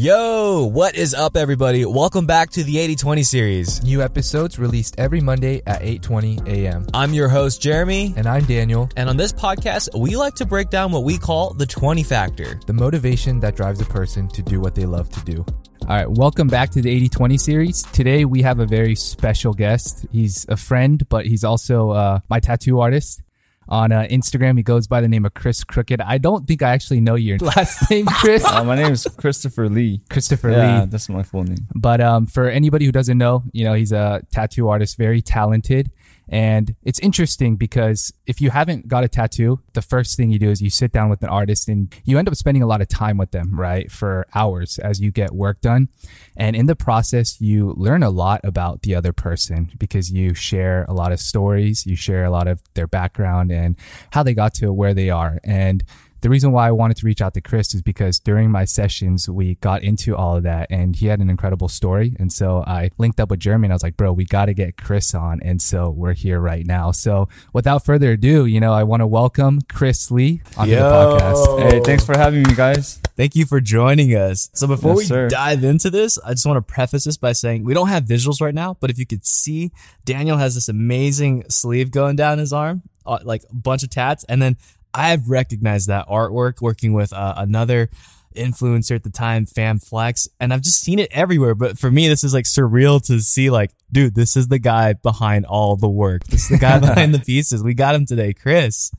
Yo, 0.00 0.64
what 0.64 0.94
is 0.94 1.12
up 1.12 1.36
everybody? 1.36 1.84
Welcome 1.84 2.24
back 2.24 2.50
to 2.50 2.62
the 2.62 2.76
80-20 2.76 3.24
series. 3.26 3.82
New 3.82 4.00
episodes 4.00 4.56
released 4.56 4.94
every 4.96 5.20
Monday 5.20 5.60
at 5.66 5.82
8:20 5.82 6.46
a.m. 6.46 6.86
I'm 6.94 7.12
your 7.12 7.28
host 7.28 7.60
Jeremy, 7.60 8.14
And 8.16 8.28
I'm 8.28 8.44
Daniel, 8.44 8.88
and 8.94 9.08
on 9.08 9.16
this 9.16 9.32
podcast, 9.32 9.98
we 9.98 10.14
like 10.14 10.36
to 10.36 10.46
break 10.46 10.70
down 10.70 10.92
what 10.92 11.02
we 11.02 11.18
call 11.18 11.52
the 11.52 11.66
20 11.66 12.04
factor. 12.04 12.60
the 12.68 12.72
motivation 12.72 13.40
that 13.40 13.56
drives 13.56 13.80
a 13.80 13.86
person 13.86 14.28
to 14.28 14.40
do 14.40 14.60
what 14.60 14.76
they 14.76 14.86
love 14.86 15.10
to 15.10 15.20
do. 15.24 15.44
All 15.82 15.88
right, 15.88 16.08
welcome 16.08 16.46
back 16.46 16.70
to 16.70 16.80
the 16.80 16.90
8020 16.90 17.36
series. 17.36 17.82
Today 17.82 18.24
we 18.24 18.40
have 18.42 18.60
a 18.60 18.66
very 18.66 18.94
special 18.94 19.52
guest. 19.52 20.06
He's 20.12 20.46
a 20.48 20.56
friend, 20.56 21.02
but 21.08 21.26
he's 21.26 21.42
also 21.42 21.90
uh, 21.90 22.20
my 22.28 22.38
tattoo 22.38 22.78
artist. 22.78 23.20
On 23.68 23.92
uh, 23.92 24.06
Instagram, 24.10 24.56
he 24.56 24.62
goes 24.62 24.86
by 24.86 25.00
the 25.00 25.08
name 25.08 25.26
of 25.26 25.34
Chris 25.34 25.62
Crooked. 25.62 26.00
I 26.00 26.16
don't 26.18 26.46
think 26.46 26.62
I 26.62 26.70
actually 26.70 27.00
know 27.00 27.16
your 27.16 27.36
last 27.56 27.90
name, 27.90 28.06
Chris. 28.06 28.44
Uh, 28.44 28.64
my 28.64 28.74
name 28.74 28.92
is 28.92 29.06
Christopher 29.18 29.68
Lee. 29.68 30.00
Christopher 30.08 30.50
yeah, 30.50 30.80
Lee. 30.80 30.86
that's 30.86 31.08
my 31.08 31.22
full 31.22 31.44
name. 31.44 31.66
But 31.74 32.00
um, 32.00 32.26
for 32.26 32.48
anybody 32.48 32.86
who 32.86 32.92
doesn't 32.92 33.18
know, 33.18 33.42
you 33.52 33.64
know, 33.64 33.74
he's 33.74 33.92
a 33.92 34.22
tattoo 34.32 34.68
artist, 34.68 34.96
very 34.96 35.20
talented. 35.20 35.90
And 36.28 36.74
it's 36.82 36.98
interesting 37.00 37.56
because 37.56 38.12
if 38.26 38.40
you 38.40 38.50
haven't 38.50 38.88
got 38.88 39.04
a 39.04 39.08
tattoo, 39.08 39.60
the 39.72 39.82
first 39.82 40.16
thing 40.16 40.30
you 40.30 40.38
do 40.38 40.50
is 40.50 40.60
you 40.60 40.70
sit 40.70 40.92
down 40.92 41.08
with 41.08 41.22
an 41.22 41.28
artist 41.28 41.68
and 41.68 41.94
you 42.04 42.18
end 42.18 42.28
up 42.28 42.34
spending 42.34 42.62
a 42.62 42.66
lot 42.66 42.80
of 42.80 42.88
time 42.88 43.16
with 43.16 43.30
them, 43.30 43.58
right? 43.58 43.90
For 43.90 44.26
hours 44.34 44.78
as 44.78 45.00
you 45.00 45.10
get 45.10 45.32
work 45.32 45.60
done. 45.60 45.88
And 46.36 46.54
in 46.54 46.66
the 46.66 46.76
process, 46.76 47.40
you 47.40 47.74
learn 47.76 48.02
a 48.02 48.10
lot 48.10 48.40
about 48.44 48.82
the 48.82 48.94
other 48.94 49.12
person 49.12 49.70
because 49.78 50.10
you 50.10 50.34
share 50.34 50.84
a 50.88 50.92
lot 50.92 51.12
of 51.12 51.20
stories, 51.20 51.86
you 51.86 51.96
share 51.96 52.24
a 52.24 52.30
lot 52.30 52.46
of 52.46 52.60
their 52.74 52.86
background 52.86 53.50
and 53.50 53.76
how 54.12 54.22
they 54.22 54.34
got 54.34 54.54
to 54.54 54.72
where 54.72 54.94
they 54.94 55.10
are. 55.10 55.38
And 55.44 55.84
the 56.20 56.28
reason 56.30 56.50
why 56.52 56.68
I 56.68 56.72
wanted 56.72 56.96
to 56.98 57.06
reach 57.06 57.20
out 57.22 57.34
to 57.34 57.40
Chris 57.40 57.74
is 57.74 57.82
because 57.82 58.18
during 58.18 58.50
my 58.50 58.64
sessions, 58.64 59.28
we 59.28 59.54
got 59.56 59.82
into 59.82 60.16
all 60.16 60.36
of 60.36 60.42
that 60.42 60.66
and 60.70 60.96
he 60.96 61.06
had 61.06 61.20
an 61.20 61.30
incredible 61.30 61.68
story. 61.68 62.16
And 62.18 62.32
so 62.32 62.64
I 62.66 62.90
linked 62.98 63.20
up 63.20 63.30
with 63.30 63.40
Jeremy 63.40 63.66
and 63.66 63.72
I 63.72 63.76
was 63.76 63.82
like, 63.82 63.96
bro, 63.96 64.12
we 64.12 64.24
got 64.24 64.46
to 64.46 64.54
get 64.54 64.76
Chris 64.76 65.14
on. 65.14 65.40
And 65.42 65.62
so 65.62 65.90
we're 65.90 66.14
here 66.14 66.40
right 66.40 66.66
now. 66.66 66.90
So 66.90 67.28
without 67.52 67.84
further 67.84 68.12
ado, 68.12 68.46
you 68.46 68.58
know, 68.60 68.72
I 68.72 68.82
want 68.82 69.00
to 69.00 69.06
welcome 69.06 69.60
Chris 69.70 70.10
Lee 70.10 70.42
onto 70.56 70.74
the 70.74 70.80
podcast. 70.80 71.70
Hey, 71.70 71.80
thanks 71.80 72.04
for 72.04 72.16
having 72.18 72.42
me, 72.42 72.54
guys. 72.54 72.96
Thank 73.16 73.36
you 73.36 73.46
for 73.46 73.60
joining 73.60 74.10
us. 74.10 74.50
So 74.54 74.66
before 74.66 74.92
Yes, 74.92 74.98
we 74.98 75.04
sir. 75.06 75.28
dive 75.28 75.62
into 75.64 75.90
this, 75.90 76.18
I 76.18 76.30
just 76.30 76.46
want 76.46 76.56
to 76.56 76.72
preface 76.72 77.04
this 77.04 77.16
by 77.16 77.32
saying 77.32 77.64
we 77.64 77.74
don't 77.74 77.88
have 77.88 78.04
visuals 78.04 78.40
right 78.40 78.54
now, 78.54 78.76
but 78.80 78.90
if 78.90 78.98
you 78.98 79.06
could 79.06 79.24
see, 79.24 79.70
Daniel 80.04 80.36
has 80.36 80.54
this 80.54 80.68
amazing 80.68 81.44
sleeve 81.48 81.90
going 81.90 82.16
down 82.16 82.38
his 82.38 82.52
arm, 82.52 82.82
uh, 83.06 83.18
like 83.24 83.42
a 83.50 83.54
bunch 83.54 83.82
of 83.82 83.90
tats, 83.90 84.24
and 84.28 84.40
then 84.40 84.56
I've 84.98 85.30
recognized 85.30 85.88
that 85.88 86.08
artwork 86.08 86.60
working 86.60 86.92
with 86.92 87.12
uh, 87.12 87.34
another 87.36 87.88
influencer 88.34 88.94
at 88.94 89.04
the 89.04 89.10
time, 89.10 89.46
Fam 89.46 89.78
Flex, 89.78 90.28
and 90.40 90.52
I've 90.52 90.60
just 90.62 90.80
seen 90.82 90.98
it 90.98 91.08
everywhere. 91.12 91.54
But 91.54 91.78
for 91.78 91.90
me, 91.90 92.08
this 92.08 92.24
is 92.24 92.34
like 92.34 92.44
surreal 92.44 93.00
to 93.06 93.20
see. 93.20 93.48
Like, 93.50 93.70
dude, 93.92 94.14
this 94.14 94.36
is 94.36 94.48
the 94.48 94.58
guy 94.58 94.94
behind 94.94 95.46
all 95.46 95.76
the 95.76 95.88
work. 95.88 96.24
This 96.24 96.42
is 96.42 96.48
the 96.48 96.58
guy 96.58 96.78
behind 96.80 97.14
the 97.14 97.20
pieces. 97.20 97.62
We 97.62 97.74
got 97.74 97.94
him 97.94 98.06
today, 98.06 98.32
Chris. 98.32 98.90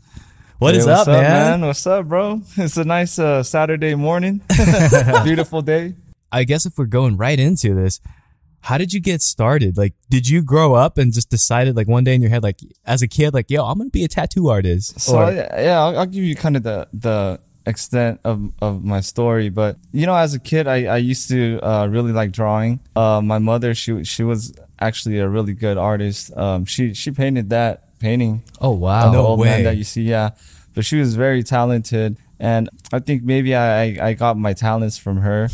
What 0.57 0.73
Hey, 0.73 0.79
is 0.81 0.85
what's 0.87 1.01
up, 1.01 1.07
man? 1.07 1.61
What's 1.61 1.85
up, 1.87 2.05
bro? 2.07 2.41
It's 2.57 2.77
a 2.77 2.83
nice 2.83 3.17
uh, 3.19 3.43
Saturday 3.43 3.95
morning. 3.95 4.41
Beautiful 5.23 5.61
day. 5.61 5.95
I 6.31 6.43
guess 6.43 6.65
if 6.65 6.77
we're 6.77 6.85
going 6.85 7.17
right 7.17 7.39
into 7.39 7.73
this, 7.73 7.99
how 8.61 8.77
did 8.77 8.91
you 8.93 8.99
get 8.99 9.21
started? 9.21 9.77
Like, 9.77 9.93
did 10.09 10.27
you 10.27 10.41
grow 10.41 10.73
up 10.75 10.97
and 10.97 11.13
just 11.13 11.29
decided 11.29 11.75
like 11.75 11.87
one 11.87 12.03
day 12.03 12.13
in 12.15 12.21
your 12.21 12.29
head, 12.29 12.43
like 12.43 12.59
as 12.85 13.01
a 13.01 13.07
kid, 13.07 13.33
like, 13.33 13.49
yo, 13.49 13.63
I'm 13.65 13.77
going 13.77 13.89
to 13.89 13.91
be 13.91 14.03
a 14.03 14.07
tattoo 14.07 14.49
artist? 14.49 14.99
So 14.99 15.17
Or- 15.17 15.31
yeah, 15.31 15.61
yeah, 15.61 15.79
I'll, 15.79 15.99
I'll 15.99 16.05
give 16.05 16.23
you 16.23 16.35
kind 16.35 16.55
of 16.57 16.63
the 16.63 16.87
the 16.93 17.39
extent 17.65 18.19
of, 18.23 18.51
of 18.61 18.83
my 18.83 18.99
story. 19.01 19.49
But 19.49 19.77
you 19.91 20.05
know, 20.05 20.15
as 20.15 20.33
a 20.33 20.39
kid, 20.39 20.67
I, 20.67 20.85
I 20.85 20.97
used 20.97 21.29
to 21.29 21.59
uh, 21.61 21.87
really 21.87 22.11
like 22.11 22.31
drawing. 22.31 22.79
Uh, 22.95 23.21
my 23.23 23.39
mother, 23.39 23.73
she 23.75 24.03
she 24.03 24.23
was 24.23 24.53
actually 24.79 25.19
a 25.19 25.27
really 25.29 25.53
good 25.53 25.77
artist. 25.77 26.35
Um, 26.37 26.65
she 26.65 26.93
she 26.93 27.11
painted 27.11 27.49
that 27.51 27.97
painting 27.99 28.43
Oh, 28.61 28.71
wow. 28.71 29.05
the 29.07 29.11
No 29.13 29.25
old 29.27 29.39
way. 29.39 29.47
man 29.49 29.63
that 29.65 29.77
you 29.77 29.83
see. 29.83 30.03
Yeah, 30.03 30.31
but 30.73 30.83
she 30.85 30.97
was 30.97 31.15
very 31.15 31.43
talented, 31.43 32.17
and 32.39 32.69
I 32.91 32.99
think 32.99 33.23
maybe 33.23 33.55
I 33.55 33.83
I, 33.83 33.97
I 34.09 34.13
got 34.13 34.37
my 34.37 34.53
talents 34.53 34.97
from 34.97 35.17
her. 35.17 35.49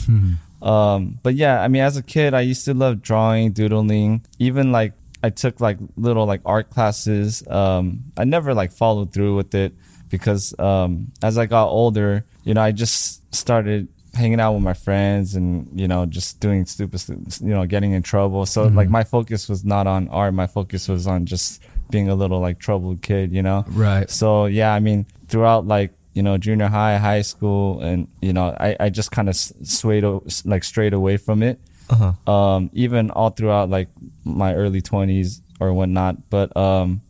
Um, 0.65 1.19
but 1.21 1.35
yeah, 1.35 1.61
I 1.61 1.67
mean, 1.67 1.83
as 1.83 1.95
a 1.95 2.03
kid, 2.03 2.33
I 2.33 2.41
used 2.41 2.65
to 2.65 2.73
love 2.73 3.01
drawing, 3.01 3.51
doodling, 3.51 4.25
even 4.39 4.71
like 4.71 4.93
I 5.23 5.29
took 5.29 5.59
like 5.59 5.77
little 5.95 6.25
like 6.25 6.41
art 6.45 6.71
classes. 6.71 7.47
Um, 7.47 8.05
I 8.17 8.25
never 8.25 8.53
like 8.53 8.71
followed 8.71 9.13
through 9.13 9.35
with 9.35 9.53
it 9.53 9.73
because 10.09 10.57
um, 10.59 11.11
as 11.21 11.37
I 11.37 11.45
got 11.45 11.67
older, 11.67 12.25
you 12.43 12.55
know, 12.55 12.61
I 12.61 12.71
just 12.71 13.33
started 13.33 13.87
hanging 14.15 14.39
out 14.39 14.53
with 14.53 14.63
my 14.63 14.73
friends 14.73 15.35
and 15.35 15.67
you 15.77 15.87
know 15.87 16.05
just 16.05 16.39
doing 16.39 16.65
stupid 16.65 16.99
stu- 16.99 17.21
you 17.41 17.53
know 17.53 17.65
getting 17.65 17.91
in 17.91 18.01
trouble. 18.01 18.45
So 18.45 18.63
like 18.67 18.89
my 18.89 19.03
focus 19.03 19.47
was 19.49 19.63
not 19.63 19.87
on 19.87 20.07
art. 20.07 20.33
My 20.33 20.47
focus 20.47 20.87
was 20.87 21.05
on 21.05 21.25
just 21.25 21.61
being 21.91 22.09
a 22.09 22.15
little 22.15 22.39
like 22.39 22.57
troubled 22.57 23.01
kid 23.01 23.31
you 23.31 23.43
know? 23.43 23.65
Right. 23.67 24.09
so 24.09 24.45
yeah, 24.47 24.73
I 24.73 24.79
mean, 24.79 25.05
throughout 25.27 25.67
like 25.67 25.93
you 26.15 26.23
know 26.23 26.37
junior 26.37 26.67
high, 26.67 26.97
high 26.97 27.21
school, 27.21 27.81
and 27.81 28.07
you 28.21 28.33
know, 28.33 28.55
I 28.59 28.75
I 28.79 28.89
just 28.89 29.11
kind 29.11 29.29
of 29.29 29.35
swayed 29.35 30.05
like 30.45 30.63
strayed 30.63 30.93
away 30.93 31.17
from 31.17 31.43
it. 31.43 31.59
Uh-huh. 31.89 32.31
Um, 32.31 32.71
even 32.73 33.11
all 33.11 33.29
throughout 33.29 33.69
like 33.69 33.89
my 34.23 34.55
early 34.55 34.81
twenties 34.81 35.41
or 35.59 35.73
whatnot. 35.73 36.29
But 36.29 36.55
um, 36.57 37.01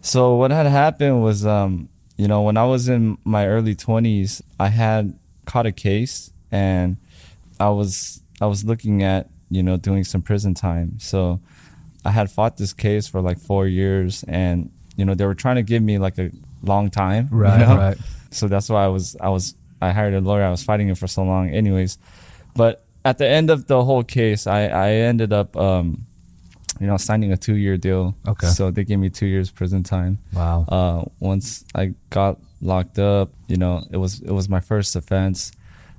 so 0.00 0.34
what 0.34 0.50
had 0.50 0.66
happened 0.66 1.22
was 1.22 1.46
um, 1.46 1.88
you 2.16 2.26
know, 2.26 2.42
when 2.42 2.56
I 2.56 2.64
was 2.64 2.88
in 2.88 3.18
my 3.24 3.46
early 3.46 3.74
twenties, 3.74 4.42
I 4.58 4.68
had 4.68 5.16
caught 5.44 5.66
a 5.66 5.72
case 5.72 6.32
and 6.50 6.96
I 7.60 7.68
was 7.68 8.22
I 8.40 8.46
was 8.46 8.64
looking 8.64 9.02
at 9.02 9.28
you 9.50 9.62
know 9.62 9.76
doing 9.76 10.04
some 10.04 10.22
prison 10.22 10.54
time. 10.54 10.98
So 10.98 11.40
I 12.04 12.10
had 12.10 12.30
fought 12.30 12.56
this 12.56 12.72
case 12.72 13.06
for 13.06 13.20
like 13.20 13.38
four 13.38 13.66
years, 13.66 14.24
and 14.26 14.70
you 14.96 15.04
know 15.04 15.14
they 15.14 15.26
were 15.26 15.34
trying 15.34 15.56
to 15.56 15.62
give 15.62 15.82
me 15.82 15.98
like 15.98 16.18
a 16.18 16.30
long 16.62 16.90
time. 16.90 17.28
you 17.32 17.38
Right, 17.38 17.60
know? 17.60 17.76
right. 17.76 17.98
So 18.32 18.46
that's 18.46 18.68
why 18.68 18.84
I 18.84 18.88
was 18.88 19.16
I 19.20 19.28
was 19.28 19.54
I 19.82 19.90
hired 19.90 20.14
a 20.14 20.20
lawyer. 20.20 20.44
I 20.44 20.50
was 20.50 20.62
fighting 20.62 20.88
it 20.88 20.96
for 20.98 21.08
so 21.08 21.24
long, 21.24 21.50
anyways. 21.50 21.98
But 22.54 22.84
at 23.04 23.18
the 23.18 23.26
end 23.26 23.50
of 23.50 23.66
the 23.66 23.82
whole 23.84 24.04
case, 24.04 24.46
I 24.46 24.66
I 24.68 24.90
ended 25.10 25.32
up 25.32 25.56
um, 25.56 26.06
you 26.78 26.86
know 26.86 26.96
signing 26.96 27.32
a 27.32 27.36
two 27.36 27.56
year 27.56 27.76
deal. 27.76 28.14
Okay. 28.28 28.46
So 28.46 28.70
they 28.70 28.84
gave 28.84 29.00
me 29.00 29.10
two 29.10 29.26
years 29.26 29.50
prison 29.50 29.82
time. 29.82 30.18
Wow. 30.32 30.64
Uh, 30.68 31.04
once 31.18 31.64
I 31.74 31.94
got 32.10 32.38
locked 32.62 33.00
up, 33.00 33.30
you 33.48 33.56
know, 33.56 33.82
it 33.90 33.96
was 33.96 34.20
it 34.20 34.30
was 34.30 34.48
my 34.48 34.60
first 34.60 34.94
offense. 34.94 35.50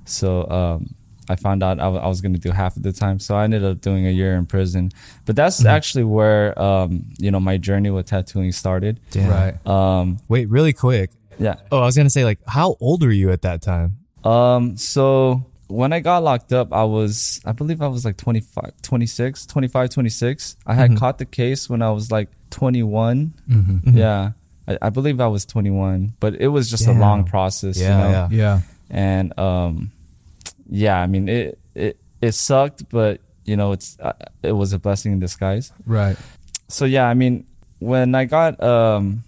So 0.06 0.48
um, 0.48 0.94
I 1.32 1.36
found 1.36 1.62
out 1.62 1.80
I 1.80 1.88
was 1.88 2.20
going 2.20 2.34
to 2.34 2.38
do 2.40 2.50
half 2.52 2.76
of 2.76 2.82
the 2.82 2.92
time. 2.92 3.18
So 3.18 3.34
I 3.34 3.44
ended 3.44 3.64
up 3.64 3.80
doing 3.80 4.06
a 4.06 4.10
year 4.10 4.34
in 4.36 4.46
prison. 4.46 4.90
But 5.24 5.34
that's 5.36 5.58
Mm-hmm. 5.58 5.66
actually 5.76 6.04
where 6.04 6.56
um, 6.60 7.06
you 7.18 7.30
know 7.32 7.40
my 7.40 7.56
journey 7.58 7.90
with 7.90 8.06
tattooing 8.06 8.52
started. 8.52 9.00
Damn. 9.10 9.30
Right. 9.30 9.66
Um, 9.66 10.18
Wait, 10.28 10.48
really 10.50 10.72
quick. 10.72 11.10
yeah. 11.38 11.56
Oh, 11.72 11.78
I 11.80 11.86
was 11.86 11.96
going 11.96 12.06
to 12.06 12.10
say, 12.10 12.24
like, 12.24 12.38
how 12.46 12.76
old 12.80 13.02
were 13.02 13.10
you 13.10 13.30
at 13.32 13.42
that 13.42 13.62
time? 13.62 13.98
Um, 14.24 14.76
so 14.76 15.44
when 15.66 15.92
I 15.92 16.00
got 16.00 16.22
locked 16.22 16.52
up, 16.52 16.72
I 16.72 16.84
was, 16.84 17.40
I 17.46 17.52
believe 17.52 17.80
I 17.82 17.88
was 17.88 18.04
like 18.04 18.16
25, 18.18 18.72
26, 18.82 19.46
25, 19.46 19.90
26. 19.90 20.56
I 20.66 20.74
had 20.74 20.96
caught 20.98 21.16
the 21.18 21.24
case 21.24 21.68
when 21.70 21.80
I 21.82 21.90
was 21.90 22.12
like 22.12 22.28
21. 22.50 23.32
Mm-hmm. 23.50 23.96
Yeah. 23.96 24.32
I, 24.68 24.78
I 24.82 24.90
believe 24.90 25.20
I 25.20 25.26
was 25.28 25.44
21, 25.44 26.12
but 26.20 26.34
it 26.36 26.48
was 26.48 26.70
just 26.70 26.86
Damn. 26.86 26.98
a 26.98 27.00
long 27.00 27.24
process, 27.24 27.80
Yeah, 27.80 27.88
you 27.88 28.04
know? 28.04 28.10
yeah. 28.10 28.28
Yeah. 28.30 28.60
And, 28.90 29.38
um, 29.38 29.90
yeah, 30.74 30.98
I 30.98 31.06
mean, 31.06 31.28
it, 31.28 31.58
it, 31.74 31.96
it 32.20 32.32
sucked, 32.32 32.88
but 32.88 33.20
you 33.44 33.56
know, 33.56 33.72
it's, 33.72 33.98
uh, 34.00 34.12
it 34.42 34.52
was 34.52 34.72
a 34.72 34.78
blessing 34.78 35.12
in 35.12 35.18
disguise. 35.20 35.72
Right. 35.86 36.16
so 36.68 36.84
yeah 36.86 37.06
i 37.06 37.14
mean 37.14 37.44
when 37.80 38.14
i 38.14 38.24
got 38.24 38.52
um 38.62 39.22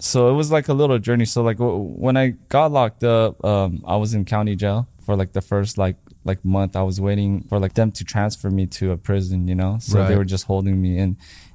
so 0.00 0.28
it 0.30 0.34
was 0.34 0.50
like 0.50 0.66
a 0.66 0.72
little 0.74 0.98
journey. 0.98 1.26
So 1.26 1.42
like 1.44 1.58
w- 1.58 1.78
when 2.04 2.16
i 2.16 2.34
got 2.48 2.72
locked 2.72 3.04
up 3.04 3.38
um 3.44 3.70
i 3.86 3.94
was 4.02 4.14
in 4.14 4.24
county 4.24 4.56
jail 4.56 4.88
for 5.04 5.14
like 5.14 5.32
the 5.32 5.40
first 5.52 5.78
like 5.78 5.96
like 6.24 6.40
month. 6.44 6.74
I 6.76 6.82
was 6.82 6.98
waiting 7.00 7.42
for 7.48 7.58
like 7.60 7.74
them 7.74 7.90
to 7.98 8.02
transfer 8.04 8.50
me 8.50 8.64
to 8.78 8.90
a 8.92 8.96
prison 8.96 9.46
you 9.50 9.54
know? 9.54 9.78
So 9.80 9.98
Right. 9.98 10.08
they 10.08 10.16
were 10.16 10.24
just 10.34 10.44
holding 10.46 10.76
me 10.84 10.98
in 10.98 11.10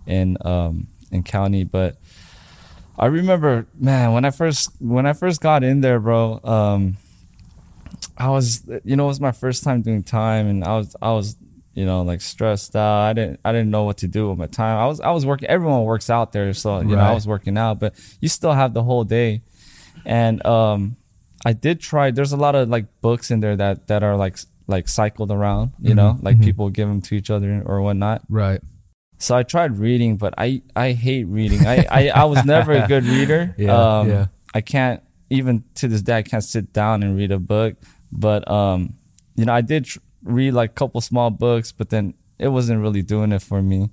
in 0.06 0.38
um 0.52 0.88
in 1.12 1.24
county. 1.24 1.64
But 1.66 1.98
i 3.00 3.06
remember 3.20 3.66
man 3.80 4.14
when 4.14 4.24
i 4.26 4.32
first 4.32 4.72
when 4.80 5.06
i 5.06 5.14
first 5.14 5.40
got 5.42 5.64
in 5.64 5.82
there 5.82 6.00
bro 6.00 6.40
um 6.44 6.98
i 8.18 8.30
was 8.30 8.66
you 8.84 8.96
know 8.96 9.06
it 9.06 9.08
was 9.08 9.20
my 9.22 9.32
first 9.32 9.64
time 9.64 9.82
doing 9.82 10.04
time 10.04 10.48
and 10.48 10.64
i 10.64 10.76
was 10.78 10.96
i 11.02 11.12
was 11.12 11.36
you 11.74 11.86
know 11.86 12.02
like 12.02 12.22
stressed 12.22 12.76
out 12.76 13.02
i 13.10 13.14
didn't 13.14 13.40
i 13.46 13.52
didn't 13.52 13.70
know 13.70 13.84
what 13.84 13.98
to 13.98 14.08
do 14.08 14.30
with 14.30 14.38
my 14.38 14.48
time 14.48 14.78
i 14.78 14.86
was 14.88 15.00
i 15.02 15.12
was 15.12 15.26
working 15.26 15.48
everyone 15.50 15.84
works 15.84 16.10
out 16.10 16.32
there 16.32 16.52
so 16.54 16.80
you 16.80 16.96
know 16.96 17.02
i 17.12 17.14
was 17.14 17.28
working 17.28 17.58
out 17.58 17.80
but 17.80 17.94
you 18.20 18.28
still 18.28 18.54
have 18.54 18.74
the 18.74 18.84
whole 18.84 19.04
day 19.04 19.42
and 20.06 20.44
um 20.46 20.96
i 21.46 21.54
did 21.54 21.80
try 21.80 22.10
there's 22.12 22.32
a 22.34 22.38
lot 22.38 22.56
of 22.56 22.68
like 22.70 22.86
books 23.02 23.30
in 23.32 23.40
there 23.40 23.56
that 23.56 23.88
that 23.88 24.04
are 24.04 24.16
like 24.18 24.38
like 24.68 24.88
cycled 24.88 25.32
around 25.32 25.72
you 25.80 25.94
know 25.96 26.18
like 26.22 26.40
people 26.42 26.70
give 26.70 26.88
them 26.88 27.02
to 27.02 27.16
each 27.16 27.30
other 27.30 27.62
or 27.66 27.82
whatnot 27.82 28.22
Right. 28.30 28.60
so 29.20 29.36
I 29.36 29.44
tried 29.44 29.78
reading, 29.78 30.18
but 30.18 30.34
I 30.38 30.62
I 30.76 30.92
hate 30.92 31.24
reading. 31.26 31.66
I 31.66 31.86
I, 31.90 32.02
I 32.10 32.26
was 32.26 32.44
never 32.46 32.74
a 32.74 32.88
good 32.88 33.04
reader. 33.06 33.56
Yeah, 33.58 34.00
um, 34.00 34.10
yeah. 34.10 34.26
I 34.54 34.62
can't 34.62 35.02
even 35.30 35.64
to 35.76 35.88
this 35.88 36.02
day 36.04 36.18
I 36.18 36.22
can't 36.22 36.44
sit 36.44 36.72
down 36.74 37.02
and 37.04 37.16
read 37.18 37.32
a 37.32 37.40
book. 37.40 37.76
But 38.12 38.50
um, 38.50 38.96
you 39.36 39.46
know, 39.46 39.54
I 39.54 39.62
did 39.62 39.86
tr- 39.86 40.00
read 40.24 40.52
like 40.52 40.72
a 40.72 40.74
couple 40.74 41.02
small 41.02 41.30
books, 41.30 41.72
but 41.72 41.90
then 41.90 42.14
it 42.40 42.50
wasn't 42.50 42.82
really 42.82 43.02
doing 43.02 43.32
it 43.32 43.42
for 43.42 43.62
me. 43.62 43.90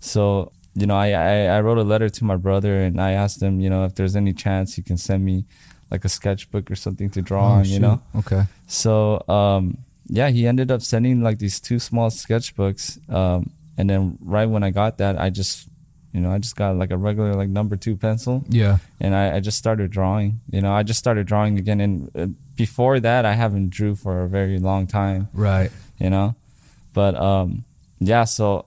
So, 0.00 0.52
you 0.74 0.86
know, 0.86 0.96
I, 0.96 1.10
I, 1.10 1.34
I 1.56 1.60
wrote 1.60 1.78
a 1.78 1.82
letter 1.82 2.08
to 2.08 2.24
my 2.24 2.36
brother 2.36 2.82
and 2.82 3.00
I 3.00 3.12
asked 3.12 3.42
him, 3.42 3.60
you 3.60 3.68
know, 3.70 3.84
if 3.84 3.94
there's 3.94 4.14
any 4.14 4.32
chance 4.32 4.74
he 4.74 4.82
can 4.82 4.96
send 4.96 5.24
me 5.24 5.44
like 5.90 6.04
a 6.04 6.08
sketchbook 6.08 6.70
or 6.70 6.76
something 6.76 7.10
to 7.10 7.22
draw 7.22 7.52
on, 7.52 7.64
you 7.64 7.80
know? 7.80 8.02
Okay. 8.16 8.44
So, 8.66 9.24
um, 9.28 9.78
yeah, 10.06 10.28
he 10.28 10.46
ended 10.46 10.70
up 10.70 10.82
sending 10.82 11.22
like 11.22 11.38
these 11.38 11.58
two 11.60 11.78
small 11.78 12.10
sketchbooks. 12.10 12.98
Um, 13.12 13.50
and 13.76 13.88
then 13.90 14.18
right 14.20 14.46
when 14.46 14.62
I 14.62 14.70
got 14.70 14.98
that, 14.98 15.18
I 15.18 15.30
just, 15.30 15.68
you 16.12 16.20
know, 16.20 16.30
I 16.32 16.38
just 16.38 16.56
got 16.56 16.76
like 16.76 16.90
a 16.90 16.96
regular 16.96 17.34
like 17.34 17.48
number 17.50 17.76
two 17.76 17.96
pencil 17.96 18.42
Yeah. 18.48 18.78
and 19.00 19.14
I, 19.14 19.36
I 19.36 19.40
just 19.40 19.58
started 19.58 19.90
drawing. 19.90 20.40
You 20.50 20.60
know, 20.62 20.72
I 20.72 20.82
just 20.82 20.98
started 20.98 21.26
drawing 21.26 21.58
again. 21.58 21.80
And 21.80 22.10
uh, 22.16 22.26
before 22.56 22.98
that, 23.00 23.26
I 23.26 23.34
haven't 23.34 23.70
drew 23.70 23.94
for 23.94 24.22
a 24.22 24.28
very 24.28 24.58
long 24.58 24.86
time. 24.86 25.28
Right. 25.34 25.70
You 25.98 26.10
know, 26.10 26.34
but 26.94 27.14
um, 27.14 27.64
yeah. 28.00 28.24
So 28.24 28.66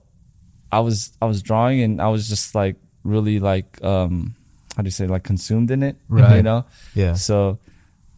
I 0.71 0.79
was 0.81 1.11
I 1.21 1.25
was 1.25 1.41
drawing, 1.41 1.81
and 1.81 2.01
I 2.01 2.07
was 2.09 2.29
just 2.29 2.53
like 2.55 2.75
really 3.03 3.39
like 3.39 3.83
um, 3.83 4.35
how 4.75 4.83
do 4.83 4.87
you 4.87 4.91
say 4.91 5.07
like 5.07 5.23
consumed 5.23 5.71
in 5.71 5.81
it. 5.83 5.95
Right. 6.09 6.37
You 6.37 6.44
know. 6.44 6.65
Yeah. 6.94 7.13
So 7.15 7.57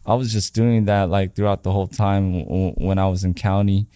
I 0.06 0.14
was 0.14 0.32
just 0.32 0.54
doing 0.54 0.84
that 0.84 1.08
like 1.08 1.34
throughout 1.34 1.62
the 1.62 1.72
whole 1.72 1.86
time 1.88 2.44
w- 2.44 2.72
when 2.76 2.98
I 2.98 3.08
was 3.08 3.24
in 3.24 3.32
county, 3.34 3.86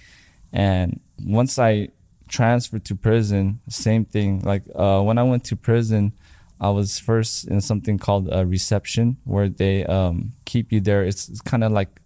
and 0.52 1.00
once 1.22 1.58
I 1.58 1.88
transferred 2.28 2.84
to 2.86 2.94
prison, 2.94 3.60
same 3.68 4.04
thing. 4.04 4.40
Like 4.40 4.64
uh, 4.74 5.00
when 5.02 5.18
I 5.18 5.22
went 5.22 5.44
to 5.44 5.56
prison, 5.56 6.12
I 6.60 6.70
was 6.70 6.98
first 6.98 7.46
in 7.48 7.60
something 7.60 7.98
called 7.98 8.28
a 8.32 8.44
reception, 8.46 9.16
where 9.24 9.48
they 9.48 9.84
um, 9.86 10.32
keep 10.44 10.72
you 10.72 10.80
there. 10.80 11.04
It's, 11.04 11.28
it's 11.28 11.40
kind 11.40 11.64
of 11.64 11.72
like 11.72 12.00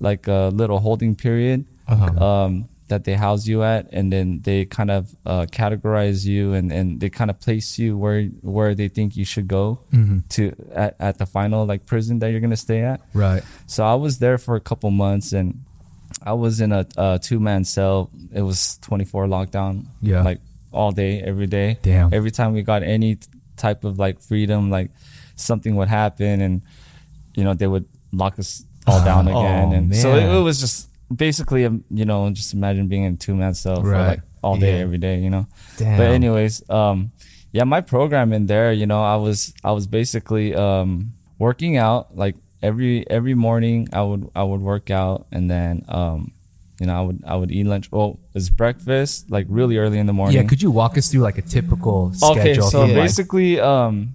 like 0.00 0.28
a 0.28 0.50
little 0.52 0.78
holding 0.80 1.14
period 1.16 1.64
Uh-huh. 1.88 2.24
um, 2.24 2.68
that 2.88 3.02
they 3.04 3.14
house 3.14 3.46
you 3.48 3.62
at, 3.64 3.88
and 3.92 4.12
then 4.12 4.40
they 4.42 4.64
kind 4.64 4.90
of 4.90 5.14
uh, 5.24 5.46
categorize 5.50 6.24
you 6.24 6.52
and, 6.54 6.70
and 6.70 7.00
they 7.00 7.10
kind 7.10 7.30
of 7.30 7.40
place 7.40 7.78
you 7.82 7.96
where 7.98 8.24
where 8.42 8.74
they 8.76 8.88
think 8.88 9.16
you 9.16 9.24
should 9.24 9.48
go 9.48 9.80
Mhm. 9.92 10.22
to 10.36 10.42
at, 10.74 10.94
at 11.00 11.18
the 11.18 11.26
final 11.26 11.66
like 11.66 11.84
prison 11.86 12.18
that 12.20 12.30
you're 12.30 12.40
gonna 12.40 12.56
stay 12.68 12.82
at. 12.82 13.00
Right. 13.14 13.42
So 13.66 13.82
I 13.84 13.94
was 13.94 14.18
there 14.18 14.38
for 14.38 14.54
a 14.56 14.60
couple 14.60 14.90
months, 14.90 15.32
and 15.32 15.64
I 16.26 16.32
was 16.32 16.60
in 16.60 16.72
a, 16.72 16.84
a 16.98 17.18
two 17.22 17.38
man 17.40 17.64
cell. 17.64 18.10
It 18.34 18.42
was 18.42 18.78
24 18.82 19.26
lockdown, 19.26 19.86
Yeah. 20.02 20.22
like 20.22 20.40
all 20.72 20.90
day, 20.92 21.20
every 21.22 21.46
day. 21.46 21.78
Damn. 21.82 22.12
Every 22.12 22.30
time 22.32 22.52
we 22.52 22.62
got 22.62 22.82
any 22.82 23.18
type 23.56 23.84
of 23.84 23.98
like 23.98 24.20
freedom, 24.20 24.68
like 24.68 24.90
something 25.36 25.76
would 25.76 25.88
happen, 25.88 26.40
and 26.42 26.62
you 27.36 27.44
know 27.44 27.54
they 27.54 27.66
would 27.68 27.86
lock 28.12 28.38
us 28.38 28.64
all 28.86 29.02
down 29.04 29.28
Oh, 29.32 29.40
again. 29.40 29.72
and 29.72 29.96
so 29.96 30.14
it, 30.16 30.24
it 30.24 30.42
was 30.42 30.58
just 30.60 30.88
basically, 31.14 31.64
um, 31.64 31.84
you 31.90 32.04
know, 32.04 32.28
just 32.30 32.52
imagine 32.54 32.88
being 32.88 33.04
in 33.04 33.14
a 33.14 33.16
two 33.16 33.34
man 33.34 33.54
cell 33.54 33.80
for 33.80 33.96
like 33.96 34.20
all 34.42 34.56
day, 34.56 34.76
Yeah. 34.76 34.82
every 34.84 34.98
day. 34.98 35.20
You 35.20 35.30
know. 35.30 35.46
Damn. 35.78 35.96
But 35.96 36.08
anyways, 36.10 36.68
um, 36.68 37.12
yeah, 37.52 37.64
my 37.64 37.80
program 37.80 38.32
in 38.32 38.46
there, 38.46 38.72
you 38.72 38.86
know, 38.86 39.02
I 39.02 39.16
was 39.16 39.54
I 39.64 39.70
was 39.72 39.86
basically 39.86 40.54
um 40.54 41.12
working 41.38 41.76
out 41.76 42.16
like 42.16 42.34
every 42.62 43.08
every 43.10 43.34
morning. 43.34 43.88
I 43.92 44.02
would 44.02 44.30
I 44.34 44.42
would 44.42 44.60
work 44.60 44.90
out 44.90 45.26
and 45.32 45.50
then 45.50 45.84
um, 45.88 46.32
you 46.80 46.86
know, 46.86 46.98
I 46.98 47.00
would 47.02 47.24
I 47.26 47.36
would 47.36 47.50
eat 47.50 47.64
lunch. 47.64 47.90
Well, 47.90 48.18
it's 48.34 48.50
breakfast 48.50 49.30
like 49.30 49.46
really 49.48 49.78
early 49.78 49.98
in 49.98 50.06
the 50.06 50.12
morning. 50.12 50.36
Yeah. 50.36 50.44
Could 50.44 50.62
you 50.62 50.70
walk 50.70 50.98
us 50.98 51.10
through 51.10 51.22
like 51.22 51.38
a 51.38 51.42
typical 51.42 52.12
okay, 52.22 52.54
schedule? 52.54 52.70
so 52.70 52.86
from, 52.86 52.94
basically, 52.94 53.60
um, 53.60 54.14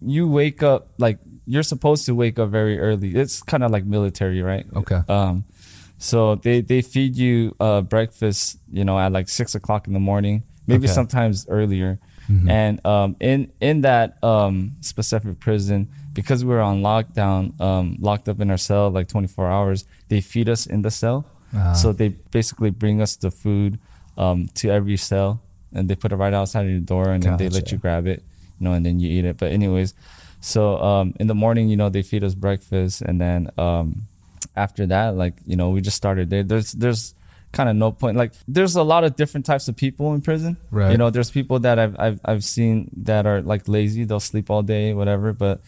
you 0.00 0.28
wake 0.28 0.62
up 0.62 0.88
like 0.98 1.18
you're 1.46 1.62
supposed 1.62 2.06
to 2.06 2.14
wake 2.14 2.38
up 2.38 2.50
very 2.50 2.78
early. 2.78 3.14
It's 3.14 3.42
kind 3.42 3.62
of 3.64 3.70
like 3.70 3.84
military, 3.84 4.42
right? 4.42 4.66
Okay. 4.74 5.00
Um, 5.08 5.44
so 5.98 6.36
they 6.36 6.60
they 6.60 6.80
feed 6.80 7.16
you 7.16 7.54
uh 7.60 7.82
breakfast, 7.82 8.58
you 8.70 8.84
know, 8.84 8.98
at 8.98 9.12
like 9.12 9.28
six 9.28 9.54
o'clock 9.54 9.86
in 9.86 9.92
the 9.92 10.00
morning, 10.00 10.44
maybe 10.66 10.86
Okay. 10.86 10.92
sometimes 10.92 11.46
earlier. 11.48 11.98
Mm-hmm. 12.30 12.50
And 12.50 12.86
um, 12.86 13.16
in 13.20 13.52
in 13.60 13.82
that 13.82 14.22
um 14.22 14.76
specific 14.80 15.40
prison, 15.40 15.88
because 16.22 16.44
we 16.44 16.52
were 16.52 16.60
on 16.60 16.82
lockdown, 16.82 17.58
um, 17.60 17.96
locked 18.00 18.28
up 18.28 18.40
in 18.40 18.50
our 18.50 18.58
cell 18.58 18.90
like 18.90 19.08
24 19.08 19.46
hours, 19.46 19.84
they 20.08 20.20
feed 20.20 20.48
us 20.48 20.66
in 20.66 20.82
the 20.82 20.90
cell. 20.90 21.24
Ah. 21.54 21.72
So 21.72 21.92
they 21.92 22.08
basically 22.08 22.70
bring 22.70 23.00
us 23.00 23.16
the 23.16 23.30
food 23.30 23.78
um 24.16 24.48
to 24.54 24.70
every 24.70 24.96
cell, 24.96 25.40
and 25.72 25.88
they 25.88 25.94
put 25.94 26.12
it 26.12 26.16
right 26.16 26.34
outside 26.34 26.66
of 26.66 26.70
your 26.70 26.80
door, 26.80 27.10
and 27.10 27.22
then 27.22 27.36
they 27.36 27.48
let 27.48 27.70
you 27.72 27.78
grab 27.78 28.06
it, 28.06 28.22
you 28.58 28.64
know, 28.64 28.72
and 28.72 28.84
then 28.84 29.00
you 29.00 29.08
eat 29.08 29.24
it. 29.24 29.36
But 29.38 29.52
anyways, 29.52 29.94
so 30.40 30.78
um, 30.78 31.14
in 31.20 31.26
the 31.26 31.34
morning, 31.34 31.68
you 31.68 31.76
know, 31.76 31.88
they 31.88 32.02
feed 32.02 32.24
us 32.24 32.34
breakfast, 32.34 33.02
and 33.02 33.20
then 33.20 33.50
um, 33.56 34.08
after 34.56 34.86
that, 34.86 35.16
like 35.16 35.34
you 35.46 35.56
know, 35.56 35.70
we 35.70 35.80
just 35.80 35.96
started 35.96 36.30
there. 36.30 36.42
There's 36.42 36.72
there's 36.72 37.14
kind 37.52 37.68
of 37.68 37.76
no 37.76 37.92
point. 37.92 38.16
Like 38.16 38.32
there's 38.46 38.76
a 38.76 38.82
lot 38.82 39.04
of 39.04 39.16
different 39.16 39.46
types 39.46 39.68
of 39.68 39.76
people 39.76 40.14
in 40.14 40.20
prison. 40.20 40.56
Right. 40.70 40.90
You 40.90 40.98
know, 40.98 41.10
there's 41.10 41.30
people 41.30 41.58
that 41.60 41.78
I've 41.78 41.98
I've 41.98 42.20
I've 42.24 42.44
seen 42.44 42.90
that 43.04 43.26
are 43.26 43.40
like 43.42 43.68
lazy. 43.68 44.04
They'll 44.04 44.20
sleep 44.20 44.50
all 44.50 44.62
day, 44.62 44.94
whatever. 44.94 45.32
But 45.32 45.60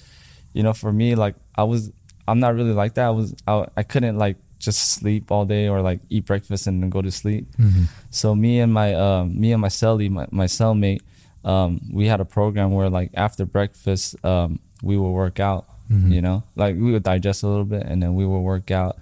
you 0.52 0.62
know, 0.62 0.72
for 0.72 0.92
me, 0.92 1.14
like 1.14 1.34
I 1.54 1.64
was, 1.64 1.90
I'm 2.28 2.40
not 2.40 2.54
really 2.54 2.72
like 2.72 2.94
that. 2.94 3.06
I 3.06 3.10
was 3.10 3.34
I, 3.46 3.66
I 3.76 3.82
couldn't 3.82 4.16
like 4.18 4.36
just 4.58 4.92
sleep 4.92 5.30
all 5.32 5.46
day 5.46 5.68
or 5.68 5.80
like 5.80 6.00
eat 6.10 6.26
breakfast 6.26 6.66
and 6.66 6.82
then 6.82 6.90
go 6.90 7.00
to 7.02 7.10
sleep. 7.10 7.46
Mhm. 7.56 7.84
So 8.10 8.34
me 8.34 8.60
and 8.60 8.72
my 8.72 8.94
um, 8.94 9.38
me 9.40 9.52
and 9.52 9.60
my 9.60 9.68
cellie, 9.68 10.10
my, 10.10 10.26
my 10.30 10.44
cellmate, 10.46 11.00
um, 11.44 11.80
we 11.92 12.06
had 12.06 12.20
a 12.20 12.24
program 12.26 12.72
where 12.72 12.90
like 12.90 13.10
after 13.14 13.46
breakfast, 13.46 14.22
um, 14.24 14.58
we 14.82 14.96
would 14.96 15.10
work 15.12 15.40
out. 15.40 15.66
Mhm. 15.90 16.12
You 16.12 16.20
know, 16.22 16.42
like 16.56 16.76
we 16.76 16.92
would 16.92 17.02
digest 17.02 17.42
a 17.42 17.48
little 17.48 17.64
bit 17.64 17.84
and 17.86 18.02
then 18.02 18.14
we 18.14 18.26
would 18.26 18.40
work 18.40 18.70
out. 18.70 18.98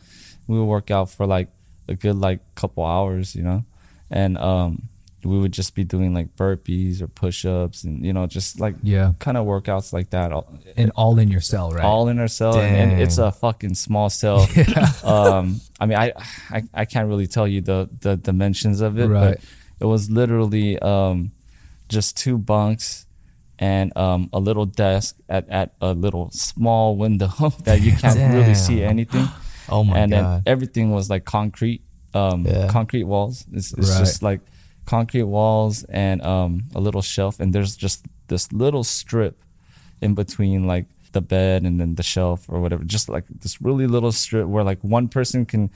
We 0.46 0.56
would 0.58 0.66
work 0.66 0.90
out 0.90 1.10
for 1.10 1.26
like 1.26 1.48
a 1.88 1.94
good 1.94 2.16
like 2.16 2.40
couple 2.54 2.84
hours. 2.84 3.34
You 3.34 3.42
know, 3.42 3.64
and 4.10 4.38
um, 4.38 4.88
we 5.28 5.38
would 5.38 5.52
just 5.52 5.74
be 5.74 5.84
doing 5.84 6.14
like 6.14 6.34
burpees 6.36 7.00
or 7.02 7.08
push-ups 7.08 7.84
and 7.84 8.04
you 8.04 8.12
know 8.12 8.26
just 8.26 8.58
like 8.60 8.74
Yeah. 8.82 9.12
kind 9.18 9.36
of 9.36 9.46
workouts 9.46 9.92
like 9.92 10.10
that. 10.10 10.32
And 10.76 10.90
all 10.96 11.18
in 11.18 11.28
your 11.30 11.40
cell, 11.40 11.70
right? 11.70 11.84
all 11.84 12.08
in 12.08 12.18
our 12.18 12.28
cell, 12.28 12.58
and, 12.58 12.92
and 12.92 13.00
it's 13.02 13.18
a 13.18 13.30
fucking 13.30 13.74
small 13.74 14.08
cell. 14.10 14.48
um, 15.04 15.60
I 15.80 15.86
mean, 15.86 15.98
I, 15.98 16.12
I 16.50 16.62
I 16.74 16.84
can't 16.84 17.08
really 17.08 17.26
tell 17.26 17.46
you 17.46 17.60
the 17.60 17.88
the 18.00 18.16
dimensions 18.16 18.80
of 18.80 18.98
it, 18.98 19.06
Right. 19.06 19.36
but 19.36 19.44
it 19.80 19.86
was 19.86 20.10
literally 20.10 20.78
um, 20.80 21.30
just 21.88 22.16
two 22.16 22.36
bunks 22.38 23.06
and 23.60 23.90
um, 23.96 24.28
a 24.32 24.38
little 24.38 24.66
desk 24.66 25.16
at, 25.28 25.48
at 25.48 25.74
a 25.80 25.92
little 25.94 26.30
small 26.30 26.96
window 26.96 27.28
that 27.64 27.80
you 27.80 27.92
can't 27.92 28.34
really 28.34 28.54
see 28.54 28.82
anything. 28.82 29.26
oh 29.68 29.84
my 29.84 29.98
and 29.98 30.12
then 30.12 30.42
everything 30.46 30.90
was 30.92 31.10
like 31.10 31.24
concrete, 31.24 31.82
um, 32.14 32.46
Yeah. 32.46 32.68
concrete 32.68 33.04
walls. 33.04 33.44
It's, 33.52 33.72
it's 33.72 33.90
Right. 33.90 33.98
just 33.98 34.22
like 34.22 34.40
concrete 34.88 35.24
walls 35.38 35.84
and 35.84 36.22
um, 36.22 36.64
a 36.74 36.80
little 36.80 37.02
shelf, 37.02 37.38
and 37.40 37.52
there's 37.54 37.76
just 37.76 38.06
this 38.28 38.50
little 38.52 38.84
strip 38.84 39.36
in 40.00 40.14
between 40.14 40.66
like 40.66 40.86
the 41.12 41.20
bed 41.20 41.64
and 41.66 41.78
then 41.80 41.94
the 41.94 42.02
shelf 42.02 42.46
or 42.48 42.60
whatever. 42.60 42.84
Just 42.84 43.08
like 43.08 43.24
this 43.42 43.60
really 43.60 43.86
little 43.86 44.12
strip 44.12 44.46
where 44.48 44.64
like 44.64 44.80
one 44.82 45.08
person 45.08 45.44
can 45.46 45.70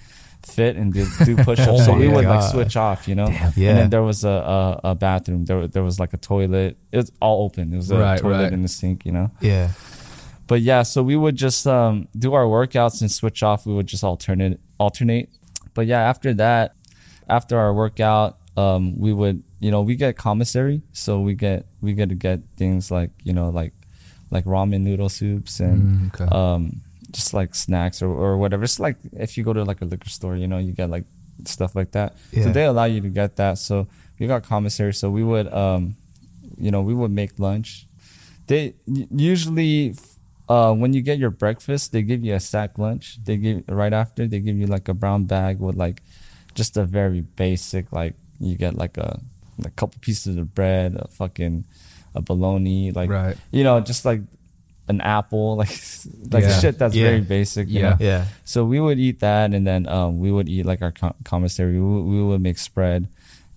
fit 0.57 0.76
and 0.76 0.92
do, 0.92 1.07
do 1.25 1.37
push-ups. 1.49 1.69
Oh 1.83 1.85
so 1.87 1.95
we 1.95 2.09
would 2.09 2.25
like 2.25 2.50
switch 2.50 2.76
off, 2.76 3.07
you 3.09 3.14
know. 3.14 3.28
yeah. 3.57 3.71
And 3.71 3.78
then 3.78 3.90
there 3.90 4.02
was 4.02 4.25
a, 4.25 4.37
a, 4.85 4.90
a 4.90 4.95
bathroom. 4.95 5.45
There 5.45 5.69
there 5.69 5.85
was 5.85 5.99
like 6.00 6.12
a 6.14 6.21
toilet. 6.33 6.76
It's 6.92 7.11
all 7.21 7.45
open. 7.45 7.73
It 7.73 7.76
was 7.76 7.90
a 7.90 7.99
Right, 7.99 8.19
toilet 8.21 8.45
right. 8.45 8.52
and 8.52 8.64
a 8.64 8.69
sink, 8.69 9.04
you 9.07 9.12
know 9.12 9.31
yeah. 9.40 9.69
but 10.47 10.61
yeah, 10.62 10.83
so 10.85 11.02
we 11.02 11.16
would 11.16 11.37
just 11.37 11.66
um, 11.66 12.09
do 12.25 12.33
our 12.38 12.45
workouts 12.57 13.00
and 13.02 13.11
switch 13.11 13.42
off. 13.42 13.66
We 13.66 13.75
would 13.75 13.87
just 13.95 14.04
alternate 14.04 14.59
alternate. 14.78 15.28
But 15.75 15.87
yeah, 15.87 16.00
after 16.12 16.35
that, 16.45 16.75
after 17.28 17.54
our 17.59 17.73
workout, 17.73 18.38
um, 18.57 18.99
we 18.99 19.13
would 19.13 19.43
you 19.61 19.71
know 19.71 19.83
we 19.83 19.95
get 19.97 20.17
commissary, 20.17 20.83
so 20.93 21.21
we 21.21 21.35
get 21.35 21.67
we 21.81 21.95
get 21.95 22.09
to 22.11 22.15
get 22.15 22.41
things 22.57 22.91
like 22.91 23.11
you 23.25 23.33
know 23.33 23.49
like 23.51 23.73
like 24.31 24.45
ramen 24.45 24.81
noodle 24.81 25.09
soups 25.09 25.61
and 25.61 26.11
Mm, 26.11 26.15
okay. 26.21 26.25
um, 26.37 26.81
just 27.11 27.35
like 27.35 27.55
snacks 27.55 28.01
or, 28.03 28.09
or 28.09 28.39
whatever. 28.39 28.65
It's 28.65 28.81
like 28.81 28.97
if 29.13 29.37
you 29.37 29.45
go 29.45 29.53
to 29.53 29.65
like 29.65 29.83
a 29.83 29.85
liquor 29.85 30.09
store, 30.09 30.37
you 30.37 30.47
know, 30.47 30.57
you 30.59 30.73
get 30.73 30.89
like 30.89 31.05
stuff 31.45 31.77
like 31.77 31.91
that. 31.93 32.17
Yeah. 32.33 32.45
So 32.45 32.51
they 32.53 32.65
allow 32.65 32.85
you 32.85 33.01
to 33.03 33.09
get 33.11 33.37
that. 33.37 33.59
So 33.59 33.87
we 34.19 34.27
got 34.27 34.43
commissary. 34.45 34.95
So 34.95 35.11
we 35.11 35.23
would, 35.23 35.53
um, 35.53 35.97
you 36.57 36.71
know, 36.71 36.81
we 36.81 36.95
would 36.95 37.11
make 37.11 37.39
lunch. 37.39 37.87
They 38.47 38.75
usually, 39.11 39.95
uh, 40.49 40.73
when 40.73 40.93
you 40.93 41.03
get 41.03 41.19
your 41.19 41.31
breakfast, 41.31 41.93
they 41.93 42.03
give 42.03 42.25
you 42.25 42.35
a 42.35 42.41
sack 42.41 42.79
lunch. 42.79 43.19
They 43.25 43.37
give 43.37 43.65
right 43.69 43.93
after 43.93 44.27
they 44.27 44.41
give 44.41 44.57
you 44.57 44.67
like 44.67 44.89
a 44.89 44.95
brown 44.95 45.25
bag 45.25 45.59
with 45.61 45.77
like 45.77 46.03
just 46.55 46.77
a 46.77 46.85
very 46.85 47.21
basic 47.21 47.93
like 47.93 48.15
you 48.43 48.57
get 48.57 48.75
like 48.77 48.97
a 48.99 49.21
a 49.65 49.71
couple 49.71 49.99
pieces 50.01 50.37
of 50.37 50.55
bread, 50.55 50.97
a 50.97 51.09
fucking 51.09 51.65
a 52.15 52.21
bologna, 52.21 52.91
like 52.93 53.09
Right. 53.11 53.37
you 53.51 53.65
know, 53.65 53.81
just 53.81 54.05
like 54.05 54.21
an 54.89 55.01
apple, 55.01 55.57
like 55.63 55.71
like 56.31 56.45
Yeah. 56.45 56.59
shit 56.61 56.79
that's 56.79 56.95
Yeah. 56.95 57.07
very 57.09 57.21
basic. 57.21 57.69
Yeah. 57.71 57.91
know? 57.91 57.97
Yeah. 58.01 58.25
So 58.45 58.65
we 58.65 58.81
would 58.81 58.99
eat 58.99 59.21
that, 59.21 59.55
and 59.55 59.67
then 59.67 59.89
um, 59.89 60.19
we 60.19 60.31
would 60.33 60.49
eat 60.49 60.67
like 60.67 60.83
our 60.83 60.93
com- 60.93 61.15
commissary. 61.25 61.75
We 61.75 61.87
would, 61.87 62.03
we 62.05 62.23
would 62.23 62.41
make 62.43 62.59
spread, 62.59 63.09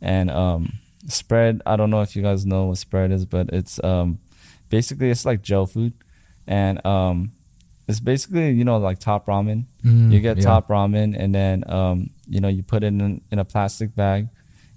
and 0.01 0.29
um, 0.31 0.73
spread. 1.07 1.61
I 1.65 1.75
don't 1.75 1.89
know 1.89 2.01
if 2.01 2.15
you 2.15 2.21
guys 2.21 2.45
know 2.45 2.65
what 2.65 2.77
spread 2.77 3.11
is, 3.11 3.25
but 3.25 3.49
it's 3.49 3.83
um, 3.83 4.19
basically 4.69 5.09
it's 5.09 5.25
like 5.25 5.41
gel 5.41 5.65
food, 5.65 5.93
and 6.47 6.85
um, 6.85 7.31
it's 7.87 7.99
basically 7.99 8.51
you 8.51 8.63
know 8.63 8.77
like 8.77 8.99
top 8.99 9.25
ramen. 9.25 9.65
Mm, 9.83 10.11
you 10.11 10.19
get 10.19 10.37
yeah. 10.37 10.43
top 10.43 10.67
ramen, 10.67 11.15
and 11.17 11.33
then 11.33 11.63
um, 11.69 12.09
you 12.29 12.39
know 12.39 12.47
you 12.49 12.61
put 12.63 12.83
it 12.83 12.87
in 12.87 13.21
in 13.31 13.39
a 13.39 13.45
plastic 13.45 13.95
bag, 13.95 14.27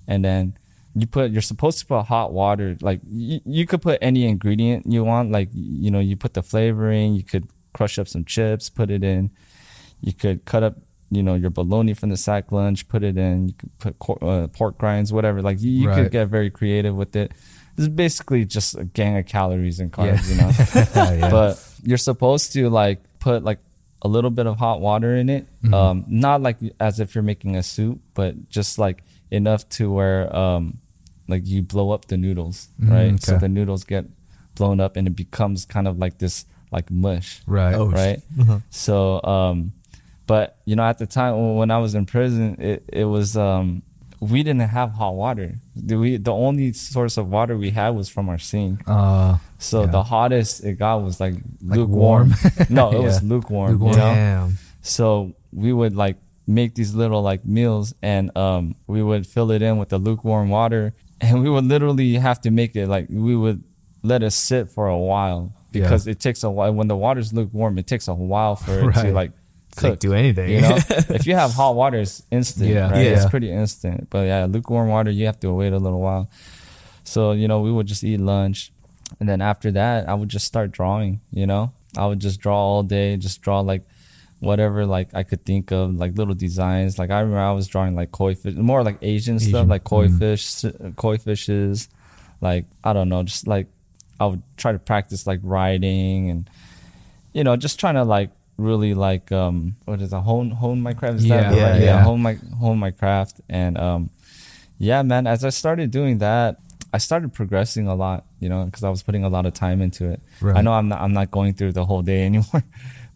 and 0.09 0.25
then 0.25 0.55
you 0.97 1.07
put 1.07 1.31
you're 1.31 1.43
supposed 1.43 1.79
to 1.79 1.87
put 1.87 2.03
hot 2.07 2.33
water. 2.33 2.77
Like 2.81 3.00
you, 3.07 3.38
you 3.45 3.67
could 3.67 3.83
put 3.83 3.99
any 4.03 4.25
ingredient 4.27 4.91
you 4.91 5.05
want. 5.05 5.31
Like 5.31 5.50
you 5.53 5.91
know 5.93 6.00
you 6.00 6.17
put 6.17 6.35
the 6.35 6.43
flavoring. 6.43 7.15
You 7.15 7.23
could 7.23 7.47
crush 7.75 7.99
up 8.00 8.09
some 8.09 8.25
chips, 8.25 8.69
put 8.69 8.91
it 8.91 9.05
in. 9.05 9.31
You 10.00 10.12
could 10.12 10.45
cut 10.45 10.62
up 10.65 10.77
you 11.11 11.23
know 11.23 11.35
your 11.37 11.50
bologna 11.50 11.95
from 11.95 12.09
the 12.11 12.17
sack 12.17 12.50
lunch, 12.53 12.88
put 12.88 13.03
it 13.05 13.17
in. 13.17 13.49
You 13.49 13.55
could 13.55 13.79
put 13.79 13.99
cor- 13.99 14.25
uh, 14.25 14.47
pork 14.49 14.77
grinds, 14.79 15.12
whatever. 15.12 15.41
Like 15.43 15.61
you, 15.61 15.71
you 15.71 15.88
Right. 15.88 16.03
could 16.03 16.12
get 16.12 16.29
very 16.29 16.50
creative 16.50 16.95
with 16.97 17.15
it. 17.17 17.33
This 17.77 17.85
is 17.85 17.88
basically 17.91 18.45
just 18.45 18.77
a 18.77 18.85
gang 18.85 19.17
of 19.17 19.27
calories 19.27 19.79
and 19.81 19.95
Yeah. 19.97 20.17
carbs, 20.17 20.29
you 20.29 20.37
know. 21.23 21.31
But 21.31 21.65
you're 21.85 21.97
supposed 21.99 22.53
to 22.55 22.69
like 22.69 23.00
put 23.21 23.45
like 23.45 23.61
a 24.03 24.09
little 24.09 24.31
bit 24.31 24.47
of 24.47 24.57
hot 24.59 24.81
water 24.81 25.15
in 25.17 25.29
it. 25.29 25.47
Mm-hmm. 25.62 25.75
Um, 25.75 26.05
not 26.09 26.43
like 26.43 26.57
as 26.81 26.99
if 27.00 27.15
you're 27.15 27.23
making 27.23 27.57
a 27.57 27.62
soup, 27.62 28.00
but 28.15 28.49
just 28.49 28.79
like 28.79 29.03
enough 29.30 29.68
to 29.70 29.90
where 29.92 30.35
um, 30.35 30.78
like 31.28 31.47
you 31.47 31.62
blow 31.62 31.90
up 31.90 32.06
the 32.06 32.16
noodles, 32.16 32.68
Mm, 32.80 32.90
right? 32.90 33.23
So 33.23 33.37
the 33.38 33.49
noodles 33.49 33.85
get 33.85 34.06
blown 34.54 34.80
up 34.80 34.97
and 34.97 35.06
it 35.06 35.14
becomes 35.16 35.64
kind 35.64 35.87
of 35.87 35.99
like 35.99 36.18
this 36.18 36.44
like 36.70 36.90
mush 36.90 37.40
right. 37.47 37.75
Oh, 37.75 37.87
right? 37.88 38.20
So, 38.70 39.23
um, 39.23 39.73
but 40.26 40.58
you 40.64 40.76
know, 40.76 40.82
at 40.85 40.99
the 40.99 41.06
time 41.06 41.56
when 41.56 41.70
I 41.70 41.78
was 41.78 41.94
in 41.94 42.04
prison, 42.06 42.56
it, 42.61 42.85
it 42.92 43.04
was 43.04 43.37
um, 43.37 43.82
we 44.20 44.42
didn't 44.42 44.68
have 44.68 44.92
hot 44.92 45.14
water. 45.14 45.54
The, 45.76 45.97
we, 45.97 46.16
the 46.16 46.32
only 46.32 46.73
source 46.73 47.16
of 47.16 47.28
water 47.28 47.56
we 47.56 47.70
had 47.70 47.90
was 47.90 48.08
from 48.08 48.28
our 48.28 48.38
sink. 48.38 48.82
Uh, 48.87 49.38
So 49.58 49.82
Yeah. 49.85 49.90
the 49.92 50.02
hottest 50.02 50.64
it 50.64 50.75
got 50.78 51.02
was 51.02 51.20
like 51.20 51.35
Like 51.35 51.78
lukewarm. 51.78 52.28
warm? 52.30 52.35
no, 52.68 52.92
it 52.92 53.02
was 53.02 53.23
lukewarm. 53.32 53.73
Lukewarm. 53.73 53.92
You 53.94 53.99
know? 53.99 54.14
Damn. 54.14 54.58
So 54.82 55.32
we 55.52 55.73
would 55.73 55.94
like 55.97 56.16
make 56.49 56.75
these 56.75 56.95
little 56.95 57.21
like 57.23 57.45
meals 57.45 57.95
and 58.02 58.35
um 58.37 58.75
we 58.87 59.02
would 59.02 59.26
fill 59.26 59.50
it 59.50 59.61
in 59.62 59.76
with 59.76 59.90
the 59.90 59.99
lukewarm 59.99 60.49
water 60.49 60.95
and 61.21 61.43
we 61.43 61.49
would 61.50 61.64
literally 61.64 62.14
have 62.14 62.40
to 62.40 62.50
make 62.50 62.75
it 62.75 62.88
like 62.88 63.07
we 63.11 63.37
would 63.37 63.62
let 64.02 64.23
it 64.23 64.31
sit 64.33 64.69
for 64.71 64.88
a 64.88 64.97
while 64.97 65.52
Yeah. 65.73 65.83
because 65.83 66.07
it 66.07 66.19
takes 66.21 66.43
a 66.43 66.50
while 66.50 66.73
when 66.73 66.88
the 66.88 66.97
water's 66.97 67.33
lukewarm 67.35 67.76
it 67.78 67.87
takes 67.87 68.09
a 68.09 68.14
while 68.14 68.57
for 68.57 68.73
it 68.78 68.81
to 68.81 68.87
Right. 68.88 69.12
like 69.12 69.33
Like 69.83 69.93
cook. 69.93 70.00
do 70.00 70.12
anything. 70.14 70.49
You 70.50 70.61
know, 70.62 70.76
if 71.19 71.26
you 71.28 71.35
have 71.37 71.52
hot 71.52 71.75
water, 71.76 71.99
it's 72.00 72.23
instant. 72.33 72.71
Yeah. 72.73 72.90
right? 72.90 73.07
It's 73.14 73.28
pretty 73.31 73.50
instant. 73.52 74.09
But 74.11 74.26
yeah, 74.26 74.47
lukewarm 74.49 74.88
water, 74.88 75.11
you 75.12 75.26
have 75.31 75.38
to 75.45 75.52
wait 75.52 75.73
a 75.73 75.78
little 75.87 76.00
while. 76.00 76.25
So 77.05 77.33
you 77.33 77.47
know, 77.50 77.61
we 77.61 77.71
would 77.71 77.87
just 77.87 78.02
eat 78.02 78.19
lunch, 78.21 78.73
and 79.21 79.28
then 79.28 79.40
after 79.40 79.71
that, 79.73 80.09
I 80.09 80.14
would 80.19 80.31
just 80.37 80.47
start 80.47 80.73
drawing. 80.73 81.21
You 81.31 81.47
know, 81.47 81.73
I 81.97 82.07
would 82.09 82.19
just 82.19 82.40
draw 82.40 82.57
all 82.59 82.83
day, 82.83 83.17
just 83.19 83.40
draw 83.43 83.61
like 83.61 83.83
whatever 84.40 84.87
like 84.87 85.09
I 85.14 85.23
could 85.25 85.45
think 85.45 85.73
of, 85.73 85.95
like 85.97 86.16
little 86.16 86.35
designs. 86.35 86.99
Like 86.99 87.11
I 87.11 87.21
remember 87.21 87.40
I 87.40 87.52
was 87.52 87.66
drawing 87.66 87.95
like 87.95 88.12
koi 88.12 88.35
fish, 88.35 88.54
more 88.54 88.83
like 88.85 88.99
Asian, 89.02 89.38
stuff, 89.40 89.66
like 89.68 89.85
koi 89.85 90.09
Mm. 90.09 90.18
fish, 90.18 90.64
koi 90.97 91.16
fishes. 91.18 91.88
Like 92.40 92.66
I 92.85 92.92
don't 92.92 93.09
know, 93.09 93.23
just 93.25 93.47
like 93.47 93.66
I 94.21 94.26
would 94.26 94.42
try 94.57 94.73
to 94.73 94.78
practice 94.78 95.26
like 95.26 95.40
writing 95.42 96.30
and 96.30 96.50
you 97.33 97.45
know, 97.45 97.57
just 97.57 97.78
trying 97.80 97.95
to 97.95 98.04
like 98.04 98.30
really 98.57 98.92
like 98.95 99.30
um 99.30 99.76
what 99.85 100.00
is 100.00 100.12
it 100.12 100.16
hone 100.18 100.50
hone 100.50 100.80
my 100.80 100.92
craft 100.92 101.16
is 101.18 101.28
that 101.28 101.52
Yeah, 101.54 101.71
right? 101.71 101.78
yeah, 101.80 101.85
yeah. 101.85 102.02
hone 102.02 102.21
my 102.23 102.35
hone 102.59 102.78
my 102.78 102.90
craft 102.90 103.40
and 103.49 103.78
um 103.78 104.11
yeah 104.78 105.00
man 105.02 105.28
as 105.28 105.45
I 105.45 105.50
started 105.50 105.92
doing 105.92 106.18
that 106.18 106.59
I 106.92 106.99
started 106.99 107.33
progressing 107.33 107.87
a 107.87 107.95
lot 107.95 108.25
you 108.40 108.49
know 108.49 108.64
because 108.64 108.83
I 108.83 108.88
was 108.90 109.04
putting 109.04 109.23
a 109.23 109.28
lot 109.28 109.47
of 109.47 109.54
time 109.54 109.80
into 109.80 110.11
it 110.11 110.21
Right. 110.40 110.57
I 110.57 110.62
know 110.62 110.73
I'm 110.73 110.88
not 110.88 111.00
I'm 111.00 111.12
not 111.12 111.30
going 111.30 111.54
through 111.54 111.73
the 111.73 111.85
whole 111.85 112.02
day 112.02 112.25
anymore 112.30 112.64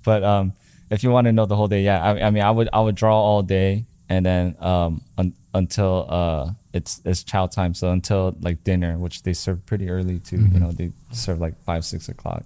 but 0.04 0.22
um 0.22 0.52
if 0.92 1.02
you 1.02 1.10
want 1.10 1.24
to 1.26 1.32
know 1.32 1.46
the 1.46 1.56
whole 1.56 1.68
day 1.68 1.82
yeah 1.82 2.02
I, 2.02 2.26
I 2.26 2.30
mean 2.30 2.42
I 2.42 2.50
would 2.50 2.68
I 2.72 2.80
would 2.80 2.94
draw 2.94 3.18
all 3.20 3.42
day 3.42 3.86
and 4.08 4.24
then 4.24 4.56
um 4.60 5.02
un, 5.18 5.34
until 5.54 6.06
uh 6.08 6.50
it's 6.72 7.00
it's 7.04 7.22
chow 7.22 7.46
time. 7.46 7.74
So 7.74 7.90
until 7.90 8.36
like 8.40 8.64
dinner 8.64 8.98
which 8.98 9.22
they 9.22 9.32
serve 9.32 9.64
pretty 9.66 9.90
early 9.90 10.18
too 10.18 10.38
you 10.38 10.58
know 10.60 10.72
they 10.72 10.92
serve 11.12 11.40
like 11.40 11.60
five 11.62 11.84
six 11.84 12.08
o'clock. 12.08 12.44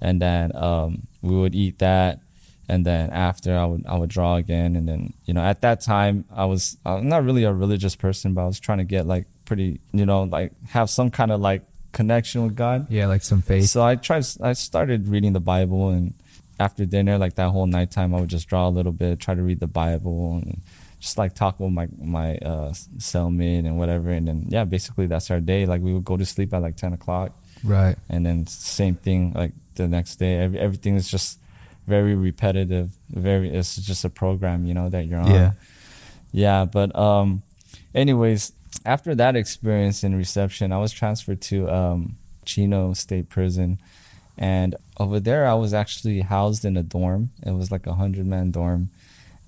And 0.00 0.20
then 0.20 0.54
um, 0.54 1.06
we 1.22 1.34
would 1.34 1.54
eat 1.54 1.78
that 1.78 2.20
and 2.68 2.84
then 2.84 3.10
after 3.10 3.56
I 3.56 3.64
would 3.64 3.86
I 3.86 3.96
would 3.96 4.10
draw 4.10 4.36
again 4.36 4.76
and 4.76 4.88
then 4.88 5.14
you 5.24 5.34
know 5.34 5.42
at 5.42 5.60
that 5.62 5.80
time 5.80 6.24
I 6.34 6.44
was 6.46 6.76
I'm 6.84 7.08
not 7.08 7.24
really 7.24 7.44
a 7.44 7.52
religious 7.52 7.96
person 7.96 8.34
but 8.34 8.42
I 8.42 8.46
was 8.46 8.60
trying 8.60 8.78
to 8.78 8.84
get 8.84 9.06
like 9.06 9.26
pretty 9.44 9.80
you 9.92 10.04
know 10.04 10.24
like 10.24 10.52
have 10.68 10.90
some 10.90 11.10
kind 11.10 11.30
of 11.30 11.40
like 11.40 11.62
connection 11.92 12.44
with 12.44 12.54
God. 12.54 12.86
Yeah, 12.90 13.06
like 13.06 13.22
some 13.22 13.40
faith. 13.42 13.70
so 13.70 13.82
I 13.82 13.96
tried 13.96 14.26
I 14.42 14.52
started 14.52 15.08
reading 15.08 15.32
the 15.32 15.40
Bible 15.40 15.90
and 15.90 16.14
after 16.58 16.84
dinner 16.86 17.18
like 17.18 17.34
that 17.34 17.50
whole 17.50 17.66
nighttime 17.66 18.14
I 18.14 18.20
would 18.20 18.30
just 18.30 18.48
draw 18.48 18.68
a 18.68 18.70
little 18.70 18.92
bit 18.92 19.20
try 19.20 19.34
to 19.34 19.42
read 19.42 19.60
the 19.60 19.66
Bible 19.66 20.40
and 20.42 20.60
just 21.00 21.18
like 21.18 21.34
talk 21.34 21.60
with 21.60 21.72
my 21.72 21.88
my 21.98 22.36
uh, 22.38 22.70
cellmate 22.98 23.66
and 23.66 23.78
whatever. 23.78 24.10
And 24.10 24.26
then 24.28 24.46
yeah 24.48 24.64
basically 24.64 25.06
that's 25.06 25.30
our 25.30 25.40
day. 25.40 25.66
Like 25.66 25.82
we 25.82 25.92
would 25.92 26.04
go 26.04 26.16
to 26.16 26.24
sleep 26.24 26.54
at 26.54 26.62
like 26.62 26.76
10 26.76 26.92
o'clock. 26.94 27.32
Right. 27.64 27.96
and 28.10 28.24
then 28.24 28.46
same 28.46 28.94
thing 28.96 29.32
like 29.34 29.52
the 29.76 29.88
next 29.88 30.16
day 30.16 30.36
Every, 30.36 30.58
everything 30.60 30.94
is 30.94 31.08
just 31.10 31.38
very 31.86 32.14
repetitive 32.14 32.90
very 33.10 33.48
it's 33.50 33.76
just 33.76 34.04
a 34.04 34.10
program 34.10 34.66
you 34.66 34.74
know 34.74 34.88
that 34.90 35.06
you're 35.06 35.20
on. 35.20 35.30
Yeah. 35.30 35.52
yeah 36.32 36.64
but 36.66 36.94
um 36.94 37.42
anyways 37.94 38.52
after 38.84 39.14
that 39.14 39.36
experience 39.36 40.04
in 40.04 40.14
reception 40.14 40.70
i 40.70 40.78
was 40.78 40.92
transferred 40.92 41.40
to 41.40 41.68
um 41.70 42.16
chino 42.44 42.92
state 42.92 43.28
prison 43.30 43.78
and 44.38 44.74
over 44.98 45.18
there 45.20 45.46
i 45.46 45.54
was 45.54 45.72
actually 45.72 46.20
housed 46.20 46.64
in 46.64 46.76
a 46.76 46.82
dorm 46.82 47.30
it 47.44 47.52
was 47.52 47.70
like 47.70 47.86
a 47.86 47.94
hundred 47.94 48.26
man 48.26 48.50
dorm 48.50 48.90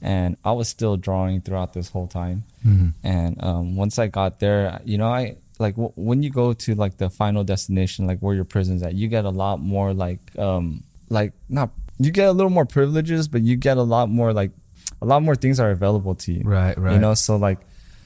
and 0.00 0.37
i 0.45 0.52
was 0.52 0.68
still 0.68 0.97
drawing 0.97 1.40
throughout 1.40 1.73
this 1.73 1.88
whole 1.90 2.07
time 2.07 2.45
Mhm. 2.66 2.92
and 3.04 3.42
um, 3.45 3.76
once 3.76 3.99
I 4.00 4.09
got 4.09 4.40
there, 4.40 4.80
you 4.85 4.99
know, 4.99 5.07
I 5.09 5.37
like 5.61 5.76
w- 5.76 5.92
when 5.95 6.23
you 6.25 6.30
go 6.30 6.52
to 6.52 6.75
like 6.75 6.97
the 6.99 7.09
final 7.09 7.45
destination, 7.45 8.07
like 8.09 8.18
where 8.18 8.35
your 8.35 8.45
prison's 8.45 8.83
at, 8.83 8.95
you 8.95 9.07
get 9.07 9.25
a 9.25 9.30
lot 9.30 9.61
more 9.61 9.95
like, 9.95 10.18
um, 10.37 10.83
like 11.09 11.33
not 11.49 11.71
you 12.00 12.11
get 12.11 12.26
a 12.28 12.33
little 12.33 12.50
more 12.50 12.66
privileges, 12.66 13.28
but 13.28 13.42
you 13.42 13.54
get 13.57 13.76
a 13.76 13.83
lot 13.83 14.09
more 14.11 14.33
like 14.33 14.50
a 15.00 15.07
lot 15.07 15.23
more 15.23 15.37
things 15.37 15.61
are 15.61 15.71
available 15.71 16.14
to 16.16 16.33
you. 16.33 16.42
Right, 16.45 16.76
right. 16.76 16.95
You 16.95 16.99
know, 16.99 17.14
so 17.14 17.37
like 17.37 17.61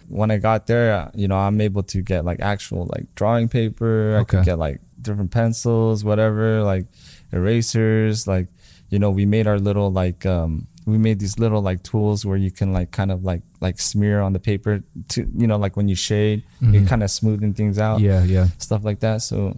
when 0.08 0.30
I 0.30 0.36
got 0.36 0.66
there, 0.66 1.10
you 1.14 1.28
know, 1.28 1.36
I'm 1.38 1.58
able 1.62 1.82
to 1.84 2.02
get 2.02 2.24
like 2.26 2.40
actual 2.40 2.88
like 2.94 3.06
drawing 3.14 3.48
paper. 3.48 4.18
I 4.20 4.24
could 4.24 4.44
get 4.44 4.58
like 4.58 4.80
different 5.02 5.30
pencils, 5.30 6.04
whatever, 6.04 6.62
like 6.62 6.86
erasers. 7.32 8.26
Like, 8.26 8.48
you 8.90 8.98
know, 8.98 9.10
we 9.10 9.26
made 9.26 9.46
our 9.46 9.58
little 9.58 9.90
like 9.90 10.24
um 10.26 10.66
we 10.86 10.98
made 10.98 11.20
these 11.20 11.38
little 11.38 11.62
like 11.62 11.82
tools 11.82 12.24
where 12.26 12.36
you 12.36 12.50
can 12.50 12.72
like 12.72 12.90
kind 12.90 13.12
of 13.12 13.22
like 13.24 13.42
like 13.60 13.78
smear 13.80 14.20
on 14.20 14.32
the 14.32 14.40
paper 14.40 14.82
to 15.08 15.28
you 15.36 15.46
know 15.46 15.56
like 15.56 15.76
when 15.76 15.88
you 15.88 15.94
shade, 15.94 16.42
you 16.60 16.80
Mhm. 16.80 16.88
kind 16.88 17.02
of 17.02 17.10
smoothing 17.10 17.54
things 17.54 17.78
out 17.78 18.00
Yeah, 18.00 18.24
yeah. 18.24 18.48
stuff 18.58 18.84
like 18.84 19.00
that. 19.00 19.22
So, 19.22 19.56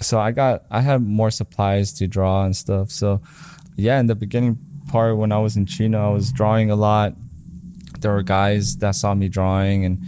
so 0.00 0.18
I 0.18 0.30
got 0.32 0.64
I 0.70 0.80
had 0.80 1.02
more 1.02 1.30
supplies 1.30 1.92
to 1.94 2.06
draw 2.06 2.44
and 2.44 2.56
stuff. 2.56 2.90
So, 2.90 3.20
yeah, 3.76 4.00
in 4.00 4.06
the 4.06 4.14
beginning 4.14 4.58
part 4.88 5.16
when 5.16 5.30
I 5.32 5.38
was 5.38 5.56
in 5.56 5.66
Chino, 5.66 5.98
I 6.10 6.12
was 6.12 6.32
drawing 6.32 6.70
a 6.70 6.76
lot. 6.76 7.14
There 8.00 8.12
were 8.12 8.22
guys 8.22 8.76
that 8.78 8.94
saw 8.96 9.14
me 9.14 9.28
drawing 9.28 9.84
and 9.84 10.00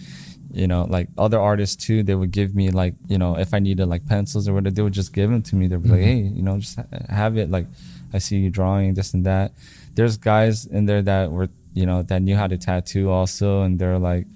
you 0.60 0.66
know 0.68 0.84
like 0.96 1.08
other 1.18 1.40
artists 1.40 1.74
too 1.84 2.02
they 2.04 2.14
would 2.14 2.30
give 2.30 2.54
me 2.54 2.70
like 2.70 2.94
you 3.08 3.18
know 3.18 3.36
if 3.44 3.52
i 3.52 3.58
needed 3.58 3.86
like 3.94 4.06
pencils 4.06 4.46
or 4.48 4.52
whatever 4.54 4.72
they 4.74 4.82
would 4.82 4.92
just 5.02 5.12
give 5.12 5.28
them 5.30 5.42
to 5.42 5.56
me. 5.56 5.66
They'd 5.66 5.82
be 5.82 5.88
like 5.88 6.00
hey 6.10 6.20
you 6.38 6.42
know 6.46 6.58
just 6.58 6.76
ha- 6.76 6.86
have 7.10 7.36
it. 7.36 7.50
Like 7.50 7.66
i 8.14 8.18
see 8.18 8.36
you 8.38 8.50
drawing 8.50 8.94
this 8.94 9.14
and 9.14 9.26
that. 9.26 9.52
There's 9.96 10.16
guys 10.16 10.66
in 10.66 10.86
there 10.86 11.02
that 11.02 11.32
were 11.32 11.48
you 11.74 11.86
know 11.86 12.02
that 12.04 12.22
knew 12.22 12.36
how 12.36 12.46
to 12.46 12.56
tattoo 12.56 13.10
also 13.10 13.62
and 13.62 13.78
they're 13.80 13.98
like 13.98 14.26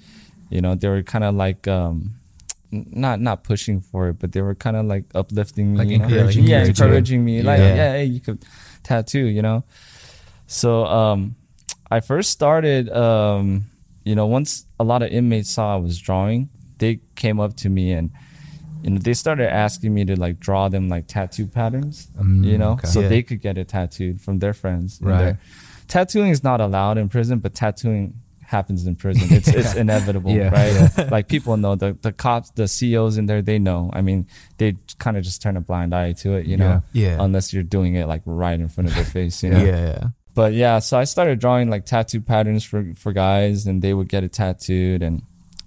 you 0.50 0.60
know 0.60 0.74
they 0.74 0.88
were 0.88 1.02
kind 1.02 1.22
of 1.24 1.34
like 1.36 1.68
um 1.68 2.14
not 2.70 3.20
not 3.20 3.44
pushing 3.44 3.80
for 3.80 4.08
it 4.08 4.18
but 4.18 4.32
they 4.32 4.42
were 4.42 4.54
kind 4.54 4.76
of 4.76 4.84
like 4.86 5.04
uplifting 5.14 5.72
me 5.72 5.78
Like 5.78 5.88
you 5.88 5.98
know? 5.98 6.04
encouraging 6.06 6.44
yeah, 6.44 6.62
to- 6.64 6.68
encouraging 6.70 7.24
me 7.24 7.42
like 7.42 7.60
Yeah. 7.60 7.74
yeah 7.80 7.92
hey 7.92 8.04
you 8.04 8.20
could 8.20 8.44
tattoo 8.82 9.26
you 9.26 9.42
know? 9.42 9.62
So 10.46 10.84
um 10.86 11.36
i 11.90 12.00
first 12.00 12.30
started 12.30 12.90
um 12.90 13.64
you 14.08 14.14
know 14.18 14.26
once 14.38 14.50
a 14.78 14.84
lot 14.90 15.00
of 15.04 15.08
inmates 15.18 15.50
saw 15.56 15.66
i 15.78 15.80
was 15.88 15.96
drawing 16.08 16.40
they 16.82 16.92
came 17.22 17.38
up 17.44 17.52
to 17.62 17.68
me 17.76 17.86
and 17.98 18.06
you 18.82 18.90
know 18.90 18.98
they 19.08 19.14
started 19.24 19.48
asking 19.66 19.90
me 19.96 20.02
to 20.10 20.14
like 20.24 20.36
draw 20.46 20.68
them 20.74 20.84
like 20.94 21.04
tattoo 21.16 21.46
patterns 21.58 21.96
Mm, 22.20 22.44
you 22.50 22.56
know 22.62 22.72
okay. 22.76 22.86
so 22.94 23.00
Yeah. 23.00 23.08
they 23.12 23.22
could 23.28 23.40
get 23.46 23.54
it 23.62 23.68
tattooed 23.76 24.16
from 24.24 24.38
their 24.42 24.54
friends 24.62 24.98
Right. 25.02 25.18
their- 25.22 25.38
tattooing 25.94 26.30
is 26.36 26.42
not 26.50 26.60
allowed 26.60 26.96
in 27.02 27.08
prison 27.08 27.36
but 27.44 27.52
tattooing 27.54 28.14
happens 28.56 28.86
in 28.86 28.94
prison 28.96 29.26
it's 29.38 29.48
it's 29.60 29.74
inevitable 29.84 30.30
Yeah. 30.40 30.50
right 30.60 31.10
like 31.16 31.26
people 31.34 31.56
know 31.64 31.74
the 31.84 31.90
the 32.06 32.12
cops 32.24 32.48
the 32.60 32.66
CEOs 32.76 33.14
in 33.20 33.26
there 33.26 33.42
they 33.50 33.58
know 33.58 33.90
i 33.98 34.00
mean 34.08 34.20
they 34.58 34.70
kind 35.04 35.16
of 35.18 35.22
just 35.28 35.38
turn 35.42 35.56
a 35.56 35.60
blind 35.70 35.90
eye 36.00 36.12
to 36.22 36.28
it 36.38 36.46
you 36.46 36.56
know 36.62 36.74
Yeah. 36.92 37.08
Yeah. 37.08 37.24
unless 37.26 37.52
you're 37.52 37.68
doing 37.76 37.92
it 38.00 38.06
like 38.06 38.22
right 38.24 38.58
in 38.64 38.68
front 38.74 38.88
of 38.90 38.94
their 38.98 39.04
face 39.18 39.36
you 39.44 39.50
know 39.54 39.62
yeah. 39.72 39.98
But 40.38 40.52
yeah 40.52 40.78
so 40.78 40.96
i 40.96 41.04
started 41.04 41.36
drawing 41.40 41.68
like 41.68 41.84
tattoo 41.84 42.20
patterns 42.20 42.62
for 42.70 42.80
for 42.94 43.12
guys 43.12 43.66
and 43.66 43.82
they 43.82 43.92
would 43.92 44.08
get 44.08 44.22
it 44.22 44.32
tattooed 44.32 45.02
and 45.02 45.22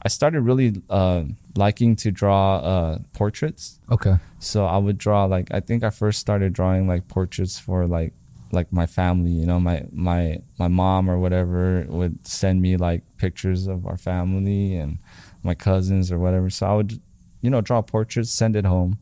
i 0.05 0.07
started 0.07 0.39
really 0.49 0.69
uh 0.89 1.23
liking 1.55 1.95
to 2.03 2.09
draw 2.21 2.57
uh 2.73 2.97
portraits 3.13 3.79
Okay. 3.91 4.15
so 4.39 4.65
i 4.65 4.77
would 4.77 4.97
draw 4.97 5.25
like 5.25 5.47
i 5.53 5.59
think 5.59 5.83
i 5.83 5.89
first 5.89 6.19
started 6.19 6.53
drawing 6.53 6.87
like 6.87 7.03
portraits 7.07 7.59
for 7.59 7.85
like 7.85 8.13
like 8.53 8.71
my 8.73 8.85
family. 8.85 9.31
You 9.31 9.45
know, 9.45 9.59
my 9.59 9.85
my 9.91 10.39
my 10.59 10.67
mom 10.67 11.09
or 11.09 11.17
whatever 11.17 11.85
would 11.87 12.27
send 12.27 12.61
me 12.61 12.75
like 12.75 13.01
pictures 13.17 13.67
of 13.67 13.85
our 13.85 13.97
family 13.97 14.75
and 14.75 14.99
my 15.41 15.55
cousins 15.55 16.11
or 16.11 16.19
whatever. 16.19 16.49
So 16.49 16.67
I 16.67 16.73
would, 16.75 17.01
you 17.41 17.49
know, 17.49 17.61
draw 17.61 17.81
portraits, 17.81 18.29
send 18.31 18.57
it 18.57 18.65
home. 18.65 18.99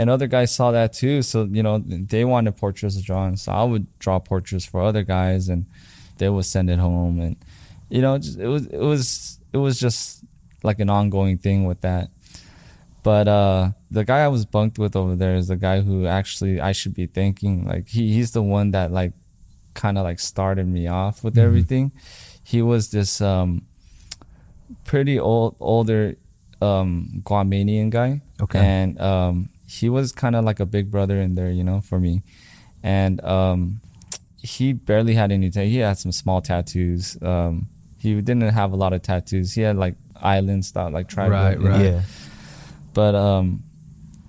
And 0.00 0.08
other 0.08 0.26
guys 0.26 0.50
saw 0.54 0.70
that 0.72 0.92
too, 0.94 1.20
so 1.22 1.44
you 1.44 1.62
know 1.62 1.78
they 1.84 2.24
wanted 2.24 2.56
portraits 2.56 2.96
drawn. 3.02 3.36
So 3.36 3.52
I 3.52 3.64
would 3.70 3.86
draw 3.98 4.18
portraits 4.18 4.64
for 4.64 4.80
other 4.82 5.02
guys, 5.04 5.48
and 5.52 5.66
they 6.18 6.28
would 6.28 6.46
send 6.46 6.70
it 6.70 6.78
home. 6.78 7.20
And 7.20 7.36
you 7.90 8.00
know, 8.00 8.16
just, 8.18 8.38
it 8.38 8.48
was 8.48 8.64
it 8.66 8.80
was 8.92 9.38
it 9.52 9.58
was 9.58 9.78
just 9.78 10.24
like 10.62 10.80
an 10.80 10.88
ongoing 10.90 11.36
thing 11.38 11.66
with 11.66 11.80
that. 11.82 12.08
But 13.02 13.28
uh, 13.28 13.70
the 13.90 14.04
guy 14.04 14.20
I 14.24 14.28
was 14.28 14.44
bunked 14.46 14.78
with 14.78 14.94
over 14.96 15.16
there 15.16 15.36
is 15.36 15.48
the 15.48 15.56
guy 15.56 15.80
who 15.80 16.06
actually 16.06 16.60
I 16.60 16.72
should 16.72 16.94
be 16.94 17.06
thanking. 17.06 17.66
Like 17.66 17.88
he, 17.88 18.12
he's 18.12 18.32
the 18.32 18.42
one 18.42 18.70
that 18.72 18.90
like 18.92 19.12
kind 19.74 19.96
of 19.98 20.04
like 20.04 20.20
started 20.20 20.66
me 20.66 20.86
off 20.88 21.22
with 21.24 21.34
Mhm. 21.36 21.44
everything. 21.44 21.92
He 22.42 22.62
was 22.62 22.90
this 22.90 23.20
um, 23.20 23.62
pretty 24.84 25.18
old 25.18 25.56
older 25.60 26.16
um, 26.62 27.22
Guamanian 27.24 27.90
guy. 27.90 28.20
Okay. 28.40 28.58
And 28.58 29.00
um, 29.00 29.48
he 29.78 29.88
was 29.88 30.10
kind 30.12 30.34
of 30.34 30.44
like 30.44 30.58
a 30.60 30.66
big 30.66 30.90
brother 30.90 31.20
in 31.20 31.34
there, 31.36 31.50
you 31.58 31.62
know, 31.64 31.80
for 31.80 31.98
me. 32.00 32.22
And 32.82 33.22
um, 33.24 33.80
he 34.42 34.72
barely 34.72 35.14
had 35.14 35.30
any. 35.30 35.48
ta- 35.50 35.60
he 35.74 35.76
had 35.78 35.96
some 35.98 36.12
small 36.12 36.40
tattoos. 36.40 37.16
Um, 37.22 37.68
he 37.98 38.14
didn't 38.20 38.48
have 38.60 38.72
a 38.72 38.76
lot 38.76 38.92
of 38.92 39.02
tattoos. 39.02 39.54
He 39.54 39.62
had 39.62 39.76
like 39.76 39.94
island 40.36 40.64
style, 40.64 40.90
like 40.90 41.06
tribal. 41.08 41.32
Right, 41.36 41.60
right. 41.60 41.84
Yeah. 41.84 42.02
But 42.94 43.14
um, 43.14 43.62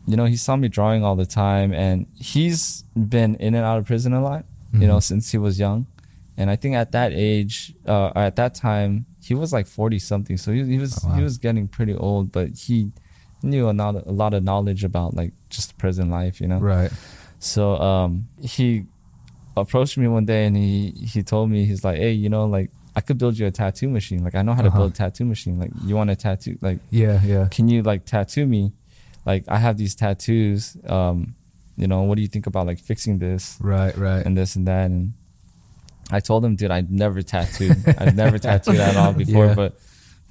you 0.06 0.16
know, 0.18 0.26
he 0.26 0.36
saw 0.36 0.56
me 0.56 0.68
drawing 0.68 1.04
all 1.04 1.16
the 1.16 1.26
time, 1.26 1.74
and 1.74 2.06
he's 2.16 2.84
been 2.96 3.36
in 3.36 3.56
and 3.56 3.66
out 3.66 3.78
of 3.80 3.86
prison 3.86 4.14
a 4.14 4.22
lot. 4.22 4.46
You 4.74 4.88
know, 4.88 4.98
Mhm. 4.98 5.04
since 5.04 5.32
he 5.32 5.38
was 5.38 5.60
young, 5.60 5.86
and 6.38 6.50
I 6.50 6.56
think 6.56 6.76
at 6.76 6.92
that 6.94 7.12
age, 7.14 7.74
uh, 7.86 8.12
at 8.16 8.36
that 8.38 8.54
time, 8.56 9.06
he 9.22 9.34
was 9.34 9.52
like 9.52 9.68
forty 9.68 10.00
something. 10.00 10.38
So 10.38 10.52
he, 10.54 10.64
he 10.66 10.78
was 10.78 10.94
Oh, 11.04 11.10
wow. 11.10 11.16
he 11.16 11.24
was 11.24 11.38
getting 11.38 11.68
pretty 11.68 11.94
old, 11.96 12.32
but 12.32 12.48
he 12.58 12.92
knew 13.44 13.70
a 13.70 13.72
lot, 13.72 13.96
a 14.08 14.12
lot 14.12 14.34
of 14.34 14.44
knowledge 14.44 14.84
about 14.84 15.16
like 15.16 15.34
just 15.50 15.78
prison 15.78 16.10
life. 16.10 16.40
You 16.42 16.48
know, 16.48 16.60
Right. 16.60 16.92
so 17.40 17.78
um, 17.78 18.28
he 18.42 18.86
approached 19.58 19.98
me 19.98 20.08
one 20.08 20.26
day 20.26 20.46
and 20.46 20.56
he 20.56 20.92
he 20.92 21.24
told 21.24 21.50
me 21.50 21.66
he's 21.66 21.84
like, 21.84 21.98
hey, 21.98 22.12
you 22.12 22.30
know, 22.30 22.46
like 22.46 22.70
I 22.96 23.02
could 23.02 23.18
build 23.18 23.38
you 23.38 23.48
a 23.48 23.52
tattoo 23.52 23.90
machine. 23.90 24.24
Like 24.24 24.36
I 24.36 24.42
know 24.42 24.54
how 24.54 24.62
to 24.62 24.68
Uh-huh. 24.68 24.78
build 24.80 24.92
a 24.92 24.96
tattoo 24.96 25.26
machine. 25.26 25.60
Like 25.60 25.72
you 25.86 25.96
want 25.96 26.10
a 26.10 26.16
tattoo? 26.16 26.58
Like 26.62 26.80
Yeah. 26.90 27.22
Yeah. 27.24 27.48
can 27.50 27.68
you 27.68 27.84
like 27.84 28.06
tattoo 28.06 28.46
me? 28.46 28.74
Like 29.26 29.44
I 29.48 29.58
have 29.58 29.78
these 29.78 29.96
tattoos. 29.96 30.78
Um, 30.88 31.36
you 31.78 31.88
know, 31.88 32.02
what 32.04 32.16
do 32.16 32.22
you 32.22 32.28
think 32.28 32.48
about 32.48 32.68
like 32.68 32.80
fixing 32.80 33.20
this 33.20 33.58
Right. 33.62 33.96
Right. 33.98 34.26
and 34.26 34.38
this 34.38 34.56
and 34.56 34.68
that? 34.68 34.86
And 34.92 35.14
I 36.12 36.20
told 36.20 36.44
him, 36.44 36.56
dude, 36.58 36.72
I'd 36.72 36.92
never 36.92 37.22
tattooed. 37.22 37.78
I've 37.98 38.16
never 38.16 38.38
tattooed 38.48 38.76
at 38.76 38.98
all 38.98 39.14
before, 39.14 39.46
Yeah. 39.48 39.54
but 39.56 39.80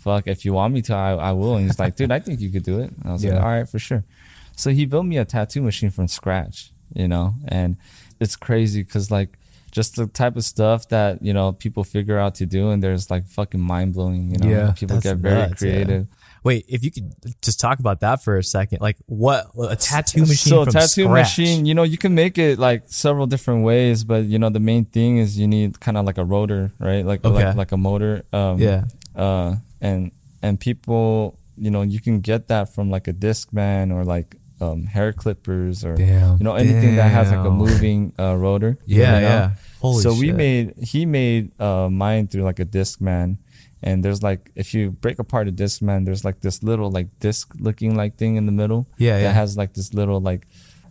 fuck, 0.00 0.26
if 0.26 0.44
you 0.44 0.52
want 0.52 0.74
me 0.74 0.82
to, 0.82 0.94
I, 0.94 1.12
I 1.14 1.32
will. 1.32 1.56
And 1.56 1.66
he's 1.66 1.78
like, 1.78 1.96
dude, 1.96 2.10
I 2.12 2.18
think 2.18 2.40
you 2.40 2.50
could 2.50 2.62
do 2.64 2.80
it. 2.80 2.90
And 2.90 3.02
I 3.06 3.12
was 3.12 3.22
Yeah. 3.24 3.34
like, 3.34 3.42
all 3.42 3.48
right, 3.50 3.68
for 3.68 3.78
sure. 3.78 4.04
So 4.56 4.70
he 4.70 4.84
built 4.86 5.06
me 5.06 5.16
a 5.18 5.24
tattoo 5.24 5.62
machine 5.62 5.90
from 5.90 6.08
scratch, 6.08 6.70
you 6.94 7.08
know, 7.08 7.34
and 7.48 7.76
it's 8.20 8.36
crazy 8.36 8.82
because 8.82 9.10
like 9.10 9.38
just 9.70 9.96
the 9.96 10.06
type 10.06 10.34
of 10.36 10.44
stuff 10.44 10.88
that 10.88 11.22
you 11.22 11.32
know 11.32 11.52
people 11.52 11.84
figure 11.84 12.18
out 12.18 12.34
to 12.36 12.44
do, 12.46 12.70
and 12.70 12.82
there's 12.82 13.08
like 13.10 13.24
fucking 13.26 13.60
mind 13.60 13.94
blowing. 13.94 14.30
You 14.32 14.38
know, 14.38 14.48
Yeah, 14.50 14.72
people 14.72 14.98
get 15.00 15.16
very 15.18 15.34
nuts, 15.36 15.62
yeah. 15.62 15.72
creative. 15.72 16.06
Wait, 16.42 16.64
if 16.68 16.82
you 16.82 16.90
could 16.90 17.12
just 17.40 17.60
talk 17.60 17.78
about 17.78 18.00
that 18.00 18.24
for 18.24 18.36
a 18.36 18.42
second, 18.42 18.80
like 18.80 18.96
what 19.06 19.46
a 19.70 19.76
tattoo 19.76 20.20
machine 20.22 20.36
So 20.50 20.64
tattoo 20.64 21.04
scratch. 21.04 21.38
machine, 21.38 21.66
you 21.66 21.74
know, 21.74 21.84
you 21.84 21.98
can 21.98 22.14
make 22.14 22.36
it 22.36 22.58
like 22.58 22.82
several 22.86 23.26
different 23.28 23.62
ways, 23.62 24.02
but 24.04 24.24
you 24.24 24.38
know, 24.38 24.48
the 24.50 24.58
main 24.60 24.86
thing 24.86 25.18
is 25.18 25.38
you 25.38 25.46
need 25.46 25.78
kind 25.80 25.96
of 25.96 26.04
like 26.04 26.18
a 26.18 26.24
rotor, 26.24 26.72
right? 26.80 27.04
Like 27.06 27.24
Okay. 27.24 27.46
like, 27.46 27.56
like 27.56 27.72
a 27.72 27.76
motor. 27.76 28.24
Um, 28.32 28.58
Yeah. 28.58 28.84
Uh, 29.14 29.56
and 29.80 30.12
and 30.42 30.58
people, 30.58 31.38
you 31.56 31.70
know, 31.70 31.82
you 31.82 32.00
can 32.00 32.20
get 32.20 32.48
that 32.48 32.72
from 32.74 32.90
like 32.90 33.08
a 33.08 33.12
Discman 33.12 33.92
or 33.92 34.04
like 34.04 34.36
um, 34.60 34.84
hair 34.84 35.12
clippers 35.12 35.84
or 35.84 35.94
Damn. 35.94 36.36
you 36.38 36.44
know 36.44 36.54
anything 36.54 36.96
that 36.96 37.10
has 37.10 37.30
like 37.30 37.46
a 37.46 37.50
moving 37.50 38.12
uh, 38.18 38.36
rotor. 38.36 38.78
Yeah, 38.86 39.14
you 39.14 39.20
know? 39.22 39.28
yeah. 39.28 39.50
Holy 39.80 40.02
so 40.02 40.12
we 40.12 40.32
made 40.32 40.74
he 40.82 41.06
made 41.06 41.58
uh, 41.60 41.88
mine 41.88 42.28
through 42.28 42.42
like 42.42 42.60
a 42.60 42.66
Discman 42.66 43.38
And 43.82 44.04
there's 44.04 44.22
like 44.22 44.50
if 44.54 44.74
you 44.74 44.90
break 44.90 45.18
apart 45.18 45.48
a 45.48 45.52
Discman 45.52 46.04
there's 46.04 46.24
like 46.24 46.40
this 46.40 46.62
little 46.62 46.90
like 46.90 47.08
disc 47.18 47.54
looking 47.58 47.96
like 47.96 48.16
thing 48.16 48.36
in 48.36 48.44
the 48.44 48.52
middle 48.52 48.86
Yeah, 48.98 49.16
that 49.16 49.22
yeah. 49.22 49.32
has 49.32 49.56
like 49.56 49.72
this 49.72 49.94
little 49.94 50.20
like 50.20 50.46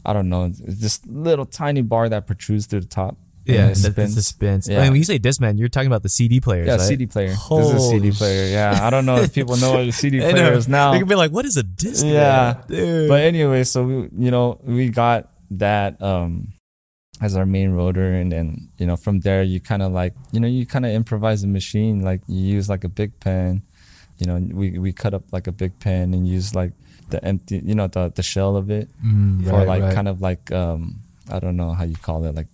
I 0.05 0.13
don't 0.13 0.29
know, 0.29 0.49
this 0.49 1.05
little 1.05 1.45
tiny 1.45 1.81
bar 1.83 2.09
that 2.09 2.25
protrudes 2.25 2.65
through 2.65 2.81
the 2.81 2.87
top. 2.87 3.17
Yeah, 3.45 3.67
that's 3.73 4.15
the 4.15 4.21
spins. 4.21 4.67
Yeah. 4.67 4.77
I 4.79 4.81
mean, 4.83 4.91
when 4.91 4.99
you 4.99 5.05
say 5.05 5.17
Discman, 5.19 5.57
you're 5.57 5.69
talking 5.69 5.87
about 5.87 6.03
the 6.03 6.09
CD 6.09 6.39
players, 6.39 6.67
yeah, 6.67 6.73
right? 6.75 6.81
CD 6.81 7.05
player. 7.07 7.29
this 7.29 7.49
is 7.49 7.73
a 7.73 7.79
CD 7.79 8.11
player. 8.11 8.51
Yeah, 8.51 8.79
I 8.85 8.89
don't 8.89 9.05
know 9.05 9.17
if 9.17 9.33
people 9.33 9.57
know 9.57 9.71
what 9.71 9.81
a 9.87 9.91
CD 9.91 10.19
player 10.31 10.53
is 10.53 10.67
now. 10.67 10.91
They 10.91 10.99
could 10.99 11.07
be 11.07 11.15
like, 11.15 11.31
"What 11.31 11.45
is 11.45 11.57
a 11.57 11.63
Discman?" 11.63 12.13
Yeah. 12.13 12.61
dude. 12.67 13.09
But 13.09 13.21
anyway, 13.21 13.63
so 13.63 13.83
we, 13.83 13.93
you 14.25 14.31
know, 14.31 14.59
we 14.63 14.89
got 14.89 15.31
that 15.51 15.99
um 16.01 16.53
as 17.21 17.35
our 17.35 17.45
main 17.45 17.71
rotor, 17.71 18.13
and 18.13 18.31
then 18.31 18.69
you 18.77 18.85
know 18.85 18.95
from 18.95 19.21
there 19.21 19.41
you 19.43 19.59
kind 19.59 19.81
of 19.81 19.91
like 19.91 20.13
you 20.31 20.39
know 20.39 20.47
you 20.47 20.65
kind 20.65 20.85
of 20.85 20.91
improvise 20.91 21.43
a 21.43 21.47
machine. 21.47 22.03
Like 22.03 22.21
you 22.27 22.39
use 22.55 22.69
like 22.69 22.83
a 22.83 22.89
big 22.89 23.19
pen. 23.19 23.63
You 24.19 24.27
know, 24.27 24.35
we 24.53 24.77
we 24.77 24.91
cut 24.93 25.13
up 25.13 25.23
like 25.31 25.47
a 25.47 25.51
big 25.51 25.79
pen 25.79 26.13
and 26.13 26.27
use 26.27 26.53
like 26.53 26.73
the 27.09 27.23
empty, 27.25 27.61
you 27.65 27.73
know, 27.73 27.87
the 27.87 28.11
the 28.13 28.21
shell 28.21 28.55
of 28.57 28.69
it 28.69 28.89
Mm, 29.03 29.43
for 29.45 29.51
right, 29.57 29.67
like 29.67 29.81
right. 29.83 29.93
kind 29.95 30.07
of 30.07 30.21
like 30.21 30.51
um 30.51 30.99
I 31.31 31.39
don't 31.39 31.55
know 31.57 31.71
how 31.73 31.83
you 31.85 31.95
call 31.95 32.25
it 32.25 32.35
like 32.35 32.47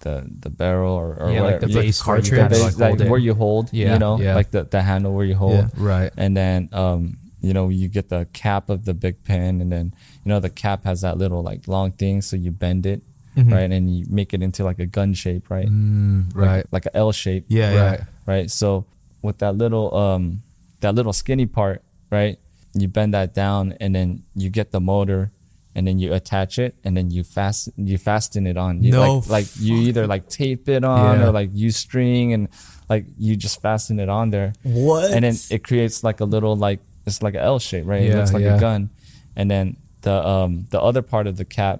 the 0.00 0.26
the 0.40 0.50
barrel 0.50 0.92
or, 0.94 1.16
or 1.22 1.30
yeah, 1.30 1.42
like 1.42 1.60
the 1.60 1.68
base 1.68 1.98
you 2.00 2.04
cartridge, 2.04 2.30
the 2.50 2.58
like, 2.58 2.76
base, 2.76 3.00
like, 3.00 3.08
where 3.10 3.20
you 3.20 3.34
hold, 3.34 3.72
Yeah, 3.72 3.92
you 3.94 3.98
know, 3.98 4.18
yeah. 4.20 4.34
like 4.34 4.50
the, 4.50 4.64
the 4.64 4.82
handle 4.82 5.14
where 5.14 5.24
you 5.24 5.34
hold 5.36 5.54
Yeah. 5.54 5.68
Right. 5.76 6.12
and 6.16 6.36
then 6.36 6.68
um 6.72 7.18
you 7.40 7.52
know 7.52 7.68
you 7.68 7.88
get 7.88 8.08
the 8.08 8.26
cap 8.32 8.68
of 8.70 8.84
the 8.84 8.94
big 8.94 9.22
pen 9.24 9.60
and 9.60 9.70
then 9.70 9.94
you 10.24 10.28
know 10.30 10.40
the 10.40 10.50
cap 10.50 10.84
has 10.84 11.02
that 11.02 11.16
little 11.18 11.42
like 11.42 11.68
long 11.68 11.92
thing 11.92 12.20
so 12.22 12.34
you 12.36 12.50
bend 12.50 12.86
it 12.86 13.02
Mhm. 13.36 13.52
right 13.52 13.70
and 13.70 13.94
you 13.94 14.06
make 14.08 14.32
it 14.34 14.42
into 14.42 14.64
like 14.64 14.78
a 14.80 14.86
gun 14.86 15.12
shape 15.14 15.50
right 15.50 15.68
Mm, 15.68 16.34
Like- 16.34 16.48
right. 16.48 16.66
like, 16.72 16.86
a 16.86 16.96
l 16.96 17.12
shape 17.12 17.44
yeah, 17.48 17.72
yeah. 17.72 17.90
Right. 17.90 18.00
right 18.26 18.50
so 18.50 18.86
with 19.22 19.38
that 19.38 19.54
little 19.56 19.94
um 19.94 20.42
that 20.80 20.94
little 20.94 21.12
skinny 21.12 21.46
part 21.46 21.82
right 22.10 22.38
you 22.74 22.88
bend 22.88 23.12
that 23.14 23.34
down 23.34 23.74
and 23.80 23.94
then 23.94 24.22
you 24.34 24.48
get 24.50 24.70
the 24.72 24.80
motor 24.80 25.30
and 25.76 25.86
then 25.86 25.98
you 26.02 26.08
attach 26.14 26.58
it 26.58 26.74
and 26.84 26.96
then 26.96 27.10
you 27.10 27.22
fast 27.22 27.68
you 27.76 27.98
fasten 27.98 28.46
it 28.46 28.56
on 28.56 28.82
you 28.82 28.90
No 28.92 29.18
like, 29.18 29.28
like 29.36 29.46
you 29.60 29.76
either 29.88 30.06
like 30.14 30.24
tape 30.28 30.68
it 30.76 30.82
on 30.84 31.20
Yeah. 31.20 31.26
or 31.26 31.32
like 31.40 31.50
use 31.52 31.76
string 31.76 32.32
and 32.32 32.48
like 32.88 33.04
you 33.18 33.36
just 33.36 33.60
fasten 33.60 34.00
it 34.00 34.08
on 34.08 34.30
there 34.30 34.52
What? 34.62 35.10
and 35.14 35.22
then 35.24 35.34
it 35.50 35.62
creates 35.62 36.02
like 36.02 36.18
a 36.20 36.24
little 36.34 36.56
like 36.56 36.80
it's 37.06 37.20
like 37.22 37.34
an 37.34 37.44
L 37.54 37.58
shape, 37.60 37.84
right? 37.86 38.02
it 38.02 38.08
Yeah, 38.08 38.16
looks 38.18 38.32
like 38.32 38.42
yeah. 38.42 38.56
a 38.56 38.60
gun, 38.60 38.90
and 39.36 39.46
then 39.50 39.76
the 40.00 40.16
um 40.26 40.66
the 40.70 40.80
other 40.80 41.02
part 41.02 41.26
of 41.30 41.36
the 41.36 41.44
cap, 41.44 41.78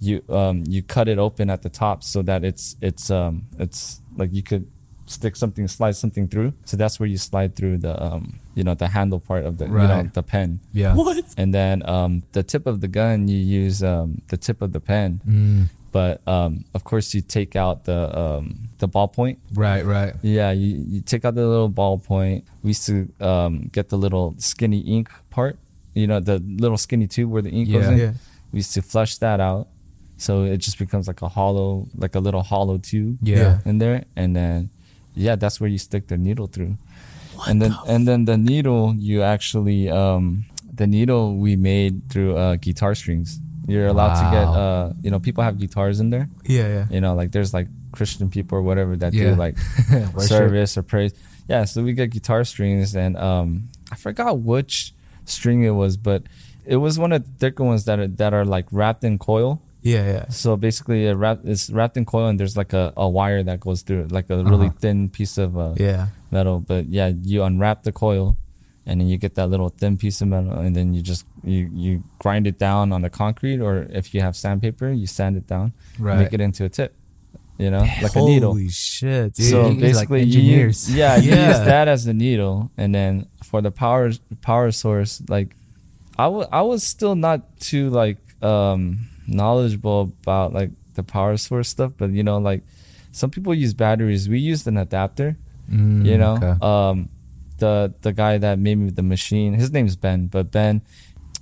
you 0.00 0.22
um 0.28 0.64
you 0.66 0.82
cut 0.82 1.06
it 1.06 1.18
open 1.18 1.50
at 1.50 1.60
the 1.62 1.68
top 1.70 2.02
so 2.02 2.18
that 2.22 2.42
it's 2.42 2.74
it's 2.80 3.10
um 3.10 3.46
it's 3.60 4.00
like 4.16 4.32
you 4.32 4.42
could 4.42 4.64
stick 5.06 5.36
something, 5.36 5.68
slide 5.68 5.94
something 5.94 6.26
through. 6.26 6.52
So 6.64 6.76
that's 6.76 6.98
where 6.98 7.06
you 7.14 7.18
slide 7.18 7.54
through 7.54 7.76
the 7.86 7.94
um 8.02 8.40
you 8.56 8.64
know 8.66 8.74
the 8.74 8.88
handle 8.88 9.20
part 9.20 9.44
of 9.48 9.58
the 9.58 9.66
you 9.66 9.88
know 9.92 10.02
the 10.18 10.22
pen, 10.32 10.50
Yeah. 10.72 10.94
what? 10.96 11.22
and 11.36 11.52
then 11.58 11.76
um 11.88 12.22
the 12.32 12.42
tip 12.42 12.64
of 12.66 12.80
the 12.80 12.88
gun 12.88 13.28
you 13.28 13.38
use 13.62 13.78
um 13.92 14.08
the 14.32 14.36
tip 14.46 14.58
of 14.64 14.70
the 14.72 14.80
pen, 14.80 15.20
Mm, 15.28 15.62
but 15.92 16.14
um 16.26 16.64
of 16.76 16.82
course 16.90 17.06
you 17.14 17.20
take 17.36 17.52
out 17.64 17.84
the 17.84 18.00
um 18.22 18.44
the 18.82 18.88
ballpoint 18.88 19.36
right. 19.54 19.84
Right. 19.96 20.12
yeah, 20.22 20.50
you, 20.60 20.70
you 20.92 21.00
take 21.12 21.22
out 21.26 21.34
the 21.34 21.46
little 21.54 21.70
ballpoint. 21.70 22.42
We 22.62 22.68
used 22.74 22.86
to 22.92 22.96
um, 23.30 23.52
get 23.76 23.88
the 23.92 23.96
little 24.04 24.34
skinny 24.38 24.80
ink 24.96 25.08
part, 25.30 25.54
you 25.94 26.06
know, 26.10 26.20
the 26.20 26.36
little 26.64 26.76
skinny 26.86 27.06
tube 27.14 27.30
where 27.32 27.42
the 27.42 27.50
ink 27.58 27.66
goes 27.72 27.88
in. 27.92 27.98
Yeah. 27.98 28.12
We 28.52 28.58
used 28.64 28.74
to 28.74 28.82
flush 28.82 29.16
that 29.24 29.38
out. 29.40 29.68
So 30.18 30.44
it 30.44 30.58
just 30.66 30.78
becomes 30.78 31.06
like 31.08 31.20
a 31.22 31.28
hollow, 31.28 31.88
like 31.96 32.14
a 32.14 32.20
little 32.26 32.42
hollow 32.42 32.76
tube 32.78 33.18
Yeah. 33.22 33.60
in 33.64 33.78
there. 33.78 34.04
And 34.16 34.34
then, 34.36 34.70
yeah, 35.14 35.36
that's 35.36 35.56
where 35.60 35.70
you 35.70 35.78
stick 35.78 36.08
the 36.08 36.16
needle 36.18 36.46
through. 36.54 36.76
And 37.46 37.60
then, 37.60 37.74
and 37.86 38.06
then 38.08 38.24
the 38.24 38.36
needle, 38.36 38.94
you 38.98 39.22
actually, 39.22 39.88
um, 39.90 40.44
the 40.74 40.86
needle 40.86 41.36
we 41.36 41.56
made 41.56 42.08
through 42.10 42.36
uh, 42.36 42.56
guitar 42.56 42.94
strings. 42.94 43.40
You're 43.68 43.88
allowed 43.88 44.14
to 44.14 44.30
get, 44.30 44.46
uh, 44.46 44.92
you 45.02 45.10
know, 45.10 45.18
people 45.18 45.42
have 45.42 45.58
guitars 45.58 45.98
in 45.98 46.10
there. 46.10 46.28
Yeah, 46.44 46.68
yeah. 46.68 46.86
You 46.90 47.00
know, 47.00 47.14
like 47.16 47.32
there's 47.32 47.52
like 47.52 47.66
Christian 47.90 48.30
people 48.30 48.58
or 48.58 48.62
whatever 48.62 48.94
that 48.96 49.12
Yeah. 49.12 49.30
do 49.30 49.34
like 49.34 49.58
service 50.18 50.76
or 50.78 50.82
praise. 50.82 51.12
Yeah, 51.48 51.64
so 51.64 51.82
we 51.82 51.92
get 51.92 52.10
guitar 52.10 52.44
strings 52.44 52.94
and 52.94 53.16
um 53.16 53.68
I 53.90 53.96
forgot 53.96 54.38
which 54.38 54.94
string 55.24 55.62
it 55.64 55.70
was, 55.70 55.96
but 55.96 56.22
it 56.64 56.76
was 56.76 56.98
one 56.98 57.12
of 57.12 57.24
the 57.24 57.30
thicker 57.38 57.64
ones 57.64 57.84
that 57.86 57.98
are 57.98 58.08
that 58.08 58.32
are 58.34 58.44
like 58.44 58.66
wrapped 58.70 59.04
in 59.04 59.18
coil. 59.18 59.60
Yeah, 59.82 60.04
yeah. 60.06 60.28
So 60.30 60.56
basically, 60.56 61.06
it 61.06 61.14
wrap, 61.14 61.40
it's 61.44 61.70
wrapped 61.70 61.96
in 61.96 62.04
coil, 62.04 62.26
and 62.26 62.40
there's 62.40 62.56
like 62.56 62.72
a, 62.72 62.92
a 62.96 63.08
wire 63.08 63.42
that 63.44 63.60
goes 63.60 63.82
through 63.82 64.02
it, 64.04 64.12
like 64.12 64.28
a 64.30 64.42
really 64.42 64.66
Uh-huh. 64.66 64.78
thin 64.80 65.08
piece 65.08 65.38
of 65.38 65.56
uh, 65.56 65.74
Yeah. 65.78 66.08
Metal. 66.30 66.60
But 66.60 66.86
yeah, 66.86 67.12
you 67.22 67.42
unwrap 67.42 67.82
the 67.84 67.92
coil, 67.92 68.36
and 68.86 69.00
then 69.00 69.08
you 69.08 69.16
get 69.18 69.34
that 69.36 69.48
little 69.48 69.68
thin 69.70 69.96
piece 69.96 70.20
of 70.20 70.28
metal, 70.28 70.52
and 70.58 70.74
then 70.76 70.94
you 70.94 71.02
just 71.02 71.24
you 71.44 71.68
you 71.72 72.02
grind 72.18 72.46
it 72.46 72.58
down 72.58 72.92
on 72.92 73.02
the 73.02 73.10
concrete, 73.10 73.60
or 73.60 73.86
if 73.90 74.14
you 74.14 74.20
have 74.20 74.36
sandpaper, 74.36 74.90
you 74.90 75.06
sand 75.06 75.36
it 75.36 75.46
down, 75.46 75.72
Right. 75.98 76.18
make 76.18 76.32
it 76.32 76.40
into 76.40 76.64
a 76.64 76.68
tip, 76.68 76.94
you 77.58 77.70
know, 77.70 77.86
like 78.02 78.16
a 78.16 78.20
needle. 78.22 78.52
Holy 78.52 78.68
shit, 78.68 79.34
dude. 79.34 79.46
so 79.50 79.70
These 79.72 79.82
are 79.82 80.00
like 80.00 80.08
basically, 80.08 80.22
you 80.24 80.40
use, 80.40 80.94
yeah, 80.94 81.16
you 81.16 81.30
Yeah. 81.30 81.48
use 81.48 81.58
that 81.66 81.88
as 81.88 82.04
the 82.04 82.14
needle, 82.14 82.70
and 82.76 82.94
then 82.94 83.26
for 83.44 83.60
the 83.62 83.70
power 83.70 84.12
power 84.42 84.70
source, 84.70 85.22
like 85.28 85.54
I 86.18 86.26
wa- 86.28 86.48
I 86.50 86.62
was 86.62 86.82
still 86.82 87.14
not 87.14 87.58
too 87.60 87.90
like 87.90 88.18
um 88.42 89.06
knowledgeable 89.28 90.12
about 90.22 90.52
like 90.52 90.70
the 90.94 91.02
power 91.02 91.36
source 91.36 91.68
stuff, 91.68 91.92
but 91.98 92.10
you 92.10 92.22
know, 92.22 92.38
like 92.38 92.62
some 93.12 93.30
people 93.30 93.54
use 93.54 93.74
batteries. 93.74 94.28
We 94.28 94.38
used 94.38 94.66
an 94.66 94.76
adapter, 94.76 95.36
Mm, 95.70 96.04
you 96.06 96.18
know. 96.18 96.34
okay. 96.36 96.54
Um, 96.64 97.08
the 97.58 97.94
the 98.02 98.12
guy 98.12 98.38
that 98.38 98.58
made 98.58 98.76
me 98.76 98.90
the 98.90 99.02
machine, 99.02 99.54
his 99.54 99.72
name's 99.72 99.96
Ben, 99.96 100.26
but 100.26 100.50
Ben, 100.50 100.82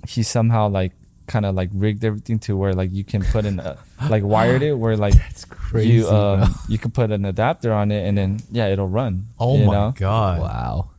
he 0.07 0.23
somehow 0.23 0.69
like 0.69 0.93
kind 1.27 1.45
of 1.45 1.55
like 1.55 1.69
rigged 1.73 2.05
everything 2.05 2.37
to 2.37 2.55
where 2.55 2.73
like 2.73 2.91
you 2.91 3.03
can 3.03 3.23
put 3.23 3.45
in 3.45 3.59
a 3.59 3.77
like 4.09 4.23
wired 4.23 4.61
it 4.61 4.73
where 4.75 4.95
like 4.95 5.15
It's 5.29 5.43
crazy. 5.43 5.93
you 5.93 6.07
um 6.07 6.53
you 6.69 6.77
can 6.77 6.91
put 6.91 7.11
an 7.11 7.25
adapter 7.25 7.73
on 7.73 7.89
it 7.91 8.07
and 8.07 8.15
then 8.15 8.39
yeah 8.51 8.67
it'll 8.67 8.87
run. 8.87 9.27
oh 9.39 9.57
you 9.57 9.65
my 9.65 9.73
know? 9.73 9.93
god. 9.97 10.39
wow. 10.41 10.89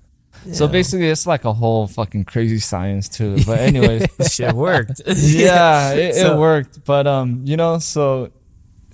So 0.52 0.68
basically, 0.68 1.08
it's 1.08 1.26
like 1.26 1.44
a 1.44 1.52
whole 1.52 1.88
fucking 1.88 2.24
crazy 2.24 2.60
science 2.60 3.08
to 3.18 3.34
it. 3.34 3.46
But 3.46 3.58
anyways, 3.66 4.06
shit 4.30 4.52
worked. 4.52 5.00
yeah, 5.06 5.92
it, 5.94 6.14
So- 6.14 6.36
it 6.36 6.38
worked. 6.38 6.84
But 6.84 7.06
um, 7.08 7.40
you 7.44 7.56
know, 7.56 7.78
so 7.80 8.30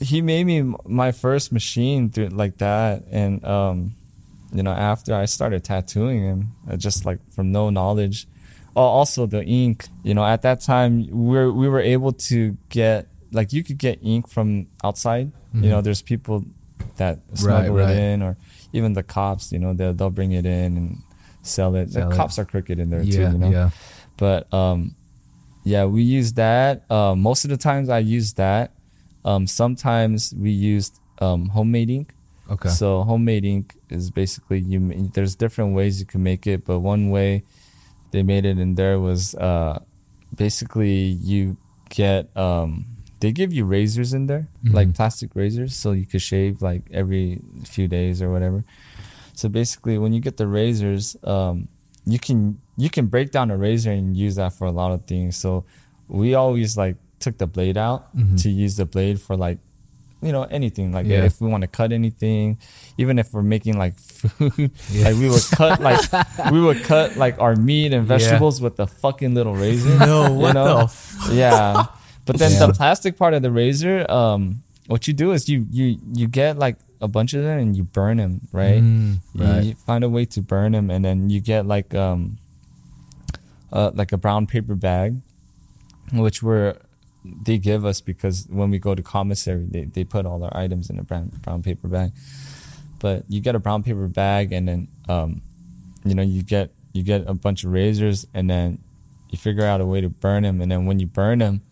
he 0.00 0.22
made 0.22 0.44
me 0.44 0.62
my 0.86 1.12
first 1.12 1.52
machine 1.52 2.08
through 2.10 2.28
like 2.28 2.56
that, 2.58 3.04
and 3.10 3.44
um, 3.44 3.92
you 4.52 4.62
know, 4.62 4.72
after 4.72 5.14
I 5.14 5.24
started 5.26 5.64
tattooing 5.64 6.22
him, 6.22 6.52
uh, 6.70 6.76
just 6.76 7.04
like 7.06 7.18
from 7.32 7.52
no 7.52 7.70
knowledge. 7.70 8.26
Oh, 8.74 8.82
also 8.82 9.26
the 9.26 9.44
ink. 9.44 9.88
You 10.02 10.14
know, 10.14 10.24
at 10.24 10.42
that 10.42 10.60
time, 10.60 11.06
we 11.10 11.50
we 11.50 11.68
were 11.68 11.80
able 11.80 12.12
to 12.30 12.56
get 12.68 13.08
like 13.32 13.52
you 13.52 13.62
could 13.64 13.78
get 13.78 13.98
ink 14.02 14.28
from 14.28 14.66
outside. 14.84 15.32
You 15.54 15.68
know, 15.68 15.82
there's 15.82 16.00
people 16.00 16.44
that 16.96 17.18
smuggle 17.34 17.76
right. 17.76 17.90
it 17.90 17.98
in, 17.98 18.22
or 18.22 18.38
even 18.72 18.94
the 18.94 19.02
cops. 19.02 19.52
You 19.52 19.58
know, 19.58 19.74
they'll 19.74 19.92
they'll 19.92 20.08
bring 20.10 20.32
it 20.32 20.46
in 20.46 20.76
and 20.78 21.02
sell 21.42 21.74
it. 21.76 21.90
Sell 21.90 22.08
the 22.08 22.14
it. 22.14 22.16
cops 22.16 22.38
are 22.38 22.46
crooked 22.46 22.78
in 22.78 22.88
there 22.88 23.02
Yeah, 23.02 23.28
too. 23.28 23.32
You 23.32 23.38
know, 23.38 23.50
yeah. 23.50 23.70
but 24.16 24.52
um 24.52 24.94
yeah 25.64 25.84
we 25.84 26.02
use 26.02 26.32
that 26.34 26.82
uh, 26.90 27.14
most 27.14 27.44
of 27.44 27.50
the 27.50 27.56
times 27.56 27.88
i 27.88 27.98
use 27.98 28.32
that 28.34 28.72
um 29.24 29.46
sometimes 29.46 30.34
we 30.36 30.50
used 30.50 30.98
um 31.20 31.48
homemade 31.50 31.88
ink 31.88 32.14
Okay. 32.52 32.68
so 32.68 33.02
homemade 33.02 33.44
ink 33.44 33.76
is 33.88 34.10
basically 34.10 34.60
you 34.60 34.78
there's 35.14 35.34
different 35.34 35.74
ways 35.74 36.00
you 36.00 36.06
can 36.06 36.22
make 36.22 36.46
it 36.46 36.64
but 36.64 36.80
one 36.80 37.10
way 37.10 37.44
they 38.12 38.22
made 38.22 38.44
it 38.44 38.58
in 38.58 38.74
there 38.74 39.00
was 39.00 39.34
uh 39.36 39.78
basically 40.34 40.94
you 41.30 41.56
get 41.88 42.34
um 42.36 42.86
they 43.20 43.30
give 43.32 43.52
you 43.52 43.64
razors 43.64 44.12
in 44.12 44.26
there 44.26 44.48
like 44.74 44.88
plastic 44.94 45.30
razors 45.34 45.74
so 45.76 45.92
you 45.92 46.06
could 46.06 46.20
shave 46.20 46.60
like 46.60 46.82
every 46.90 47.40
few 47.64 47.86
days 47.86 48.20
or 48.20 48.30
whatever. 48.32 48.64
So 49.34 49.48
basically 49.48 49.96
when 49.98 50.12
you 50.12 50.20
get 50.20 50.36
the 50.36 50.46
razors 50.46 51.16
um 51.24 51.68
you 52.04 52.18
can 52.18 52.60
you 52.76 52.90
can 52.90 53.06
break 53.06 53.30
down 53.30 53.50
a 53.50 53.56
razor 53.56 53.92
and 53.92 54.16
use 54.16 54.34
that 54.36 54.52
for 54.54 54.66
a 54.66 54.72
lot 54.72 54.90
of 54.92 55.06
things. 55.06 55.36
So 55.36 55.64
we 56.08 56.34
always 56.34 56.76
like 56.76 56.96
took 57.20 57.38
the 57.38 57.46
blade 57.46 57.76
out 57.78 58.08
to 58.38 58.50
use 58.50 58.74
the 58.76 58.84
blade 58.86 59.20
for 59.20 59.36
like 59.36 59.58
you 60.22 60.30
know 60.32 60.44
anything 60.44 60.92
like 60.92 61.06
Yeah. 61.06 61.24
if 61.24 61.40
we 61.40 61.48
want 61.48 61.62
to 61.62 61.66
cut 61.68 61.90
anything 61.92 62.58
even 62.96 63.18
if 63.18 63.32
we're 63.34 63.42
making 63.42 63.76
like 63.76 63.98
food 63.98 64.70
like 65.02 65.16
we 65.16 65.28
would 65.28 65.42
cut 65.50 65.80
like 65.80 66.00
we 66.52 66.60
would 66.60 66.82
cut 66.84 67.16
like 67.16 67.40
our 67.40 67.56
meat 67.56 67.92
and 67.92 68.06
vegetables 68.06 68.60
with 68.60 68.76
the 68.76 68.86
fucking 68.86 69.34
little 69.34 69.54
razor 69.54 69.98
No, 69.98 70.28
you 70.28 70.38
what 70.38 70.52
know? 70.54 70.86
the 71.28 71.34
yeah 71.42 71.86
but 72.24 72.38
then 72.38 72.52
Yeah. 72.52 72.66
the 72.66 72.72
plastic 72.72 73.18
part 73.18 73.34
of 73.34 73.42
the 73.42 73.50
razor 73.50 74.06
um 74.10 74.62
what 74.86 75.06
you 75.08 75.12
do 75.14 75.32
is 75.32 75.48
you 75.48 75.66
you 75.70 75.98
you 76.14 76.28
get 76.28 76.56
like 76.56 76.76
a 77.00 77.08
bunch 77.08 77.34
of 77.34 77.42
them 77.42 77.58
and 77.58 77.76
you 77.76 77.82
burn 77.82 78.18
them 78.18 78.40
right 78.52 78.80
Mm, 78.82 79.18
you, 79.34 79.44
right. 79.44 79.64
you 79.64 79.74
find 79.74 80.04
a 80.04 80.08
way 80.08 80.24
to 80.26 80.40
burn 80.40 80.70
them 80.72 80.90
and 80.90 81.04
then 81.04 81.30
you 81.30 81.40
get 81.40 81.66
like 81.66 81.94
um 81.98 82.38
uh, 83.72 83.90
like 83.94 84.12
a 84.12 84.16
brown 84.18 84.46
paper 84.46 84.74
bag 84.74 85.16
which 86.12 86.42
were 86.42 86.76
they 87.24 87.58
give 87.58 87.84
us 87.84 88.00
because 88.00 88.46
when 88.50 88.70
we 88.70 88.78
go 88.78 88.94
to 88.94 89.02
commissary 89.02 89.66
they, 89.70 89.84
they 89.84 90.04
put 90.04 90.26
all 90.26 90.42
our 90.42 90.56
items 90.56 90.90
in 90.90 90.98
a 90.98 91.02
brown, 91.02 91.30
brown 91.42 91.62
paper 91.62 91.88
bag. 91.88 92.12
But 92.98 93.24
you 93.28 93.40
get 93.40 93.54
a 93.54 93.58
brown 93.58 93.82
paper 93.82 94.08
bag 94.08 94.52
and 94.52 94.68
then 94.68 94.88
um 95.08 95.42
you 96.04 96.14
know 96.14 96.22
you 96.22 96.42
get 96.42 96.70
you 96.92 97.02
get 97.02 97.24
a 97.28 97.34
bunch 97.34 97.64
of 97.64 97.72
razors 97.72 98.26
and 98.34 98.50
then 98.50 98.78
you 99.30 99.38
figure 99.38 99.64
out 99.64 99.80
a 99.80 99.86
way 99.86 100.00
to 100.00 100.08
burn 100.08 100.42
them 100.42 100.60
and 100.60 100.70
then 100.70 100.84
when 100.86 100.98
you 100.98 101.06
burn 101.06 101.38
them 101.38 101.62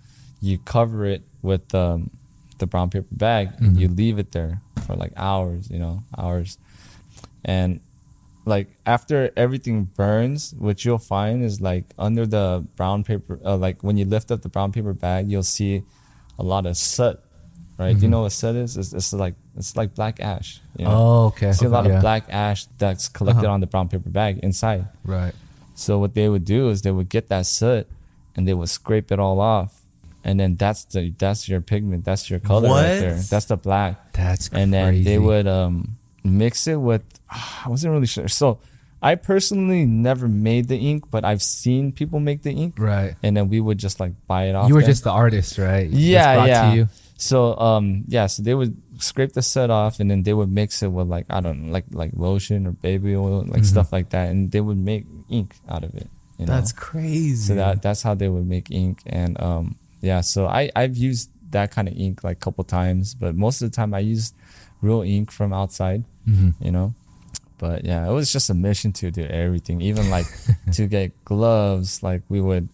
you 0.41 0.59
cover 0.59 1.05
it 1.05 1.23
with 1.43 1.75
um, 1.75 2.11
the 2.59 2.67
brown 2.67 2.89
paper 2.91 3.07
bag 3.13 3.51
and 3.59 3.79
you 3.79 3.89
leave 3.89 4.19
it 4.19 4.33
there 4.33 4.61
for 4.87 4.95
like 4.97 5.13
hours 5.17 5.71
you 5.71 5.79
know 5.79 6.03
hours. 6.17 6.59
And 7.45 7.81
like 8.47 8.69
after 8.87 9.31
everything 9.37 9.85
burns 9.85 10.55
what 10.59 10.85
you'll 10.85 10.99
find 10.99 11.43
is 11.45 11.61
like 11.61 11.85
under 11.99 12.27
the 12.27 12.67
brown 12.77 13.05
paper 13.05 13.39
uh, 13.45 13.57
like 13.57 13.83
when 13.85 13.97
you 13.97 14.05
lift 14.05 14.31
up 14.31 14.41
the 14.43 14.49
brown 14.49 14.73
paper 14.73 14.93
bag 14.95 15.31
you'll 15.31 15.43
see 15.43 15.83
a 16.39 16.43
lot 16.43 16.65
of 16.67 16.77
soot 16.77 17.21
right 17.79 17.97
do 17.97 18.03
you 18.03 18.09
know 18.09 18.23
what 18.23 18.33
soot 18.33 18.57
is 18.57 18.77
it's, 18.77 18.93
it's 18.95 19.13
like 19.13 19.35
it's 19.57 19.77
like 19.77 19.95
black 19.95 20.21
ash 20.21 20.61
you 20.79 20.85
know? 20.87 20.91
Oh, 20.97 21.27
okay. 21.27 21.53
see 21.53 21.67
a 21.67 21.69
lot 21.69 21.85
Yeah. 21.87 21.97
of 21.97 22.01
black 22.01 22.25
ash 22.31 22.67
that's 22.79 23.09
collected 23.09 23.45
Uh-huh. 23.45 23.53
on 23.55 23.61
the 23.61 23.67
brown 23.67 23.89
paper 23.89 24.09
bag 24.09 24.39
inside 24.43 24.89
Right. 25.05 25.35
so 25.75 25.99
what 25.99 26.15
they 26.15 26.29
would 26.29 26.45
do 26.45 26.71
is 26.71 26.81
they 26.83 26.91
would 26.93 27.09
get 27.11 27.29
that 27.29 27.45
soot 27.47 27.87
and 28.35 28.49
they 28.49 28.55
would 28.55 28.69
scrape 28.71 29.13
it 29.13 29.19
all 29.19 29.39
off 29.41 29.83
and 30.25 30.39
then 30.41 30.57
that's 30.57 30.85
the 30.85 31.11
that's 31.19 31.49
your 31.49 31.61
pigment 31.61 32.05
that's 32.05 32.31
your 32.31 32.41
color 32.41 32.69
What? 32.71 32.83
right 32.85 32.99
there 33.01 33.17
that's 33.33 33.47
the 33.47 33.57
black 33.57 34.13
That's 34.13 34.49
and 34.53 34.73
then 34.73 35.05
they 35.05 35.19
would 35.19 35.47
um 35.47 35.97
mix 36.25 36.67
it 36.67 36.77
with 36.77 37.03
I 37.31 37.69
wasn't 37.69 37.93
really 37.93 38.07
sure. 38.07 38.29
So 38.29 38.59
I 39.03 39.15
personally 39.15 39.87
never 39.87 40.29
made 40.29 40.69
the 40.69 40.77
ink, 40.77 41.05
but 41.11 41.25
I've 41.25 41.43
seen 41.43 41.91
people 41.93 42.21
make 42.21 42.43
the 42.43 42.51
ink, 42.53 42.75
Right. 42.79 43.15
and 43.23 43.35
then 43.37 43.49
we 43.49 43.59
would 43.59 43.79
just 43.79 43.99
like 43.99 44.13
buy 44.27 44.45
it 44.49 44.55
off. 44.55 44.69
You 44.69 44.75
were 44.75 44.83
them. 44.83 44.91
just 44.91 45.05
the 45.05 45.11
artist, 45.11 45.57
right? 45.57 45.89
Yeah, 45.89 46.37
to 46.43 46.47
yeah. 46.49 46.73
you. 46.75 46.89
So 47.17 47.57
um 47.59 48.05
yeah, 48.09 48.27
so 48.27 48.43
they 48.43 48.55
would 48.55 48.77
scrape 48.99 49.33
the 49.33 49.43
set 49.43 49.71
off, 49.71 50.01
and 50.01 50.11
then 50.11 50.23
they 50.23 50.35
would 50.35 50.51
mix 50.53 50.83
it 50.83 50.89
with 50.89 51.07
like 51.09 51.27
I 51.31 51.41
don't 51.41 51.67
know, 51.67 51.73
like 51.73 51.85
like 51.93 52.13
lotion 52.15 52.67
or 52.67 52.73
baby 52.73 53.17
oil, 53.17 53.41
like 53.41 53.49
Mm-hmm. 53.49 53.63
stuff 53.65 53.93
like 53.93 54.11
that, 54.11 54.29
and 54.31 54.51
they 54.51 54.61
would 54.61 54.79
make 54.79 55.07
ink 55.31 55.55
out 55.69 55.85
of 55.85 55.95
it. 55.95 56.09
You 56.39 56.47
know? 56.47 56.53
That's 56.55 56.73
crazy. 56.73 57.37
so 57.37 57.55
that 57.55 57.81
that's 57.83 58.03
how 58.03 58.15
they 58.15 58.29
would 58.29 58.47
make 58.47 58.71
ink, 58.71 59.01
and 59.07 59.41
um 59.41 59.77
yeah, 60.03 60.21
so 60.23 60.47
I 60.47 60.71
I've 60.77 60.97
used 60.97 61.31
that 61.51 61.71
kind 61.73 61.89
of 61.89 61.95
ink 61.97 62.23
like 62.25 62.37
a 62.37 62.41
couple 62.41 62.65
times, 62.65 63.15
but 63.15 63.35
most 63.35 63.61
of 63.63 63.71
the 63.71 63.75
time 63.75 63.93
I 63.93 63.99
used 64.01 64.35
real 64.83 65.03
ink 65.03 65.31
from 65.31 65.53
outside 65.53 66.05
Mhm. 66.29 66.55
you 66.61 66.71
know 66.71 66.95
but 67.59 67.85
yeah 67.85 68.09
it 68.09 68.13
was 68.13 68.33
just 68.33 68.49
a 68.51 68.55
mission 68.55 68.93
to 68.93 69.11
do 69.11 69.25
everything 69.25 69.81
even 69.81 70.11
like 70.11 70.27
to 70.73 70.87
get 70.87 71.13
gloves 71.25 72.03
like 72.03 72.23
we 72.29 72.41
would 72.41 72.69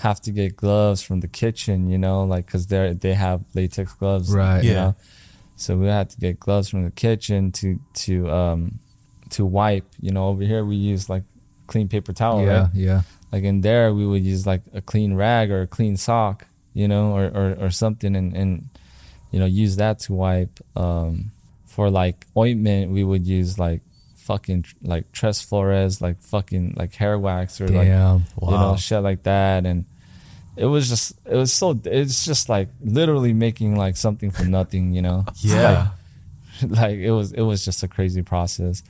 have 0.00 0.20
to 0.22 0.30
get 0.30 0.56
gloves 0.56 1.02
from 1.02 1.20
the 1.20 1.28
kitchen 1.28 1.88
you 1.88 1.98
know 1.98 2.24
like 2.24 2.46
because 2.46 2.66
they 2.66 2.92
they 2.92 3.14
have 3.14 3.40
latex 3.54 3.92
gloves 3.94 4.30
Right. 4.32 4.62
you 4.64 4.70
Yeah. 4.70 4.74
know 4.84 4.94
so 5.56 5.76
we 5.76 5.86
had 5.86 6.10
to 6.10 6.18
get 6.18 6.40
gloves 6.40 6.68
from 6.68 6.82
the 6.84 6.90
kitchen 6.90 7.52
to 7.52 7.78
to 8.04 8.30
um 8.30 8.78
to 9.30 9.44
wipe 9.46 9.86
you 10.00 10.10
know 10.12 10.28
over 10.28 10.42
here 10.44 10.64
we 10.64 10.76
use 10.76 11.08
like 11.08 11.24
clean 11.66 11.88
paper 11.88 12.12
towel 12.12 12.42
yeah, 12.44 12.60
right 12.62 12.70
yeah. 12.74 13.02
like 13.32 13.44
in 13.44 13.60
there 13.62 13.92
we 13.94 14.04
would 14.06 14.22
use 14.24 14.46
like 14.46 14.62
a 14.74 14.80
clean 14.80 15.14
rag 15.14 15.50
or 15.50 15.62
a 15.62 15.66
clean 15.66 15.96
sock 15.96 16.46
you 16.74 16.86
know 16.88 17.12
or 17.16 17.24
or, 17.38 17.56
or 17.66 17.70
something 17.70 18.14
and 18.16 18.34
and 18.36 18.68
you 19.32 19.40
know 19.40 19.46
use 19.46 19.76
that 19.76 19.98
to 19.98 20.12
wipe 20.12 20.60
um 20.76 21.30
for 21.66 21.90
like 21.90 22.26
ointment 22.36 22.92
we 22.92 23.02
would 23.02 23.26
use 23.26 23.58
like 23.58 23.80
fucking 24.16 24.64
like 24.82 25.10
tres 25.10 25.40
flores 25.42 26.00
like 26.00 26.20
fucking 26.22 26.74
like 26.76 26.94
hair 26.94 27.18
wax 27.18 27.60
or 27.60 27.66
like 27.66 27.88
Damn. 27.88 28.24
you 28.40 28.50
know 28.50 28.76
shit 28.76 29.02
like 29.02 29.24
that 29.24 29.66
and 29.66 29.84
it 30.56 30.66
was 30.66 30.88
just 30.88 31.18
it 31.26 31.34
was 31.34 31.52
so 31.52 31.78
it's 31.84 32.24
just 32.24 32.48
like 32.48 32.68
literally 32.84 33.32
making 33.32 33.74
like 33.74 33.96
something 33.96 34.30
from 34.30 34.50
nothing 34.50 34.92
you 34.92 35.02
know 35.02 35.24
Yeah. 35.40 35.88
like, 36.62 36.70
like 36.78 36.98
it 36.98 37.10
was 37.10 37.32
it 37.32 37.42
was 37.42 37.64
just 37.64 37.82
a 37.82 37.88
crazy 37.88 38.22
process 38.22 38.82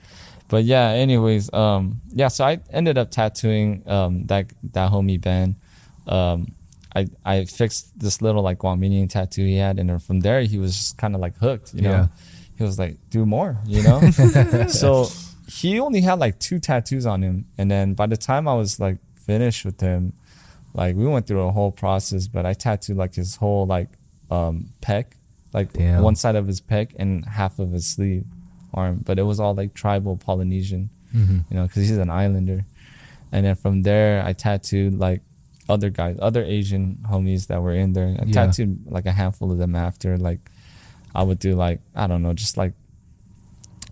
but 0.49 0.65
yeah 0.65 0.89
anyways 0.91 1.51
um 1.55 2.01
yeah 2.13 2.29
so 2.29 2.45
i 2.45 2.61
ended 2.71 2.99
up 2.99 3.11
tattooing 3.11 3.83
um 3.89 4.27
that 4.27 4.47
that 4.73 4.91
homie 4.91 5.21
ben 5.21 5.57
um 6.07 6.53
i 6.95 7.07
i 7.25 7.45
fixed 7.45 7.99
this 7.99 8.21
little 8.23 8.43
like 8.43 8.59
Guamanian 8.59 9.09
tattoo 9.11 9.45
he 9.45 9.57
had 9.57 9.79
and 9.79 9.89
then 9.89 9.99
from 9.99 10.21
there 10.21 10.43
he 10.43 10.59
was 10.59 10.77
just 10.77 10.99
kind 10.99 11.15
of 11.15 11.21
like 11.21 11.37
hooked 11.39 11.75
you 11.75 11.83
know 11.83 11.91
Yeah. 11.91 12.07
he 12.57 12.63
was 12.65 12.79
like 12.79 12.97
do 13.11 13.25
more 13.27 13.59
you 13.67 13.83
know 13.83 14.01
so 14.69 15.09
he 15.49 15.81
only 15.81 16.01
had 16.01 16.19
like 16.19 16.39
two 16.39 16.59
tattoos 16.59 17.07
on 17.07 17.23
him 17.23 17.47
and 17.59 17.71
then 17.71 17.95
by 17.95 18.07
the 18.07 18.17
time 18.17 18.47
i 18.49 18.55
was 18.55 18.79
like 18.81 18.99
finished 19.17 19.65
with 19.65 19.81
him 19.81 20.13
like 20.75 20.97
we 20.97 21.07
went 21.07 21.27
through 21.27 21.43
a 21.43 21.53
whole 21.53 21.73
process 21.73 22.27
but 22.27 22.45
i 22.47 22.53
tattooed 22.53 22.97
like 22.97 23.15
his 23.15 23.37
whole 23.37 23.67
like 23.67 23.89
um 24.31 24.71
pec 24.81 25.05
like 25.53 25.73
Damn. 25.73 26.03
one 26.03 26.17
side 26.17 26.37
of 26.37 26.47
his 26.47 26.61
pec 26.61 26.95
and 26.99 27.25
half 27.27 27.59
of 27.59 27.73
his 27.73 27.87
sleeve 27.87 28.25
arm 28.75 29.03
but 29.05 29.19
it 29.19 29.23
was 29.23 29.39
all 29.41 29.55
like 29.55 29.75
tribal 29.75 30.17
polynesian 30.17 30.91
Mhm. 31.15 31.45
you 31.51 31.57
know 31.57 31.65
because 31.67 31.83
he's 31.89 31.99
an 31.99 32.09
islander 32.09 32.65
and 33.33 33.45
then 33.45 33.55
from 33.55 33.83
there 33.83 34.25
i 34.25 34.33
tattooed 34.33 34.95
like 34.95 35.21
other 35.75 35.91
guys 36.01 36.17
other 36.29 36.43
asian 36.57 36.85
homies 37.11 37.43
that 37.51 37.61
were 37.65 37.77
in 37.83 37.89
there 37.97 38.11
i 38.21 38.25
Yeah. 38.27 38.33
tattooed 38.39 38.73
like 38.97 39.07
a 39.13 39.15
handful 39.21 39.49
of 39.55 39.59
them 39.63 39.75
after 39.89 40.11
like 40.31 40.43
I 41.15 41.23
would 41.29 41.39
do 41.47 41.53
like 41.67 41.81
I 42.03 42.05
don't 42.11 42.23
know, 42.25 42.33
just 42.45 42.57
like 42.63 42.73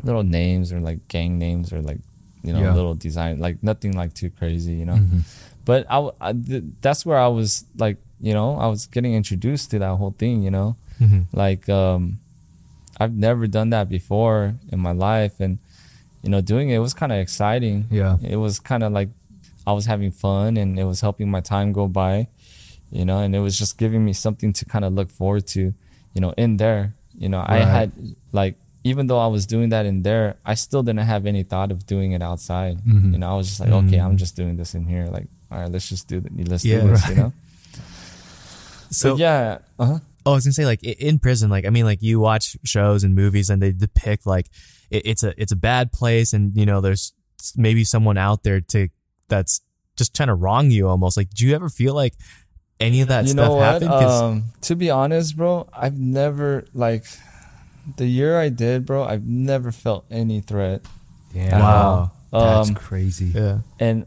little 0.02 0.22
names 0.40 0.72
or 0.72 0.80
like 0.88 1.00
gang 1.08 1.32
names 1.38 1.66
or 1.74 1.80
like 1.90 2.00
you 2.42 2.52
know 2.54 2.60
Yeah. 2.64 2.74
little 2.78 2.94
design, 2.94 3.38
like 3.46 3.56
nothing 3.62 3.92
like 4.02 4.12
too 4.20 4.30
crazy, 4.30 4.72
you 4.80 4.86
know. 4.86 4.96
Mhm. 4.96 5.20
But 5.68 5.84
I, 5.90 6.32
th- 6.32 6.64
that's 6.80 7.04
where 7.04 7.18
I 7.18 7.28
was 7.28 7.66
like, 7.76 7.98
you 8.20 8.32
know, 8.32 8.56
I 8.56 8.66
was 8.72 8.86
getting 8.86 9.12
introduced 9.14 9.70
to 9.72 9.78
that 9.84 9.94
whole 10.00 10.14
thing, 10.22 10.42
you 10.42 10.50
know, 10.50 10.76
Mhm. 10.98 11.26
like 11.44 11.68
um, 11.68 12.18
I've 12.98 13.12
never 13.28 13.46
done 13.46 13.68
that 13.76 13.88
before 13.90 14.54
in 14.72 14.78
my 14.80 14.92
life, 14.92 15.40
and 15.44 15.58
you 16.22 16.30
know, 16.32 16.40
doing 16.40 16.70
it 16.70 16.78
was 16.78 16.94
kind 16.94 17.12
of 17.12 17.18
exciting. 17.18 17.84
Yeah. 17.90 18.16
it 18.22 18.36
was 18.36 18.58
kind 18.58 18.82
of 18.82 18.92
like 18.92 19.10
I 19.70 19.72
was 19.72 19.86
having 19.86 20.10
fun, 20.12 20.56
and 20.56 20.78
it 20.78 20.84
was 20.84 21.00
helping 21.00 21.30
my 21.30 21.40
time 21.40 21.72
go 21.72 21.86
by, 21.88 22.28
you 22.90 23.04
know, 23.04 23.18
and 23.24 23.34
it 23.34 23.40
was 23.40 23.58
just 23.58 23.78
giving 23.78 24.04
me 24.04 24.12
something 24.12 24.52
to 24.58 24.64
kind 24.64 24.84
of 24.84 24.92
look 24.92 25.10
forward 25.10 25.46
to, 25.54 25.60
you 26.14 26.20
know, 26.20 26.32
in 26.36 26.56
there. 26.58 26.94
You 27.16 27.28
know, 27.28 27.42
I 27.46 27.58
had 27.58 27.92
like 28.32 28.54
even 28.82 29.06
though 29.08 29.18
I 29.18 29.26
was 29.26 29.44
doing 29.46 29.68
that 29.70 29.84
in 29.84 30.02
there, 30.02 30.36
I 30.44 30.54
still 30.54 30.82
didn't 30.82 31.04
have 31.04 31.26
any 31.26 31.42
thought 31.42 31.70
of 31.70 31.84
doing 31.86 32.12
it 32.12 32.22
outside. 32.22 32.78
Mhm. 32.80 33.12
You 33.12 33.18
know, 33.18 33.28
I 33.30 33.36
was 33.36 33.46
just 33.48 33.60
like, 33.60 33.70
okay, 33.70 33.98
I'm 34.00 34.16
just 34.16 34.36
doing 34.36 34.56
this 34.56 34.74
in 34.74 34.86
here. 34.86 35.06
Like, 35.12 35.28
all 35.50 35.60
right, 35.60 35.70
let's 35.70 35.88
just 35.88 36.08
do 36.08 36.16
it. 36.18 36.48
Let's 36.48 36.64
Yeah, 36.64 36.80
do 36.80 36.88
this. 36.88 37.02
right. 37.02 37.10
You 37.10 37.16
know. 37.22 37.32
So 38.90 39.14
So 39.14 39.16
yeah. 39.16 39.58
Uh-huh. 39.78 39.98
Oh, 40.26 40.32
I 40.32 40.34
was 40.34 40.44
gonna 40.44 40.52
say 40.52 40.66
like 40.66 40.82
in 40.82 41.18
prison, 41.18 41.48
like 41.50 41.64
I 41.66 41.70
mean, 41.70 41.84
like 41.84 42.02
you 42.02 42.20
watch 42.20 42.56
shows 42.64 43.04
and 43.04 43.14
movies, 43.14 43.50
and 43.50 43.60
they 43.62 43.72
depict 43.72 44.26
like 44.26 44.46
it, 44.90 45.02
it's 45.06 45.22
a 45.22 45.32
it's 45.40 45.52
a 45.52 45.56
bad 45.56 45.92
place, 45.92 46.32
and 46.32 46.56
you 46.56 46.66
know 46.66 46.80
there's 46.80 47.12
maybe 47.56 47.84
someone 47.84 48.18
out 48.18 48.42
there 48.42 48.60
to 48.60 48.88
that's 49.30 49.62
just 49.96 50.14
trying 50.14 50.28
to 50.28 50.34
wrong 50.34 50.70
you 50.70 50.88
almost. 50.88 51.16
Like, 51.16 51.30
do 51.30 51.46
you 51.46 51.54
ever 51.54 51.70
feel 51.70 51.94
like 51.94 52.12
any 52.78 53.00
of 53.00 53.08
that 53.08 53.24
you 53.24 53.30
stuff 53.32 53.52
what? 53.52 53.82
Um, 53.82 54.44
to 54.62 54.76
be 54.76 54.90
honest, 54.90 55.36
bro, 55.36 55.66
I've 55.72 55.98
never 55.98 56.64
like 56.74 57.04
the 57.96 58.06
year 58.06 58.38
I 58.38 58.50
did, 58.50 58.84
bro. 58.84 59.04
I've 59.04 59.24
never 59.26 59.72
felt 59.72 60.04
any 60.10 60.40
threat, 60.42 60.82
Damn. 61.32 61.58
Wow. 61.60 62.12
That's 62.32 62.68
Um, 62.68 62.74
crazy. 62.76 63.26
yeah, 63.34 63.58
and 63.80 64.06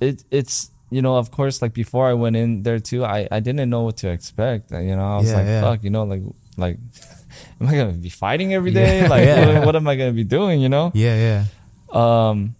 it 0.00 0.24
it's 0.30 0.70
you 0.90 1.00
know 1.00 1.16
of 1.16 1.30
course 1.30 1.62
like 1.62 1.72
before 1.72 2.06
I 2.06 2.12
went 2.12 2.36
in 2.36 2.62
there 2.64 2.78
too, 2.80 3.04
I 3.04 3.26
I 3.30 3.40
didn't 3.40 3.70
know 3.70 3.82
what 3.82 3.96
to 3.98 4.08
expect. 4.10 4.70
You 4.72 4.94
know, 4.96 5.14
I 5.14 5.16
was 5.18 5.30
Yeah, 5.30 5.36
like, 5.36 5.46
yeah. 5.46 5.60
fuck, 5.62 5.84
you 5.84 5.90
know, 5.90 6.04
like 6.04 6.22
like. 6.56 6.78
Am 7.62 7.66
I 7.66 7.74
gonna 7.76 7.92
be 7.94 8.10
fighting 8.10 8.52
every 8.52 8.72
day? 8.76 9.00
Yeah. 9.00 9.08
Like, 9.08 9.24
Yeah. 9.26 9.58
what, 9.60 9.66
what 9.66 9.76
am 9.76 9.88
I 9.88 9.96
gonna 9.96 10.12
be 10.12 10.22
doing? 10.24 10.60
You 10.60 10.68
know? 10.68 10.92
yeah, 10.94 11.16
yeah. 11.16 11.44
Um, 12.28 12.54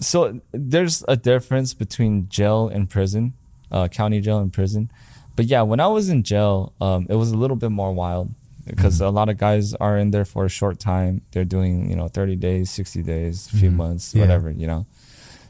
so 0.00 0.40
there's 0.52 1.04
a 1.08 1.16
difference 1.16 1.74
between 1.74 2.28
jail 2.28 2.68
and 2.68 2.88
prison, 2.88 3.34
uh, 3.70 3.88
county 3.88 4.20
jail 4.20 4.38
and 4.38 4.52
prison. 4.52 4.90
But 5.36 5.46
yeah, 5.46 5.62
when 5.62 5.80
I 5.80 5.86
was 5.88 6.08
in 6.08 6.22
jail, 6.22 6.72
um, 6.80 7.06
it 7.08 7.16
was 7.16 7.30
a 7.32 7.36
little 7.36 7.56
bit 7.56 7.70
more 7.70 7.92
wild 7.92 8.32
because 8.66 9.00
a 9.00 9.10
lot 9.10 9.28
of 9.28 9.36
guys 9.36 9.74
are 9.74 9.98
in 9.98 10.10
there 10.10 10.24
for 10.24 10.44
a 10.44 10.48
short 10.48 10.78
time. 10.78 11.22
They're 11.32 11.44
doing, 11.44 11.90
you 11.90 11.96
know, 11.96 12.08
30 12.08 12.36
days, 12.36 12.70
60 12.70 13.02
days, 13.02 13.48
a 13.52 13.56
few 13.56 13.70
months, 13.70 14.14
Yeah. 14.14 14.22
whatever, 14.22 14.50
you 14.50 14.66
know, 14.66 14.86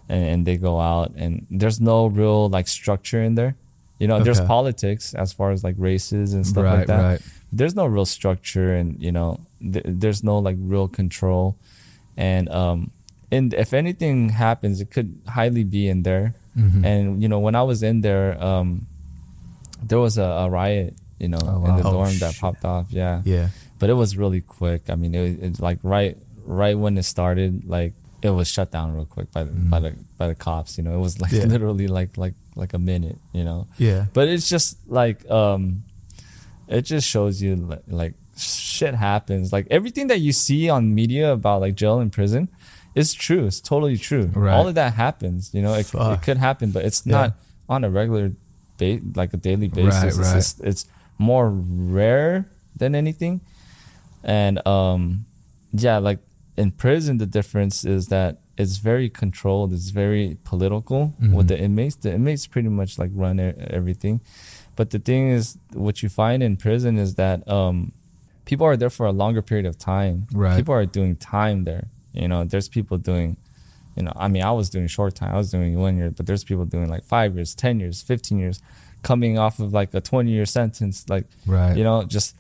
and, 0.09 0.25
and 0.25 0.47
they 0.47 0.57
go 0.57 0.81
out 0.81 1.13
and 1.17 1.47
there's 1.51 1.81
no 1.81 2.07
real 2.07 2.49
like 2.49 2.67
structure 2.67 3.23
in 3.23 3.35
there. 3.37 3.57
You 4.01 4.09
know, 4.09 4.21
there's 4.23 4.41
politics 4.41 5.15
as 5.15 5.33
far 5.33 5.51
as 5.53 5.63
like 5.63 5.77
races 5.79 6.35
and 6.35 6.45
stuff 6.47 6.65
right, 6.65 6.79
like 6.79 6.87
that 6.89 7.03
right. 7.03 7.21
there's 7.53 7.75
no 7.77 7.87
real 7.87 8.05
structure 8.05 8.75
and 8.75 9.01
you 9.01 9.13
know 9.13 9.39
th- 9.63 9.85
there's 9.87 10.25
no 10.25 10.39
like 10.41 10.57
real 10.59 10.89
control 10.89 11.57
and 12.17 12.49
um 12.51 12.91
and 13.31 13.55
if 13.55 13.73
anything 13.73 14.29
happens 14.31 14.81
it 14.81 14.91
could 14.91 15.19
highly 15.29 15.65
be 15.65 15.89
in 15.89 16.03
there 16.03 16.35
Mhm. 16.57 16.85
and 16.87 17.23
you 17.23 17.29
know 17.29 17.41
when 17.41 17.55
i 17.57 17.63
was 17.63 17.83
in 17.83 18.01
there 18.03 18.39
um 18.43 18.87
there 19.83 19.99
was 19.99 20.19
a, 20.19 20.23
a 20.47 20.49
riot 20.51 20.95
you 21.19 21.27
know 21.29 21.39
Oh, 21.43 21.65
in 21.67 21.77
the 21.77 21.83
wow. 21.83 21.91
Oh, 21.91 21.93
dorm 21.93 22.15
that 22.19 22.37
popped 22.39 22.65
off 22.65 22.87
yeah 22.91 23.23
Yeah. 23.25 23.49
but 23.79 23.91
it 23.91 23.95
was 23.95 24.17
really 24.17 24.41
quick 24.41 24.89
i 24.89 24.95
mean 24.95 25.15
it, 25.15 25.39
it's 25.43 25.59
like 25.61 25.79
right 25.83 26.17
right 26.47 26.79
when 26.79 26.97
it 26.97 27.03
started 27.05 27.67
like 27.67 27.95
it 28.23 28.31
was 28.31 28.47
shut 28.49 28.71
down 28.71 28.95
real 28.95 29.05
quick 29.05 29.31
by 29.33 29.43
the, 29.45 29.51
by 29.51 29.81
the 29.81 29.97
by 30.17 30.29
the 30.29 30.35
cops 30.35 30.79
you 30.79 30.85
know 30.85 30.95
it 30.95 31.01
was 31.03 31.21
like 31.21 31.33
Yeah. 31.33 31.45
literally 31.45 31.89
like 31.89 32.17
like 32.17 32.35
like 32.57 32.73
a 32.73 32.79
minute 32.79 33.19
you 33.33 33.43
know 33.45 33.67
Yeah. 33.77 34.07
but 34.15 34.29
it's 34.29 34.49
just 34.49 34.79
like 34.87 35.29
um 35.31 35.83
it 36.69 36.83
just 36.83 37.07
shows 37.09 37.43
you 37.43 37.57
like, 37.57 37.83
like 37.89 38.15
shit 38.39 38.95
happens 38.95 39.53
like 39.53 39.67
everything 39.71 40.07
that 40.09 40.21
you 40.21 40.33
see 40.33 40.71
on 40.71 40.95
media 40.95 41.33
about 41.33 41.61
like 41.61 41.75
jail 41.75 41.99
and 42.01 42.11
prison 42.13 42.49
is 42.95 43.13
true 43.15 43.47
it's 43.47 43.61
totally 43.61 43.97
true 43.97 44.27
Right. 44.35 44.55
all 44.55 44.69
of 44.69 44.75
that 44.77 44.95
happens 44.95 45.53
you 45.55 45.63
know 45.63 45.75
it, 45.75 45.93
it 45.95 46.23
could 46.23 46.37
happen 46.39 46.71
but 46.71 46.85
it's 46.85 47.03
Yeah. 47.05 47.13
not 47.17 47.33
on 47.69 47.85
a 47.85 47.91
regular 47.91 48.33
ba- 48.79 49.01
like 49.15 49.33
a 49.35 49.37
daily 49.37 49.69
basis 49.69 49.95
Right, 49.95 50.09
it's, 50.09 50.19
right. 50.19 50.35
just- 50.35 50.61
it's 50.71 50.87
more 51.19 51.49
rare 51.51 52.49
than 52.77 52.95
anything 52.95 53.41
and 54.23 54.65
um 54.67 55.27
yeah 55.73 55.99
like 55.99 56.19
in 56.57 56.71
prison 56.71 57.19
the 57.19 57.27
difference 57.27 57.85
is 57.85 58.09
that 58.09 58.39
it's 58.57 58.77
very 58.79 59.09
controlled 59.09 59.73
it's 59.73 59.91
very 59.91 60.37
political 60.45 61.13
with 61.21 61.47
Mhm. 61.47 61.49
the 61.49 61.59
inmates 61.61 61.97
the 61.97 62.13
inmates 62.15 62.47
pretty 62.47 62.69
much 62.69 62.99
like 62.99 63.11
run 63.15 63.39
everything 63.81 64.21
but 64.77 64.91
the 64.91 64.99
thing 64.99 65.31
is 65.31 65.59
what 65.73 66.03
you 66.03 66.09
find 66.09 66.43
in 66.43 66.57
prison 66.57 66.97
is 66.99 67.15
that 67.17 67.47
um 67.49 67.93
people 68.45 68.67
are 68.67 68.77
there 68.77 68.91
for 68.91 69.07
a 69.07 69.13
longer 69.13 69.43
period 69.43 69.67
of 69.67 69.77
time 69.79 70.27
Right. 70.33 70.57
people 70.57 70.75
are 70.75 70.87
doing 70.87 71.17
time 71.17 71.65
there 71.65 71.89
you 72.15 72.29
know 72.29 72.45
there's 72.45 72.69
people 72.69 72.97
doing 72.97 73.37
you 73.97 74.03
know 74.03 74.13
i 74.17 74.29
mean 74.29 74.43
i 74.43 74.51
was 74.51 74.71
doing 74.71 74.87
short 74.87 75.15
time 75.15 75.35
i 75.35 75.37
was 75.37 75.51
doing 75.51 75.79
one 75.79 75.97
year 75.97 76.11
but 76.11 76.27
there's 76.27 76.45
people 76.45 76.65
doing 76.65 76.89
like 76.89 77.05
five 77.05 77.35
years 77.35 77.55
ten 77.55 77.81
years 77.81 78.03
15 78.03 78.39
years 78.39 78.61
coming 79.03 79.39
off 79.39 79.59
of 79.59 79.73
like 79.73 79.93
a 79.95 80.01
20 80.01 80.31
year 80.31 80.47
sentence 80.47 81.09
like 81.09 81.27
Right. 81.47 81.77
you 81.77 81.85
know 81.85 82.05
just 82.05 82.37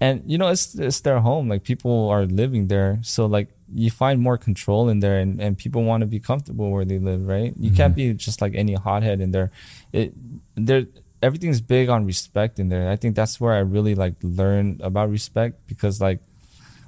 and 0.00 0.22
you 0.26 0.38
know 0.38 0.48
it's 0.48 0.74
it's 0.74 1.00
their 1.00 1.20
home 1.20 1.48
like 1.48 1.62
people 1.62 2.08
are 2.10 2.26
living 2.26 2.68
there 2.68 2.98
so 3.02 3.26
like 3.26 3.48
you 3.72 3.90
find 3.90 4.20
more 4.20 4.36
control 4.36 4.88
in 4.88 5.00
there 5.00 5.18
and, 5.18 5.40
and 5.40 5.56
people 5.56 5.82
want 5.82 6.02
to 6.02 6.06
be 6.06 6.20
comfortable 6.20 6.70
where 6.70 6.84
they 6.84 6.98
live 6.98 7.26
right? 7.26 7.54
You 7.58 7.70
can't 7.70 7.96
mm-hmm. 7.96 8.12
be 8.12 8.14
just 8.14 8.40
like 8.40 8.54
any 8.54 8.74
hothead 8.74 9.20
in 9.20 9.32
there. 9.32 9.50
It 9.92 10.12
there 10.54 10.86
everything's 11.24 11.62
big 11.62 11.88
on 11.88 12.04
respect 12.04 12.58
in 12.58 12.68
there 12.68 12.90
i 12.90 12.96
think 12.96 13.16
that's 13.16 13.40
where 13.40 13.54
i 13.54 13.58
really 13.58 13.94
like 13.94 14.14
learned 14.22 14.78
about 14.82 15.08
respect 15.08 15.66
because 15.66 15.98
like 15.98 16.20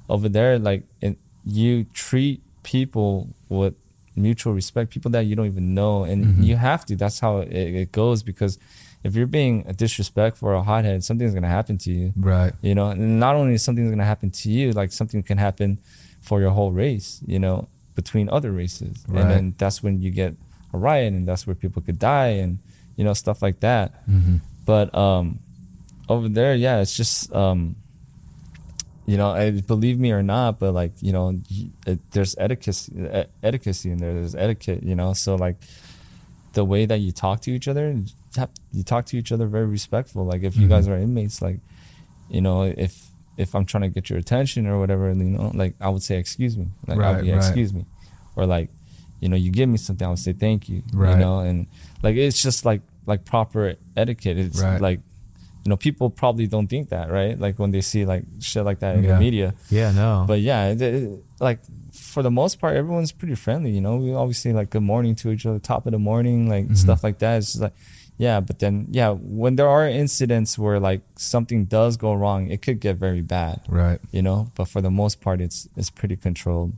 over 0.09 0.29
there 0.29 0.59
like 0.59 0.83
it, 1.01 1.17
you 1.47 1.85
treat 1.93 2.41
people 2.63 3.29
with 3.49 3.73
mutual 4.15 4.51
respect 4.53 4.89
people 4.89 5.11
that 5.11 5.21
you 5.21 5.35
don't 5.35 5.45
even 5.45 5.73
know 5.73 6.03
and 6.03 6.43
you 6.43 6.55
have 6.55 6.85
to. 6.85 6.95
That's 6.95 7.19
how 7.19 7.37
it, 7.39 7.51
it 7.53 7.91
goes 7.91 8.23
because 8.23 8.57
if 9.03 9.15
you're 9.15 9.27
being 9.27 9.63
a 9.67 9.73
disrespectful 9.73 10.49
or 10.49 10.53
a 10.55 10.63
hothead 10.63 11.03
something's 11.03 11.33
going 11.33 11.43
to 11.43 11.49
happen 11.49 11.77
to 11.79 11.91
you. 11.91 12.13
Right. 12.17 12.53
you 12.61 12.73
know 12.75 12.89
and 12.89 13.19
not 13.19 13.35
only 13.35 13.53
is 13.53 13.63
something 13.63 13.85
going 13.85 13.99
to 13.99 14.03
happen 14.03 14.31
to 14.31 14.49
you 14.49 14.71
like 14.71 14.91
something 14.91 15.21
can 15.23 15.37
happen 15.37 15.79
for 16.21 16.41
your 16.41 16.49
whole 16.49 16.71
race 16.71 17.21
you 17.25 17.39
know 17.39 17.69
between 17.95 18.27
other 18.29 18.51
races. 18.51 19.05
Right. 19.07 19.21
and 19.21 19.31
then 19.31 19.55
that's 19.57 19.81
when 19.83 20.01
you 20.01 20.09
get 20.11 20.35
a 20.73 20.77
riot 20.77 21.13
and 21.13 21.27
that's 21.27 21.45
where 21.47 21.55
people 21.55 21.81
could 21.81 21.99
die 21.99 22.41
and 22.43 22.59
you 22.97 23.03
know 23.03 23.13
stuff 23.13 23.41
like 23.41 23.59
that. 23.61 23.93
Hmm 24.05 24.37
but 24.65 24.93
um 24.93 25.39
over 26.09 26.27
there 26.27 26.53
yeah 26.53 26.81
it's 26.81 26.95
just 26.95 27.33
um 27.33 27.75
you 29.07 29.17
know 29.17 29.31
I, 29.31 29.49
believe 29.73 29.97
me 29.99 30.11
or 30.11 30.21
not 30.21 30.59
but 30.59 30.73
like 30.73 30.93
you 31.01 31.11
know 31.13 31.25
it, 31.87 31.99
there's 32.11 32.35
etiquette 32.37 32.89
etiquette 33.41 33.85
in 33.85 33.97
there 33.97 34.13
there's 34.13 34.35
etiquette 34.35 34.83
you 34.83 34.95
know 34.95 35.13
so 35.13 35.35
like 35.35 35.55
the 36.53 36.65
way 36.65 36.85
that 36.85 36.99
you 36.99 37.11
talk 37.11 37.39
to 37.41 37.51
each 37.51 37.67
other 37.67 37.85
you 38.73 38.83
talk 38.83 39.05
to 39.05 39.17
each 39.17 39.31
other 39.31 39.47
very 39.47 39.65
respectful 39.65 40.25
like 40.25 40.43
if 40.43 40.55
you 40.57 40.65
Mhm. 40.67 40.69
guys 40.69 40.87
are 40.87 40.97
inmates 40.97 41.41
like 41.41 41.59
you 42.29 42.41
know 42.41 42.63
if 42.63 43.07
if 43.37 43.53
i'm 43.55 43.65
trying 43.65 43.83
to 43.83 43.89
get 43.89 44.09
your 44.09 44.19
attention 44.19 44.67
or 44.67 44.79
whatever 44.79 45.07
you 45.09 45.23
know 45.37 45.51
like 45.53 45.73
i 45.79 45.87
would 45.89 46.03
say 46.03 46.17
excuse 46.17 46.57
me 46.57 46.67
like 46.87 46.99
i'll 46.99 47.21
be 47.21 47.31
right. 47.31 47.37
excuse 47.37 47.73
me 47.73 47.85
or 48.35 48.45
like 48.45 48.69
you 49.21 49.29
know 49.29 49.37
you 49.37 49.51
give 49.51 49.69
me 49.69 49.77
something 49.77 50.05
i 50.05 50.09
would 50.09 50.19
say 50.19 50.33
thank 50.33 50.67
you 50.69 50.83
Right. 50.93 51.11
you 51.11 51.17
know 51.17 51.39
and 51.39 51.67
like 52.03 52.15
it's 52.15 52.41
just 52.41 52.65
like 52.65 52.81
like 53.05 53.23
proper 53.23 53.75
etiquette 53.95 54.37
it's 54.37 54.61
Right. 54.61 54.81
like 54.81 54.99
you 55.67 55.69
know 55.69 55.75
people 55.87 56.09
probably 56.09 56.47
don't 56.47 56.67
think 56.73 56.87
that 56.95 57.11
right 57.11 57.35
like 57.45 57.59
when 57.59 57.71
they 57.75 57.81
see 57.81 58.05
like 58.05 58.23
shit 58.39 58.63
like 58.63 58.79
that 58.79 58.95
in 58.95 59.03
Yeah. 59.03 59.13
the 59.15 59.19
media 59.19 59.53
Yeah. 59.69 59.91
No. 59.91 60.23
but 60.31 60.39
yeah 60.39 60.71
it, 60.71 60.81
it- 60.81 61.19
like 61.47 61.59
for 62.13 62.23
the 62.23 62.31
most 62.31 62.53
part 62.61 62.77
everyone's 62.77 63.11
pretty 63.11 63.35
friendly 63.35 63.71
you 63.77 63.81
know 63.81 63.97
we 63.97 64.13
always 64.13 64.37
say 64.39 64.53
like 64.53 64.69
good 64.69 64.83
morning 64.93 65.13
to 65.21 65.29
each 65.33 65.45
other 65.45 65.59
top 65.59 65.85
of 65.85 65.91
the 65.91 65.99
morning 65.99 66.47
like 66.47 66.65
Mhm. 66.69 66.77
stuff 66.77 67.03
like 67.03 67.17
that 67.19 67.33
it's 67.39 67.51
just 67.51 67.61
like 67.67 67.75
yeah 68.17 68.39
but 68.39 68.59
then 68.59 68.87
yeah 68.99 69.09
when 69.11 69.57
there 69.57 69.67
are 69.67 69.85
incidents 70.03 70.57
where 70.57 70.79
like 70.79 71.01
something 71.33 71.65
does 71.65 71.97
go 71.97 72.13
wrong 72.13 72.49
it 72.53 72.61
could 72.61 72.79
get 72.79 72.95
very 73.07 73.21
bad 73.21 73.59
Right. 73.67 73.99
you 74.15 74.21
know 74.21 74.39
but 74.55 74.65
for 74.73 74.79
the 74.81 74.89
most 75.01 75.19
part 75.25 75.41
it's 75.41 75.67
it's 75.75 75.89
pretty 75.99 76.15
controlled 76.15 76.71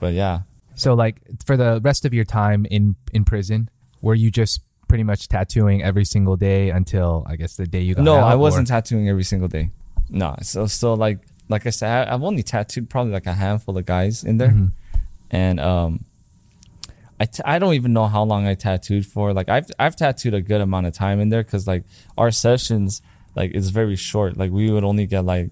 but 0.00 0.14
yeah 0.14 0.36
So 0.74 0.94
like 0.94 1.16
for 1.46 1.56
the 1.58 1.70
rest 1.82 2.04
of 2.06 2.12
your 2.14 2.24
time 2.40 2.64
in 2.70 2.94
in 3.12 3.24
prison, 3.24 3.68
were 4.00 4.14
you 4.14 4.30
just 4.30 4.62
pretty 4.88 5.04
much 5.04 5.28
tattooing 5.28 5.82
every 5.82 6.04
single 6.04 6.36
day 6.36 6.70
until 6.70 7.24
I 7.28 7.36
guess 7.36 7.56
the 7.56 7.66
day 7.66 7.80
you 7.82 7.94
got 7.94 8.04
no 8.04 8.16
out? 8.16 8.24
i 8.32 8.34
wasn't 8.34 8.68
or- 8.68 8.72
tattooing 8.74 9.08
every 9.08 9.24
single 9.24 9.48
day 9.48 9.70
no 10.08 10.34
so 10.42 10.66
so 10.66 10.94
like 10.94 11.18
like 11.48 11.66
i 11.66 11.70
said 11.70 12.08
I, 12.08 12.14
i've 12.14 12.22
only 12.22 12.42
tattooed 12.42 12.88
probably 12.88 13.12
like 13.12 13.26
a 13.26 13.34
handful 13.34 13.76
of 13.76 13.84
guys 13.86 14.24
in 14.24 14.38
there 14.38 14.48
Mhm. 14.48 14.70
and 15.30 15.60
um 15.60 16.04
I, 17.20 17.24
t- 17.26 17.42
I 17.44 17.58
don't 17.58 17.74
even 17.74 17.92
know 17.92 18.06
how 18.06 18.22
long 18.22 18.46
I 18.46 18.54
tattooed 18.54 19.04
for. 19.04 19.32
Like 19.34 19.48
I've 19.48 19.68
I've 19.76 19.96
tattooed 19.96 20.34
a 20.34 20.40
good 20.40 20.60
amount 20.60 20.86
of 20.86 20.92
time 20.94 21.18
in 21.18 21.30
there 21.30 21.42
because 21.42 21.66
like 21.66 21.82
our 22.16 22.30
sessions 22.30 23.02
like 23.34 23.50
it's 23.54 23.70
very 23.70 23.96
short. 23.96 24.36
Like 24.36 24.52
we 24.52 24.70
would 24.70 24.84
only 24.84 25.04
get 25.06 25.24
like 25.24 25.50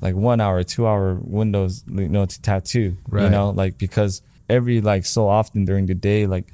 like 0.00 0.14
one 0.14 0.40
hour, 0.40 0.62
two 0.62 0.86
hour 0.86 1.18
windows, 1.20 1.84
you 1.90 2.08
know, 2.08 2.24
to 2.24 2.40
tattoo. 2.40 2.96
Right. 3.06 3.24
You 3.24 3.28
know, 3.28 3.50
like 3.50 3.76
because 3.76 4.22
every 4.48 4.80
like 4.80 5.04
so 5.04 5.28
often 5.28 5.66
during 5.66 5.84
the 5.84 5.94
day, 5.94 6.26
like 6.26 6.46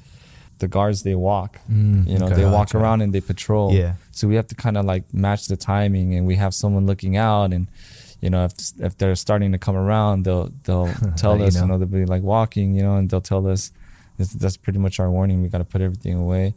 the 0.61 0.67
guards 0.67 1.03
they 1.03 1.15
walk. 1.15 1.59
Mm, 1.69 2.07
you 2.07 2.17
know, 2.17 2.27
okay. 2.27 2.35
they 2.35 2.45
walk 2.45 2.67
Gotcha. 2.67 2.77
around 2.77 3.01
and 3.01 3.13
they 3.13 3.19
patrol. 3.19 3.73
Yeah. 3.73 3.95
So 4.11 4.27
we 4.27 4.35
have 4.35 4.47
to 4.47 4.55
kind 4.55 4.77
of 4.77 4.85
like 4.85 5.13
match 5.13 5.47
the 5.47 5.57
timing, 5.57 6.15
and 6.15 6.25
we 6.25 6.35
have 6.37 6.53
someone 6.53 6.85
looking 6.87 7.17
out, 7.17 7.51
and 7.51 7.67
you 8.21 8.29
know, 8.29 8.45
if 8.45 8.53
if 8.79 8.97
they're 8.97 9.15
starting 9.15 9.51
to 9.51 9.57
come 9.57 9.75
around, 9.75 10.23
they'll 10.23 10.51
they'll 10.63 10.93
tell 11.17 11.31
Let 11.31 11.41
you 11.41 11.45
us. 11.47 11.55
You 11.55 11.61
know. 11.61 11.67
know, 11.67 11.77
they'll 11.79 11.87
be 11.87 12.05
like 12.05 12.23
walking, 12.23 12.73
you 12.75 12.83
know, 12.83 12.95
and 12.95 13.09
they'll 13.09 13.19
tell 13.19 13.45
us 13.47 13.71
that's, 14.17 14.33
that's 14.33 14.57
pretty 14.57 14.79
much 14.79 14.99
our 14.99 15.11
warning. 15.11 15.41
We 15.41 15.49
got 15.49 15.57
to 15.57 15.65
put 15.65 15.81
everything 15.81 16.15
away. 16.15 16.53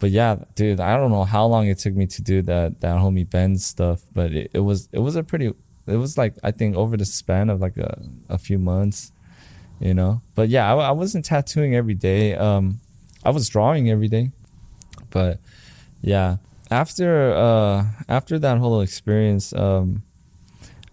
But 0.00 0.10
yeah, 0.10 0.36
dude, 0.54 0.80
I 0.80 0.96
don't 0.96 1.12
know 1.12 1.24
how 1.24 1.46
long 1.46 1.68
it 1.68 1.78
took 1.78 1.94
me 1.94 2.06
to 2.08 2.22
do 2.22 2.42
that 2.42 2.80
that 2.80 2.96
homie 2.96 3.28
Ben 3.28 3.56
stuff, 3.56 4.02
but 4.12 4.32
it, 4.32 4.50
it 4.52 4.60
was 4.60 4.88
it 4.92 4.98
was 4.98 5.16
a 5.16 5.22
pretty 5.22 5.54
it 5.86 5.96
was 5.96 6.18
like 6.18 6.34
I 6.42 6.50
think 6.50 6.76
over 6.76 6.96
the 6.96 7.04
span 7.04 7.48
of 7.48 7.60
like 7.60 7.76
a, 7.76 8.02
a 8.28 8.36
few 8.36 8.58
months, 8.58 9.12
you 9.80 9.94
know. 9.94 10.20
But 10.34 10.48
yeah, 10.48 10.72
I, 10.72 10.88
I 10.88 10.90
wasn't 10.90 11.24
tattooing 11.24 11.74
every 11.74 11.94
day. 11.94 12.34
Um, 12.34 12.80
I 13.24 13.30
was 13.30 13.48
drawing 13.48 13.90
every 13.90 14.08
day, 14.08 14.30
but 15.10 15.38
yeah, 16.02 16.36
after 16.70 17.32
uh 17.34 17.86
after 18.08 18.38
that 18.38 18.58
whole 18.58 18.80
experience, 18.80 19.52
um, 19.54 20.02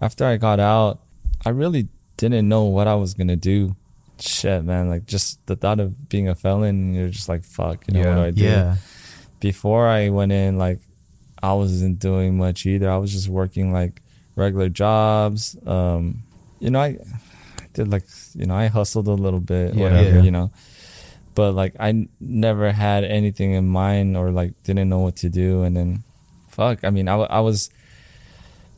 after 0.02 0.26
I 0.26 0.38
got 0.38 0.60
out, 0.60 1.00
I 1.46 1.50
really 1.50 1.88
didn't 2.18 2.48
know 2.48 2.64
what 2.66 2.88
I 2.88 2.96
was 2.96 3.14
gonna 3.14 3.36
do. 3.36 3.76
Shit, 4.20 4.64
man, 4.64 4.90
like 4.90 5.06
just 5.08 5.46
the 5.48 5.56
thought 5.56 5.80
of 5.80 6.08
being 6.10 6.30
a 6.30 6.36
felon, 6.36 6.94
you're 6.94 7.10
just 7.10 7.28
like, 7.28 7.44
fuck, 7.44 7.86
you 7.88 7.96
know, 7.96 8.08
what 8.10 8.16
do 8.16 8.22
I 8.22 8.32
do? 8.32 8.44
Yeah. 8.44 8.76
before 9.40 9.88
I 9.88 10.10
went 10.10 10.32
in, 10.32 10.58
like 10.58 10.80
I 11.42 11.54
wasn't 11.54 11.98
doing 12.00 12.38
much 12.38 12.66
either. 12.68 12.90
I 12.90 12.98
was 12.98 13.12
just 13.12 13.28
working 13.28 13.74
like 13.74 14.02
regular 14.36 14.70
jobs. 14.70 15.58
Um, 15.66 16.24
you 16.60 16.70
know, 16.70 16.80
I, 16.80 16.98
I 17.60 17.66
did 17.74 17.90
like 17.90 18.04
you 18.36 18.46
know 18.46 18.54
I 18.56 18.68
hustled 18.68 19.08
a 19.08 19.14
little 19.14 19.40
bit, 19.40 19.74
Yeah. 19.74 19.84
whatever, 19.84 20.18
Yeah. 20.18 20.22
you 20.22 20.32
know. 20.32 20.52
But 21.36 21.54
like 21.54 21.76
I 21.80 21.90
n- 21.90 22.10
never 22.20 22.72
had 22.72 23.04
anything 23.04 23.52
in 23.54 23.68
mind 23.68 24.18
or 24.18 24.32
like 24.32 24.54
didn't 24.64 24.90
know 24.90 25.00
what 25.00 25.16
to 25.18 25.30
do. 25.30 25.64
And 25.64 25.76
then, 25.78 26.04
fuck, 26.50 26.84
I 26.84 26.90
mean, 26.90 27.08
I, 27.08 27.16
I 27.16 27.40
was 27.40 27.70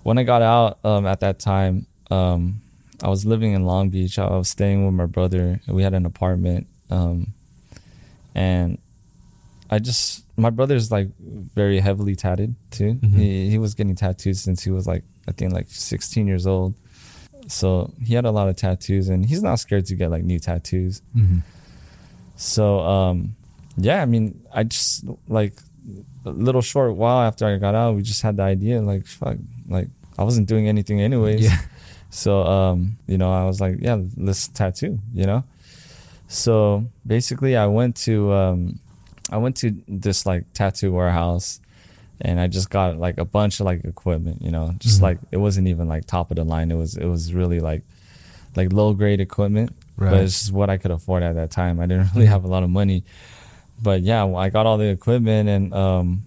when 0.04 0.18
I 0.18 0.24
got 0.24 0.42
out 0.42 0.80
um, 0.84 1.06
at 1.06 1.20
that 1.22 1.40
time. 1.40 1.88
Um, 2.12 2.62
I 3.02 3.10
was 3.10 3.26
living 3.26 3.54
in 3.54 3.66
Long 3.66 3.90
Beach. 3.90 4.20
I 4.20 4.30
was 4.30 4.50
staying 4.50 4.86
with 4.86 4.94
my 4.94 5.08
brother. 5.08 5.60
We 5.68 5.84
had 5.84 5.94
an 5.94 6.06
apartment. 6.06 6.68
Um, 6.90 7.34
and 8.36 8.78
I 9.70 9.80
just 9.80 10.26
my 10.38 10.50
brother's 10.50 10.92
like 10.92 11.10
very 11.20 11.80
heavily 11.80 12.16
tatted 12.16 12.56
too. 12.72 12.96
Mhm. 12.96 13.16
He 13.18 13.50
he 13.50 13.58
was 13.58 13.74
getting 13.74 13.96
tattoos 13.96 14.40
since 14.42 14.64
he 14.64 14.70
was 14.72 14.86
like 14.88 15.04
I 15.28 15.32
think 15.32 15.54
like 15.54 15.68
16 15.70 16.28
years 16.28 16.46
old. 16.46 16.76
So 17.48 17.94
he 18.04 18.14
had 18.14 18.26
a 18.26 18.32
lot 18.32 18.48
of 18.48 18.56
tattoos 18.56 19.10
and 19.10 19.26
he's 19.26 19.42
not 19.44 19.56
scared 19.56 19.86
to 19.88 19.96
get 19.96 20.10
like 20.12 20.24
new 20.24 20.40
tattoos. 20.40 21.02
Mhm. 21.16 21.42
So 22.36 22.80
um 22.80 23.36
yeah, 23.78 24.02
I 24.02 24.06
mean 24.06 24.44
I 24.54 24.64
just 24.64 25.06
like 25.28 25.54
a 26.26 26.30
little 26.30 26.62
short 26.62 26.96
while 26.96 27.22
after 27.22 27.46
I 27.46 27.58
got 27.58 27.76
out, 27.76 27.96
we 27.96 28.02
just 28.02 28.22
had 28.22 28.38
the 28.38 28.44
idea 28.44 28.82
like 28.82 29.06
fuck 29.06 29.38
like 29.68 29.88
I 30.18 30.24
wasn't 30.24 30.48
doing 30.48 30.68
anything 30.68 31.02
anyways. 31.02 31.42
Yeah. 31.44 31.58
So 32.10 32.44
um, 32.44 32.98
you 33.08 33.18
know, 33.18 33.34
I 33.34 33.46
was 33.46 33.60
like, 33.60 33.78
yeah, 33.80 33.98
let's 34.18 34.48
tattoo, 34.48 35.00
you 35.16 35.26
know? 35.26 35.44
So 36.28 36.86
basically 37.06 37.58
I 37.58 37.66
went 37.68 37.96
to 38.08 38.32
um 38.34 38.80
I 39.32 39.38
went 39.38 39.56
to 39.58 39.76
this 39.88 40.26
like 40.26 40.46
tattoo 40.54 40.92
warehouse 40.94 41.60
and 42.22 42.40
I 42.40 42.48
just 42.48 42.70
got 42.70 42.98
like 42.98 43.18
a 43.18 43.26
bunch 43.26 43.60
of 43.60 43.66
like 43.66 43.84
equipment, 43.84 44.42
you 44.42 44.52
know, 44.52 44.74
just 44.78 45.00
Mhm. 45.00 45.04
like 45.04 45.18
it 45.32 45.38
wasn't 45.38 45.68
even 45.68 45.88
like 45.88 46.06
top 46.06 46.30
of 46.32 46.38
the 46.38 46.44
line. 46.44 46.72
It 46.72 46.76
was 46.76 46.96
it 46.96 47.06
was 47.06 47.34
really 47.34 47.60
like 47.60 47.82
like 48.56 48.72
low 48.72 48.94
grade 48.94 49.20
equipment. 49.20 49.74
But 49.98 50.22
it's 50.24 50.40
just 50.40 50.52
what 50.52 50.70
I 50.70 50.78
could 50.78 50.92
afford 50.92 51.24
at 51.24 51.36
that 51.36 51.52
time. 51.52 51.80
I 51.80 51.86
didn't 51.86 52.08
really 52.16 52.26
have 52.28 52.44
a 52.44 52.48
lot 52.48 52.64
of 52.64 52.70
money. 52.70 53.04
But 53.82 54.02
yeah, 54.02 54.26
I 54.26 54.50
got 54.50 54.66
all 54.66 54.78
the 54.78 54.88
equipment 54.90 55.50
and 55.50 55.74
um 55.74 56.24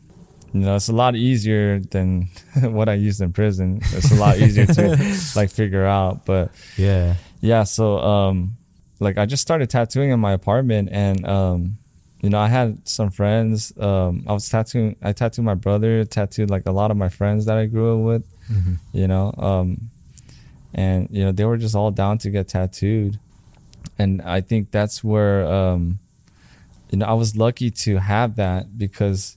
you 0.53 0.61
know, 0.63 0.77
it's 0.77 0.89
a 0.89 0.93
lot 0.95 1.17
easier 1.17 1.81
than 1.81 2.29
what 2.63 2.89
I 2.89 2.95
used 2.95 3.21
in 3.21 3.33
prison. 3.33 3.81
It's 3.83 4.11
a 4.11 4.15
lot 4.15 4.39
easier 4.39 4.65
to 4.67 4.97
like 5.37 5.51
figure 5.51 5.85
out. 5.85 6.25
But 6.25 6.51
Yeah. 6.77 7.17
yeah, 7.41 7.65
so 7.65 7.99
um 7.99 8.57
like 9.01 9.19
I 9.19 9.27
just 9.27 9.43
started 9.43 9.69
tattooing 9.69 10.11
in 10.11 10.21
my 10.21 10.33
apartment 10.33 10.89
and 10.93 11.27
um 11.29 11.79
you 12.23 12.31
know, 12.31 12.39
I 12.39 12.49
had 12.49 12.87
some 12.89 13.11
friends. 13.11 13.73
Um 13.79 14.25
I 14.27 14.33
was 14.33 14.49
tattooing 14.49 14.97
I 15.03 15.13
tattooed 15.13 15.45
my 15.45 15.55
brother, 15.55 16.05
tattooed 16.05 16.51
like 16.51 16.67
a 16.67 16.73
lot 16.73 16.91
of 16.91 16.97
my 16.97 17.09
friends 17.09 17.47
that 17.47 17.59
I 17.59 17.67
grew 17.67 17.99
up 17.99 18.05
with, 18.07 18.25
Mhm. 18.51 18.79
you 18.93 19.09
know. 19.09 19.35
Um 19.37 19.91
and 20.75 21.09
you 21.11 21.25
know, 21.25 21.33
they 21.33 21.45
were 21.45 21.57
just 21.57 21.75
all 21.75 21.91
down 21.91 22.19
to 22.19 22.31
get 22.31 22.49
tattooed. 22.49 23.19
And 23.99 24.23
I 24.23 24.41
think 24.41 24.71
that's 24.71 25.03
where 25.05 25.47
um 25.47 25.99
you 26.91 26.99
know, 26.99 27.07
I 27.07 27.15
was 27.15 27.37
lucky 27.37 27.71
to 27.71 27.97
have 27.99 28.37
that 28.37 28.79
because 28.79 29.37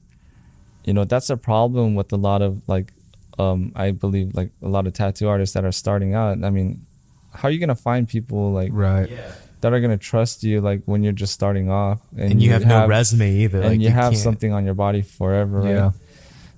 you 0.85 0.93
know, 0.93 1.03
that's 1.03 1.29
a 1.29 1.37
problem 1.37 1.95
with 1.95 2.11
a 2.13 2.17
lot 2.17 2.41
of 2.41 2.61
like 2.67 2.93
um 3.37 3.71
I 3.75 3.91
believe 3.91 4.35
like 4.35 4.51
a 4.61 4.67
lot 4.69 4.87
of 4.87 4.93
tattoo 4.93 5.27
artists 5.27 5.53
that 5.53 5.65
are 5.65 5.71
starting 5.71 6.13
out. 6.13 6.43
I 6.43 6.49
mean, 6.49 6.85
how 7.33 7.47
are 7.47 7.51
you 7.51 7.59
gonna 7.59 7.75
find 7.75 8.07
people 8.07 8.51
like 8.51 8.71
Right. 8.73 9.09
that 9.61 9.73
are 9.73 9.79
gonna 9.81 9.97
trust 9.97 10.43
you 10.43 10.61
like 10.61 10.81
when 10.85 11.03
you're 11.03 11.13
just 11.13 11.33
starting 11.33 11.69
off 11.69 11.99
And, 12.17 12.41
you 12.41 12.51
have, 12.51 12.65
no 12.65 12.87
resume 12.87 13.29
either. 13.43 13.59
and 13.61 13.69
like, 13.71 13.79
you, 13.81 13.89
have 13.89 14.11
can't- 14.13 14.23
something 14.23 14.51
on 14.53 14.63
your 14.65 14.73
body 14.73 15.01
forever, 15.01 15.59
right? 15.61 15.93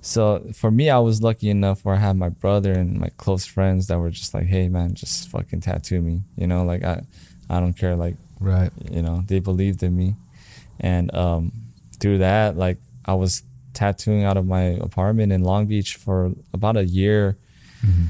So 0.04 0.42
for 0.54 0.70
me, 0.70 0.90
I 0.90 0.98
was 0.98 1.22
lucky 1.22 1.48
enough 1.48 1.84
where 1.84 1.94
I 1.94 1.98
had 1.98 2.16
my 2.16 2.28
brother 2.28 2.72
and 2.72 2.98
my 2.98 3.10
close 3.18 3.44
friends 3.46 3.86
that 3.86 3.98
were 4.00 4.10
just 4.10 4.34
like, 4.34 4.46
"Hey, 4.46 4.68
man, 4.68 4.94
just 4.94 5.28
fucking 5.28 5.60
tattoo 5.60 6.00
me," 6.00 6.22
you 6.36 6.48
know, 6.48 6.64
like 6.64 6.82
I, 6.82 7.02
I 7.52 7.60
don't 7.60 7.74
care, 7.74 7.94
like 7.96 8.16
Right. 8.40 8.70
you 8.90 9.02
know, 9.02 9.22
they 9.26 9.38
believed 9.40 9.82
in 9.82 9.96
me, 9.96 10.16
and 10.80 11.14
um, 11.14 11.52
through 12.00 12.18
that, 12.18 12.56
like 12.56 12.78
I 13.04 13.14
was 13.14 13.42
tattooing 13.74 14.24
out 14.24 14.36
of 14.36 14.46
my 14.46 14.62
apartment 14.88 15.32
in 15.32 15.42
Long 15.44 15.66
Beach 15.66 15.96
for 15.96 16.32
about 16.52 16.76
a 16.76 16.84
year, 16.84 17.36
Mhm. 17.84 18.06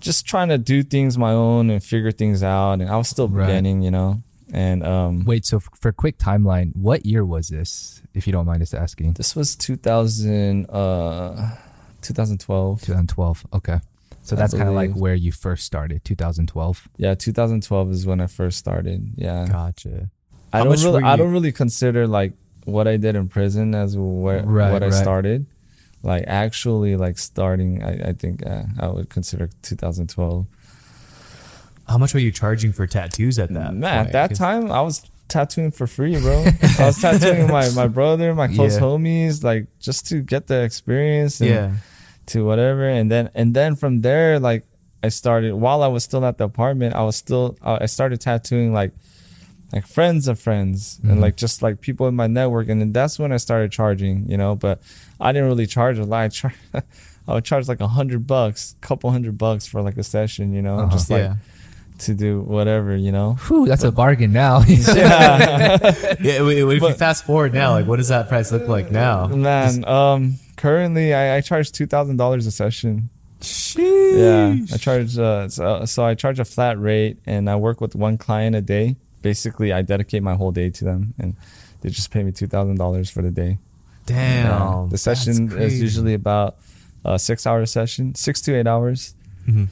just 0.00 0.26
trying 0.26 0.48
to 0.48 0.58
do 0.58 0.82
things 0.82 1.16
my 1.18 1.32
own 1.32 1.70
and 1.70 1.82
figure 1.82 2.12
things 2.12 2.42
out, 2.42 2.80
and 2.80 2.88
I 2.90 2.96
was 2.96 3.08
still 3.08 3.28
Right. 3.28 3.46
beginning, 3.46 3.82
you 3.82 3.90
know, 3.90 4.22
and 4.52 4.82
um, 4.84 5.24
Wait, 5.24 5.44
so 5.46 5.60
for 5.60 5.88
a 5.88 5.92
quick 5.92 6.16
timeline, 6.18 6.74
what 6.76 7.04
year 7.06 7.24
was 7.24 7.48
this, 7.48 8.00
if 8.14 8.26
you 8.26 8.32
don't 8.32 8.46
mind 8.46 8.62
us 8.62 8.72
asking? 8.74 9.12
this 9.14 9.34
was 9.36 9.54
2000, 9.56 10.66
uh, 10.70 11.56
2012. 12.02 12.80
2012. 12.82 13.46
Okay. 13.52 13.80
So 14.24 14.36
that's 14.36 14.54
kind 14.54 14.68
of 14.68 14.74
like 14.74 14.94
where 14.94 15.14
you 15.14 15.32
first 15.32 15.64
started, 15.64 16.02
2012. 16.04 16.88
Yeah, 16.96 17.14
2012 17.14 17.90
is 17.90 18.06
when 18.06 18.20
I 18.22 18.26
first 18.26 18.58
started. 18.58 19.12
Yeah. 19.16 19.46
Gotcha. 19.46 20.08
I 20.52 20.58
How 20.58 20.64
don't 20.64 20.82
really, 20.82 21.02
I 21.02 21.16
don't 21.16 21.30
really 21.32 21.52
consider 21.52 22.06
like 22.06 22.32
what 22.64 22.88
I 22.88 22.96
did 22.96 23.16
in 23.16 23.28
prison 23.28 23.74
as 23.74 23.96
where 23.98 24.42
Right, 24.42 24.72
what 24.72 24.82
I 24.82 24.88
started. 24.90 25.46
Like 26.02 26.24
actually, 26.26 26.96
like 26.96 27.18
starting, 27.18 27.82
I, 27.82 28.10
I 28.10 28.12
think 28.14 28.46
uh, 28.46 28.62
I 28.80 28.88
would 28.88 29.10
consider 29.10 29.50
2012. 29.62 30.46
How 31.86 31.98
much 31.98 32.14
were 32.14 32.20
you 32.20 32.32
charging 32.32 32.72
for 32.72 32.86
tattoos 32.86 33.38
at 33.38 33.52
that? 33.52 33.74
Man, 33.74 34.06
at 34.06 34.12
that 34.12 34.34
time, 34.34 34.72
I 34.72 34.80
was 34.80 35.02
tattooing 35.28 35.70
for 35.70 35.86
free, 35.86 36.18
bro. 36.18 36.44
I 36.78 36.86
was 36.86 36.98
tattooing 37.02 37.48
my 37.48 37.68
my 37.70 37.88
brother, 37.88 38.34
my 38.34 38.48
close 38.48 38.74
Yeah. 38.76 38.80
homies, 38.82 39.44
like 39.44 39.66
just 39.80 40.06
to 40.08 40.22
get 40.22 40.46
the 40.46 40.62
experience. 40.62 41.40
And 41.42 41.50
Yeah. 41.50 41.72
To 42.26 42.44
whatever 42.44 42.88
and 42.88 43.10
then 43.10 43.30
and 43.34 43.54
then 43.54 43.74
from 43.76 44.00
there 44.02 44.38
like 44.38 44.64
i 45.02 45.08
started 45.08 45.54
while 45.54 45.82
i 45.82 45.86
was 45.86 46.04
still 46.04 46.24
at 46.24 46.38
the 46.38 46.44
apartment 46.44 46.94
i 46.94 47.02
was 47.02 47.16
still 47.16 47.56
uh, 47.62 47.78
i 47.80 47.86
started 47.86 48.20
tattooing 48.20 48.72
like 48.72 48.92
like 49.72 49.86
friends 49.86 50.28
of 50.28 50.38
friends 50.38 51.00
Mhm. 51.02 51.10
and 51.12 51.20
like 51.20 51.36
just 51.36 51.62
like 51.62 51.80
people 51.80 52.06
in 52.08 52.14
my 52.14 52.26
network 52.26 52.68
and 52.68 52.80
then 52.80 52.92
that's 52.92 53.18
when 53.18 53.32
i 53.32 53.36
started 53.36 53.72
charging 53.72 54.28
you 54.30 54.36
know 54.36 54.54
but 54.54 54.80
i 55.20 55.32
didn't 55.32 55.48
really 55.48 55.66
charge 55.66 55.98
a 55.98 56.04
lot 56.04 56.20
i, 56.22 56.28
char- 56.28 56.54
I 57.26 57.34
would 57.34 57.44
charge 57.44 57.68
like 57.68 57.80
a 57.80 57.88
hundred 57.88 58.26
bucks 58.26 58.74
couple 58.80 59.10
hundred 59.10 59.36
bucks 59.38 59.66
for 59.66 59.82
like 59.82 59.96
a 59.96 60.02
session 60.04 60.52
you 60.52 60.62
know 60.62 60.78
Uh-huh. 60.80 60.92
just 60.92 61.10
like 61.10 61.22
yeah. 61.22 61.36
to 61.98 62.14
do 62.14 62.40
whatever 62.42 62.94
you 62.96 63.12
know 63.12 63.34
Whew, 63.48 63.66
that's 63.66 63.84
a 63.84 63.92
bargain 63.92 64.32
now. 64.32 64.60
yeah 64.68 65.78
Yeah. 66.20 66.42
If 66.42 66.68
if 66.68 66.82
you 66.82 66.92
fast 66.94 67.24
forward 67.24 67.54
now, 67.54 67.72
like, 67.72 67.86
what 67.86 67.96
does 67.96 68.08
that 68.08 68.28
price 68.28 68.50
look 68.52 68.66
like 68.68 68.90
now? 68.90 69.26
man 69.28 69.84
um 69.86 70.34
currently 70.56 71.14
i, 71.14 71.36
I 71.36 71.40
charge 71.40 71.72
two 71.72 71.86
thousand 71.86 72.16
dollars 72.16 72.46
a 72.46 72.50
session 72.50 73.10
Sheesh. 73.40 74.16
Yeah, 74.16 74.74
I 74.74 74.76
charge. 74.78 75.18
Uh, 75.18 75.48
so, 75.50 75.84
so 75.84 76.02
I 76.04 76.14
charge 76.14 76.38
a 76.40 76.46
flat 76.46 76.80
rate, 76.80 77.18
and 77.26 77.50
I 77.50 77.56
work 77.56 77.78
with 77.80 77.94
one 77.94 78.16
client 78.16 78.56
a 78.56 78.62
day. 78.62 78.96
Basically, 79.20 79.70
I 79.70 79.82
dedicate 79.82 80.22
my 80.22 80.34
whole 80.34 80.50
day 80.50 80.70
to 80.70 80.84
them, 80.84 81.12
and 81.18 81.36
they 81.82 81.90
just 81.90 82.10
pay 82.10 82.22
me 82.22 82.32
two 82.32 82.46
thousand 82.46 82.76
dollars 82.78 83.10
for 83.10 83.20
the 83.20 83.30
day. 83.30 83.58
Damn. 84.06 84.46
Yeah. 84.46 84.86
the 84.88 84.96
session 84.96 85.52
is 85.60 85.78
usually 85.78 86.14
about 86.14 86.56
a 87.04 87.18
six-hour 87.18 87.66
session, 87.66 88.14
six 88.14 88.40
to 88.42 88.54
eight 88.56 88.66
hours 88.66 89.14
Mhm. 89.46 89.68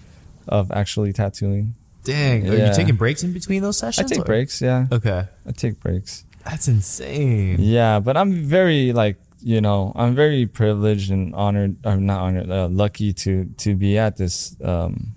of 0.49 0.70
actually 0.72 1.14
tattooing. 1.14 1.74
Dang. 2.05 2.47
Are 2.51 2.55
you 2.66 2.74
taking 2.74 2.97
breaks 2.97 3.22
in 3.22 3.33
between 3.33 3.62
those 3.62 3.78
sessions? 3.78 4.11
I 4.11 4.14
take 4.14 4.22
or- 4.22 4.26
breaks. 4.26 4.61
Yeah, 4.61 4.87
Okay. 4.93 5.24
I 5.47 5.53
take 5.53 5.80
breaks. 5.80 6.24
That's 6.45 6.68
insane. 6.68 7.57
Yeah, 7.61 8.01
but 8.01 8.16
I'm 8.18 8.35
very 8.45 8.93
like 8.93 9.16
you 9.43 9.61
know 9.61 9.93
I'm 9.97 10.14
very 10.14 10.47
privileged 10.47 11.11
and 11.11 11.34
honored. 11.34 11.76
I'm 11.84 12.07
not 12.07 12.20
honored, 12.22 12.51
uh, 12.51 12.68
lucky 12.68 13.12
to 13.24 13.47
to 13.59 13.74
be 13.74 13.99
at 13.99 14.16
this 14.16 14.57
um 14.62 15.14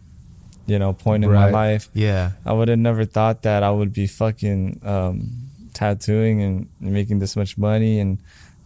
you 0.68 0.80
know 0.80 0.94
point 0.94 1.24
in 1.24 1.32
my 1.32 1.50
life. 1.52 1.90
Yeah. 1.94 2.32
I 2.46 2.54
would 2.54 2.68
have 2.70 2.80
never 2.80 3.06
thought 3.06 3.44
that 3.44 3.62
I 3.64 3.72
would 3.72 3.94
be 3.94 4.08
fucking 4.08 4.82
um, 4.84 5.32
tattooing 5.74 6.42
and 6.42 6.68
making 6.80 7.20
this 7.20 7.36
much 7.36 7.58
money 7.58 8.00
and 8.00 8.18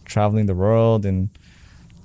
traveling 0.06 0.46
the 0.46 0.54
world 0.54 1.04
and 1.04 1.28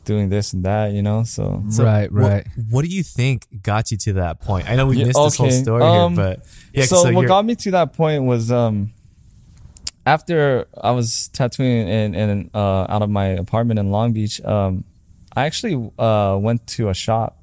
doing 0.04 0.30
this 0.30 0.54
and 0.54 0.64
that, 0.66 0.92
you 0.92 1.02
know. 1.02 1.24
So 1.24 1.64
Right, 1.80 2.12
what- 2.12 2.22
right. 2.22 2.48
What, 2.70 2.84
do 2.86 2.90
you 2.90 3.04
think 3.04 3.48
got 3.64 3.90
you 3.92 3.98
to 3.98 4.14
that 4.14 4.40
point? 4.42 4.70
I 4.70 4.76
know 4.76 4.86
we 4.88 4.98
Yeah, 4.98 5.06
missed 5.08 5.24
this 5.24 5.36
whole 5.38 5.50
story 5.52 5.84
um, 5.84 6.14
here, 6.16 6.24
but 6.38 6.46
yeah. 6.74 6.86
so, 6.86 7.12
what 7.14 7.26
got 7.28 7.46
me 7.46 7.56
to 7.56 7.72
that 7.72 7.94
point 7.94 8.24
was 8.26 8.52
um 8.52 8.92
after 10.06 10.66
I 10.82 10.92
was 10.92 11.30
tattooing 11.30 11.88
in, 11.88 12.16
in 12.16 12.50
uh 12.54 12.86
out 12.90 13.02
of 13.02 13.10
my 13.10 13.28
apartment 13.28 13.80
in 13.80 13.92
Long 13.92 14.14
Beach, 14.14 14.42
um 14.44 14.84
I 15.36 15.46
actually 15.46 15.92
uh 16.00 16.38
went 16.40 16.66
to 16.78 16.90
a 16.90 16.94
shop, 16.94 17.38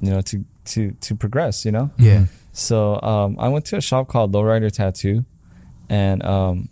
you 0.00 0.10
know, 0.10 0.20
to 0.22 0.44
to 0.66 0.92
to 0.92 1.14
progress, 1.14 1.64
you 1.64 1.72
know. 1.72 1.90
yeah. 1.98 2.26
So 2.52 3.00
um 3.02 3.36
I 3.38 3.48
went 3.48 3.64
to 3.66 3.76
a 3.76 3.80
shop 3.80 4.08
called 4.08 4.32
Lowrider 4.32 4.70
Tattoo 4.70 5.24
and 5.88 6.24
um 6.24 6.68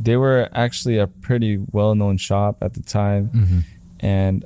they 0.00 0.16
were 0.16 0.48
actually 0.52 0.98
a 0.98 1.06
pretty 1.06 1.58
well 1.72 1.94
known 1.94 2.16
shop 2.18 2.58
at 2.62 2.74
the 2.74 2.82
time 2.82 3.28
Mm-hmm. 3.34 3.58
and 4.00 4.44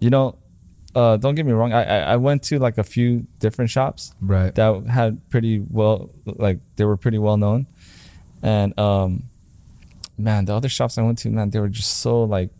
you 0.00 0.10
know 0.10 0.36
uh 0.94 1.16
don't 1.16 1.34
get 1.36 1.46
me 1.46 1.52
wrong 1.52 1.72
I, 1.72 1.82
I 1.84 1.98
I 2.14 2.16
went 2.16 2.42
to 2.44 2.58
like 2.58 2.76
a 2.78 2.84
few 2.84 3.26
different 3.38 3.70
shops 3.70 4.12
Right. 4.20 4.52
that 4.56 4.86
had 4.86 5.20
pretty 5.30 5.60
well 5.70 6.10
like 6.26 6.58
they 6.76 6.84
were 6.84 6.96
pretty 6.96 7.18
well 7.18 7.36
known 7.36 7.66
and 8.42 8.76
um 8.78 9.22
man 10.22 10.44
the 10.44 10.54
other 10.54 10.68
shops 10.68 10.98
i 10.98 11.02
went 11.02 11.18
to 11.18 11.28
man 11.30 11.50
they 11.50 11.60
were 11.60 11.68
just 11.68 11.98
so 11.98 12.24
like 12.24 12.50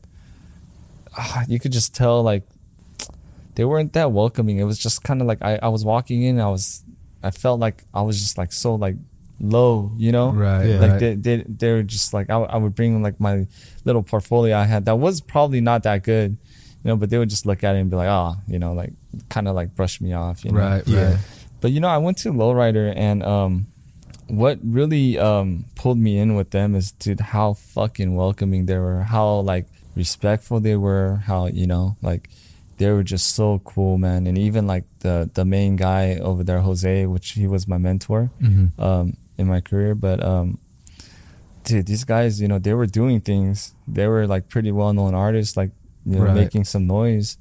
ah, 1.18 1.44
you 1.48 1.58
could 1.58 1.72
just 1.72 1.94
tell 1.94 2.22
like 2.22 2.42
they 3.54 3.64
weren't 3.64 3.92
that 3.92 4.10
welcoming 4.12 4.58
it 4.58 4.64
was 4.64 4.78
just 4.78 5.02
kind 5.04 5.20
of 5.20 5.26
like 5.26 5.38
I, 5.42 5.58
I 5.62 5.68
was 5.68 5.84
walking 5.84 6.22
in 6.22 6.40
i 6.40 6.48
was 6.48 6.84
i 7.22 7.30
felt 7.30 7.60
like 7.60 7.84
i 7.94 8.02
was 8.02 8.18
just 8.20 8.38
like 8.38 8.52
so 8.52 8.74
like 8.74 8.96
low 9.40 9.90
you 9.96 10.12
know 10.12 10.30
Right. 10.30 10.66
Yeah. 10.66 10.80
like 10.80 10.90
right. 10.92 11.00
they, 11.00 11.14
they 11.14 11.44
they 11.48 11.72
were 11.72 11.82
just 11.82 12.14
like 12.14 12.30
I, 12.30 12.36
I 12.36 12.56
would 12.56 12.74
bring 12.74 13.02
like 13.02 13.18
my 13.20 13.46
little 13.84 14.02
portfolio 14.02 14.56
i 14.56 14.64
had 14.64 14.84
that 14.86 14.96
was 14.96 15.20
probably 15.20 15.60
not 15.60 15.82
that 15.82 16.02
good 16.04 16.36
you 16.84 16.88
know 16.88 16.96
but 16.96 17.10
they 17.10 17.18
would 17.18 17.28
just 17.30 17.44
look 17.44 17.64
at 17.64 17.74
it 17.74 17.80
and 17.80 17.90
be 17.90 17.96
like 17.96 18.08
oh 18.08 18.36
you 18.46 18.58
know 18.58 18.72
like 18.72 18.92
kind 19.28 19.48
of 19.48 19.54
like 19.56 19.74
brush 19.74 20.00
me 20.00 20.12
off 20.12 20.44
you 20.44 20.52
know 20.52 20.58
right. 20.60 20.86
Yeah. 20.86 21.10
Right. 21.10 21.18
but 21.60 21.70
you 21.72 21.80
know, 21.80 21.88
I 21.88 21.98
went 21.98 22.18
to 22.18 22.32
Lowrider, 22.32 22.92
and 22.96 23.22
um, 23.22 23.66
what 24.28 24.58
really 24.62 25.18
um 25.18 25.64
pulled 25.74 25.98
me 25.98 26.18
in 26.18 26.34
with 26.34 26.50
them 26.50 26.74
is, 26.74 26.92
dude, 26.92 27.20
how 27.20 27.54
fucking 27.54 28.14
welcoming 28.14 28.66
they 28.66 28.78
were, 28.78 29.02
how 29.02 29.40
like 29.40 29.66
respectful 29.96 30.60
they 30.60 30.76
were, 30.76 31.16
how 31.26 31.46
you 31.46 31.66
know, 31.66 31.96
like 32.02 32.28
they 32.78 32.90
were 32.90 33.02
just 33.02 33.34
so 33.34 33.60
cool, 33.64 33.98
man. 33.98 34.26
And 34.26 34.36
even 34.38 34.66
like 34.66 34.84
the 35.00 35.30
the 35.34 35.44
main 35.44 35.76
guy 35.76 36.16
over 36.16 36.42
there, 36.44 36.60
Jose, 36.60 37.06
which 37.06 37.30
he 37.30 37.46
was 37.46 37.68
my 37.68 37.78
mentor 37.78 38.30
Mhm. 38.40 38.70
um 38.78 39.16
in 39.38 39.46
my 39.46 39.60
career, 39.60 39.94
but 39.94 40.22
um. 40.24 40.58
Dude, 41.64 41.86
these 41.86 42.02
guys, 42.02 42.40
you 42.40 42.48
know, 42.48 42.58
they 42.58 42.74
were 42.74 42.86
doing 42.88 43.20
things. 43.20 43.72
They 43.86 44.08
were 44.08 44.26
like 44.26 44.48
pretty 44.48 44.72
well 44.72 44.92
known 44.92 45.14
artists, 45.14 45.56
like 45.56 45.70
you 46.04 46.16
know, 46.16 46.24
Right. 46.24 46.34
making 46.34 46.64
some 46.64 46.88
noise, 46.88 47.38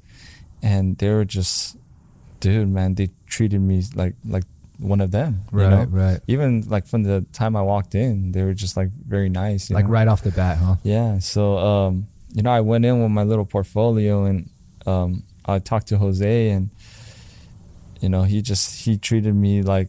and 0.62 0.96
they 0.98 1.10
were 1.10 1.24
just, 1.24 1.76
dude, 2.38 2.68
man, 2.68 2.94
they 2.94 3.10
treated 3.26 3.60
me 3.60 3.82
like 3.96 4.14
like 4.24 4.44
one 4.82 5.00
of 5.00 5.10
them. 5.10 5.42
you 5.52 5.58
Right. 5.58 5.70
know? 5.70 5.84
Right. 5.84 6.20
Even 6.26 6.62
like 6.68 6.86
from 6.86 7.02
the 7.04 7.24
time 7.32 7.54
I 7.56 7.62
walked 7.62 7.94
in, 7.94 8.32
they 8.32 8.42
were 8.42 8.54
just 8.54 8.76
like 8.76 8.90
very 8.90 9.28
nice. 9.28 9.70
you 9.70 9.76
Like 9.76 9.86
know? 9.86 9.92
right 9.92 10.08
off 10.08 10.22
the 10.22 10.30
bat, 10.32 10.58
huh? 10.58 10.76
Yeah. 10.82 11.18
So 11.20 11.58
um, 11.58 12.08
you 12.34 12.42
know, 12.42 12.50
I 12.50 12.60
went 12.60 12.84
in 12.84 13.02
with 13.02 13.10
my 13.10 13.22
little 13.22 13.44
portfolio 13.46 14.24
and 14.24 14.50
um, 14.86 15.22
I 15.46 15.58
talked 15.60 15.88
to 15.88 15.98
Jose 15.98 16.50
and 16.50 16.70
you 18.00 18.08
know, 18.08 18.22
he 18.24 18.42
just 18.42 18.84
he 18.84 18.98
treated 18.98 19.34
me 19.34 19.62
like 19.62 19.88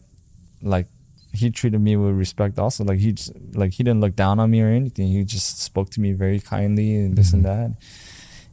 like 0.62 0.86
he 1.32 1.50
treated 1.50 1.80
me 1.80 1.96
with 1.96 2.14
respect 2.14 2.58
also. 2.60 2.84
Like 2.84 3.00
he 3.00 3.12
just, 3.12 3.32
like 3.54 3.72
he 3.72 3.82
didn't 3.82 4.00
look 4.00 4.14
down 4.14 4.38
on 4.38 4.50
me 4.50 4.60
or 4.60 4.68
anything. 4.68 5.08
He 5.08 5.24
just 5.24 5.60
spoke 5.60 5.90
to 5.90 6.00
me 6.00 6.12
very 6.12 6.38
kindly 6.38 6.94
and 6.94 7.16
this 7.16 7.32
and 7.32 7.44
that. 7.44 7.72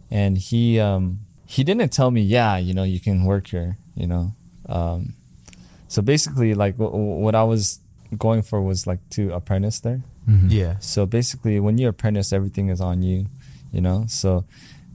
And 0.10 0.38
he 0.38 0.80
um 0.80 1.20
he 1.46 1.64
didn't 1.64 1.92
tell 1.92 2.10
me, 2.10 2.22
yeah, 2.22 2.58
you 2.58 2.74
know, 2.74 2.84
you 2.84 3.00
can 3.00 3.26
work 3.26 3.48
here, 3.48 3.78
you 3.96 4.08
know. 4.08 4.34
Um 4.68 5.14
so 5.92 6.02
basically 6.14 6.52
like 6.64 6.74
w- 6.78 6.92
w- 6.92 7.20
what 7.26 7.36
I 7.36 7.44
was 7.54 7.64
going 8.26 8.42
for 8.50 8.58
was 8.70 8.80
like 8.92 9.02
to 9.18 9.22
apprentice 9.40 9.80
there. 9.88 10.02
Mhm. 10.30 10.48
Yeah. 10.60 10.74
So 10.80 11.06
basically, 11.06 11.60
when 11.66 11.78
you 11.80 11.88
apprentice, 11.94 12.32
everything 12.40 12.70
is 12.74 12.80
on 12.90 13.02
you, 13.04 13.20
you 13.76 13.82
know. 13.86 14.06
So 14.08 14.46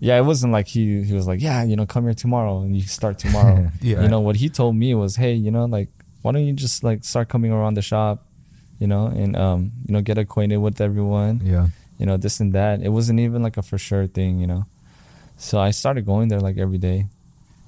yeah, 0.07 0.17
it 0.21 0.25
wasn't 0.31 0.53
like 0.57 0.69
he 0.75 1.03
he 1.09 1.13
was 1.21 1.27
like, 1.31 1.41
yeah, 1.49 1.61
you 1.69 1.77
know, 1.79 1.87
come 1.87 2.05
here 2.09 2.15
tomorrow 2.25 2.61
and 2.65 2.71
you 2.79 2.83
start 3.01 3.19
tomorrow. 3.25 3.71
Yeah. 3.81 4.03
You 4.03 4.09
know 4.13 4.21
what 4.27 4.37
he 4.43 4.49
told 4.49 4.75
me 4.77 4.95
was, 4.95 5.17
hey, 5.17 5.35
you 5.47 5.51
know, 5.51 5.65
like 5.79 5.89
why 6.23 6.33
don't 6.33 6.47
you 6.49 6.53
just 6.67 6.83
like 6.89 7.05
start 7.05 7.29
coming 7.29 7.53
around 7.53 7.75
the 7.75 7.83
shop, 7.83 8.17
you 8.83 8.87
know, 8.93 9.07
and 9.23 9.37
um, 9.37 9.61
you 9.87 9.93
know, 9.95 10.01
get 10.03 10.19
acquainted 10.19 10.59
with 10.59 10.81
everyone, 10.81 11.41
Yeah. 11.45 11.67
you 12.01 12.07
know, 12.09 12.17
this 12.25 12.41
and 12.41 12.53
that. 12.59 12.81
It 12.83 12.91
wasn't 12.99 13.21
even 13.21 13.43
like 13.47 13.57
a 13.57 13.63
for 13.63 13.79
sure 13.79 14.07
thing, 14.19 14.39
you 14.43 14.47
know. 14.47 14.63
So 15.39 15.61
I 15.69 15.71
started 15.73 16.03
going 16.07 16.29
there 16.29 16.41
like 16.41 16.57
every 16.59 16.79
day, 16.91 17.07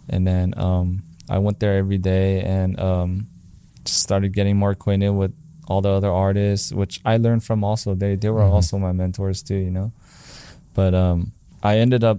and 0.09 0.27
then 0.27 0.47
um, 0.57 1.03
I 1.29 1.39
went 1.39 1.61
there 1.61 1.77
every 1.77 1.99
day 1.99 2.41
and 2.43 2.79
um, 2.81 3.27
just 3.85 4.01
started 4.03 4.33
getting 4.33 4.57
more 4.57 4.71
acquainted 4.73 5.11
with 5.11 5.33
all 5.69 5.81
the 5.83 5.91
other 5.91 6.11
artists, 6.11 6.73
which 6.73 7.01
I 7.05 7.17
learned 7.19 7.45
from 7.45 7.63
also. 7.65 7.95
They 7.95 8.17
they 8.17 8.31
were 8.31 8.41
Mhm. 8.43 8.53
also 8.53 8.79
my 8.79 8.93
mentors 8.93 9.43
too, 9.43 9.57
you 9.57 9.71
know. 9.71 9.93
But 10.75 10.95
um, 10.95 11.33
I 11.63 11.79
ended 11.79 12.05
up 12.05 12.19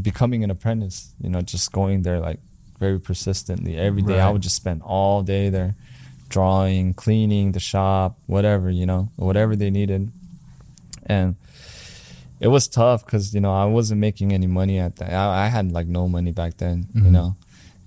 becoming 0.00 0.44
an 0.44 0.50
apprentice, 0.50 1.14
you 1.22 1.30
know, 1.30 1.40
just 1.40 1.72
going 1.72 2.02
there 2.02 2.20
like 2.20 2.40
very 2.78 2.98
persistently 2.98 3.76
every 3.78 4.02
day. 4.02 4.20
I 4.20 4.28
would 4.30 4.42
just 4.42 4.56
spend 4.56 4.82
all 4.82 5.22
day 5.22 5.48
there, 5.50 5.74
drawing, 6.28 6.94
cleaning 6.94 7.52
the 7.52 7.60
shop, 7.60 8.18
whatever 8.26 8.68
you 8.70 8.84
know, 8.86 9.08
whatever 9.16 9.54
they 9.56 9.70
needed, 9.70 10.10
and 11.06 11.36
it 12.40 12.48
was 12.48 12.66
tough 12.68 13.04
because 13.06 13.32
you 13.34 13.40
know 13.40 13.52
I 13.54 13.64
wasn't 13.66 14.00
making 14.00 14.32
any 14.32 14.46
money 14.46 14.78
at 14.78 14.96
that. 14.96 15.12
I, 15.12 15.44
I 15.44 15.48
had 15.48 15.72
like 15.72 15.86
no 15.86 16.08
money 16.08 16.32
back 16.32 16.56
then, 16.58 16.88
you 16.94 17.02
Mhm. 17.02 17.12
know, 17.12 17.36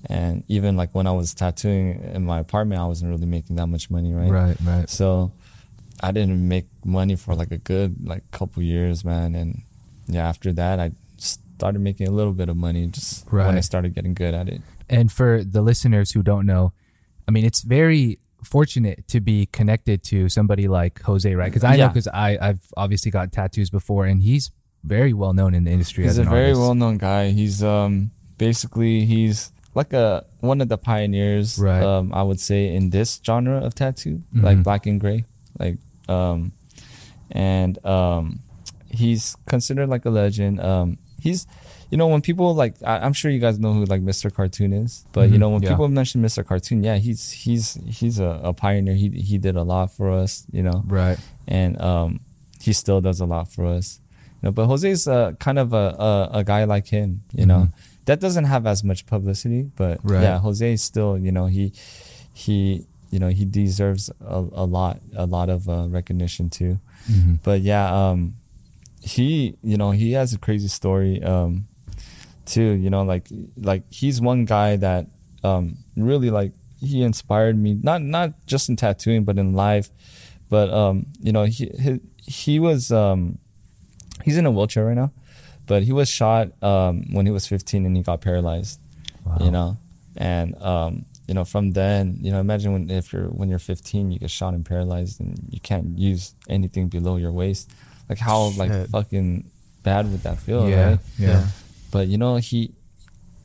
and 0.08 0.44
even 0.48 0.76
like 0.78 0.94
when 0.94 1.08
I 1.08 1.12
was 1.12 1.34
tattooing 1.34 2.02
in 2.14 2.26
my 2.26 2.40
apartment, 2.40 2.82
I 2.82 2.86
wasn't 2.86 3.12
really 3.12 3.26
making 3.26 3.56
that 3.58 3.68
much 3.68 3.90
money, 3.90 4.14
right? 4.14 4.30
Right. 4.30 4.58
Right. 4.64 4.90
So 4.90 5.32
I 6.02 6.12
didn't 6.12 6.48
make 6.48 6.66
money 6.84 7.16
for 7.16 7.36
like 7.36 7.52
a 7.52 7.58
good 7.58 8.06
like 8.06 8.30
couple 8.32 8.62
years, 8.62 9.04
man. 9.04 9.36
And 9.36 9.64
yeah, 10.08 10.28
after 10.28 10.54
that, 10.54 10.80
I 10.80 10.92
started 11.18 11.80
making 11.80 12.08
a 12.08 12.12
little 12.12 12.34
bit 12.34 12.50
of 12.50 12.58
money 12.58 12.88
just 12.88 13.32
when 13.32 13.58
I 13.58 13.62
started 13.62 13.96
getting 13.96 14.14
good 14.14 14.34
at 14.34 14.50
it. 14.50 14.62
And 14.90 15.12
for 15.12 15.44
the 15.44 15.62
listeners 15.62 16.12
who 16.12 16.22
don't 16.22 16.46
know, 16.46 16.74
I 17.28 17.32
mean, 17.32 17.46
it's 17.46 17.62
very 17.62 18.20
fortunate 18.44 19.08
to 19.08 19.20
be 19.20 19.48
connected 19.48 20.04
to 20.04 20.30
somebody 20.30 20.68
like 20.68 21.02
Jose, 21.02 21.34
right? 21.34 21.52
Because 21.52 21.64
I 21.64 21.78
know 21.78 21.88
because 21.88 22.08
I 22.08 22.38
I've 22.40 22.62
obviously 22.78 23.12
got 23.12 23.32
tattoos 23.32 23.70
before, 23.70 24.06
and 24.06 24.22
he's 24.22 24.52
very 24.84 25.14
well 25.14 25.34
known 25.34 25.56
in 25.56 25.64
the 25.64 25.72
industry 25.72 26.04
He's 26.04 26.20
as 26.20 26.28
a 26.28 26.30
very 26.30 26.54
well 26.54 26.76
known 26.76 26.98
guy. 26.98 27.32
He's 27.32 27.64
um 27.64 28.12
basically 28.38 29.06
he's 29.06 29.52
like 29.76 29.94
a 29.94 30.26
one 30.40 30.62
of 30.62 30.70
the 30.70 30.78
pioneers, 30.78 31.60
Right. 31.60 31.84
um, 31.84 32.12
I 32.14 32.24
would 32.24 32.40
say 32.40 32.74
in 32.74 32.90
this 32.90 33.20
genre 33.24 33.60
of 33.60 33.76
tattoo, 33.76 34.24
like 34.34 34.58
Mhm. 34.58 34.64
black 34.64 34.86
and 34.88 35.00
gray, 35.00 35.26
like 35.60 35.78
um, 36.10 36.52
and 37.32 37.84
um, 37.86 38.40
he's 38.90 39.36
considered 39.48 39.90
like 39.90 40.06
a 40.06 40.10
legend. 40.10 40.60
Um, 40.60 40.98
he's 41.20 41.46
you 41.92 41.98
know 41.98 42.08
when 42.08 42.22
people 42.22 42.54
like 42.56 42.76
I, 42.84 43.00
I'm 43.00 43.14
sure 43.14 43.30
you 43.32 43.40
guys 43.40 43.60
know 43.60 43.74
who 43.74 43.86
like 43.86 44.02
Mr. 44.02 44.34
Cartoon 44.34 44.74
is, 44.74 45.06
but 45.12 45.30
you 45.30 45.36
Mhm, 45.36 45.40
know 45.40 45.50
when 45.50 45.62
yeah. 45.64 45.70
people 45.70 45.88
mention 45.88 46.22
Mr. 46.22 46.46
Cartoon, 46.46 46.84
yeah, 46.84 46.98
he's 46.98 47.32
he's 47.32 47.78
he's 47.86 48.20
a, 48.20 48.40
a 48.44 48.54
pioneer. 48.54 48.96
He 48.96 49.10
he 49.10 49.38
did 49.38 49.56
a 49.56 49.64
lot 49.64 49.92
for 49.92 50.10
us, 50.12 50.46
you 50.52 50.64
know 50.64 50.84
right. 50.88 51.18
and 51.48 51.80
um, 51.82 52.20
he 52.62 52.74
still 52.74 53.02
does 53.02 53.20
a 53.20 53.26
lot 53.26 53.52
for 53.52 53.66
us. 53.66 54.00
You 54.42 54.48
know, 54.48 54.52
but 54.52 54.68
Jose's 54.68 55.08
uh, 55.08 55.34
kind 55.40 55.60
of 55.60 55.74
a, 55.74 56.30
a 56.34 56.40
a 56.40 56.44
guy 56.44 56.64
like 56.66 56.88
him. 56.88 57.22
You 57.34 57.46
know, 57.46 57.60
Mhm. 57.70 57.74
That 58.06 58.20
doesn't 58.20 58.46
have 58.46 58.66
as 58.68 58.84
much 58.84 59.06
publicity, 59.06 59.64
but 59.76 60.00
Right. 60.04 60.22
yeah, 60.24 60.40
Jose 60.40 60.74
is 60.74 60.82
still. 60.84 61.18
You 61.18 61.32
know, 61.32 61.46
he 61.48 61.74
he 62.34 62.86
you 63.12 63.20
know 63.20 63.30
he 63.30 63.46
deserves 63.46 64.10
a, 64.22 64.46
a 64.54 64.66
lot 64.66 65.00
a 65.16 65.26
lot 65.26 65.50
of 65.50 65.68
uh, 65.70 65.88
recognition 65.90 66.50
too. 66.50 66.80
Mhm. 67.10 67.40
But 67.44 67.62
yeah, 67.62 67.86
um, 68.10 68.36
he 69.02 69.56
you 69.64 69.78
know 69.78 69.92
he 69.92 70.14
has 70.14 70.34
a 70.34 70.38
crazy 70.40 70.68
story 70.68 71.22
um, 71.24 71.68
too. 72.46 72.72
You 72.74 72.90
know, 72.90 73.04
like 73.04 73.28
like 73.58 73.84
he's 73.90 74.22
one 74.22 74.46
guy 74.46 74.76
that 74.78 75.08
um, 75.44 75.78
really 75.96 76.30
like 76.30 76.54
he 76.80 77.02
inspired 77.04 77.58
me 77.58 77.74
not 77.82 78.02
not 78.02 78.34
just 78.46 78.70
in 78.70 78.76
tattooing 78.76 79.24
but 79.24 79.38
in 79.38 79.54
life. 79.54 79.90
But 80.50 80.70
um, 80.72 81.08
you 81.20 81.32
know 81.32 81.44
he 81.46 81.72
he, 81.80 82.00
he 82.22 82.60
was 82.60 82.92
um, 82.92 83.40
he's 84.24 84.38
in 84.38 84.46
a 84.46 84.52
wheelchair 84.52 84.86
right 84.86 84.96
now, 84.96 85.12
but 85.66 85.84
he 85.84 85.92
was 85.92 86.10
shot 86.10 86.52
um, 86.64 87.06
when 87.12 87.26
he 87.26 87.32
was 87.32 87.48
15 87.48 87.86
and 87.86 87.96
he 87.96 88.04
got 88.04 88.22
paralyzed. 88.22 88.80
Wow. 89.26 89.38
You 89.42 89.52
know, 89.52 89.78
and 90.16 90.56
um, 90.62 91.06
you 91.28 91.34
know 91.34 91.44
from 91.44 91.72
then 91.72 92.18
you 92.22 92.32
know 92.32 92.40
imagine 92.40 92.74
when 92.74 92.90
if 92.90 93.12
you're 93.12 93.28
when 93.28 93.50
you're 93.50 93.58
15 93.58 94.12
you 94.12 94.20
get 94.20 94.30
shot 94.30 94.54
and 94.54 94.64
paralyzed 94.64 95.20
and 95.20 95.40
you 95.50 95.60
can't 95.60 95.98
use 95.98 96.36
anything 96.48 96.88
below 96.88 97.18
your 97.18 97.32
waist 97.32 97.72
like 98.08 98.20
how 98.20 98.52
like 98.58 98.90
fucking 98.90 99.50
bad 99.82 100.12
would 100.12 100.22
that 100.22 100.38
feel 100.38 100.70
yeah, 100.70 100.90
right 100.90 101.00
yeah. 101.18 101.48
but 101.92 102.08
you 102.08 102.20
know 102.20 102.36
he 102.36 102.72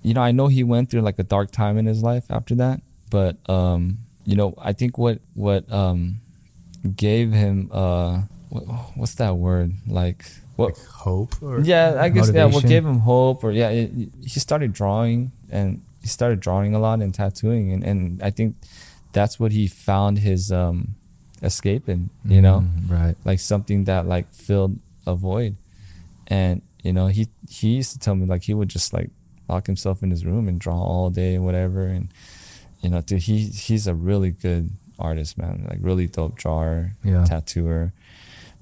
you 0.02 0.12
know 0.12 0.20
i 0.20 0.30
know 0.30 0.48
he 0.48 0.62
went 0.62 0.90
through 0.90 1.00
like 1.00 1.18
a 1.18 1.22
dark 1.22 1.50
time 1.50 1.78
in 1.78 1.86
his 1.86 2.02
life 2.02 2.24
after 2.30 2.54
that 2.54 2.82
but 3.08 3.38
um 3.48 3.96
you 4.24 4.36
know, 4.36 4.54
I 4.58 4.72
think 4.72 4.98
what 4.98 5.18
what 5.34 5.70
um 5.72 6.20
gave 6.96 7.32
him 7.32 7.68
uh 7.72 8.22
what, 8.48 8.62
what's 8.94 9.14
that 9.16 9.36
word 9.36 9.72
like 9.86 10.24
what 10.61 10.78
Hope 11.06 11.34
or 11.42 11.61
yeah 11.61 11.96
I 11.98 12.08
guess 12.11 12.30
yeah 12.32 12.44
what 12.46 12.64
gave 12.66 12.84
him 12.84 12.98
hope 13.00 13.42
or 13.44 13.50
yeah 13.52 13.70
it, 13.70 13.90
he 14.22 14.38
started 14.40 14.72
drawing 14.72 15.32
and 15.50 15.80
he 16.02 16.08
started 16.08 16.40
drawing 16.40 16.74
a 16.74 16.78
lot 16.78 17.00
and 17.00 17.12
tattooing 17.14 17.72
and 17.72 17.82
and 17.84 18.22
I 18.22 18.30
think 18.30 18.56
that's 19.12 19.40
what 19.40 19.50
he 19.52 19.66
found 19.66 20.18
his 20.18 20.52
um 20.52 20.94
escape 21.42 21.88
in 21.88 22.11
you 22.24 22.42
know? 22.42 22.58
Mm, 22.61 22.90
right. 22.90 23.16
like 23.24 23.40
something 23.40 23.84
that 23.84 24.06
like 24.06 24.26
filled 24.34 24.78
a 25.06 25.14
void. 25.14 25.56
And 26.26 26.62
you 26.84 26.92
know 26.92 27.06
he 27.08 27.28
he 27.48 27.68
used 27.80 27.92
to 27.92 27.98
tell 27.98 28.14
me 28.14 28.26
like 28.26 28.42
he 28.44 28.54
would 28.54 28.68
just 28.68 28.92
like 28.92 29.11
lock 29.48 29.66
himself 29.66 30.02
in 30.02 30.11
his 30.11 30.24
room 30.24 30.46
and 30.48 30.61
draw 30.61 30.78
all 30.80 31.11
day 31.11 31.34
and 31.34 31.44
whatever. 31.44 31.86
And 31.86 32.08
you 32.82 32.90
know 32.90 33.00
dude 33.00 33.22
he 33.22 33.46
he's 33.46 33.86
a 33.86 33.94
really 33.94 34.30
good 34.30 34.70
artist 34.98 35.38
man. 35.38 35.66
Like 35.68 35.78
really 35.80 36.06
dope 36.06 36.36
drawer 36.36 36.92
Yeah. 37.02 37.24
tattooer. 37.24 37.92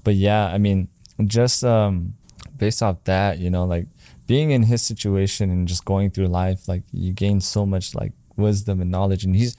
But 0.05 0.15
yeah 0.15 0.47
i 0.47 0.57
mean 0.57 0.87
just 1.27 1.63
um 1.63 2.13
based 2.57 2.83
off 2.83 3.03
that 3.05 3.39
you 3.39 3.49
know 3.49 3.65
like 3.65 3.87
being 4.27 4.51
in 4.51 4.63
his 4.63 4.81
situation 4.81 5.49
and 5.49 5.67
just 5.67 5.85
going 5.85 6.11
through 6.11 6.27
life 6.27 6.67
like 6.67 6.83
you 6.91 7.11
gain 7.11 7.41
so 7.41 7.65
much 7.65 7.95
like 7.95 8.13
wisdom 8.39 8.81
and 8.81 8.89
knowledge. 8.89 9.23
And 9.23 9.35
he's 9.35 9.55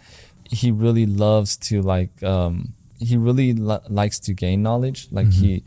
he 0.49 0.71
really 0.71 1.07
loves 1.07 1.57
to 1.57 1.83
like 1.83 2.23
um 2.23 2.75
he 2.99 3.17
really 3.17 3.53
li- 3.53 3.87
likes 3.89 4.19
to 4.21 4.33
gain 4.35 4.63
knowledge. 4.63 5.09
Like 5.11 5.31
he 5.31 5.63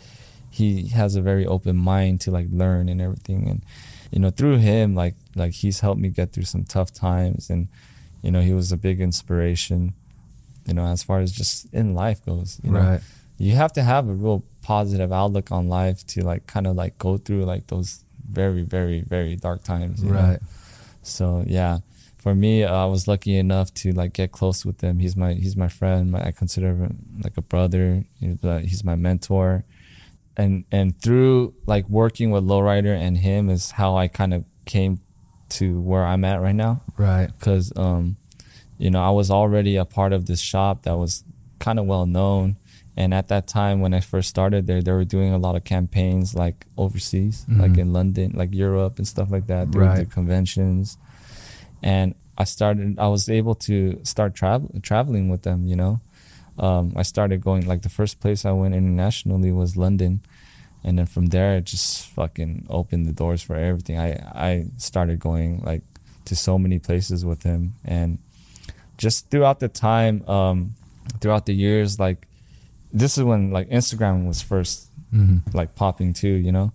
he 0.49 0.87
has 0.89 1.15
a 1.15 1.21
very 1.21 1.45
open 1.45 1.75
mind 1.77 2.21
to 2.21 2.31
like 2.31 2.47
learn 2.51 2.89
and 2.89 3.01
everything. 3.01 3.47
And 3.49 3.63
you 4.11 4.19
know 4.19 4.29
through 4.29 4.57
him 4.57 4.95
like 4.95 5.15
like 5.35 5.53
he's 5.53 5.79
helped 5.81 5.99
me 6.01 6.09
get 6.09 6.31
through 6.33 6.45
some 6.45 6.63
tough 6.63 6.93
times. 6.93 7.49
And 7.49 7.67
you 8.21 8.31
know 8.31 8.41
he 8.41 8.53
was 8.53 8.71
a 8.71 8.77
big 8.77 9.01
inspiration 9.01 9.93
you 10.65 10.73
know 10.73 10.85
as 10.85 11.03
far 11.03 11.19
as 11.19 11.33
just 11.33 11.67
in 11.73 11.93
life 11.93 12.25
goes 12.25 12.57
you 12.63 12.71
know. 12.71 12.79
Right. 12.79 13.01
you 13.37 13.51
have 13.55 13.73
to 13.73 13.83
have 13.83 14.07
a 14.07 14.13
real 14.13 14.45
positive 14.63 15.11
outlook 15.11 15.51
on 15.51 15.67
life 15.67 16.05
to 16.07 16.21
like 16.23 16.47
kind 16.47 16.65
of 16.67 16.75
like 16.75 16.97
go 16.97 17.17
through 17.17 17.43
like 17.45 17.67
those 17.67 18.03
very 18.29 18.63
very 18.63 19.01
very 19.01 19.35
dark 19.35 19.63
times 19.63 20.01
you 20.03 20.09
know? 20.11 20.19
Right. 20.19 20.39
so 21.03 21.43
yeah 21.45 21.79
for 22.17 22.33
me 22.33 22.63
uh, 22.63 22.73
i 22.73 22.85
was 22.85 23.07
lucky 23.07 23.37
enough 23.37 23.73
to 23.75 23.91
like 23.91 24.13
get 24.13 24.31
close 24.31 24.65
with 24.65 24.79
him 24.81 24.99
he's 24.99 25.15
my 25.15 25.33
he's 25.33 25.57
my 25.57 25.67
friend 25.67 26.11
my, 26.11 26.21
i 26.27 26.31
consider 26.31 26.69
him 26.75 26.97
like 27.23 27.35
a 27.37 27.41
brother 27.41 28.05
he's, 28.19 28.43
uh, 28.43 28.59
he's 28.59 28.83
my 28.83 28.95
mentor 28.95 29.65
and 30.37 30.63
and 30.71 30.99
through 31.01 31.53
like 31.67 31.87
working 31.89 32.31
with 32.31 32.43
lowrider 32.43 32.95
and 32.97 33.17
him 33.17 33.49
is 33.49 33.71
how 33.71 33.95
i 33.97 34.07
kind 34.07 34.33
of 34.33 34.45
came 34.65 34.99
to 35.49 35.79
where 35.81 36.05
i'm 36.05 36.23
at 36.23 36.41
right 36.41 36.55
now 36.55 36.81
Right. 36.97 37.27
because 37.37 37.71
um 37.75 38.15
you 38.77 38.89
know 38.89 39.03
i 39.03 39.09
was 39.11 39.29
already 39.29 39.75
a 39.75 39.85
part 39.85 40.13
of 40.13 40.25
this 40.25 40.39
shop 40.39 40.83
that 40.83 40.97
was 40.97 41.23
kind 41.59 41.77
of 41.79 41.85
well 41.85 42.05
known 42.05 42.55
and 42.95 43.13
at 43.13 43.27
that 43.27 43.47
time 43.47 43.81
when 43.81 43.93
i 43.93 43.99
first 43.99 44.29
started 44.29 44.67
there 44.67 44.81
they 44.81 44.91
were 44.91 45.03
doing 45.05 45.33
a 45.33 45.37
lot 45.37 45.55
of 45.55 45.63
campaigns 45.63 46.35
like 46.35 46.65
overseas 46.77 47.45
like 47.49 47.71
Mhm. 47.73 47.77
in 47.83 47.93
london 47.93 48.31
like 48.35 48.53
europe 48.53 48.97
and 48.99 49.07
stuff 49.07 49.29
like 49.31 49.47
that 49.47 49.71
they 49.71 49.79
would 49.79 49.85
do 50.05 50.05
conventions. 50.19 50.97
And 51.81 52.15
i 52.37 52.43
started 52.45 52.97
i 52.99 53.07
was 53.07 53.29
able 53.29 53.55
to 53.69 53.99
start 54.03 54.33
travel 54.35 54.69
traveling 54.81 55.29
with 55.29 55.41
them 55.43 55.65
you 55.65 55.75
know? 55.75 55.99
Um, 56.57 56.93
i 56.95 57.03
started 57.03 57.41
going 57.41 57.65
like 57.67 57.81
the 57.81 57.89
first 57.99 58.19
place 58.19 58.45
i 58.45 58.51
went 58.51 58.73
internationally 58.75 59.51
was 59.51 59.75
london. 59.77 60.21
And 60.85 60.99
then 60.99 61.05
from 61.05 61.27
there 61.27 61.55
it 61.57 61.65
just 61.65 62.07
fucking 62.07 62.65
opened 62.69 63.05
the 63.05 63.13
doors 63.13 63.41
for 63.41 63.55
everything. 63.55 63.97
I 63.97 64.09
i 64.49 64.65
started 64.77 65.17
going 65.19 65.63
like 65.65 65.81
to 66.25 66.35
so 66.35 66.57
many 66.59 66.77
places 66.79 67.23
with 67.25 67.43
him 67.43 67.61
and 67.85 68.17
just 68.97 69.29
throughout 69.29 69.59
the 69.59 69.67
time 69.69 70.15
um 70.27 70.75
throughout 71.19 71.45
the 71.45 71.53
years 71.55 71.99
like 71.99 72.27
this 72.93 73.17
is 73.17 73.23
when 73.23 73.51
like 73.51 73.67
instagram 73.69 74.27
was 74.27 74.41
first 74.41 74.89
hmm 75.11 75.37
like 75.53 75.73
popping 75.75 76.13
too 76.13 76.27
you 76.47 76.51
know 76.51 76.71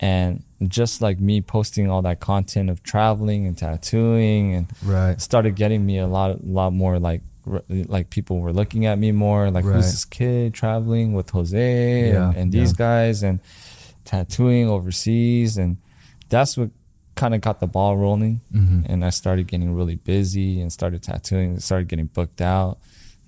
and 0.00 0.42
just 0.66 1.00
like 1.02 1.20
me 1.20 1.40
posting 1.42 1.90
all 1.90 2.02
that 2.02 2.20
content 2.20 2.70
of 2.70 2.82
traveling 2.82 3.46
and 3.46 3.56
tattooing 3.58 4.54
and 4.54 4.66
Right. 4.82 5.20
started 5.20 5.54
getting 5.56 5.84
me 5.84 5.98
a 5.98 6.06
lot 6.06 6.42
lot 6.44 6.72
more 6.72 6.98
like 6.98 7.22
like 7.68 8.10
people 8.10 8.38
were 8.40 8.52
looking 8.52 8.86
at 8.86 8.98
me 8.98 9.12
more 9.12 9.50
like 9.50 9.64
Right. 9.64 9.74
who's 9.76 9.90
this 9.90 10.04
kid 10.04 10.52
traveling 10.54 11.12
with 11.14 11.30
Jose 11.30 12.10
Yeah, 12.10 12.28
and, 12.30 12.36
and 12.36 12.52
these 12.52 12.72
yeah. 12.72 12.76
guys 12.86 13.22
and 13.22 13.40
tattooing 14.04 14.68
overseas 14.68 15.56
and 15.58 15.76
that's 16.28 16.56
what 16.56 16.70
kind 17.16 17.34
of 17.34 17.40
got 17.40 17.60
the 17.60 17.66
ball 17.66 17.96
rolling 17.96 18.40
hmm 18.52 18.80
and 18.86 19.04
I 19.04 19.10
started 19.10 19.46
getting 19.46 19.74
really 19.74 19.96
busy 19.96 20.60
and 20.60 20.72
started 20.72 21.02
tattooing 21.02 21.58
started 21.60 21.88
getting 21.88 22.06
booked 22.06 22.40
out 22.40 22.78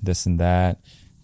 this 0.02 0.24
and 0.26 0.38
that 0.40 0.78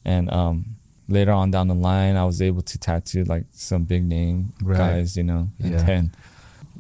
and 0.05 0.31
um 0.31 0.77
later 1.09 1.33
on 1.33 1.51
down 1.51 1.69
the 1.69 1.75
line 1.75 2.17
I 2.17 2.25
was 2.25 2.41
able 2.43 2.63
to 2.63 2.79
tattoo 2.79 3.25
like 3.25 3.45
some 3.53 3.85
big 3.85 4.05
name 4.05 4.53
Right. 4.63 4.79
guys 4.79 5.17
you 5.17 5.23
know 5.25 5.49
and 5.61 5.73
Yeah. 5.73 5.83
then 5.83 6.13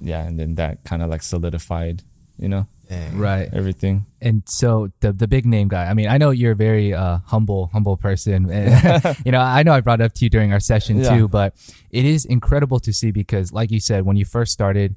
yeah 0.03 0.22
and 0.26 0.39
then 0.39 0.55
that 0.57 0.85
kind 0.85 1.03
of 1.03 1.09
like 1.11 1.22
solidified 1.22 2.03
you 2.39 2.49
know 2.49 2.66
Right. 3.12 3.49
everything 3.53 4.07
and 4.22 4.43
so 4.47 4.91
the 5.01 5.12
the 5.12 5.29
big 5.29 5.45
name 5.45 5.68
guy. 5.68 5.85
I 5.91 5.95
mean, 5.95 6.09
I 6.09 6.16
know 6.18 6.31
you're 6.31 6.53
a 6.53 6.57
very 6.57 6.95
uh, 6.95 7.18
humble 7.26 7.66
humble 7.72 7.97
person. 7.99 8.49
you 9.26 9.31
know, 9.31 9.41
I 9.41 9.62
know 9.62 9.72
I 9.74 9.81
brought 9.83 10.01
it 10.01 10.05
up 10.05 10.14
to 10.14 10.24
you 10.24 10.31
during 10.31 10.53
our 10.55 10.59
session 10.61 10.99
Yeah. 10.99 11.11
too, 11.16 11.29
but 11.29 11.55
it 11.91 12.05
is 12.07 12.24
incredible 12.24 12.81
to 12.81 12.93
see 12.93 13.11
because, 13.12 13.53
like 13.53 13.70
you 13.70 13.79
said, 13.79 14.07
when 14.07 14.16
you 14.16 14.24
first 14.24 14.53
started, 14.53 14.97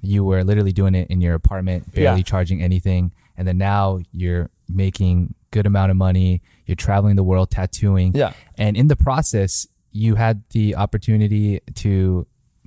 you 0.00 0.22
were 0.24 0.44
literally 0.44 0.72
doing 0.72 0.94
it 0.94 1.08
in 1.10 1.20
your 1.20 1.34
apartment, 1.34 1.92
barely 1.92 2.18
Yeah. 2.20 2.22
charging 2.32 2.62
anything, 2.62 3.10
and 3.36 3.46
then 3.48 3.58
now 3.58 3.98
you're 4.12 4.48
making 4.68 5.34
good 5.50 5.66
amount 5.66 5.90
of 5.90 5.96
money. 5.96 6.40
You're 6.72 6.84
traveling 6.88 7.16
the 7.16 7.24
world 7.32 7.48
tattooing, 7.50 8.10
yeah 8.14 8.32
and 8.56 8.76
in 8.76 8.86
the 8.88 8.96
process, 8.96 9.66
you 9.90 10.14
had 10.24 10.42
the 10.56 10.66
opportunity 10.84 11.60
to 11.84 12.26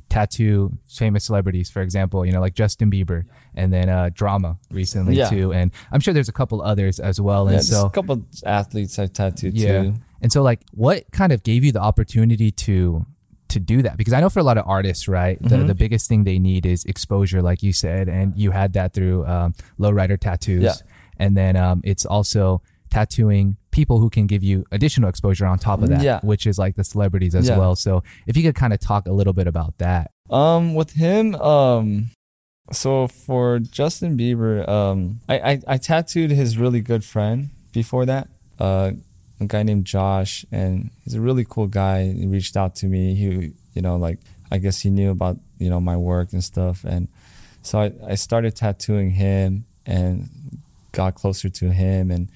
tattoo 0.09 0.71
famous 0.87 1.23
celebrities, 1.25 1.69
for 1.69 1.81
example, 1.81 2.25
you 2.25 2.31
know, 2.31 2.39
like 2.39 2.53
Justin 2.53 2.91
Bieber 2.91 3.23
and 3.55 3.73
then 3.73 3.89
uh, 3.89 4.09
Drama 4.13 4.57
recently 4.69 5.15
Yeah. 5.15 5.29
too. 5.29 5.51
And 5.51 5.71
I'm 5.91 5.99
sure 5.99 6.13
there's 6.13 6.29
a 6.29 6.33
couple 6.41 6.61
others 6.61 6.99
as 6.99 7.19
well. 7.19 7.49
yeah 7.49 7.57
And 7.57 7.65
so, 7.65 7.87
a 7.87 7.89
couple 7.89 8.23
athletes 8.45 8.99
I 8.99 9.07
tattooed 9.07 9.55
yeah. 9.57 9.81
too 9.81 9.93
And 10.21 10.31
so, 10.31 10.43
like, 10.43 10.61
what 10.71 11.03
kind 11.11 11.31
of 11.33 11.41
gave 11.43 11.63
you 11.65 11.71
the 11.71 11.81
opportunity 11.81 12.51
to 12.51 13.05
to 13.49 13.59
do 13.59 13.81
that? 13.83 13.95
Because 13.97 14.13
I 14.13 14.19
know 14.21 14.29
for 14.29 14.39
a 14.39 14.43
lot 14.43 14.57
of 14.57 14.65
artists, 14.67 15.07
right, 15.07 15.37
the, 15.41 15.55
Mhm. 15.57 15.67
the 15.67 15.75
biggest 15.75 16.07
thing 16.09 16.23
they 16.23 16.39
need 16.39 16.65
is 16.65 16.83
exposure, 16.85 17.41
like 17.41 17.61
you 17.63 17.73
said, 17.73 18.07
and 18.09 18.35
you 18.37 18.51
had 18.51 18.73
that 18.73 18.93
through 18.93 19.25
um, 19.25 19.53
lowrider 19.79 20.19
tattoos, 20.19 20.63
Yeah. 20.63 20.73
and 21.23 21.35
then 21.35 21.55
um, 21.55 21.81
it's 21.83 22.05
also 22.05 22.61
tattooing 22.89 23.57
people 23.79 23.99
who 23.99 24.09
can 24.09 24.25
give 24.25 24.41
you 24.49 24.63
additional 24.71 25.09
exposure 25.09 25.45
on 25.45 25.59
top 25.59 25.81
of 25.83 25.89
that, 25.89 26.01
Yeah. 26.01 26.19
which 26.23 26.47
is 26.47 26.57
like 26.57 26.75
the 26.75 26.83
celebrities 26.83 27.35
as 27.35 27.47
Yeah. 27.49 27.57
well. 27.59 27.75
So, 27.75 28.03
if 28.25 28.37
you 28.37 28.43
could 28.43 28.55
kind 28.55 28.73
of 28.73 28.79
talk 28.79 29.05
a 29.05 29.11
little 29.11 29.33
bit 29.33 29.47
about 29.47 29.77
that. 29.79 30.11
Um, 30.29 30.73
with 30.79 30.91
him, 30.93 31.35
um, 31.35 32.09
so 32.71 33.07
for 33.07 33.59
Justin 33.59 34.17
Bieber, 34.17 34.67
um, 34.67 35.19
I, 35.27 35.35
I, 35.51 35.53
I 35.73 35.77
tattooed 35.77 36.31
his 36.31 36.57
really 36.57 36.81
good 36.81 37.03
friend 37.03 37.49
before 37.73 38.05
that, 38.05 38.29
uh, 38.59 38.91
a 39.41 39.45
guy 39.45 39.63
named 39.63 39.85
Josh, 39.85 40.45
and 40.51 40.89
he's 41.03 41.13
a 41.13 41.21
really 41.21 41.45
cool 41.47 41.67
guy. 41.67 42.11
He 42.13 42.25
reached 42.25 42.55
out 42.55 42.75
to 42.77 42.85
me. 42.87 43.13
He, 43.15 43.51
you 43.75 43.81
know, 43.81 43.97
like 43.97 44.19
I 44.49 44.57
guess 44.57 44.79
he 44.81 44.89
knew 44.89 45.11
about 45.11 45.37
you 45.59 45.69
know 45.69 45.81
my 45.81 45.97
work 45.97 46.31
and 46.31 46.41
stuff, 46.43 46.85
and 46.85 47.09
so 47.61 47.73
I, 47.85 47.91
I 48.11 48.15
started 48.15 48.55
tattooing 48.55 49.11
him 49.11 49.65
and 49.85 50.29
got 50.93 51.15
closer 51.15 51.49
to 51.49 51.65
him, 51.73 52.09
and 52.11 52.29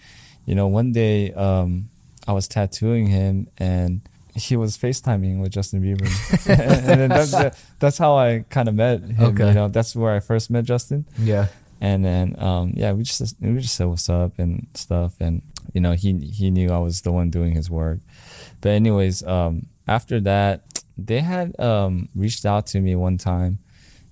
you 0.49 0.55
know, 0.55 0.65
one 0.65 0.91
day, 0.91 1.31
um, 1.33 1.89
I 2.27 2.31
was 2.31 2.47
tattooing 2.47 3.05
him 3.05 3.47
and 3.59 4.01
he 4.33 4.57
was 4.57 4.79
FaceTiming 4.79 5.39
with 5.39 5.51
Justin 5.51 5.79
Bieber. 5.79 6.09
and 6.89 6.99
then 6.99 7.09
that's, 7.09 7.65
that's 7.77 7.99
how 7.99 8.17
I 8.17 8.45
kind 8.49 8.67
of 8.67 8.73
met 8.73 9.01
him. 9.01 9.23
Okay. 9.25 9.49
You 9.49 9.53
know, 9.53 9.67
that's 9.67 9.95
where 9.95 10.15
I 10.15 10.19
first 10.19 10.49
met 10.49 10.65
Justin. 10.65 11.05
Yeah. 11.19 11.49
And 11.81 12.03
then, 12.03 12.35
um, 12.39 12.73
yeah, 12.75 12.93
we 12.93 13.03
just, 13.03 13.35
we 13.39 13.59
just 13.59 13.75
said 13.75 13.85
what's 13.85 14.09
up 14.09 14.39
and 14.39 14.65
stuff. 14.73 15.13
And, 15.19 15.43
you 15.71 15.81
know, 15.81 15.91
he, 15.91 16.17
he 16.17 16.49
knew 16.49 16.71
I 16.71 16.79
was 16.79 17.01
the 17.01 17.11
one 17.11 17.29
doing 17.29 17.53
his 17.53 17.69
work. 17.69 17.99
But 18.59 18.69
anyways, 18.69 19.21
um, 19.21 19.67
after 19.87 20.19
that, 20.21 20.63
they 20.97 21.19
had, 21.19 21.59
um, 21.59 22.09
reached 22.15 22.43
out 22.43 22.65
to 22.67 22.81
me 22.81 22.95
one 22.95 23.19
time 23.19 23.59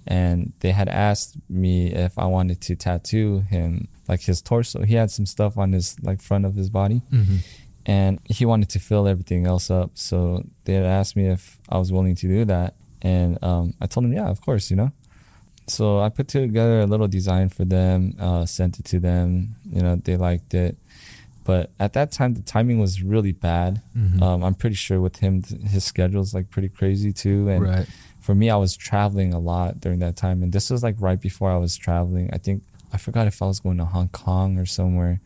and 0.05 0.53
they 0.59 0.71
had 0.71 0.87
asked 0.87 1.35
me 1.49 1.91
if 1.91 2.19
I 2.19 2.27
wanted 2.27 2.61
to 2.61 2.75
tattoo 2.75 3.39
him, 3.49 3.87
like 4.07 4.21
his 4.21 4.41
torso. 4.41 4.83
He 4.83 4.95
had 4.95 5.11
some 5.11 5.25
stuff 5.25 5.57
on 5.57 5.73
his, 5.73 5.95
like, 6.01 6.21
front 6.21 6.45
of 6.45 6.55
his 6.55 6.69
body 6.69 7.01
Mm-hmm. 7.11 7.37
and 7.85 8.19
he 8.25 8.45
wanted 8.45 8.69
to 8.69 8.79
fill 8.79 9.07
everything 9.07 9.45
else 9.47 9.69
up. 9.71 9.91
So 9.95 10.43
they 10.65 10.73
had 10.73 10.85
asked 10.85 11.15
me 11.15 11.27
if 11.27 11.57
I 11.69 11.77
was 11.77 11.91
willing 11.91 12.15
to 12.15 12.27
do 12.27 12.45
that, 12.45 12.75
and 13.01 13.41
um, 13.43 13.73
I 13.79 13.87
told 13.87 14.05
him, 14.05 14.13
yeah, 14.13 14.27
of 14.29 14.41
course, 14.41 14.69
you 14.71 14.75
know. 14.77 14.91
So 15.67 15.99
I 15.99 16.09
put 16.09 16.27
together 16.29 16.79
a 16.81 16.85
little 16.85 17.07
design 17.07 17.49
for 17.49 17.65
them, 17.65 18.15
uh, 18.19 18.45
sent 18.45 18.79
it 18.79 18.85
to 18.85 18.99
them. 18.99 19.55
You 19.69 19.81
know, 19.81 19.95
they 19.97 20.15
liked 20.15 20.53
it, 20.53 20.77
but 21.43 21.71
at 21.79 21.91
that 21.93 22.11
time 22.11 22.33
the 22.35 22.41
timing 22.41 22.79
was 22.79 23.01
really 23.03 23.33
bad. 23.33 23.81
Mhm. 23.97 24.21
Um, 24.21 24.43
I'm 24.43 24.53
pretty 24.55 24.75
sure 24.77 24.99
with 25.01 25.17
him, 25.17 25.43
his 25.43 25.83
schedule's 25.83 26.33
like 26.33 26.49
pretty 26.49 26.69
crazy 26.69 27.11
too, 27.11 27.49
and 27.49 27.63
right. 27.63 27.87
for 28.19 28.33
me, 28.33 28.49
I 28.49 28.55
was 28.55 28.75
traveling 28.77 29.33
a 29.33 29.39
lot 29.39 29.79
during 29.81 29.99
that 29.99 30.15
time, 30.15 30.41
and 30.43 30.51
this 30.53 30.69
was 30.69 30.83
like 30.83 30.95
right 30.99 31.19
before 31.19 31.51
I 31.51 31.57
was 31.57 31.75
traveling. 31.75 32.29
I 32.33 32.37
think 32.37 32.63
I 32.93 32.97
forgot 32.97 33.27
if 33.27 33.41
I 33.41 33.45
was 33.45 33.59
going 33.59 33.77
to 33.77 33.85
Hong 33.85 34.09
Kong 34.09 34.57
or 34.57 34.65
somewhere, 34.65 35.19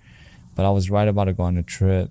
but 0.56 0.66
I 0.66 0.70
was 0.70 0.90
right 0.90 1.08
about 1.08 1.26
to 1.26 1.34
go 1.34 1.44
on 1.44 1.58
a 1.58 1.64
trip. 1.64 2.10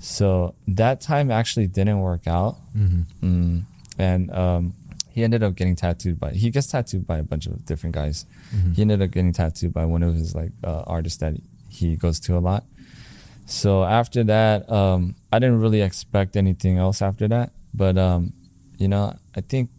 So 0.00 0.54
that 0.66 1.00
time 1.00 1.30
actually 1.30 1.68
didn't 1.68 2.00
work 2.00 2.26
out. 2.26 2.56
Mm-hmm. 2.76 3.02
Mm. 3.24 3.62
And 3.98 4.30
um, 4.32 4.74
he 5.10 5.22
ended 5.22 5.42
up 5.42 5.54
getting 5.54 5.76
tattooed 5.76 6.18
by, 6.18 6.32
he 6.32 6.50
gets 6.50 6.66
tattooed 6.66 7.06
by 7.06 7.18
a 7.18 7.22
bunch 7.22 7.46
of 7.46 7.64
different 7.64 7.94
guys. 7.94 8.26
Mm-hmm. 8.54 8.72
He 8.72 8.82
ended 8.82 9.02
up 9.02 9.10
getting 9.10 9.32
tattooed 9.32 9.72
by 9.72 9.84
one 9.84 10.02
of 10.02 10.14
his 10.14 10.34
like 10.34 10.50
uh, 10.64 10.82
artists 10.86 11.18
that 11.18 11.34
he 11.68 11.96
goes 11.96 12.18
to 12.20 12.36
a 12.36 12.40
lot. 12.40 12.64
So 13.46 13.84
after 13.84 14.24
that, 14.24 14.70
um, 14.70 15.14
I 15.32 15.38
didn't 15.38 15.60
really 15.60 15.82
expect 15.82 16.36
anything 16.36 16.78
else 16.78 17.02
after 17.02 17.28
that. 17.28 17.52
But, 17.74 17.98
um, 17.98 18.32
you 18.78 18.88
know, 18.88 19.16
I 19.36 19.40
think 19.40 19.70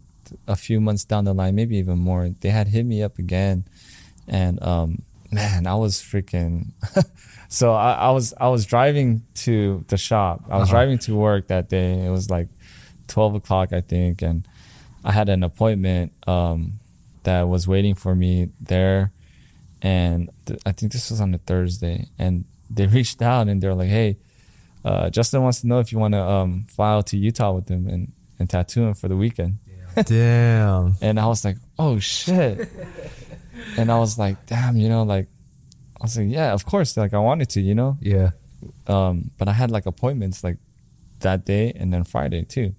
a 0.46 0.56
few 0.56 0.80
months 0.80 1.04
down 1.04 1.24
the 1.24 1.34
line, 1.34 1.54
maybe 1.54 1.76
even 1.76 1.98
more, 1.98 2.30
they 2.40 2.50
had 2.50 2.68
hit 2.68 2.86
me 2.86 3.02
up 3.02 3.18
again. 3.18 3.64
And, 4.28 4.62
um, 4.62 5.02
man, 5.30 5.66
I 5.66 5.74
was 5.74 5.96
freaking. 6.00 6.72
so 7.48 7.72
I, 7.74 7.92
I 7.92 8.10
was 8.10 8.32
I 8.40 8.48
was 8.48 8.64
driving 8.66 9.22
to 9.44 9.84
the 9.88 9.96
shop. 9.96 10.42
I 10.48 10.56
was 10.58 10.68
Uh-huh. 10.68 10.72
driving 10.78 10.98
to 10.98 11.14
work 11.14 11.48
that 11.48 11.68
day. 11.68 12.04
It 12.04 12.10
was 12.10 12.30
like 12.30 12.48
twelve 13.06 13.34
o'clock, 13.34 13.72
I 13.72 13.80
think, 13.80 14.22
and 14.22 14.46
I 15.04 15.12
had 15.12 15.28
an 15.28 15.42
appointment 15.42 16.12
um, 16.26 16.80
that 17.24 17.42
was 17.48 17.68
waiting 17.68 17.94
for 17.94 18.14
me 18.14 18.48
there. 18.60 19.12
And 19.82 20.30
th- 20.46 20.60
I 20.64 20.72
think 20.72 20.92
this 20.92 21.10
was 21.10 21.20
on 21.20 21.34
a 21.34 21.38
Thursday, 21.38 22.08
and 22.18 22.44
they 22.70 22.86
reached 22.98 23.20
out 23.20 23.48
and 23.48 23.60
they're 23.62 23.74
like, 23.74 23.90
"Hey, 23.90 24.16
uh, 24.84 25.10
Justin 25.10 25.42
wants 25.42 25.60
to 25.60 25.66
know 25.66 25.78
if 25.80 25.92
you 25.92 25.98
want 25.98 26.14
to 26.14 26.22
um, 26.22 26.64
fly 26.70 26.92
out 26.94 27.06
to 27.08 27.18
Utah 27.18 27.52
with 27.52 27.68
him 27.68 27.86
and 27.88 28.12
and 28.38 28.48
tattoo 28.48 28.84
him 28.84 28.94
for 28.94 29.08
the 29.08 29.16
weekend." 29.16 29.58
Damn. 30.06 30.96
And 31.00 31.20
I 31.20 31.26
was 31.26 31.44
like, 31.44 31.56
oh 31.78 32.00
shit. 32.00 32.68
And 33.78 33.90
I 33.90 33.98
was 33.98 34.18
like, 34.18 34.46
damn, 34.46 34.76
you 34.76 34.88
know, 34.88 35.02
like, 35.02 35.28
I 36.00 36.04
was 36.04 36.16
like, 36.18 36.28
yeah, 36.30 36.52
of 36.52 36.64
course. 36.66 36.96
Like, 36.96 37.14
I 37.14 37.18
wanted 37.18 37.48
to, 37.50 37.60
you 37.60 37.74
know, 37.74 37.96
Yeah. 38.00 38.30
um, 38.86 39.30
but 39.38 39.48
I 39.48 39.52
had 39.52 39.70
like 39.70 39.86
appointments 39.86 40.42
like 40.44 40.58
that 41.20 41.44
day 41.44 41.72
and 41.74 41.92
then 41.92 42.04
Friday 42.04 42.44
too. 42.44 42.74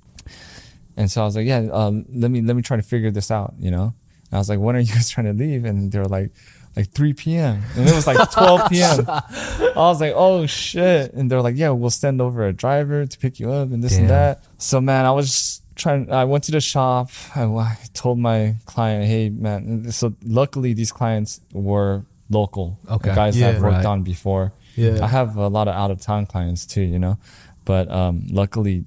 And 0.97 1.11
so 1.11 1.21
I 1.21 1.25
was 1.25 1.35
like, 1.35 1.45
yeah, 1.47 1.67
um, 1.73 2.05
let 2.13 2.31
me 2.31 2.41
let 2.41 2.55
me 2.55 2.61
try 2.61 2.77
to 2.77 2.83
figure 2.83 3.11
this 3.11 3.29
out, 3.31 3.53
you 3.59 3.69
know. 3.71 3.93
And 4.29 4.33
I 4.33 4.37
was 4.37 4.47
like, 4.49 4.59
when 4.59 4.75
are 4.75 4.79
you 4.87 4.93
guys 4.93 5.09
trying 5.09 5.25
to 5.27 5.33
leave? 5.33 5.65
And 5.65 5.91
they 5.91 5.99
were 5.99 6.05
like, 6.05 6.31
like 6.75 6.91
3 6.91 7.13
p.m. 7.13 7.61
And 7.75 7.87
it 7.87 7.93
was 7.95 8.07
like 8.07 8.31
12 8.31 8.69
p.m. 8.69 9.05
I 9.09 9.71
was 9.75 9.99
like, 9.99 10.13
oh 10.15 10.45
shit. 10.45 11.13
And 11.13 11.29
they're 11.29 11.41
like, 11.41 11.55
yeah, 11.57 11.69
we'll 11.71 11.89
send 11.89 12.21
over 12.21 12.45
a 12.47 12.53
driver 12.53 13.05
to 13.05 13.17
pick 13.17 13.39
you 13.39 13.51
up 13.51 13.71
and 13.71 13.83
this 13.83 13.93
Damn. 13.93 14.01
and 14.01 14.09
that. 14.11 14.43
So 14.57 14.79
man, 14.79 15.05
I 15.05 15.11
was 15.11 15.27
just 15.27 15.63
trying. 15.75 16.11
I 16.11 16.23
went 16.25 16.43
to 16.45 16.51
the 16.51 16.61
shop. 16.61 17.09
I, 17.35 17.43
I 17.43 17.77
told 17.93 18.19
my 18.19 18.55
client, 18.65 19.05
hey 19.05 19.29
man. 19.29 19.91
So 19.91 20.13
luckily 20.23 20.73
these 20.73 20.91
clients 20.91 21.41
were 21.53 22.05
local, 22.29 22.79
Okay. 22.89 23.13
guys 23.13 23.37
that 23.39 23.55
I've 23.55 23.61
worked 23.61 23.75
Right. 23.77 23.85
on 23.85 24.03
before. 24.03 24.51
Yeah. 24.75 25.03
I 25.03 25.07
have 25.07 25.37
a 25.37 25.47
lot 25.47 25.67
of 25.67 25.75
out 25.75 25.91
of 25.91 26.01
town 26.01 26.25
clients 26.25 26.65
too, 26.65 26.81
you 26.81 26.99
know, 26.99 27.17
but 27.65 27.89
um, 27.91 28.25
luckily, 28.31 28.85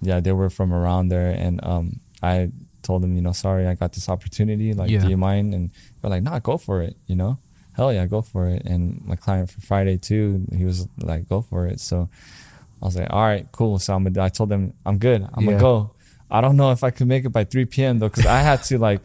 yeah, 0.00 0.20
they 0.20 0.32
were 0.32 0.48
from 0.50 0.72
around 0.72 1.08
there, 1.08 1.30
and 1.32 1.62
um, 1.64 2.00
I 2.22 2.50
told 2.82 3.02
them, 3.02 3.14
you 3.16 3.20
know, 3.20 3.32
sorry, 3.32 3.66
I 3.66 3.74
got 3.74 3.92
this 3.92 4.08
opportunity. 4.08 4.72
Like, 4.72 4.90
Yeah. 4.90 5.00
do 5.02 5.08
you 5.08 5.16
mind? 5.16 5.54
And 5.54 5.70
they're 6.00 6.10
like, 6.10 6.22
nah, 6.22 6.38
go 6.38 6.56
for 6.56 6.80
it. 6.82 6.96
You 7.08 7.16
know, 7.16 7.38
hell 7.72 7.92
yeah, 7.92 8.06
go 8.06 8.22
for 8.22 8.48
it. 8.48 8.62
And 8.64 9.02
my 9.04 9.16
client 9.16 9.50
for 9.50 9.60
Friday 9.60 9.98
too, 9.98 10.46
he 10.56 10.64
was 10.64 10.86
like, 10.98 11.28
go 11.28 11.42
for 11.42 11.66
it. 11.66 11.80
So 11.80 12.08
I 12.80 12.84
was 12.86 12.96
like, 12.96 13.08
all 13.10 13.22
right, 13.26 13.44
cool. 13.52 13.78
So 13.80 13.92
I'm 13.94 14.04
gonna, 14.04 14.22
I 14.24 14.28
told 14.30 14.48
them, 14.50 14.72
I'm 14.86 14.98
good. 14.98 15.26
I'm 15.34 15.44
Yeah. 15.44 15.50
gonna 15.50 15.60
go. 15.60 15.90
I 16.30 16.40
don't 16.40 16.56
know 16.56 16.72
if 16.72 16.84
I 16.84 16.90
could 16.90 17.06
make 17.06 17.24
it 17.24 17.30
by 17.30 17.44
3 17.44 17.64
p.m. 17.66 17.98
though, 17.98 18.08
because 18.08 18.26
I 18.26 18.40
had 18.40 18.62
to 18.64 18.78
like 18.78 19.00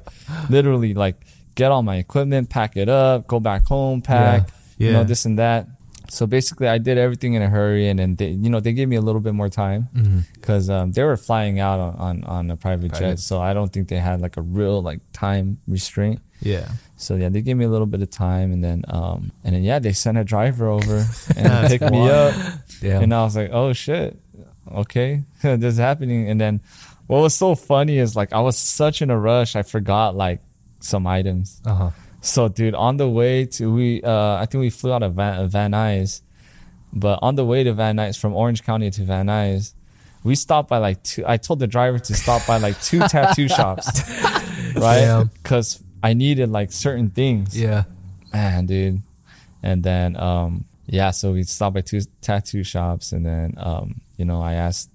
literally 0.49 0.93
like 0.93 1.15
get 1.55 1.71
all 1.71 1.83
my 1.83 1.97
equipment, 1.97 2.49
pack 2.49 2.75
it 2.77 2.89
up, 2.89 3.27
go 3.27 3.39
back 3.39 3.65
home, 3.65 4.01
pack, 4.01 4.49
you 4.77 4.91
know, 4.91 4.99
Yeah. 4.99 5.03
this 5.03 5.25
and 5.25 5.37
that. 5.39 5.67
So 6.09 6.27
basically, 6.27 6.67
I 6.67 6.77
did 6.77 6.97
everything 6.99 7.33
in 7.33 7.41
a 7.41 7.49
hurry, 7.49 7.87
and 7.89 7.97
then 7.97 8.15
they, 8.15 8.29
you 8.29 8.49
know, 8.49 8.59
they 8.59 8.73
gave 8.73 8.87
me 8.87 8.97
a 8.97 9.01
little 9.01 9.21
bit 9.21 9.33
more 9.33 9.49
time 9.49 9.87
Mm-hmm. 9.95 10.19
because 10.35 10.69
um, 10.69 10.91
they 10.91 11.03
were 11.03 11.17
flying 11.17 11.59
out 11.59 11.79
on, 11.79 11.95
on, 11.97 12.23
on 12.25 12.51
a 12.51 12.57
private, 12.57 12.93
jet, 12.93 13.17
so 13.19 13.41
I 13.41 13.53
don't 13.53 13.71
think 13.73 13.87
they 13.87 13.97
had 13.97 14.21
like 14.21 14.37
a 14.37 14.41
real 14.41 14.81
like 14.81 14.99
time 15.13 15.57
restraint. 15.67 16.19
Yeah. 16.41 16.67
So 16.97 17.15
yeah, 17.15 17.29
they 17.29 17.41
gave 17.41 17.55
me 17.57 17.65
a 17.65 17.69
little 17.69 17.87
bit 17.87 18.01
of 18.01 18.09
time, 18.11 18.51
and 18.51 18.63
then 18.63 18.83
um, 18.89 19.31
and 19.43 19.55
then 19.55 19.63
yeah, 19.63 19.79
they 19.79 19.93
sent 19.93 20.17
a 20.17 20.23
driver 20.23 20.67
over 20.67 21.05
and 21.37 21.67
picked 21.69 21.89
me 21.89 22.09
up, 22.09 22.35
Yeah. 22.81 22.99
and 22.99 23.13
I 23.13 23.23
was 23.23 23.35
like, 23.35 23.49
oh 23.51 23.73
shit, 23.73 24.19
okay, 24.71 25.23
this 25.41 25.73
is 25.73 25.77
happening. 25.79 26.29
And 26.29 26.39
then 26.39 26.61
what 27.07 27.21
was 27.21 27.33
so 27.35 27.55
funny 27.55 27.97
is 27.97 28.15
like 28.15 28.31
I 28.33 28.39
was 28.41 28.57
such 28.57 29.01
in 29.01 29.09
a 29.09 29.17
rush, 29.19 29.55
I 29.55 29.63
forgot 29.63 30.15
like 30.15 30.41
some 30.79 31.05
items. 31.07 31.61
Uh 31.65 31.73
huh. 31.75 31.89
So, 32.21 32.47
dude, 32.47 32.73
on 32.75 32.97
the 32.97 33.09
way 33.09 33.45
to 33.47 33.73
we, 33.73 34.01
uh, 34.01 34.35
I 34.35 34.45
think 34.45 34.61
we 34.61 34.69
flew 34.69 34.93
out 34.93 35.03
of 35.03 35.15
Van, 35.15 35.47
Van 35.49 35.71
Nuys, 35.71 36.21
but 36.93 37.19
on 37.21 37.35
the 37.35 37.43
way 37.43 37.63
to 37.65 37.73
Van 37.73 37.97
Nuys 37.97 38.17
from 38.17 38.33
Orange 38.33 38.63
County 38.63 38.89
to 38.91 39.03
Van 39.03 39.25
Nuys, 39.27 39.73
we 40.23 40.35
stopped 40.35 40.69
by 40.69 40.77
like 40.77 41.03
two. 41.03 41.25
I 41.27 41.35
told 41.35 41.59
the 41.59 41.67
driver 41.67 41.99
to 41.99 42.13
stop 42.13 42.47
by 42.47 42.57
like 42.57 42.81
two 42.81 42.99
tattoo 43.09 43.49
shops, 43.49 44.01
right? 44.75 45.25
Because 45.41 45.83
I 46.01 46.13
needed 46.13 46.49
like 46.49 46.71
certain 46.71 47.09
things, 47.09 47.59
Yeah. 47.59 47.83
man, 48.31 48.65
dude. 48.67 49.01
And 49.61 49.83
then, 49.83 50.15
um, 50.17 50.65
yeah, 50.85 51.11
so 51.11 51.33
we 51.33 51.43
stopped 51.43 51.73
by 51.75 51.81
two 51.81 52.01
tattoo 52.21 52.63
shops, 52.63 53.11
and 53.11 53.25
then, 53.25 53.55
um, 53.57 53.99
you 54.17 54.23
know, 54.25 54.41
I 54.41 54.53
asked 54.53 54.89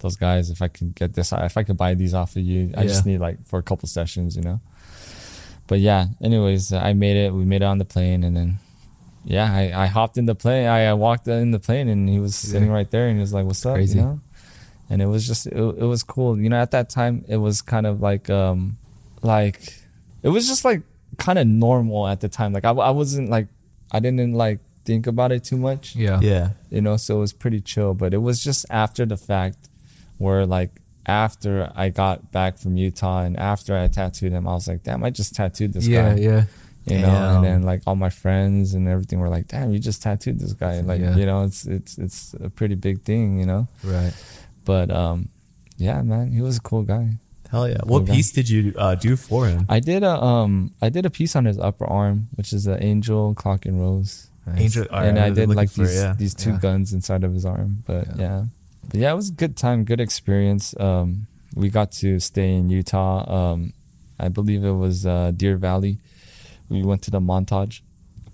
those 0.00 0.16
guys 0.16 0.50
if 0.50 0.60
I 0.62 0.68
could 0.68 0.94
get 0.94 1.14
this, 1.14 1.32
if 1.32 1.56
I 1.56 1.62
could 1.62 1.76
buy 1.76 1.94
these 1.94 2.14
off 2.14 2.36
of 2.36 2.42
you. 2.42 2.72
I 2.76 2.82
just 2.84 3.06
need 3.06 3.18
like 3.18 3.46
for 3.46 3.58
a 3.58 3.62
couple 3.62 3.88
sessions, 3.88 4.36
you 4.36 4.42
know. 4.42 4.60
But 5.66 5.80
yeah, 5.80 6.06
anyways, 6.22 6.72
I 6.72 6.92
made 6.92 7.16
it. 7.16 7.32
We 7.32 7.44
made 7.44 7.62
it 7.62 7.64
on 7.64 7.78
the 7.78 7.84
plane, 7.84 8.22
and 8.24 8.36
then 8.36 8.58
yeah, 9.24 9.52
I, 9.52 9.84
I 9.84 9.86
hopped 9.86 10.16
in 10.16 10.26
the 10.26 10.34
plane. 10.34 10.66
I, 10.68 10.86
I 10.86 10.94
walked 10.94 11.26
in 11.26 11.50
the 11.50 11.58
plane, 11.58 11.88
and 11.88 12.08
he 12.08 12.20
was 12.20 12.36
sitting 12.36 12.70
right 12.70 12.88
there, 12.90 13.08
and 13.08 13.16
he 13.16 13.20
was 13.20 13.32
like, 13.32 13.44
"What's 13.46 13.64
up?" 13.66 13.74
Crazy. 13.74 13.98
You 13.98 14.04
know. 14.04 14.20
And 14.88 15.02
it 15.02 15.06
was 15.06 15.26
just 15.26 15.46
it, 15.46 15.56
it 15.56 15.84
was 15.84 16.04
cool. 16.04 16.38
You 16.38 16.48
know, 16.48 16.60
at 16.60 16.70
that 16.70 16.88
time, 16.90 17.24
it 17.28 17.38
was 17.38 17.62
kind 17.62 17.86
of 17.86 18.00
like 18.00 18.30
um 18.30 18.78
like 19.22 19.74
it 20.22 20.28
was 20.28 20.46
just 20.46 20.64
like 20.64 20.82
kind 21.18 21.38
of 21.38 21.46
normal 21.48 22.06
at 22.06 22.20
the 22.20 22.28
time. 22.28 22.52
Like 22.52 22.64
I, 22.64 22.70
I 22.70 22.90
wasn't 22.90 23.28
like 23.28 23.48
I 23.90 23.98
didn't 23.98 24.34
like 24.34 24.60
think 24.84 25.08
about 25.08 25.32
it 25.32 25.42
too 25.42 25.56
much 25.56 25.96
Yeah. 25.96 26.20
Yeah. 26.22 26.50
you 26.70 26.80
know 26.80 26.96
so 26.96 27.16
it 27.16 27.18
was 27.18 27.32
pretty 27.32 27.60
chill 27.60 27.92
but 27.92 28.14
it 28.14 28.18
was 28.18 28.38
just 28.44 28.64
after 28.70 29.04
the 29.04 29.16
fact 29.16 29.68
where 30.18 30.46
like 30.46 30.80
after 31.06 31.70
i 31.76 31.88
got 31.88 32.32
back 32.32 32.58
from 32.58 32.76
utah 32.76 33.20
and 33.22 33.36
after 33.38 33.76
i 33.76 33.86
tattooed 33.88 34.32
him 34.32 34.46
i 34.48 34.52
was 34.52 34.66
like 34.68 34.82
damn 34.82 35.04
i 35.04 35.10
just 35.10 35.34
tattooed 35.34 35.72
this 35.72 35.86
Yeah. 35.86 36.14
guy 36.14 36.20
Yeah. 36.20 36.30
yeah. 36.30 36.96
you 36.96 37.02
know 37.02 37.06
Damn. 37.12 37.34
and 37.36 37.44
then 37.44 37.62
like 37.62 37.82
all 37.86 37.94
my 37.96 38.10
friends 38.10 38.74
and 38.74 38.88
everything 38.88 39.20
were 39.20 39.28
like 39.28 39.46
damn 39.48 39.72
you 39.72 39.78
just 39.78 40.02
tattooed 40.02 40.38
this 40.40 40.52
guy 40.52 40.80
like 40.80 41.00
Yeah. 41.00 41.16
you 41.16 41.26
know 41.26 41.44
it's 41.44 41.64
it's 41.66 41.96
it's 41.98 42.34
a 42.40 42.50
pretty 42.50 42.74
big 42.74 43.02
thing 43.02 43.38
you 43.38 43.46
know 43.46 43.68
Right. 43.84 44.12
but 44.64 44.90
um 44.90 45.28
yeah 45.78 46.02
man 46.02 46.32
he 46.32 46.40
was 46.40 46.56
a 46.58 46.60
cool 46.60 46.82
guy 46.82 47.10
Hell 47.48 47.68
yeah. 47.68 47.78
What 47.84 48.02
Okay. 48.02 48.14
piece 48.16 48.32
did 48.32 48.48
you 48.50 48.74
uh, 48.76 48.96
do 48.96 49.14
for 49.14 49.46
him? 49.46 49.66
i 49.68 49.78
did 49.78 50.02
a 50.02 50.20
um 50.20 50.74
i 50.82 50.88
did 50.88 51.06
a 51.06 51.10
piece 51.10 51.36
on 51.36 51.44
his 51.44 51.58
upper 51.60 51.86
arm 51.86 52.26
which 52.34 52.52
is 52.52 52.66
an 52.66 52.82
angel 52.82 53.34
clock 53.34 53.64
and 53.66 53.78
rose 53.80 54.30
Nice. 54.48 54.60
Angel. 54.60 54.86
and 54.92 55.18
I 55.18 55.26
I'm 55.26 55.34
did 55.34 55.48
like 55.50 55.70
for 55.70 55.82
it, 55.82 55.86
these 55.86 55.96
yeah. 55.96 56.14
these 56.18 56.34
two 56.34 56.50
Yeah. 56.50 56.58
guns 56.58 56.92
inside 56.92 57.24
of 57.24 57.32
his 57.34 57.44
arm. 57.44 57.82
But 57.84 58.16
Yeah. 58.16 58.44
Yeah. 58.92 59.12
it 59.12 59.16
was 59.16 59.30
a 59.30 59.32
good 59.32 59.56
time, 59.56 59.84
good 59.84 60.00
experience. 60.00 60.74
Um, 60.78 61.26
we 61.54 61.68
got 61.70 61.92
to 61.92 62.18
stay 62.20 62.54
in 62.54 62.68
Utah. 62.70 63.24
Um, 63.52 63.72
I 64.18 64.28
believe 64.28 64.64
it 64.64 64.72
was 64.72 65.06
uh, 65.06 65.32
Deer 65.36 65.56
Valley. 65.56 65.98
We 66.68 66.82
went 66.82 67.02
to 67.02 67.10
the 67.10 67.20
montage, 67.20 67.80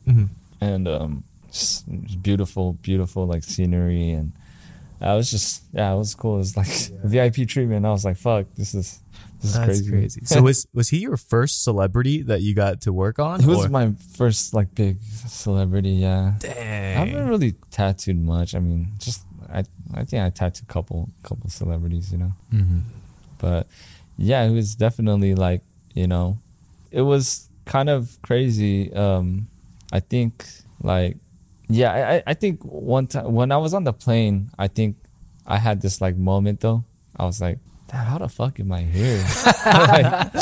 Mhm. 0.06 0.28
and 0.60 0.88
um, 0.88 1.24
just 1.50 1.86
it 1.88 2.02
was 2.04 2.16
beautiful, 2.16 2.74
beautiful 2.82 3.26
like 3.26 3.44
scenery, 3.44 4.10
and 4.10 4.32
I 5.00 5.14
was 5.14 5.30
just 5.30 5.64
yeah, 5.72 5.92
it 5.92 5.98
was 5.98 6.14
cool. 6.14 6.36
It 6.36 6.38
was 6.38 6.56
like 6.56 6.68
VIP 7.04 7.46
treatment. 7.48 7.84
I 7.84 7.90
was 7.90 8.04
like, 8.04 8.16
fuck, 8.16 8.46
this 8.56 8.74
is 8.74 9.00
this 9.40 9.50
is 9.50 9.54
That's 9.56 9.66
crazy. 9.66 9.90
crazy. 9.90 10.20
So 10.24 10.40
was 10.42 10.66
was 10.72 10.88
he 10.88 10.98
your 10.98 11.16
first 11.16 11.62
celebrity 11.64 12.22
that 12.22 12.40
you 12.42 12.54
got 12.54 12.80
to 12.82 12.92
work 12.92 13.18
on? 13.18 13.40
He 13.40 13.46
was 13.46 13.68
my 13.68 13.92
first 14.16 14.54
like 14.54 14.74
big 14.74 15.02
celebrity. 15.26 15.90
Yeah. 15.90 16.34
I 16.44 17.04
haven't 17.04 17.28
really 17.28 17.56
tattooed 17.70 18.16
much. 18.20 18.54
I 18.54 18.60
mean, 18.60 18.92
just 18.98 19.26
I 19.52 19.64
I 19.94 20.04
think 20.04 20.22
I 20.22 20.30
tattooed 20.30 20.68
a 20.68 20.72
couple 20.72 21.08
couple 21.22 21.48
celebrities, 21.50 22.12
you 22.12 22.18
know. 22.18 22.32
Mm-hmm. 22.52 22.78
But 23.38 23.66
yeah, 24.16 24.42
it 24.44 24.50
was 24.52 24.74
definitely 24.74 25.34
like 25.34 25.62
you 25.94 26.06
know, 26.06 26.38
it 26.90 27.02
was 27.02 27.48
kind 27.64 27.88
of 27.88 28.18
crazy. 28.22 28.92
Um, 28.94 29.48
I 29.92 30.00
think 30.00 30.46
like 30.82 31.16
yeah, 31.68 32.20
I 32.26 32.30
I- 32.30 32.34
think 32.34 32.62
one 32.64 33.06
time 33.06 33.32
when 33.32 33.52
I 33.52 33.56
was 33.58 33.74
on 33.74 33.84
the 33.84 33.92
plane, 33.92 34.50
I 34.58 34.68
think 34.68 34.96
I 35.46 35.58
had 35.58 35.80
this 35.82 36.00
like 36.00 36.16
moment 36.16 36.60
though. 36.60 36.84
I 37.16 37.24
was 37.26 37.40
like. 37.40 37.58
How 37.92 38.16
the 38.16 38.26
fuck 38.26 38.58
am 38.58 38.72
I 38.72 38.80
here? 38.88 39.20
Like, 39.66 40.32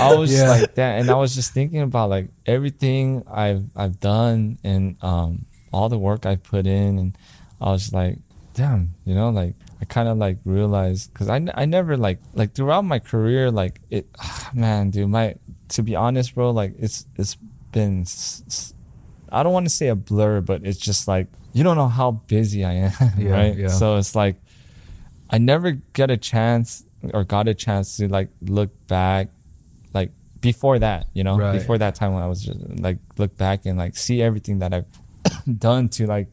I 0.00 0.14
was 0.16 0.30
just 0.30 0.42
Yeah. 0.42 0.48
like 0.48 0.74
that, 0.76 0.98
and 1.00 1.10
I 1.10 1.14
was 1.14 1.34
just 1.34 1.52
thinking 1.52 1.82
about 1.82 2.08
like 2.08 2.28
everything 2.46 3.22
I've 3.30 3.64
I've 3.76 4.00
done 4.00 4.56
and 4.64 4.96
um 5.04 5.44
all 5.74 5.90
the 5.90 5.98
work 5.98 6.24
I've 6.24 6.42
put 6.42 6.66
in, 6.66 6.98
and 6.98 7.18
I 7.60 7.70
was 7.70 7.92
like, 7.92 8.16
damn, 8.60 8.94
you 9.06 9.14
know, 9.14 9.30
like 9.30 9.54
I 9.80 9.84
kind 9.86 10.08
of 10.08 10.18
like 10.18 10.38
realized 10.44 11.12
because 11.12 11.28
I, 11.28 11.36
n- 11.36 11.52
I 11.54 11.64
never 11.64 11.96
like 11.96 12.18
like 12.34 12.52
throughout 12.52 12.84
my 12.84 12.98
career 12.98 13.50
like 13.50 13.80
it, 13.90 14.06
ah, 14.20 14.50
man, 14.54 14.90
dude, 14.90 15.08
my 15.08 15.36
to 15.68 15.82
be 15.82 15.96
honest, 15.96 16.34
bro, 16.34 16.50
like 16.50 16.74
it's 16.78 17.06
it's 17.16 17.36
been 17.72 18.04
I 19.32 19.42
don't 19.42 19.52
want 19.52 19.66
to 19.66 19.70
say 19.70 19.88
a 19.88 19.94
blur, 19.94 20.40
but 20.42 20.64
it's 20.64 20.78
just 20.78 21.08
like 21.08 21.28
you 21.52 21.64
don't 21.64 21.76
know 21.76 21.88
how 21.88 22.10
busy 22.28 22.64
I 22.64 22.72
am, 22.72 22.92
Yeah, 23.18 23.32
right? 23.32 23.56
yeah. 23.56 23.68
So 23.68 23.96
it's 23.96 24.14
like 24.14 24.36
I 25.30 25.38
never 25.38 25.72
get 25.94 26.10
a 26.10 26.16
chance 26.18 26.84
or 27.14 27.24
got 27.24 27.48
a 27.48 27.54
chance 27.54 27.96
to 27.96 28.08
like 28.08 28.28
look 28.42 28.70
back, 28.88 29.28
like 29.94 30.10
before 30.40 30.78
that, 30.80 31.06
you 31.14 31.24
know, 31.24 31.36
Right. 31.38 31.52
before 31.52 31.78
that 31.78 31.94
time 31.94 32.12
when 32.14 32.22
I 32.22 32.26
was 32.28 32.42
just 32.44 32.58
like 32.80 32.98
look 33.16 33.36
back 33.38 33.64
and 33.64 33.78
like 33.78 33.96
see 33.96 34.20
everything 34.20 34.58
that 34.58 34.74
I've 34.74 34.90
done 35.58 35.88
to 35.96 36.06
like 36.06 36.28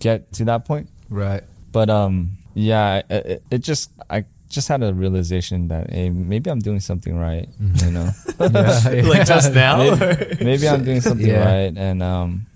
get 0.00 0.32
to 0.34 0.44
that 0.46 0.64
point. 0.64 0.88
Right. 1.12 1.42
But 1.72 1.90
um, 1.90 2.38
yeah, 2.54 3.02
it, 3.08 3.26
it, 3.26 3.42
it 3.50 3.58
just 3.58 3.90
I 4.10 4.24
just 4.48 4.68
had 4.68 4.82
a 4.82 4.92
realization 4.92 5.68
that 5.68 5.90
hey, 5.90 6.10
maybe 6.10 6.50
I'm 6.50 6.58
doing 6.60 6.80
something 6.80 7.16
right, 7.16 7.48
you 7.84 7.90
know. 7.92 8.10
Yeah. 8.40 9.02
like 9.06 9.26
just 9.26 9.54
now. 9.62 9.78
maybe, 9.96 10.44
maybe 10.44 10.68
I'm 10.68 10.84
doing 10.84 11.00
something 11.00 11.26
Yeah. 11.26 11.44
right, 11.44 11.72
and 11.76 12.02
um, 12.02 12.46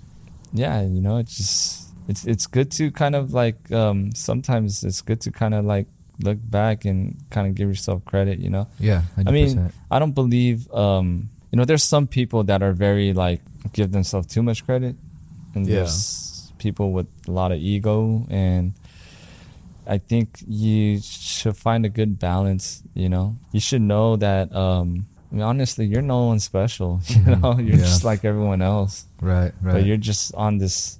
yeah, 0.52 0.82
you 0.82 1.00
know, 1.00 1.18
it's 1.18 1.36
just 1.36 1.88
it's 2.08 2.24
it's 2.26 2.46
good 2.46 2.70
to 2.72 2.90
kind 2.90 3.14
of 3.14 3.32
like 3.32 3.70
um 3.72 4.12
sometimes 4.14 4.84
it's 4.84 5.00
good 5.00 5.20
to 5.22 5.30
kind 5.30 5.54
of 5.54 5.64
like 5.64 5.86
look 6.20 6.38
back 6.42 6.84
and 6.84 7.16
kind 7.30 7.46
of 7.46 7.54
give 7.54 7.68
yourself 7.68 8.04
credit, 8.04 8.38
you 8.38 8.48
know. 8.50 8.66
Yeah. 8.80 9.02
100%. 9.18 9.28
I 9.28 9.30
mean, 9.32 9.72
I 9.90 9.98
don't 9.98 10.14
believe 10.14 10.70
um 10.72 11.28
you 11.52 11.56
know 11.58 11.64
there's 11.64 11.84
some 11.84 12.06
people 12.06 12.42
that 12.44 12.62
are 12.62 12.72
very 12.72 13.12
like 13.12 13.40
give 13.72 13.92
themselves 13.92 14.26
too 14.28 14.42
much 14.42 14.64
credit, 14.66 14.96
and 15.54 15.66
Yeah. 15.66 15.76
there's 15.86 16.25
people 16.58 16.92
with 16.92 17.06
a 17.28 17.30
lot 17.30 17.52
of 17.52 17.58
ego 17.58 18.26
and. 18.30 18.72
I 19.88 19.98
think 19.98 20.42
you 20.48 20.98
should 21.00 21.56
find 21.56 21.86
a 21.86 21.88
good 21.88 22.18
balance. 22.18 22.82
You 22.92 23.08
know, 23.08 23.36
you 23.52 23.60
should 23.60 23.82
know 23.82 24.16
that. 24.16 24.50
Um, 24.52 25.06
I 25.30 25.34
mean, 25.36 25.44
honestly, 25.44 25.86
you're 25.86 26.02
no 26.02 26.24
one 26.26 26.40
special. 26.40 27.00
You 27.08 27.36
know, 27.36 27.54
you're 27.58 27.76
Yeah. 27.78 27.84
just 27.86 28.02
like 28.02 28.24
everyone 28.24 28.62
else. 28.62 29.06
right. 29.20 29.52
Right. 29.62 29.72
But 29.74 29.84
you're 29.86 29.96
just 29.96 30.34
on 30.34 30.58
this 30.58 30.98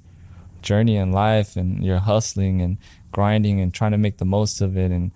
journey 0.61 0.95
in 0.95 1.11
life, 1.11 1.57
and 1.57 1.83
you're 1.83 1.99
hustling 1.99 2.61
and 2.61 2.77
grinding 3.11 3.59
and 3.59 3.73
trying 3.73 3.91
to 3.91 3.97
make 3.97 4.19
the 4.19 4.25
most 4.25 4.61
of 4.61 4.77
it. 4.77 4.89
And 4.89 5.11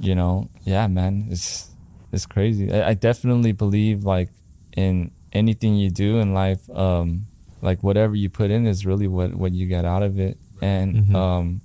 you 0.00 0.16
know, 0.16 0.48
yeah, 0.64 0.88
man, 0.88 1.28
it's 1.30 1.70
it's 2.10 2.26
crazy. 2.26 2.72
I, 2.72 2.88
I 2.90 2.94
definitely 2.94 3.52
believe 3.52 4.02
like 4.02 4.30
in 4.76 5.12
anything 5.32 5.76
you 5.76 5.90
do 5.90 6.18
in 6.18 6.34
life. 6.34 6.68
Um, 6.70 7.26
like 7.62 7.82
whatever 7.82 8.14
you 8.14 8.28
put 8.30 8.50
in 8.50 8.66
is 8.66 8.86
really 8.86 9.08
what 9.08 9.34
what 9.34 9.52
you 9.52 9.66
get 9.66 9.84
out 9.84 10.02
of 10.02 10.18
it. 10.18 10.38
And 10.60 10.94
Mhm. 11.06 11.14
um, 11.14 11.60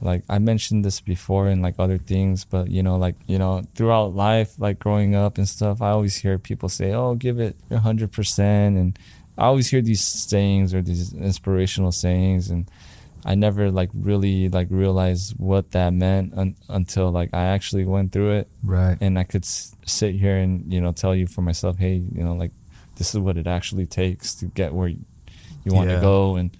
like 0.00 0.22
I 0.28 0.38
mentioned 0.38 0.84
this 0.84 1.00
before 1.00 1.48
and 1.48 1.62
like 1.62 1.74
other 1.78 1.98
things, 1.98 2.44
but 2.44 2.70
you 2.70 2.82
know, 2.82 2.96
like 2.96 3.16
you 3.26 3.38
know, 3.38 3.62
throughout 3.74 4.14
life, 4.14 4.58
like 4.58 4.78
growing 4.78 5.14
up 5.14 5.38
and 5.38 5.48
stuff, 5.48 5.80
I 5.80 5.90
always 5.90 6.16
hear 6.16 6.38
people 6.38 6.68
say, 6.68 6.92
"Oh, 6.92 7.14
give 7.14 7.40
it 7.40 7.56
your 7.70 7.80
hundred 7.80 8.12
percent," 8.12 8.76
and 8.76 8.98
I 9.38 9.44
always 9.46 9.68
hear 9.68 9.80
these 9.82 10.00
sayings 10.02 10.74
or 10.74 10.82
these 10.82 11.12
inspirational 11.14 11.92
sayings, 11.92 12.50
and 12.50 12.66
I 13.24 13.34
never 13.34 13.70
like 13.70 13.90
really 13.94 14.48
like 14.50 14.68
realized 14.70 15.34
what 15.38 15.70
that 15.72 15.92
meant 15.94 16.32
un- 16.36 16.56
until 16.68 17.10
like 17.10 17.30
I 17.32 17.44
actually 17.46 17.84
went 17.84 18.12
through 18.12 18.32
it, 18.32 18.48
right. 18.62 18.96
and 19.00 19.18
I 19.18 19.24
could 19.24 19.44
s- 19.44 19.74
sit 19.86 20.14
here 20.14 20.36
and 20.36 20.70
you 20.72 20.80
know 20.80 20.92
tell 20.92 21.14
you 21.14 21.26
for 21.26 21.40
myself, 21.42 21.78
hey, 21.78 21.94
you 21.96 22.22
know, 22.22 22.34
like 22.34 22.52
this 22.96 23.14
is 23.14 23.20
what 23.20 23.36
it 23.36 23.46
actually 23.46 23.86
takes 23.86 24.34
to 24.36 24.46
get 24.46 24.72
where 24.74 24.88
you, 24.88 25.00
you 25.64 25.72
want 25.72 25.90
to 25.90 26.00
go, 26.00 26.36
and 26.36 26.50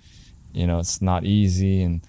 you 0.52 0.66
know, 0.66 0.78
it's 0.78 1.02
not 1.02 1.24
easy 1.24 1.82
and 1.82 2.00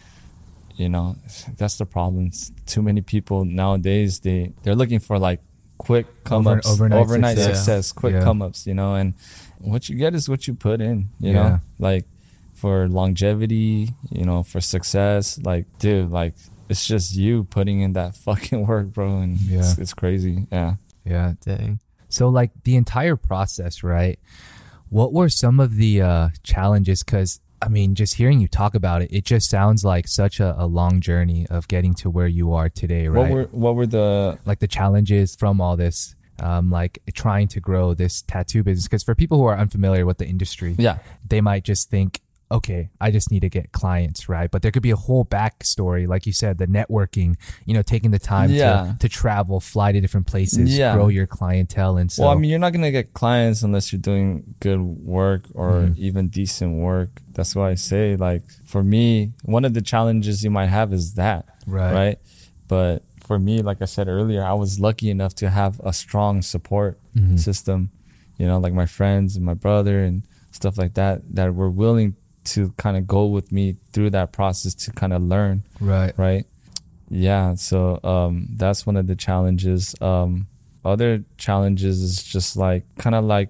you 0.75 0.87
know 0.89 1.15
that's 1.57 1.77
the 1.79 1.85
problem 1.87 2.27
It's 2.27 2.51
too 2.67 2.83
many 2.83 3.01
people 3.01 3.43
nowadays 3.45 4.19
they 4.19 4.53
they're 4.61 4.75
looking 4.75 4.99
for 4.99 5.17
like 5.17 5.41
quick 5.79 6.05
come 6.23 6.45
Over- 6.47 6.57
ups 6.59 6.67
overnight 6.69 6.99
overnight, 7.01 7.37
success. 7.37 7.57
success, 7.57 7.91
quick 7.91 8.13
Yeah. 8.13 8.21
come 8.23 8.43
ups 8.43 8.67
you 8.67 8.75
know 8.75 8.93
and 8.93 9.15
what 9.57 9.89
you 9.89 9.95
get 9.95 10.13
is 10.13 10.29
what 10.29 10.47
you 10.47 10.53
put 10.53 10.79
in 10.79 11.09
you 11.19 11.31
Yeah. 11.31 11.33
know 11.33 11.59
like 11.79 12.05
for 12.53 12.87
longevity 12.87 13.89
you 14.11 14.23
know 14.23 14.43
for 14.43 14.61
success 14.61 15.39
like 15.43 15.65
dude 15.79 16.11
like 16.11 16.35
it's 16.69 16.85
just 16.85 17.15
you 17.15 17.45
putting 17.45 17.81
in 17.81 17.93
that 17.93 18.15
fucking 18.25 18.67
work 18.67 18.87
bro 18.93 19.17
and 19.17 19.39
Yeah. 19.41 19.59
it's, 19.61 19.77
it's 19.79 19.93
crazy 19.95 20.45
yeah 20.51 20.75
Yeah. 21.05 21.33
Dang. 21.43 21.79
So 22.09 22.29
like 22.29 22.51
the 22.63 22.75
entire 22.75 23.15
process, 23.15 23.83
right? 23.83 24.19
What 24.89 25.13
were 25.13 25.29
some 25.29 25.59
of 25.59 25.75
the 25.75 26.01
uh 26.01 26.29
challenges 26.43 27.03
cuz 27.03 27.39
I 27.59 27.69
mean, 27.69 27.95
just 27.95 28.15
hearing 28.15 28.39
you 28.39 28.47
talk 28.47 28.75
about 28.75 29.01
it, 29.01 29.11
it 29.11 29.25
just 29.25 29.49
sounds 29.49 29.83
like 29.83 30.07
such 30.07 30.39
a, 30.39 30.55
a 30.61 30.67
long 30.67 31.01
journey 31.01 31.47
of 31.49 31.67
getting 31.67 31.95
to 31.95 32.09
where 32.09 32.27
you 32.27 32.53
are 32.53 32.69
today, 32.69 33.07
right? 33.07 33.31
what 33.31 33.31
were 33.31 33.43
what 33.51 33.75
were 33.75 33.87
the 33.87 34.37
like 34.45 34.59
the 34.59 34.67
challenges 34.67 35.35
from 35.35 35.59
all 35.59 35.75
this 35.75 36.15
um 36.39 36.69
like 36.69 36.99
trying 37.13 37.47
to 37.47 37.59
grow 37.59 37.95
this 37.95 38.21
tattoo 38.21 38.61
business 38.63 38.85
because 38.87 39.01
for 39.03 39.15
people 39.15 39.39
who 39.39 39.45
are 39.45 39.57
unfamiliar 39.57 40.05
with 40.05 40.19
the 40.19 40.27
industry, 40.27 40.75
yeah 40.77 40.99
they 41.27 41.41
might 41.41 41.63
just 41.63 41.89
think 41.89 42.21
okay, 42.49 42.89
I 43.01 43.11
just 43.11 43.29
need 43.31 43.41
to 43.41 43.49
get 43.49 43.71
clients, 43.73 44.29
right? 44.29 44.49
But 44.49 44.61
there 44.61 44.71
could 44.71 44.83
be 44.83 44.91
a 44.91 44.95
whole 44.95 45.25
backstory, 45.25 46.07
like 46.07 46.25
you 46.25 46.31
said, 46.33 46.57
the 46.57 46.67
networking, 46.67 47.35
you 47.65 47.73
know, 47.73 47.81
taking 47.81 48.11
the 48.11 48.19
time 48.19 48.51
Yeah. 48.51 48.93
to, 48.93 48.97
to 48.99 49.09
travel, 49.09 49.59
fly 49.59 49.91
to 49.91 49.99
different 49.99 50.27
places, 50.27 50.77
Yeah. 50.77 50.93
grow 50.95 51.09
your 51.09 51.27
clientele. 51.27 51.97
And 51.97 52.09
so, 52.11 52.23
well, 52.23 52.31
I 52.31 52.35
mean, 52.35 52.49
you're 52.49 52.59
not 52.59 52.71
gonna 52.73 52.91
get 52.91 53.13
clients 53.13 53.63
unless 53.63 53.91
you're 53.91 53.99
doing 54.01 54.55
good 54.61 54.79
work 54.81 55.43
or 55.53 55.81
Mm-hmm. 55.81 55.93
even 55.97 56.27
decent 56.29 56.77
work. 56.77 57.21
That's 57.33 57.53
why 57.55 57.71
I 57.71 57.75
say, 57.75 58.15
like, 58.15 58.43
for 58.65 58.83
me, 58.83 59.33
one 59.43 59.65
of 59.65 59.73
the 59.73 59.81
challenges 59.81 60.43
you 60.43 60.49
might 60.49 60.67
have 60.67 60.93
is 60.93 61.13
that, 61.15 61.45
Right. 61.67 61.93
Right. 61.93 62.19
But 62.69 63.03
for 63.25 63.37
me, 63.39 63.61
like 63.61 63.81
I 63.81 63.85
said 63.85 64.07
earlier, 64.07 64.41
I 64.43 64.53
was 64.53 64.79
lucky 64.79 65.09
enough 65.09 65.35
to 65.35 65.49
have 65.49 65.81
a 65.83 65.91
strong 65.91 66.41
support 66.41 66.97
Mhm. 67.15 67.37
system. 67.39 67.89
You 68.37 68.47
know, 68.47 68.57
like 68.59 68.73
my 68.73 68.85
friends 68.85 69.35
and 69.35 69.43
my 69.45 69.53
brother 69.53 70.01
and 70.03 70.23
stuff 70.51 70.77
like 70.77 70.93
that, 70.93 71.21
that 71.35 71.53
were 71.53 71.69
willing 71.69 72.15
to 72.53 72.71
kind 72.77 72.95
of 72.97 73.05
go 73.07 73.25
with 73.25 73.51
me 73.51 73.75
through 73.93 74.09
that 74.11 74.31
process 74.31 74.73
to 74.73 74.91
kind 74.91 75.13
of 75.13 75.21
learn 75.21 75.63
right. 75.79 76.13
right 76.17 76.45
yeah 77.09 77.55
so 77.55 77.99
um 78.03 78.47
that's 78.55 78.85
one 78.85 78.97
of 78.97 79.07
the 79.07 79.15
challenges 79.15 79.95
um 80.01 80.47
other 80.83 81.23
challenges 81.37 82.01
is 82.01 82.23
just 82.23 82.57
like 82.57 82.83
kind 82.97 83.15
of 83.15 83.23
like 83.25 83.49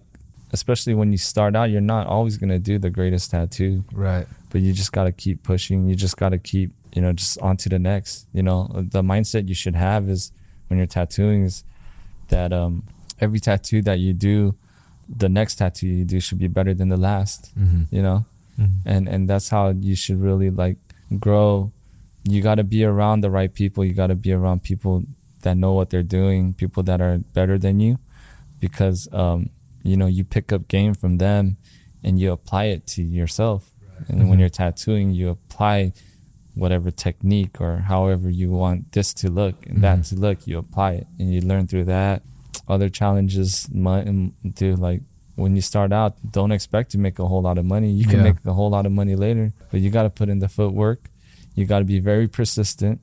especially 0.53 0.93
when 0.93 1.11
you 1.11 1.17
start 1.17 1.55
out 1.55 1.69
you're 1.69 1.81
not 1.81 2.07
always 2.07 2.37
going 2.37 2.49
to 2.49 2.59
do 2.59 2.77
the 2.79 2.89
greatest 2.89 3.31
tattoo 3.31 3.83
Right. 3.91 4.25
but 4.49 4.61
you 4.61 4.73
just 4.73 4.91
got 4.91 5.05
to 5.05 5.11
keep 5.11 5.43
pushing 5.43 5.87
you 5.89 5.95
just 5.95 6.17
got 6.17 6.29
to 6.29 6.37
keep 6.37 6.71
you 6.95 7.01
know 7.01 7.13
just 7.13 7.37
on 7.39 7.57
to 7.57 7.69
the 7.69 7.79
next 7.79 8.27
you 8.33 8.43
know 8.43 8.69
the 8.73 9.01
mindset 9.01 9.47
you 9.47 9.55
should 9.55 9.75
have 9.75 10.07
is 10.09 10.31
when 10.67 10.77
you're 10.77 10.87
tattooing 10.87 11.43
is 11.43 11.63
that 12.29 12.53
um 12.53 12.83
every 13.19 13.39
tattoo 13.39 13.81
that 13.81 13.99
you 13.99 14.13
do 14.13 14.55
the 15.09 15.29
next 15.29 15.55
tattoo 15.55 15.87
you 15.87 16.05
do 16.05 16.19
should 16.19 16.37
be 16.39 16.47
better 16.47 16.73
than 16.73 16.89
the 16.89 16.97
last 16.97 17.51
Mm-hmm. 17.59 17.83
you 17.95 18.01
know 18.01 18.25
Mm-hmm. 18.59 18.89
and 18.89 19.07
and 19.07 19.29
that's 19.29 19.49
how 19.49 19.69
you 19.69 19.95
should 19.95 20.21
really 20.21 20.49
like 20.49 20.77
grow. 21.19 21.71
You 22.23 22.41
got 22.41 22.55
to 22.55 22.63
be 22.63 22.83
around 22.83 23.21
the 23.21 23.29
right 23.29 23.53
people. 23.53 23.85
You 23.85 23.93
got 23.93 24.07
to 24.07 24.15
be 24.15 24.33
around 24.33 24.63
people 24.63 25.03
that 25.41 25.55
know 25.55 25.73
what 25.73 25.89
they're 25.89 26.03
doing 26.03 26.53
people 26.53 26.83
that 26.83 27.01
are 27.01 27.19
better 27.19 27.57
than 27.57 27.79
you 27.79 27.99
because 28.59 29.07
um 29.13 29.49
you 29.83 29.95
know 29.95 30.07
you 30.07 30.23
pick 30.23 30.51
up 30.51 30.67
game 30.67 30.93
from 30.93 31.17
them 31.17 31.57
and 32.03 32.19
you 32.19 32.31
apply 32.31 32.65
it 32.65 32.87
to 32.87 33.03
yourself. 33.03 33.71
And 34.07 34.19
when 34.19 34.27
mm-hmm. 34.27 34.41
you're 34.41 34.49
tattooing 34.49 35.11
you 35.11 35.29
apply 35.29 35.93
whatever 36.53 36.89
technique 36.91 37.61
or 37.61 37.77
however 37.77 38.29
you 38.29 38.51
want 38.51 38.91
this 38.91 39.13
to 39.13 39.29
look 39.29 39.65
and 39.67 39.83
that 39.83 39.99
mm-hmm. 39.99 40.15
to 40.15 40.21
look 40.21 40.47
you 40.47 40.57
apply 40.57 40.93
it 40.93 41.07
and 41.19 41.33
you 41.33 41.41
learn 41.41 41.67
through 41.67 41.85
that. 41.85 42.23
Other 42.67 42.89
challenges 42.89 43.69
might 43.73 44.05
mm, 44.05 44.33
do 44.53 44.75
like 44.75 45.01
when 45.37 45.55
you 45.55 45.61
start 45.61 45.91
out 45.93 46.11
don't 46.37 46.51
expect 46.51 46.91
to 46.91 46.97
make 46.97 47.17
a 47.19 47.27
whole 47.31 47.41
lot 47.49 47.57
of 47.57 47.65
money. 47.75 47.89
You 47.99 48.05
can 48.11 48.17
Yeah. 48.19 48.29
make 48.29 48.39
a 48.45 48.53
whole 48.59 48.69
lot 48.77 48.85
of 48.85 48.91
money 48.91 49.15
later 49.15 49.53
but 49.71 49.79
you 49.81 49.89
got 49.97 50.03
to 50.03 50.09
put 50.19 50.27
in 50.29 50.39
the 50.39 50.49
footwork. 50.49 51.01
You 51.55 51.65
got 51.65 51.79
to 51.79 51.85
be 51.85 51.99
very 51.99 52.27
persistent. 52.27 52.99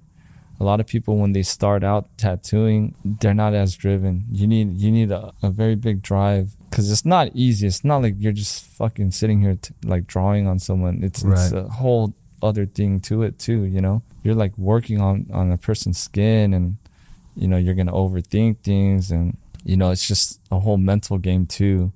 A 0.60 0.64
lot 0.70 0.78
of 0.80 0.86
people 0.86 1.16
when 1.22 1.32
they 1.32 1.42
start 1.42 1.82
out 1.82 2.04
tattooing 2.16 2.94
they're 3.20 3.34
not 3.44 3.54
as 3.54 3.70
driven. 3.76 4.24
You 4.30 4.46
need 4.46 4.66
you 4.82 4.90
need 4.98 5.10
a, 5.10 5.32
a 5.42 5.50
very 5.50 5.74
big 5.76 5.96
drive 6.02 6.46
because 6.70 6.90
it's 6.92 7.04
not 7.16 7.26
easy. 7.34 7.66
It's 7.66 7.84
not 7.84 8.02
like 8.02 8.14
you're 8.18 8.38
just 8.44 8.64
fucking 8.78 9.10
sitting 9.12 9.40
here 9.40 9.56
t- 9.60 9.74
like 9.84 10.06
drawing 10.14 10.46
on 10.46 10.58
someone. 10.58 10.94
It's, 11.02 11.22
it's 11.24 11.52
a 11.52 11.64
whole 11.80 12.14
other 12.42 12.66
thing 12.66 13.00
to 13.08 13.22
it 13.26 13.38
too 13.38 13.60
you 13.74 13.80
know? 13.80 14.02
You're 14.24 14.34
like 14.44 14.56
working 14.58 15.00
on 15.00 15.16
on 15.32 15.50
a 15.52 15.58
person's 15.68 15.98
skin 15.98 16.52
and 16.54 16.76
you 17.36 17.46
know 17.50 17.56
you're 17.64 17.74
gonna 17.80 17.92
overthink 18.04 18.58
things 18.70 19.10
and 19.10 19.36
you 19.64 19.76
know 19.76 19.90
it's 19.94 20.06
just 20.06 20.40
a 20.50 20.58
whole 20.60 20.76
mental 20.92 21.16
game 21.18 21.46
too 21.46 21.90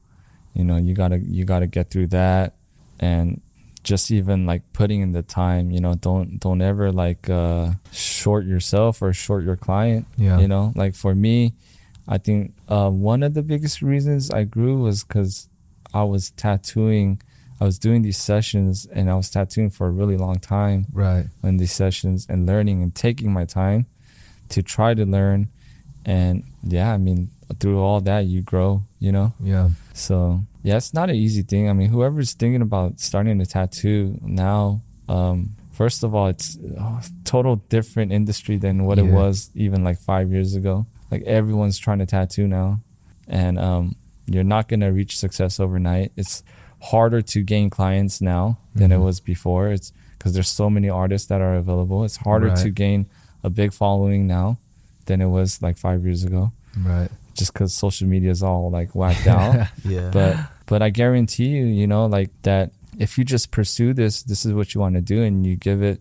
you 0.58 0.64
know 0.64 0.76
you 0.76 0.92
gotta 0.94 1.18
you 1.20 1.44
gotta 1.46 1.66
get 1.66 1.88
through 1.90 2.08
that 2.08 2.54
and 3.00 3.40
just 3.84 4.10
even 4.10 4.44
like 4.44 4.62
putting 4.74 5.00
in 5.00 5.12
the 5.12 5.22
time 5.22 5.70
you 5.70 5.80
know 5.80 5.94
don't 5.94 6.40
don't 6.40 6.60
ever 6.60 6.90
like 6.92 7.30
uh 7.30 7.70
short 7.92 8.44
yourself 8.44 9.00
or 9.00 9.12
short 9.14 9.44
your 9.44 9.56
client 9.56 10.04
Yeah. 10.18 10.38
you 10.40 10.48
know 10.48 10.72
like 10.74 10.94
for 10.94 11.14
me 11.14 11.54
i 12.08 12.18
think 12.18 12.52
uh 12.68 12.90
one 12.90 13.22
of 13.22 13.32
the 13.34 13.42
biggest 13.42 13.80
reasons 13.80 14.30
i 14.30 14.42
grew 14.44 14.74
was 14.82 15.04
because 15.04 15.48
i 15.94 16.02
was 16.02 16.30
tattooing 16.32 17.22
i 17.60 17.64
was 17.64 17.78
doing 17.78 18.02
these 18.02 18.18
sessions 18.18 18.84
and 18.92 19.08
i 19.08 19.14
was 19.14 19.30
tattooing 19.30 19.70
for 19.70 19.86
a 19.86 19.90
really 19.90 20.16
long 20.16 20.38
time 20.40 20.86
Right. 20.92 21.26
in 21.44 21.56
these 21.58 21.72
sessions 21.72 22.26
and 22.28 22.46
learning 22.46 22.82
and 22.82 22.92
taking 22.94 23.32
my 23.32 23.44
time 23.46 23.86
to 24.50 24.62
try 24.62 24.92
to 24.94 25.06
learn 25.06 25.48
and 26.04 26.42
yeah 26.64 26.92
i 26.92 26.96
mean 26.98 27.30
through 27.60 27.80
all 27.80 28.00
that 28.02 28.26
you 28.26 28.42
grow 28.42 28.82
you 28.98 29.12
know 29.12 29.32
Yeah. 29.40 29.70
so 29.94 30.42
yeah 30.62 30.76
it's 30.76 30.92
not 30.94 31.08
an 31.10 31.16
easy 31.16 31.42
thing. 31.42 31.68
I 31.68 31.72
mean 31.72 31.88
whoever's 31.88 32.32
thinking 32.34 32.62
about 32.62 33.00
starting 33.00 33.40
a 33.40 33.46
tattoo 33.46 34.18
now 34.22 34.82
um 35.08 35.54
first 35.72 36.02
of 36.04 36.14
all 36.14 36.26
it's 36.28 36.56
a 36.56 37.02
total 37.24 37.56
different 37.68 38.12
industry 38.12 38.56
than 38.58 38.84
what 38.84 38.98
it 38.98 39.04
was 39.12 39.50
even 39.54 39.84
like 39.84 39.98
five 39.98 40.30
years 40.32 40.54
ago. 40.54 40.86
Like 41.10 41.22
everyone's 41.22 41.78
trying 41.78 42.00
to 42.00 42.06
tattoo 42.06 42.46
now. 42.48 42.80
And 43.28 43.58
um 43.58 43.96
you're 44.26 44.44
not 44.44 44.68
going 44.68 44.80
to 44.80 44.88
reach 44.88 45.16
success 45.18 45.58
overnight. 45.58 46.12
It's 46.16 46.42
harder 46.82 47.22
to 47.22 47.42
gain 47.42 47.70
clients 47.70 48.20
now 48.20 48.58
than 48.74 48.92
it 48.92 48.96
Mhm. 48.98 49.04
was 49.04 49.20
before. 49.20 49.68
It's 49.72 49.90
because 50.18 50.34
there's 50.34 50.48
so 50.50 50.68
many 50.68 50.88
artists 50.90 51.28
that 51.28 51.40
are 51.40 51.54
available. 51.54 52.04
It's 52.04 52.16
harder 52.18 52.50
to 52.64 52.70
gain 52.70 53.06
a 53.42 53.48
big 53.48 53.72
following 53.72 54.26
now 54.26 54.58
than 55.06 55.22
it 55.22 55.26
was 55.28 55.62
like 55.62 55.78
five 55.78 56.04
years 56.04 56.24
ago. 56.24 56.52
Right. 56.76 57.08
Just 57.38 57.52
because 57.52 57.72
social 57.74 58.06
media 58.08 58.30
is 58.30 58.42
all 58.42 58.70
like 58.70 58.94
whacked 58.94 59.26
out 59.26 59.68
Yeah. 59.84 60.10
but 60.12 60.36
but 60.66 60.82
I 60.82 60.90
guarantee 60.90 61.46
you, 61.48 61.64
you 61.64 61.86
know, 61.86 62.04
like 62.06 62.30
that 62.42 62.72
if 62.98 63.16
you 63.16 63.24
just 63.24 63.50
pursue 63.50 63.94
this, 63.94 64.22
this 64.22 64.44
is 64.44 64.52
what 64.52 64.74
you 64.74 64.80
want 64.80 64.96
to 64.96 65.00
do, 65.00 65.22
and 65.22 65.46
you 65.46 65.56
give 65.56 65.82
it 65.82 66.00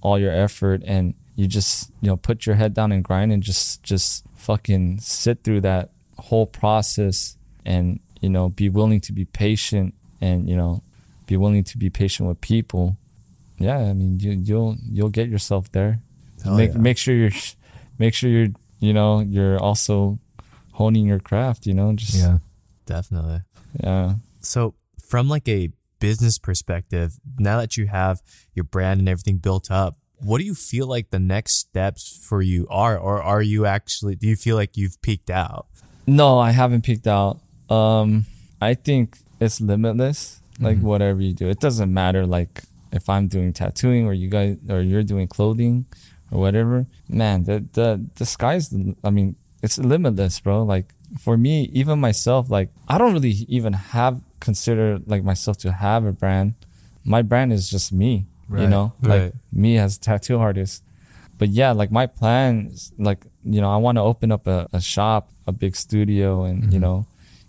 all 0.00 0.18
your 0.18 0.32
effort, 0.32 0.82
and 0.86 1.14
you 1.34 1.46
just 1.48 1.90
you 2.00 2.08
know 2.08 2.16
put 2.16 2.46
your 2.46 2.54
head 2.54 2.72
down 2.72 2.92
and 2.92 3.02
grind, 3.02 3.32
and 3.32 3.42
just 3.42 3.82
just 3.82 4.24
fucking 4.36 5.00
sit 5.00 5.42
through 5.42 5.62
that 5.62 5.90
whole 6.18 6.46
process, 6.46 7.36
and 7.64 7.98
you 8.20 8.28
know 8.28 8.50
be 8.50 8.68
willing 8.68 9.00
to 9.00 9.12
be 9.12 9.24
patient, 9.24 9.94
and 10.20 10.48
you 10.48 10.54
know 10.54 10.82
be 11.26 11.36
willing 11.36 11.64
to 11.64 11.78
be 11.78 11.90
patient 11.90 12.28
with 12.28 12.40
people. 12.40 12.96
Yeah, 13.58 13.78
I 13.78 13.92
mean 13.92 14.20
you 14.20 14.32
you'll 14.32 14.76
you'll 14.92 15.08
get 15.08 15.28
yourself 15.28 15.72
there. 15.72 16.00
Hell 16.44 16.56
make 16.56 16.74
yeah. 16.74 16.78
make 16.78 16.98
sure 16.98 17.14
you're 17.14 17.30
make 17.98 18.14
sure 18.14 18.30
you're 18.30 18.48
you 18.78 18.92
know 18.92 19.20
you're 19.20 19.58
also 19.58 20.18
honing 20.76 21.06
your 21.06 21.18
craft. 21.20 21.66
You 21.66 21.74
know, 21.74 21.92
just 21.94 22.14
Yeah. 22.14 22.38
Definitely. 22.86 23.40
yeah. 23.82 24.14
So, 24.40 24.74
from 25.10 25.28
like 25.28 25.48
a 25.48 25.70
business 25.98 26.38
perspective, 26.38 27.18
now 27.38 27.58
that 27.60 27.76
you 27.76 27.86
have 27.88 28.20
your 28.54 28.64
brand 28.64 29.00
and 29.00 29.08
everything 29.08 29.38
built 29.38 29.70
up, 29.70 29.98
what 30.20 30.38
do 30.38 30.44
you 30.44 30.54
feel 30.54 30.86
like 30.86 31.10
the 31.10 31.18
next 31.18 31.54
steps 31.58 32.02
for 32.28 32.40
you 32.42 32.66
are, 32.70 32.96
or 32.96 33.20
are 33.22 33.42
you 33.42 33.66
actually? 33.66 34.14
Do 34.16 34.26
you 34.28 34.36
feel 34.36 34.56
like 34.56 34.76
you've 34.76 35.00
peaked 35.02 35.30
out? 35.30 35.66
No, 36.06 36.38
I 36.38 36.52
haven't 36.52 36.82
peaked 36.84 37.06
out. 37.06 37.40
Um, 37.68 38.26
I 38.60 38.74
think 38.74 39.18
it's 39.40 39.60
limitless. 39.60 40.40
Like 40.60 40.78
Mhm. 40.78 40.82
whatever 40.82 41.20
you 41.20 41.34
do, 41.34 41.48
it 41.48 41.60
doesn't 41.60 41.92
matter. 41.92 42.24
Like 42.26 42.62
if 42.92 43.08
I'm 43.10 43.26
doing 43.28 43.52
tattooing 43.52 44.06
or 44.06 44.14
you 44.14 44.28
guys 44.30 44.56
or 44.70 44.80
you're 44.80 45.02
doing 45.02 45.26
clothing 45.28 45.84
or 46.30 46.40
whatever. 46.40 46.86
Man, 47.08 47.44
the 47.44 47.64
the 47.72 47.88
the 48.14 48.24
sky's. 48.24 48.72
I 49.04 49.10
mean, 49.10 49.36
it's 49.62 49.78
limitless, 49.78 50.40
bro. 50.40 50.62
Like 50.62 50.92
for 51.18 51.36
me, 51.36 51.70
even 51.72 51.98
myself, 52.00 52.50
like 52.50 52.70
I 52.88 52.98
don't 52.98 53.12
really 53.12 53.46
even 53.48 53.72
have 53.72 54.20
consider 54.40 54.98
like 55.06 55.24
myself 55.24 55.56
to 55.58 55.72
have 55.72 56.04
a 56.04 56.12
brand. 56.12 56.54
My 57.04 57.22
brand 57.22 57.52
is 57.52 57.70
just 57.70 57.92
me. 57.92 58.26
You 58.48 58.54
Right. 58.54 58.68
know, 58.70 58.92
Right. 59.00 59.24
like 59.24 59.34
me 59.52 59.76
as 59.78 59.96
a 59.96 60.00
tattoo 60.00 60.38
artist 60.38 60.82
but 61.38 61.50
yeah, 61.50 61.72
like 61.72 61.90
my 61.90 62.06
plans, 62.06 62.92
like 62.98 63.26
you 63.44 63.60
know, 63.60 63.70
I 63.70 63.76
want 63.76 63.96
to 63.96 64.02
open 64.02 64.32
up 64.32 64.46
a, 64.46 64.68
a 64.72 64.80
shop, 64.80 65.28
a 65.46 65.52
big 65.52 65.76
studio, 65.76 66.44
and 66.44 66.72
you 66.72 66.78
Mhm. 66.78 66.82
know, 66.82 67.06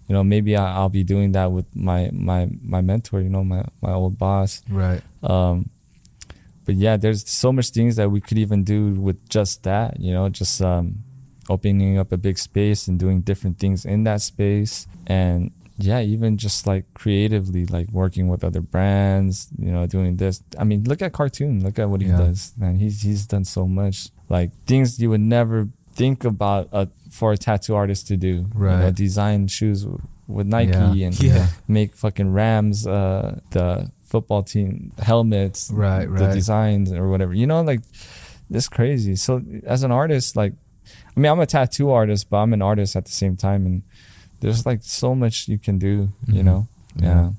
you 0.09 0.13
know, 0.13 0.23
maybe 0.25 0.57
I, 0.57 0.75
I'll 0.75 0.89
be 0.89 1.05
doing 1.05 1.31
that 1.31 1.53
with 1.53 1.73
my 1.73 2.09
my 2.11 2.49
my 2.61 2.81
mentor, 2.81 3.21
you 3.21 3.29
know, 3.29 3.45
my 3.45 3.63
my 3.81 3.93
old 3.93 4.17
boss. 4.17 4.61
Right. 4.69 5.01
Um, 5.23 5.69
but 6.65 6.75
yeah, 6.75 6.97
there's 6.97 7.29
so 7.29 7.53
much 7.53 7.69
things 7.69 7.95
that 7.95 8.11
we 8.11 8.19
could 8.19 8.37
even 8.37 8.65
do 8.65 8.91
with 8.91 9.29
just 9.29 9.63
that, 9.63 9.99
you 10.01 10.11
know, 10.11 10.27
just 10.27 10.61
um, 10.61 11.03
opening 11.49 11.97
up 11.97 12.11
a 12.11 12.17
big 12.17 12.37
space 12.37 12.87
and 12.87 12.99
doing 12.99 13.21
different 13.21 13.59
things 13.59 13.85
in 13.85 14.03
that 14.03 14.21
space, 14.21 14.87
and 15.05 15.51
yeah, 15.79 15.99
even 16.01 16.37
just 16.37 16.65
like 16.65 16.85
creatively, 16.95 17.65
like 17.67 17.89
working 17.91 18.27
with 18.29 18.43
other 18.43 18.61
brands, 18.61 19.47
you 19.59 19.71
know, 19.71 19.85
doing 19.85 20.17
this. 20.17 20.41
I 20.57 20.63
mean, 20.63 20.83
look 20.85 21.01
at 21.01 21.13
cartoon, 21.13 21.63
look 21.63 21.77
at 21.79 21.89
what 21.89 22.01
he 22.01 22.07
Yeah. 22.07 22.17
does, 22.17 22.53
man. 22.57 22.77
He's 22.79 23.01
he's 23.03 23.25
done 23.27 23.45
so 23.45 23.67
much, 23.67 24.09
like 24.29 24.51
things 24.65 24.99
you 24.99 25.09
would 25.11 25.21
never 25.21 25.67
think 25.93 26.23
about 26.23 26.69
uh, 26.71 26.85
for 27.11 27.31
a 27.33 27.37
tattoo 27.37 27.75
artist 27.75 28.07
to 28.07 28.17
do. 28.17 28.27
You 28.27 28.41
know, 28.53 28.85
Right. 28.85 28.95
design 28.95 29.47
shoes 29.47 29.85
with 30.27 30.47
Nike 30.47 30.71
Yeah. 30.71 31.07
and 31.07 31.19
Yeah. 31.23 31.47
make 31.67 31.95
fucking 31.95 32.31
Rams 32.33 32.85
uh 32.87 33.39
the 33.51 33.91
football 34.03 34.41
team 34.43 34.91
helmets 34.99 35.69
Right, 35.73 36.09
right 36.09 36.19
the 36.19 36.33
designs 36.33 36.91
or 36.93 37.09
whatever 37.09 37.33
you 37.33 37.45
know 37.47 37.61
like 37.61 37.81
this 38.49 38.67
crazy 38.69 39.15
so 39.17 39.41
as 39.65 39.83
an 39.83 39.91
artist 39.91 40.35
like 40.35 40.53
I 41.15 41.19
mean 41.19 41.31
I'm 41.31 41.39
a 41.39 41.45
tattoo 41.45 41.89
artist 41.91 42.29
but 42.29 42.37
I'm 42.37 42.53
an 42.53 42.61
artist 42.61 42.95
at 42.95 43.05
the 43.05 43.11
same 43.11 43.35
time 43.35 43.65
and 43.65 43.83
there's 44.39 44.65
like 44.65 44.81
so 44.83 45.15
much 45.15 45.47
you 45.47 45.57
can 45.59 45.77
do 45.79 46.11
you 46.27 46.41
Mhm. 46.41 46.45
know 46.45 46.67
Yeah. 46.95 47.05
yeah 47.07 47.29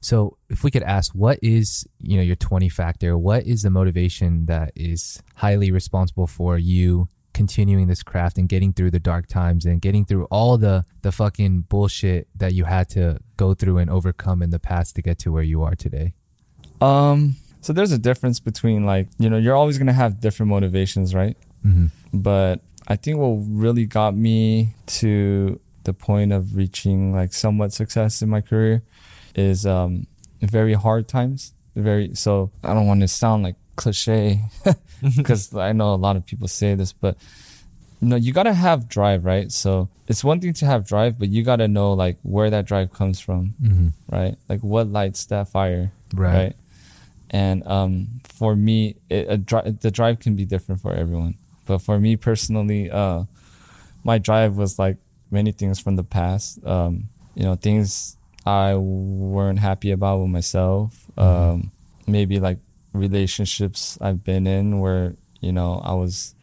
So, 0.00 0.36
if 0.50 0.62
we 0.64 0.70
could 0.70 0.82
ask, 0.82 1.14
what 1.14 1.38
is 1.42 1.86
you 2.00 2.16
know 2.18 2.22
your 2.30 2.36
twenty 2.36 2.68
factor? 2.68 3.16
What 3.16 3.42
is 3.46 3.62
the 3.62 3.70
motivation 3.70 4.44
that 4.52 4.68
is 4.76 5.22
highly 5.36 5.70
responsible 5.72 6.26
for 6.26 6.58
you 6.58 7.08
continuing 7.32 7.86
this 7.88 8.02
craft 8.02 8.36
and 8.38 8.46
getting 8.54 8.72
through 8.74 8.90
the 8.90 9.00
dark 9.00 9.24
times 9.26 9.64
and 9.66 9.80
getting 9.80 10.04
through 10.04 10.24
all 10.30 10.58
the 10.58 10.84
the 11.06 11.10
fucking 11.10 11.52
bullshit 11.72 12.28
that 12.42 12.52
you 12.52 12.64
had 12.64 12.86
to 12.96 13.04
go 13.38 13.54
through 13.54 13.78
and 13.82 13.88
overcome 13.90 14.42
in 14.44 14.50
the 14.50 14.58
past 14.70 14.94
to 14.96 15.00
get 15.02 15.16
to 15.18 15.32
where 15.32 15.42
you 15.52 15.62
are 15.66 15.74
today? 15.86 16.12
um 16.80 17.36
so 17.60 17.72
there's 17.72 17.92
a 17.92 17.98
difference 17.98 18.38
between 18.40 18.84
like 18.84 19.08
you 19.18 19.28
know 19.30 19.38
you're 19.38 19.56
always 19.56 19.78
gonna 19.78 19.92
have 20.04 20.20
different 20.20 20.50
motivations 20.50 21.14
right 21.14 21.36
Mm-hmm. 21.66 21.86
but 22.28 22.60
I 22.86 22.96
think 22.96 23.18
what 23.18 23.36
really 23.48 23.86
got 23.86 24.14
me 24.14 24.74
to 25.00 25.58
the 25.84 25.92
point 25.92 26.32
of 26.32 26.56
reaching 26.56 27.12
like 27.12 27.32
somewhat 27.32 27.72
success 27.72 28.22
in 28.22 28.28
my 28.28 28.40
career 28.40 28.82
is 29.34 29.66
um 29.66 30.06
very 30.40 30.74
hard 30.74 31.08
times. 31.08 31.52
Very 31.76 32.14
so 32.14 32.50
I 32.62 32.74
don't 32.74 32.86
want 32.86 33.00
to 33.00 33.08
sound 33.08 33.42
like 33.42 33.56
cliche 33.76 34.40
because 35.16 35.54
I 35.54 35.72
know 35.72 35.94
a 35.94 35.96
lot 35.96 36.16
of 36.16 36.24
people 36.24 36.46
say 36.48 36.74
this 36.74 36.92
but 36.92 37.16
you 38.00 38.08
know 38.08 38.16
you 38.16 38.32
got 38.32 38.44
to 38.44 38.54
have 38.54 38.88
drive 38.88 39.24
right? 39.24 39.50
So 39.50 39.88
it's 40.06 40.22
one 40.22 40.40
thing 40.40 40.52
to 40.54 40.66
have 40.66 40.86
drive 40.86 41.18
but 41.18 41.28
you 41.28 41.42
got 41.42 41.56
to 41.56 41.68
know 41.68 41.92
like 41.94 42.18
where 42.22 42.50
that 42.50 42.66
drive 42.66 42.92
comes 42.92 43.18
from 43.18 43.54
Mm-hmm. 43.62 43.88
right? 44.14 44.36
Like 44.48 44.60
what 44.60 44.88
lights 44.88 45.24
that 45.26 45.48
fire 45.48 45.90
Right. 46.14 46.34
right? 46.36 46.56
And 47.30 47.66
um, 47.66 48.20
for 48.24 48.54
me 48.54 48.96
it, 49.10 49.26
a 49.28 49.36
dri- 49.36 49.70
the 49.80 49.90
drive 49.90 50.20
can 50.20 50.36
be 50.36 50.44
different 50.44 50.80
for 50.80 50.92
everyone 50.94 51.34
but 51.66 51.78
for 51.78 51.98
me 51.98 52.16
personally 52.16 52.90
uh, 52.90 53.24
my 54.04 54.18
drive 54.18 54.56
was 54.56 54.78
like 54.78 54.98
many 55.30 55.52
things 55.52 55.80
from 55.80 55.96
the 55.96 56.04
past 56.04 56.64
um, 56.66 57.08
you 57.34 57.42
know 57.42 57.54
things 57.54 58.16
i 58.46 58.74
weren't 58.74 59.58
happy 59.58 59.90
about 59.90 60.20
with 60.20 60.30
myself 60.30 61.06
um, 61.18 61.70
maybe 62.06 62.38
like 62.40 62.58
relationships 62.92 63.98
i've 64.00 64.22
been 64.24 64.46
in 64.46 64.80
where 64.80 65.14
you 65.40 65.52
know 65.52 65.80
i 65.84 65.92
was 65.92 66.34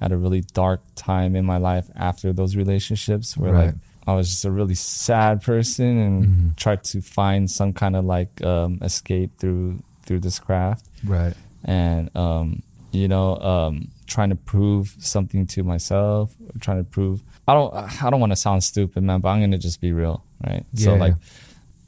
at 0.00 0.12
a 0.12 0.16
really 0.16 0.40
dark 0.54 0.80
time 0.94 1.36
in 1.36 1.44
my 1.44 1.56
life 1.58 1.88
after 1.94 2.32
those 2.32 2.56
relationships 2.56 3.36
where 3.36 3.52
Right. 3.52 3.66
like 3.66 3.74
i 4.06 4.14
was 4.14 4.28
just 4.28 4.44
a 4.44 4.50
really 4.50 4.74
sad 4.74 5.42
person 5.42 5.98
and 5.98 6.26
Mhm. 6.26 6.56
tried 6.56 6.82
to 6.84 7.00
find 7.02 7.50
some 7.50 7.72
kind 7.72 7.94
of 7.96 8.04
like 8.04 8.42
um, 8.44 8.78
escape 8.82 9.30
through 9.38 9.82
through 10.06 10.20
this 10.20 10.38
craft 10.38 10.86
Right. 11.04 11.34
and 11.64 12.14
um, 12.16 12.62
you 12.92 13.08
know 13.08 13.36
um, 13.38 13.88
trying 14.14 14.30
to 14.30 14.36
prove 14.52 14.84
something 14.98 15.46
to 15.46 15.62
myself 15.72 16.34
trying 16.60 16.78
to 16.84 16.88
prove 16.96 17.22
i 17.48 17.54
don't 17.54 17.72
i 18.04 18.10
don't 18.10 18.20
want 18.24 18.32
to 18.36 18.40
sound 18.46 18.60
stupid 18.72 19.00
man 19.08 19.20
but 19.20 19.28
i'm 19.30 19.40
gonna 19.40 19.56
just 19.68 19.80
be 19.80 19.92
real 20.02 20.16
right 20.46 20.64
Yeah, 20.74 20.84
so 20.86 20.94
like 21.04 21.14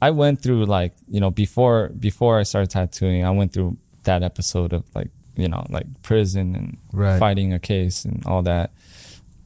i 0.01 0.09
went 0.21 0.41
through 0.41 0.65
like 0.77 0.93
you 1.15 1.19
know 1.23 1.31
before 1.43 1.89
before 2.07 2.39
i 2.39 2.43
started 2.43 2.69
tattooing 2.71 3.25
i 3.25 3.29
went 3.39 3.51
through 3.53 3.75
that 4.03 4.23
episode 4.23 4.71
of 4.73 4.83
like 4.95 5.09
you 5.35 5.47
know 5.47 5.65
like 5.69 5.87
prison 6.01 6.55
and 6.55 6.77
Right. 6.93 7.19
fighting 7.19 7.51
a 7.53 7.59
case 7.59 8.05
and 8.05 8.23
all 8.25 8.41
that 8.43 8.71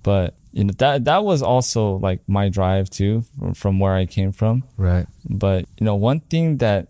but 0.03 0.36
you 0.53 0.63
know 0.63 0.73
that 0.78 1.05
that 1.05 1.23
was 1.23 1.41
also 1.41 1.97
like 2.07 2.19
my 2.28 2.49
drive 2.49 2.89
too 2.89 3.23
from, 3.39 3.53
from 3.53 3.80
where 3.80 3.93
i 3.93 4.05
came 4.05 4.32
from 4.32 4.63
Right. 4.78 5.07
but 5.30 5.65
you 5.80 5.86
know 5.86 5.95
one 5.95 6.19
thing 6.21 6.57
that 6.57 6.89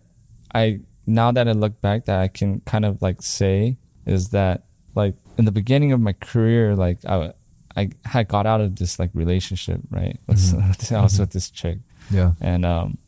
i 0.54 0.80
now 1.06 1.32
that 1.32 1.48
i 1.48 1.52
look 1.52 1.80
back 1.80 2.04
that 2.06 2.18
i 2.20 2.28
can 2.28 2.60
kind 2.60 2.84
of 2.84 3.00
like 3.00 3.22
say 3.22 3.76
is 4.06 4.30
that 4.30 4.64
like 4.94 5.14
in 5.38 5.44
the 5.44 5.52
beginning 5.52 5.92
of 5.92 6.00
my 6.00 6.12
career 6.12 6.74
like 6.74 6.98
i 7.06 7.32
i 7.76 7.88
had 8.04 8.26
got 8.28 8.44
out 8.46 8.60
of 8.60 8.76
this 8.76 8.98
like 8.98 9.10
relationship 9.14 9.80
right 9.90 10.18
with, 10.26 10.38
Mhm. 10.38 10.92
i 10.98 11.02
was 11.02 11.18
with 11.18 11.30
this 11.30 11.48
chick 11.50 11.78
Yeah. 12.10 12.32
and 12.40 12.64
um 12.66 12.98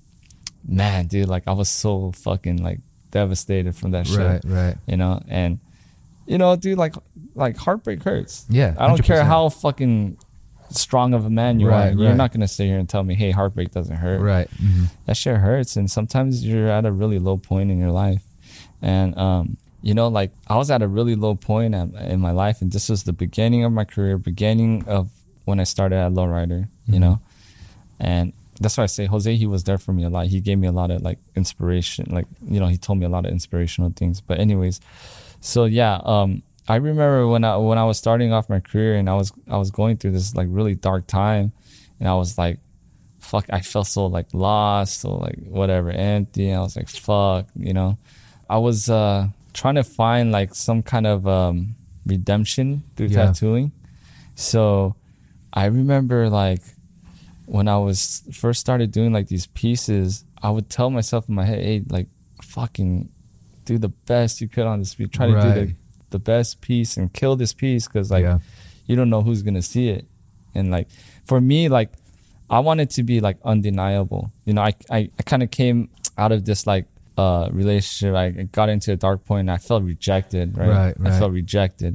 man 0.66 1.06
dude 1.06 1.28
like 1.28 1.44
i 1.46 1.52
was 1.52 1.68
so 1.68 2.12
fucking 2.12 2.62
like 2.62 2.80
devastated 3.10 3.74
from 3.74 3.90
that 3.92 4.06
shit 4.06 4.18
Right. 4.18 4.40
Right. 4.44 4.76
you 4.86 4.96
know 4.96 5.20
and 5.28 5.58
you 6.26 6.38
know 6.38 6.54
dude 6.56 6.78
like 6.78 6.94
like 7.34 7.56
heartbreak 7.56 8.02
hurts 8.02 8.46
Yeah. 8.48 8.74
i 8.78 8.86
don't 8.86 9.02
care 9.02 9.22
100%. 9.24 9.26
how 9.26 9.48
fucking 9.48 10.16
strong 10.70 11.14
of 11.14 11.24
a 11.26 11.30
man 11.30 11.58
you 11.58 11.66
Right, 11.68 11.88
are 11.92 11.98
you're 12.00 12.14
not 12.14 12.30
gonna 12.32 12.46
sit 12.46 12.66
here 12.66 12.78
and 12.78 12.88
tell 12.88 13.02
me 13.02 13.14
hey 13.16 13.32
heartbreak 13.32 13.72
doesn't 13.72 13.96
hurt 13.96 14.20
Right. 14.20 14.48
Mm-hmm. 14.62 14.84
that 15.06 15.16
shit 15.16 15.36
hurts 15.38 15.74
and 15.76 15.90
sometimes 15.90 16.46
you're 16.46 16.68
at 16.70 16.84
a 16.86 16.92
really 16.92 17.18
low 17.18 17.36
point 17.36 17.72
in 17.72 17.78
your 17.80 17.90
life 17.90 18.22
and 18.80 19.16
um 19.18 19.56
you 19.82 19.94
know 19.94 20.08
like 20.08 20.30
i 20.48 20.56
was 20.56 20.70
at 20.70 20.82
a 20.82 20.86
really 20.88 21.14
low 21.16 21.34
point 21.34 21.74
in 21.74 22.20
my 22.20 22.30
life 22.30 22.60
and 22.62 22.70
this 22.72 22.88
was 22.88 23.04
the 23.04 23.12
beginning 23.12 23.64
of 23.64 23.72
my 23.72 23.84
career 23.84 24.18
beginning 24.18 24.84
of 24.86 25.08
when 25.46 25.58
I 25.58 25.64
started 25.64 25.96
at 25.96 26.12
Lowrider, 26.12 26.68
you 26.86 26.94
Mhm. 26.96 27.00
know, 27.00 27.20
and 27.98 28.32
that's 28.60 28.76
why 28.76 28.84
I 28.84 28.86
say 28.86 29.06
Jose. 29.06 29.34
He 29.36 29.46
was 29.46 29.64
there 29.64 29.78
for 29.78 29.92
me 29.92 30.04
a 30.04 30.10
lot. 30.10 30.26
He 30.26 30.40
gave 30.40 30.58
me 30.58 30.68
a 30.68 30.72
lot 30.72 30.90
of 30.90 31.00
like 31.02 31.18
inspiration. 31.34 32.06
Like 32.10 32.26
you 32.46 32.60
know, 32.60 32.66
he 32.66 32.76
told 32.76 32.98
me 32.98 33.06
a 33.06 33.08
lot 33.08 33.24
of 33.24 33.32
inspirational 33.32 33.90
things. 33.96 34.20
But 34.20 34.38
anyways, 34.38 34.80
so 35.40 35.64
yeah, 35.64 36.00
um, 36.04 36.42
I 36.68 36.76
remember 36.76 37.26
when 37.26 37.42
I 37.42 37.56
when 37.56 37.78
I 37.78 37.84
was 37.84 37.98
starting 37.98 38.32
off 38.32 38.48
my 38.50 38.60
career 38.60 38.94
and 38.96 39.08
I 39.08 39.14
was 39.14 39.32
I 39.48 39.56
was 39.56 39.70
going 39.70 39.96
through 39.96 40.12
this 40.12 40.34
like 40.36 40.46
really 40.50 40.74
dark 40.74 41.06
time, 41.06 41.52
and 41.98 42.06
I 42.08 42.14
was 42.14 42.36
like, 42.38 42.58
fuck, 43.18 43.46
I 43.50 43.60
felt 43.60 43.86
so 43.88 44.06
like 44.06 44.26
lost, 44.34 45.00
so 45.00 45.16
like 45.16 45.38
whatever, 45.48 45.90
empty. 45.90 46.52
I 46.52 46.60
was 46.60 46.76
like, 46.76 46.88
fuck, 46.88 47.46
you 47.56 47.72
know, 47.72 47.98
I 48.48 48.58
was 48.58 48.88
uh 48.90 49.28
trying 49.52 49.76
to 49.76 49.84
find 49.84 50.32
like 50.32 50.54
some 50.54 50.82
kind 50.82 51.06
of 51.06 51.26
um 51.26 51.74
redemption 52.06 52.82
through 52.96 53.08
Yeah. 53.08 53.26
tattooing. 53.26 53.72
So 54.34 54.96
I 55.52 55.66
remember 55.66 56.28
like 56.28 56.62
when 57.46 57.68
I 57.68 57.78
was 57.78 58.22
first 58.32 58.60
started 58.60 58.92
doing 58.92 59.12
like 59.12 59.26
these 59.28 59.46
pieces, 59.48 60.24
I 60.42 60.50
would 60.50 60.70
tell 60.70 60.90
myself 60.90 61.28
in 61.28 61.34
my 61.34 61.44
head, 61.44 61.58
hey, 61.62 61.82
like 61.88 62.06
fucking 62.42 63.08
do 63.64 63.78
the 63.78 63.88
best 63.88 64.40
you 64.40 64.48
could 64.48 64.66
on 64.66 64.78
this 64.78 64.94
piece. 64.94 65.08
Try 65.08 65.26
to 65.26 65.40
do 65.40 65.52
the, 65.52 65.74
the 66.10 66.18
best 66.18 66.60
piece 66.60 66.96
and 66.96 67.12
kill 67.12 67.36
this 67.36 67.52
piece 67.52 67.86
because 67.86 68.10
like 68.10 68.22
yeah. 68.22 68.38
you 68.86 68.96
don't 68.96 69.10
know 69.10 69.22
who's 69.22 69.42
gonna 69.42 69.62
see 69.62 69.88
it. 69.88 70.06
And 70.54 70.70
like 70.70 70.88
for 71.24 71.40
me, 71.40 71.68
like 71.68 71.92
I 72.48 72.60
wanted 72.60 72.90
to 72.90 73.02
be 73.02 73.20
like 73.20 73.36
undeniable. 73.44 74.32
You 74.44 74.54
know, 74.54 74.62
I 74.62 74.74
I, 74.90 75.10
I 75.18 75.22
kind 75.24 75.42
of 75.42 75.50
came 75.50 75.90
out 76.16 76.32
of 76.32 76.44
this 76.44 76.66
like 76.66 76.86
uh 77.22 77.44
relationship. 77.62 78.14
I 78.22 78.24
got 78.58 78.68
into 78.74 78.88
a 78.92 78.96
dark 79.06 79.18
point 79.28 79.40
and 79.46 79.50
I 79.58 79.60
felt 79.68 79.82
rejected, 79.94 80.46
right? 80.56 80.68
Right, 80.68 80.94
I 81.08 81.10
felt 81.20 81.32
rejected. 81.42 81.92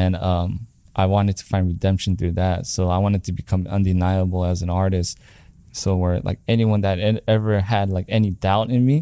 And 0.00 0.12
um 0.30 0.48
I 1.02 1.04
wanted 1.14 1.36
to 1.40 1.44
find 1.52 1.64
redemption 1.74 2.10
through 2.18 2.34
that. 2.44 2.58
So 2.74 2.80
I 2.96 2.98
wanted 3.04 3.22
to 3.28 3.32
become 3.40 3.62
undeniable 3.76 4.42
as 4.52 4.58
an 4.62 4.70
artist. 4.84 5.12
So 5.80 5.88
where 6.00 6.16
like 6.30 6.38
anyone 6.54 6.80
that 6.86 6.98
en- 7.08 7.20
ever 7.36 7.54
had 7.74 7.86
like 7.98 8.06
any 8.18 8.30
doubt 8.46 8.66
in 8.74 8.80
me, 8.90 8.98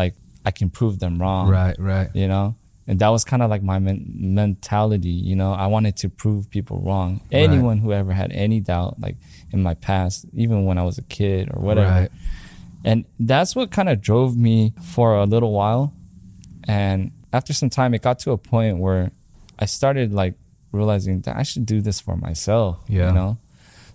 like 0.00 0.14
I 0.48 0.50
can 0.58 0.68
prove 0.78 0.94
them 1.04 1.14
wrong 1.22 1.44
Right. 1.60 1.76
Right. 1.92 2.08
you 2.20 2.28
know 2.34 2.46
and 2.88 2.98
that 3.02 3.10
was 3.16 3.22
kind 3.30 3.42
of 3.44 3.48
like 3.54 3.62
my 3.72 3.78
men- 3.78 4.06
mentality 4.44 5.10
you 5.28 5.36
know 5.40 5.52
i 5.52 5.66
wanted 5.74 5.94
to 6.02 6.08
prove 6.22 6.48
people 6.56 6.76
wrong 6.86 7.10
Right. 7.30 7.44
anyone 7.46 7.78
who 7.82 7.92
ever 7.92 8.12
had 8.22 8.30
any 8.32 8.58
doubt 8.72 8.92
like 9.04 9.16
in 9.54 9.60
my 9.68 9.74
past 9.88 10.16
even 10.42 10.64
when 10.66 10.76
i 10.78 10.84
was 10.90 10.96
a 11.04 11.06
kid 11.18 11.42
or 11.52 11.58
whatever 11.66 11.90
Right. 12.00 12.10
And 12.84 13.04
that's 13.18 13.54
what 13.56 13.70
kind 13.70 13.88
of 13.88 14.00
drove 14.00 14.36
me 14.36 14.72
for 14.82 15.14
a 15.16 15.24
little 15.24 15.52
while. 15.52 15.92
And 16.66 17.10
after 17.32 17.52
some 17.52 17.70
time 17.70 17.94
it 17.94 18.02
got 18.02 18.18
to 18.20 18.32
a 18.32 18.38
point 18.38 18.78
where 18.78 19.10
i 19.58 19.64
started 19.66 20.12
like 20.12 20.34
realizing 20.72 21.20
that 21.22 21.36
i 21.36 21.42
should 21.44 21.64
do 21.66 21.80
this 21.80 22.00
for 22.00 22.16
myself 22.16 22.78
Yeah. 22.88 23.08
you 23.08 23.14
know? 23.14 23.38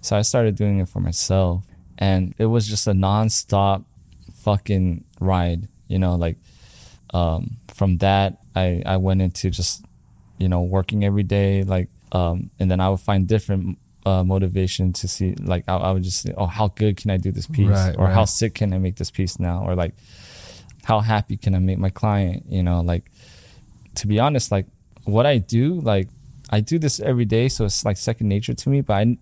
So 0.01 0.15
i 0.15 0.21
started 0.21 0.55
doing 0.55 0.79
it 0.79 0.87
for 0.89 0.99
myself. 0.99 1.65
And 1.97 2.33
it 2.37 2.45
was 2.47 2.67
just 2.67 2.87
a 2.87 2.93
non-stop 2.93 3.83
fucking 4.43 5.03
ride 5.19 5.67
you 5.87 5.99
know? 5.99 6.15
Like 6.15 6.37
um, 7.13 7.57
from 7.73 7.97
that 7.97 8.39
I, 8.55 8.81
I 8.85 8.97
went 8.97 9.21
into 9.21 9.49
just 9.49 9.83
you 10.37 10.49
know 10.49 10.61
working 10.61 11.03
every 11.05 11.23
day 11.23 11.63
like 11.63 11.89
um, 12.11 12.49
and 12.59 12.69
then 12.71 12.79
I 12.79 12.89
would 12.89 12.99
find 12.99 13.27
different 13.27 13.77
uh, 14.05 14.23
motivation 14.23 14.93
to 14.93 15.07
see 15.07 15.35
like 15.41 15.63
I, 15.67 15.75
I 15.77 15.91
would 15.91 16.03
just 16.03 16.21
say 16.21 16.33
oh 16.37 16.45
how 16.45 16.67
good 16.69 16.97
can 16.97 17.11
I 17.11 17.17
do 17.17 17.31
this 17.31 17.47
piece 17.47 17.69
Right, 17.69 17.95
or 17.97 18.07
how 18.07 18.25
sick 18.25 18.55
can 18.55 18.73
I 18.73 18.77
make 18.77 18.95
this 18.95 19.11
piece 19.11 19.39
now 19.39 19.63
or 19.65 19.75
like 19.75 19.95
how 20.83 20.99
happy 20.99 21.37
can 21.37 21.55
I 21.55 21.59
make 21.59 21.79
my 21.79 21.89
client 21.89 22.45
you 22.47 22.63
know 22.63 22.81
like 22.81 23.11
to 23.95 24.07
be 24.07 24.19
honest 24.19 24.51
like 24.51 24.67
what 25.05 25.25
I 25.25 25.39
do 25.39 25.79
like 25.81 26.09
I 26.49 26.59
do 26.59 26.77
this 26.77 26.99
every 26.99 27.25
day 27.25 27.49
so 27.49 27.65
it's 27.65 27.83
like 27.83 27.97
second 27.97 28.29
nature 28.29 28.53
to 28.53 28.69
me 28.69 28.81
but 28.81 28.93
I 28.93 29.17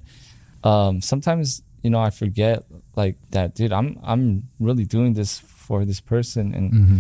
um, 0.64 1.02
sometimes 1.02 1.62
you 1.82 1.90
know 1.90 2.00
I 2.00 2.10
forget 2.10 2.64
like 2.96 3.16
that 3.32 3.56
dude 3.56 3.72
I'm 3.72 4.00
I'm 4.04 4.50
really 4.60 4.86
doing 4.86 5.14
this 5.14 5.40
for 5.40 5.86
this 5.86 6.02
person 6.02 6.54
and 6.54 6.74
hmm 6.74 7.00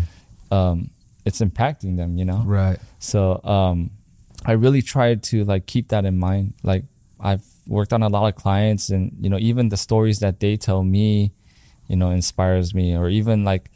um, 0.54 0.92
it's 1.26 1.40
impacting 1.40 1.98
them, 1.98 2.18
you 2.18 2.26
know. 2.26 2.44
Right. 2.46 2.80
So 3.00 3.42
um, 3.44 3.92
I 4.46 4.54
really 4.54 4.82
try 4.82 5.16
to 5.16 5.44
like 5.46 5.66
keep 5.66 5.90
that 5.90 6.06
in 6.06 6.20
mind. 6.20 6.54
Like 6.64 6.84
I've 7.20 7.46
worked 7.68 7.94
on 7.94 8.04
a 8.04 8.10
lot 8.10 8.28
of 8.28 8.36
clients, 8.36 8.90
and 8.90 9.16
you 9.22 9.30
know, 9.30 9.38
even 9.40 9.70
the 9.70 9.78
stories 9.78 10.20
that 10.20 10.40
they 10.40 10.58
tell 10.58 10.84
me, 10.84 11.32
you 11.88 11.96
know, 11.96 12.12
inspires 12.12 12.74
me, 12.74 12.96
or 12.96 13.10
even 13.10 13.44
like 13.44 13.70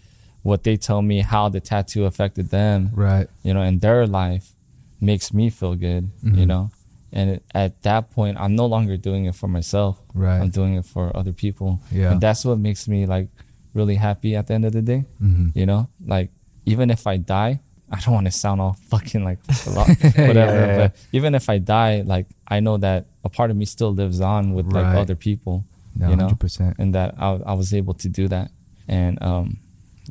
what 0.44 0.64
they 0.64 0.78
tell 0.78 1.02
me 1.02 1.20
how 1.22 1.50
the 1.50 1.60
tattoo 1.60 2.06
affected 2.06 2.50
them, 2.50 2.90
Right. 2.94 3.28
you 3.44 3.54
know, 3.54 3.62
in 3.64 3.80
their 3.80 4.08
life, 4.08 4.54
makes 5.02 5.34
me 5.34 5.50
feel 5.50 5.76
good, 5.76 6.10
you 6.24 6.32
Mhm. 6.46 6.48
know. 6.48 6.72
And 7.12 7.40
at 7.54 7.82
that 7.84 8.12
point, 8.12 8.38
I'm 8.40 8.56
no 8.56 8.66
longer 8.66 8.98
doing 8.98 9.26
it 9.26 9.36
for 9.36 9.48
myself. 9.48 10.02
Right. 10.14 10.42
I'm 10.42 10.50
doing 10.50 10.76
it 10.76 10.86
for 10.86 11.16
other 11.16 11.32
people. 11.34 11.82
Yeah. 11.92 12.12
And 12.12 12.22
that's 12.22 12.44
what 12.46 12.60
makes 12.60 12.88
me 12.88 13.06
like 13.06 13.30
really 13.74 13.96
happy 13.96 14.36
at 14.36 14.48
the 14.48 14.54
end 14.56 14.66
of 14.66 14.74
the 14.74 14.82
day 14.82 15.06
hmm 15.20 15.50
you 15.54 15.64
know 15.64 15.88
like 16.08 16.32
even 16.66 16.90
if 16.90 17.06
i 17.06 17.16
die 17.16 17.60
i 17.92 18.00
don't 18.00 18.14
want 18.14 18.26
to 18.26 18.32
sound 18.32 18.60
all 18.62 18.74
fucking 18.90 19.24
like 19.24 19.40
Yeah, 19.66 20.28
whatever 20.28 20.36
yeah, 20.36 20.66
yeah. 20.68 20.78
but 20.78 20.96
even 21.12 21.36
if 21.36 21.50
i 21.50 21.58
die 21.58 22.02
like 22.02 22.28
i 22.48 22.60
know 22.60 22.78
that 22.78 23.06
a 23.24 23.30
part 23.30 23.52
of 23.52 23.58
me 23.58 23.66
still 23.66 23.94
lives 23.94 24.20
on 24.22 24.54
with 24.54 24.68
like 24.72 24.86
other 24.96 25.16
people 25.16 25.64
No, 25.96 26.10
you 26.10 26.16
know 26.16 26.28
100%. 26.30 26.76
and 26.80 26.94
that 26.96 27.16
I, 27.18 27.40
I 27.46 27.54
was 27.54 27.74
able 27.74 27.94
to 27.96 28.10
do 28.10 28.28
that 28.28 28.52
and 28.88 29.22
um 29.22 29.58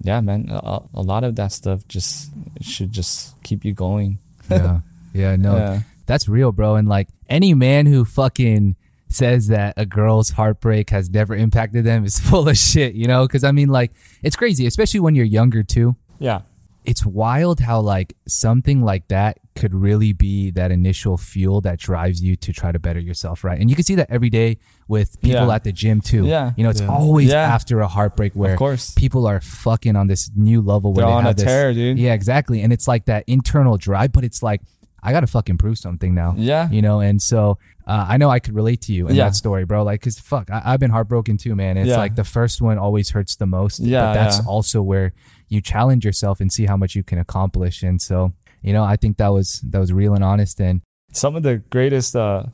yeah 0.02 0.20
man 0.20 0.48
a, 0.50 0.80
a 0.94 1.02
lot 1.02 1.24
of 1.24 1.36
that 1.36 1.52
stuff 1.52 1.86
just 1.88 2.30
should 2.60 2.92
just 2.92 3.40
keep 3.42 3.64
you 3.64 3.72
going 3.72 4.18
yeah. 4.50 4.80
Yeah. 5.14 5.36
No, 5.36 5.56
yeah 5.56 5.80
that's 6.04 6.28
real, 6.28 6.52
bro. 6.52 6.76
And 6.76 6.86
like 6.86 7.08
any 7.28 7.52
man 7.54 7.86
who 7.86 8.04
fucking 8.04 8.76
says 9.08 9.48
that 9.48 9.74
a 9.76 9.84
girl's 9.86 10.30
heartbreak 10.30 10.90
has 10.90 11.10
never 11.10 11.34
impacted 11.34 11.84
them 11.84 12.04
is 12.04 12.18
full 12.30 12.48
of 12.48 12.56
shit, 12.56 12.94
you 12.94 13.06
know? 13.06 13.26
Cause 13.26 13.42
I 13.42 13.50
mean, 13.50 13.68
like, 13.70 13.90
it's 14.22 14.36
crazy, 14.36 14.66
especially 14.66 15.00
when 15.00 15.14
you're 15.16 15.24
younger 15.24 15.62
too. 15.64 15.96
yeah 16.20 16.42
It's 16.86 17.04
wild 17.04 17.60
how 17.60 17.80
like 17.80 18.14
something 18.28 18.82
like 18.82 19.08
that 19.08 19.38
could 19.56 19.74
really 19.74 20.12
be 20.12 20.50
that 20.52 20.70
initial 20.70 21.16
fuel 21.16 21.60
that 21.62 21.78
drives 21.78 22.22
you 22.22 22.36
to 22.36 22.52
try 22.52 22.70
to 22.72 22.78
better 22.78 23.00
yourself, 23.00 23.42
right? 23.42 23.58
And 23.60 23.68
you 23.70 23.74
can 23.76 23.84
see 23.84 23.94
that 23.96 24.08
every 24.10 24.30
day 24.30 24.58
with 24.86 25.20
people 25.20 25.46
Yeah. 25.48 25.54
at 25.54 25.64
the 25.64 25.72
gym 25.72 26.00
too. 26.00 26.26
Yeah. 26.26 26.52
You 26.56 26.64
know, 26.64 26.70
it's 26.70 26.80
Yeah. 26.82 26.88
always 26.88 27.28
Yeah. 27.30 27.40
after 27.54 27.80
a 27.80 27.88
heartbreak 27.88 28.34
where 28.34 28.52
of 28.52 28.58
course 28.58 28.92
people 28.94 29.26
are 29.26 29.40
fucking 29.40 29.96
on 29.96 30.06
this 30.06 30.30
new 30.36 30.60
level 30.60 30.92
where 30.92 31.06
they're 31.06 31.12
they 31.14 31.18
on 31.18 31.26
a 31.26 31.34
this, 31.34 31.44
tear 31.44 31.72
dude 31.74 31.98
yeah, 31.98 32.12
exactly. 32.12 32.60
And 32.62 32.72
it's 32.72 32.86
like 32.86 33.06
that 33.06 33.24
internal 33.26 33.76
drive, 33.78 34.12
but 34.12 34.24
it's 34.24 34.42
like, 34.42 34.60
I 35.02 35.12
got 35.12 35.20
to 35.20 35.26
fucking 35.28 35.58
prove 35.58 35.78
something 35.78 36.14
now. 36.14 36.34
yeah 36.36 36.68
You 36.70 36.82
know, 36.82 37.00
and 37.00 37.20
so 37.22 37.58
uh, 37.86 38.06
I 38.08 38.16
know 38.16 38.28
I 38.28 38.40
could 38.40 38.54
relate 38.56 38.80
to 38.82 38.92
you 38.92 39.06
in 39.06 39.14
that 39.16 39.36
story, 39.36 39.64
bro. 39.64 39.84
Like, 39.84 40.02
cause 40.02 40.18
fuck, 40.18 40.50
I, 40.50 40.60
I've 40.64 40.80
been 40.80 40.90
heartbroken 40.90 41.36
too, 41.36 41.54
man. 41.54 41.76
It's 41.76 41.96
like 41.96 42.16
the 42.16 42.24
first 42.24 42.60
one 42.60 42.76
always 42.78 43.10
hurts 43.10 43.36
the 43.36 43.46
most. 43.46 43.78
Yeah, 43.78 44.06
But 44.06 44.14
that's 44.14 44.40
also 44.46 44.82
where 44.82 45.12
you 45.48 45.60
challenge 45.60 46.04
yourself 46.04 46.40
and 46.40 46.52
see 46.52 46.66
how 46.66 46.76
much 46.76 46.94
you 46.94 47.02
can 47.02 47.18
accomplish. 47.18 47.82
And 47.82 48.00
so, 48.00 48.32
you 48.62 48.72
know, 48.72 48.84
I 48.84 48.96
think 48.96 49.16
that 49.18 49.28
was, 49.28 49.60
that 49.70 49.78
was 49.78 49.92
real 49.92 50.14
and 50.14 50.24
honest. 50.24 50.60
And 50.60 50.80
some 51.12 51.36
of 51.36 51.42
the 51.42 51.56
greatest 51.70 52.14
uh 52.16 52.44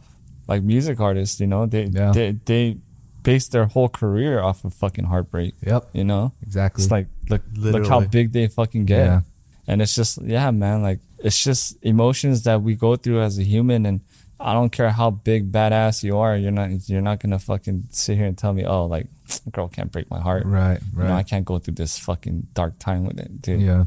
like 0.49 0.62
music 0.62 1.01
artists 1.01 1.40
you 1.40 1.47
know 1.47 1.66
they 1.66 1.84
Yeah. 1.84 2.12
they 2.12 2.32
they 2.45 2.76
base 3.22 3.49
their 3.49 3.66
whole 3.66 3.88
career 3.88 4.40
off 4.40 4.64
of 4.64 4.74
fucking 4.74 5.05
heartbreak 5.05 5.55
yep, 5.64 5.88
you 5.93 6.05
know 6.05 6.32
exactly. 6.43 6.82
it's 6.84 6.90
like 6.90 7.07
look 7.28 7.43
look 7.55 7.86
how 7.86 8.01
big 8.01 8.32
they 8.32 8.49
fucking 8.49 8.84
get 8.84 9.07
Yeah. 9.07 9.20
and 9.66 9.80
it's 9.80 9.95
just 9.95 10.20
yeah 10.22 10.51
man 10.51 10.82
like 10.82 10.99
it's 11.18 11.43
just 11.43 11.76
emotions 11.82 12.43
that 12.43 12.62
we 12.62 12.74
go 12.74 12.97
through 12.97 13.22
as 13.22 13.38
a 13.38 13.45
human 13.45 13.86
and 13.86 14.01
i 14.43 14.53
don't 14.53 14.70
care 14.70 14.90
how 14.90 15.11
big 15.11 15.51
badass 15.53 16.03
you 16.03 16.18
are 16.18 16.36
you're 16.36 16.51
not 16.51 16.70
you're 16.88 17.01
not 17.01 17.20
gonna 17.20 17.38
fucking 17.38 17.84
sit 17.90 18.16
here 18.16 18.26
and 18.26 18.36
tell 18.36 18.53
me 18.53 18.64
oh 18.64 18.86
like 18.86 19.07
girl 19.53 19.68
can't 19.68 19.93
break 19.93 20.11
my 20.11 20.20
heart 20.20 20.45
right, 20.47 20.80
you 20.97 21.05
know 21.05 21.14
i 21.14 21.22
can't 21.22 21.45
go 21.45 21.59
through 21.59 21.74
this 21.74 21.99
fucking 21.99 22.47
dark 22.55 22.78
time 22.78 23.05
with 23.05 23.18
it 23.18 23.40
dude 23.40 23.61
yeah. 23.61 23.84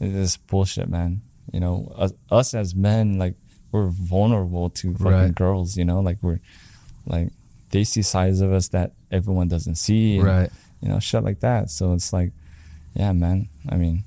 it's 0.00 0.36
bullshit 0.36 0.88
man 0.88 1.20
you 1.52 1.60
know 1.60 1.92
us, 1.96 2.12
us 2.30 2.54
as 2.54 2.74
men 2.74 3.18
like 3.18 3.34
we're 3.70 3.88
vulnerable 3.88 4.68
to 4.70 4.92
fucking 4.94 5.12
Right. 5.12 5.34
girls 5.34 5.76
you 5.76 5.84
know 5.84 6.00
like 6.00 6.18
we're 6.20 6.40
like 7.06 7.30
they 7.70 7.84
see 7.84 8.02
sides 8.02 8.40
of 8.40 8.52
us 8.52 8.68
that 8.68 8.92
everyone 9.10 9.48
doesn't 9.48 9.76
see 9.76 10.16
and, 10.18 10.26
Right. 10.26 10.50
you 10.80 10.88
know 10.88 10.98
shit 10.98 11.22
like 11.24 11.40
that 11.40 11.70
so 11.70 11.92
it's 11.94 12.12
like 12.12 12.32
yeah 12.94 13.12
man 13.12 13.48
i 13.68 13.76
mean 13.76 14.04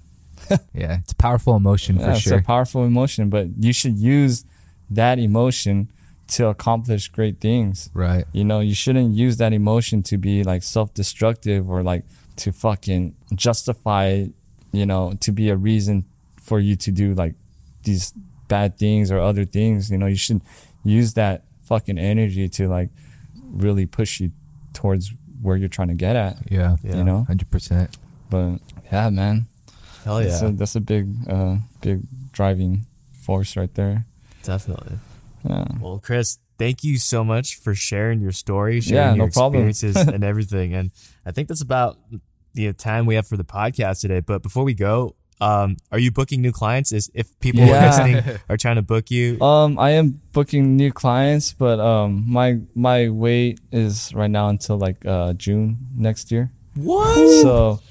Yeah. 0.73 0.99
It's 0.99 1.13
a 1.13 1.15
powerful 1.15 1.55
emotion 1.55 1.95
yeah, 1.97 2.05
for 2.05 2.11
it's 2.11 2.21
sure. 2.21 2.37
a 2.37 2.43
powerful 2.43 2.83
emotion 2.85 3.29
but 3.29 3.47
you 3.59 3.73
should 3.73 3.97
use 3.97 4.45
that 4.89 5.19
emotion 5.19 5.91
to 6.27 6.47
accomplish 6.47 7.07
great 7.09 7.39
things 7.39 7.89
right. 7.93 8.25
you 8.33 8.43
know 8.43 8.59
you 8.59 8.73
shouldn't 8.73 9.13
use 9.13 9.37
that 9.37 9.53
emotion 9.53 10.01
to 10.01 10.17
be 10.17 10.43
like 10.43 10.63
self-destructive 10.63 11.69
or 11.69 11.83
like 11.83 12.03
to 12.35 12.51
fucking 12.51 13.15
justify 13.35 14.25
you 14.71 14.85
know 14.85 15.13
to 15.19 15.31
be 15.31 15.49
a 15.49 15.55
reason 15.55 16.03
for 16.41 16.59
you 16.59 16.75
to 16.75 16.91
do 16.91 17.13
like 17.13 17.35
these 17.83 18.13
bad 18.47 18.77
things 18.77 19.11
or 19.11 19.19
other 19.19 19.45
things 19.45 19.89
you 19.91 19.97
know 19.97 20.07
you 20.07 20.15
should 20.15 20.41
use 20.83 21.13
that 21.13 21.43
fucking 21.63 21.97
energy 21.97 22.47
to 22.49 22.67
like 22.67 22.89
really 23.51 23.85
push 23.85 24.19
you 24.19 24.31
towards 24.73 25.13
where 25.41 25.55
you're 25.55 25.69
trying 25.69 25.87
to 25.87 25.93
get 25.95 26.15
at 26.15 26.37
Yeah. 26.51 26.75
Yeah. 26.83 26.97
you 26.97 27.03
know 27.03 27.25
100%. 27.29 27.95
but 28.29 28.57
yeah 28.91 29.09
man 29.09 29.47
Hell 30.03 30.21
yeah. 30.21 30.29
that's, 30.29 30.41
a, 30.41 30.51
that's 30.51 30.75
a 30.75 30.81
big 30.81 31.07
uh 31.29 31.57
big 31.81 32.01
driving 32.31 32.85
force 33.13 33.55
right 33.55 33.73
there 33.75 34.05
Definitely. 34.45 34.97
yeah 35.43 35.65
Well, 35.79 35.99
Chris, 36.03 36.37
thank 36.57 36.83
you 36.83 36.97
so 36.97 37.23
much 37.23 37.55
for 37.59 37.73
sharing 37.75 38.21
your 38.21 38.31
story, 38.31 38.75
Yeah, 38.75 38.81
sharing 38.81 39.17
your 39.17 39.25
no 39.27 39.31
problem. 39.31 39.67
experiences 39.67 40.07
and 40.15 40.23
everything. 40.23 40.73
And 40.73 40.91
I 41.25 41.31
think 41.31 41.47
that's 41.47 41.61
about 41.61 41.97
the 42.53 42.71
time 42.73 43.05
we 43.05 43.15
have 43.15 43.27
for 43.27 43.37
the 43.37 43.43
podcast 43.43 44.01
today. 44.01 44.21
But 44.21 44.41
before 44.41 44.63
we 44.63 44.73
go, 44.73 45.15
um, 45.41 45.75
are 45.91 45.99
you 45.99 46.11
booking 46.11 46.41
new 46.41 46.53
clients? 46.53 46.93
Is 46.93 47.11
if 47.13 47.37
people 47.41 47.65
Yeah. 47.65 47.85
listening 47.87 48.39
are 48.49 48.55
trying 48.55 48.77
to 48.77 48.81
book 48.81 49.11
you? 49.11 49.41
Um, 49.41 49.77
I 49.77 49.91
am 49.91 50.21
booking 50.31 50.77
new 50.77 50.91
clients, 50.93 51.51
but 51.51 51.77
um, 51.81 52.23
my 52.25 52.59
my 52.73 53.09
wait 53.09 53.59
is 53.71 54.13
right 54.15 54.31
now 54.31 54.47
until 54.47 54.77
like 54.77 55.05
uh 55.05 55.33
June 55.33 55.77
next 55.97 56.31
year. 56.31 56.51
what? 56.75 57.41
So, 57.43 57.81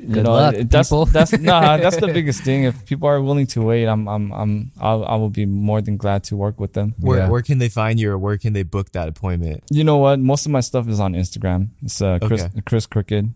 you 0.00 0.06
Good 0.14 0.24
know, 0.24 0.32
luck, 0.32 0.54
that's 0.58 0.88
people. 0.88 1.06
that's 1.06 1.32
nah, 1.38 1.76
that's 1.82 1.96
the 1.96 2.08
biggest 2.08 2.42
thing. 2.42 2.64
If 2.64 2.84
people 2.86 3.08
are 3.08 3.20
willing 3.22 3.46
to 3.48 3.62
wait, 3.62 3.86
I'm 3.86 4.06
I'm 4.08 4.32
I'm 4.32 4.72
I'll, 4.80 5.04
I 5.04 5.14
will 5.16 5.30
be 5.30 5.46
more 5.46 5.80
than 5.80 5.96
glad 5.96 6.24
to 6.24 6.36
work 6.36 6.58
with 6.60 6.72
them. 6.74 6.94
Where 6.98 7.18
Yeah. 7.18 7.28
where 7.28 7.42
can 7.42 7.58
they 7.58 7.68
find 7.68 7.98
you, 8.00 8.10
or 8.12 8.18
where 8.18 8.36
can 8.38 8.52
they 8.52 8.62
book 8.62 8.92
that 8.92 9.08
appointment? 9.08 9.62
You 9.70 9.84
know 9.84 9.96
what? 9.98 10.18
Most 10.20 10.46
of 10.46 10.52
my 10.52 10.60
stuff 10.60 10.88
is 10.88 11.00
on 11.00 11.14
Instagram. 11.14 11.68
It's 11.82 12.00
uh, 12.02 12.18
Chris 12.20 12.42
Okay. 12.44 12.60
Chris 12.66 12.86
Crooked 12.86 13.32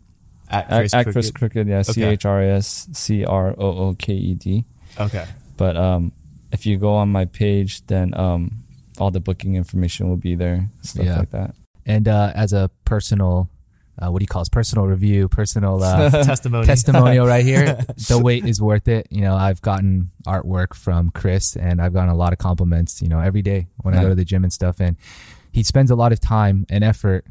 At 0.51 0.71
at, 0.71 0.79
Chris 0.81 0.95
at 0.95 1.03
Chris 1.05 1.15
Crooked? 1.31 1.53
Crooked. 1.53 1.69
Yeah, 1.69 1.83
C 1.83 2.03
Okay. 2.03 2.13
H 2.13 2.25
R 2.25 2.43
S 2.43 2.89
C 2.93 3.25
R 3.25 3.51
O 3.59 3.67
O 3.89 3.95
K 3.99 4.13
E 4.15 4.35
D. 4.35 4.65
Okay. 4.99 5.27
But 5.57 5.77
um, 5.77 6.13
if 6.53 6.67
you 6.67 6.79
go 6.79 6.95
on 6.95 7.11
my 7.11 7.25
page, 7.27 7.87
then 7.87 8.15
um, 8.15 8.65
all 8.99 9.11
the 9.11 9.21
booking 9.21 9.55
information 9.57 10.09
will 10.09 10.17
be 10.17 10.35
there, 10.35 10.71
stuff 10.83 11.05
Yeah. 11.07 11.19
like 11.19 11.31
that. 11.31 11.55
And 11.87 12.07
uh, 12.09 12.33
as 12.35 12.53
a 12.53 12.71
personal, 12.85 13.49
uh, 14.01 14.11
what 14.11 14.21
do 14.21 14.23
you 14.25 14.27
call 14.29 14.43
it? 14.43 14.51
Personal 14.53 14.87
review, 14.87 15.29
personal 15.29 15.83
uh, 15.83 16.11
Testimony. 16.25 16.67
testimonial 16.67 17.27
right 17.27 17.45
here. 17.45 17.79
The 18.09 18.19
wait 18.19 18.45
is 18.47 18.61
worth 18.63 18.87
it. 18.89 19.07
You 19.11 19.23
know, 19.23 19.35
I've 19.35 19.61
gotten 19.61 20.11
artwork 20.27 20.75
from 20.75 21.11
Chris 21.11 21.57
and 21.57 21.81
I've 21.83 21.93
gotten 21.93 22.11
a 22.11 22.15
lot 22.17 22.33
of 22.33 22.39
compliments, 22.39 23.03
you 23.03 23.09
know, 23.09 23.19
every 23.21 23.43
day 23.43 23.67
when 23.83 23.95
I 23.97 24.03
go 24.03 24.09
to 24.09 24.15
the 24.15 24.25
gym 24.25 24.45
and 24.45 24.53
stuff. 24.53 24.81
And 24.81 24.97
he 25.53 25.63
spends 25.63 25.91
a 25.91 25.97
lot 25.97 26.13
of 26.13 26.21
time 26.21 26.65
and 26.71 26.85
effort 26.85 27.25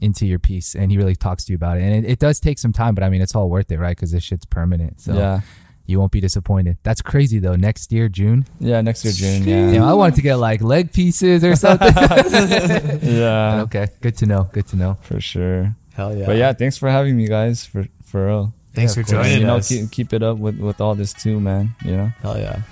into 0.00 0.26
your 0.26 0.38
piece 0.38 0.74
and 0.74 0.90
he 0.90 0.98
really 0.98 1.14
talks 1.16 1.44
to 1.44 1.52
you 1.52 1.56
about 1.56 1.78
it. 1.78 1.82
And 1.82 2.04
it, 2.04 2.10
it 2.12 2.18
does 2.18 2.40
take 2.40 2.58
some 2.58 2.72
time, 2.72 2.94
but 2.94 3.02
I 3.04 3.08
mean, 3.08 3.22
it's 3.22 3.34
all 3.34 3.48
worth 3.48 3.70
it, 3.72 3.78
right? 3.78 3.96
Because 3.96 4.10
this 4.12 4.22
shit's 4.24 4.44
permanent. 4.44 5.00
So 5.00 5.14
yeah, 5.14 5.40
you 5.86 5.98
won't 5.98 6.12
be 6.12 6.20
disappointed. 6.20 6.76
That's 6.82 7.00
crazy 7.02 7.38
though. 7.38 7.56
Next 7.56 7.90
year, 7.92 8.08
June. 8.08 8.44
yeah. 8.60 8.80
Next 8.82 9.04
year 9.04 9.12
June. 9.14 9.48
You 9.48 9.56
know, 9.56 9.72
Yeah, 9.72 9.90
I 9.90 9.94
wanted 9.94 10.16
to 10.16 10.22
get 10.22 10.36
like 10.36 10.60
leg 10.60 10.92
pieces 10.92 11.42
or 11.44 11.56
something. 11.56 11.92
yeah, 13.02 13.62
okay. 13.62 13.88
Good 14.00 14.16
to 14.18 14.26
know. 14.26 14.48
Good 14.52 14.66
to 14.68 14.76
know. 14.76 14.98
for 15.02 15.20
sure. 15.20 15.74
Hell 15.94 16.16
yeah. 16.16 16.26
But 16.26 16.36
yeah, 16.36 16.52
thanks 16.52 16.76
for 16.78 16.88
having 16.90 17.16
me, 17.16 17.26
guys. 17.28 17.64
For 17.66 17.86
for 18.04 18.26
real. 18.26 18.54
Thanks 18.74 18.92
Yeah, 18.92 18.94
for 18.94 19.00
of 19.00 19.06
course. 19.16 19.26
joining 19.26 19.40
you 19.42 19.46
know, 19.46 19.56
us. 19.56 19.68
keep 19.68 19.90
keep 19.90 20.12
it 20.12 20.22
up 20.22 20.38
with 20.38 20.58
with 20.58 20.80
all 20.80 20.94
this 20.94 21.12
too, 21.12 21.38
man. 21.40 21.74
You 21.84 21.96
know, 21.96 22.06
Hell 22.22 22.38
yeah. 22.38 22.62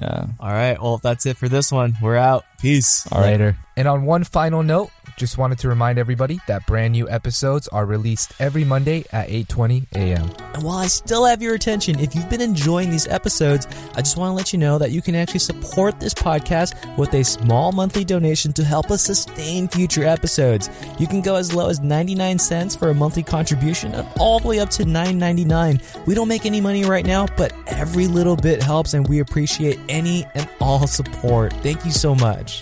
yeah. 0.00 0.26
All 0.40 0.50
right. 0.52 0.80
Well, 0.80 0.96
that's 0.98 1.26
it 1.26 1.36
for 1.36 1.48
this 1.48 1.70
one. 1.70 1.96
We're 2.00 2.16
out. 2.16 2.44
Peace. 2.60 3.06
All 3.12 3.20
right. 3.20 3.32
Later. 3.32 3.56
And 3.76 3.86
on 3.88 4.04
one 4.04 4.24
final 4.24 4.62
note, 4.62 4.90
just 5.16 5.38
wanted 5.38 5.58
to 5.60 5.68
remind 5.68 5.98
everybody 5.98 6.38
that 6.46 6.66
brand 6.66 6.92
new 6.92 7.08
episodes 7.08 7.68
are 7.68 7.86
released 7.86 8.32
every 8.38 8.64
Monday 8.64 9.04
at 9.12 9.28
8:20 9.28 9.86
a.m. 9.94 10.30
And 10.54 10.62
while 10.62 10.78
I 10.78 10.86
still 10.86 11.24
have 11.24 11.40
your 11.40 11.54
attention, 11.54 11.98
if 11.98 12.14
you've 12.14 12.28
been 12.28 12.40
enjoying 12.40 12.90
these 12.90 13.06
episodes, 13.08 13.66
I 13.94 14.02
just 14.02 14.16
want 14.16 14.30
to 14.30 14.34
let 14.34 14.52
you 14.52 14.58
know 14.58 14.78
that 14.78 14.90
you 14.90 15.00
can 15.00 15.14
actually 15.14 15.40
support 15.40 15.98
this 15.98 16.14
podcast 16.14 16.74
with 16.96 17.14
a 17.14 17.24
small 17.24 17.72
monthly 17.72 18.04
donation 18.04 18.52
to 18.52 18.64
help 18.64 18.90
us 18.90 19.02
sustain 19.02 19.68
future 19.68 20.04
episodes. 20.04 20.68
You 20.98 21.06
can 21.06 21.22
go 21.22 21.36
as 21.36 21.54
low 21.54 21.68
as 21.68 21.80
99 21.80 22.38
cents 22.38 22.76
for 22.76 22.90
a 22.90 22.94
monthly 22.94 23.22
contribution 23.22 23.92
and 23.94 24.06
all 24.18 24.40
the 24.40 24.48
way 24.48 24.60
up 24.60 24.70
to 24.70 24.84
9.99. 24.84 26.06
We 26.06 26.14
don't 26.14 26.28
make 26.28 26.46
any 26.46 26.60
money 26.60 26.84
right 26.84 27.06
now, 27.06 27.26
but 27.36 27.52
every 27.66 28.06
little 28.06 28.36
bit 28.36 28.62
helps 28.62 28.94
and 28.94 29.08
we 29.08 29.20
appreciate 29.20 29.78
any 29.88 30.26
and 30.34 30.48
all 30.60 30.86
support. 30.86 31.52
Thank 31.62 31.84
you 31.84 31.90
so 31.90 32.14
much. 32.14 32.60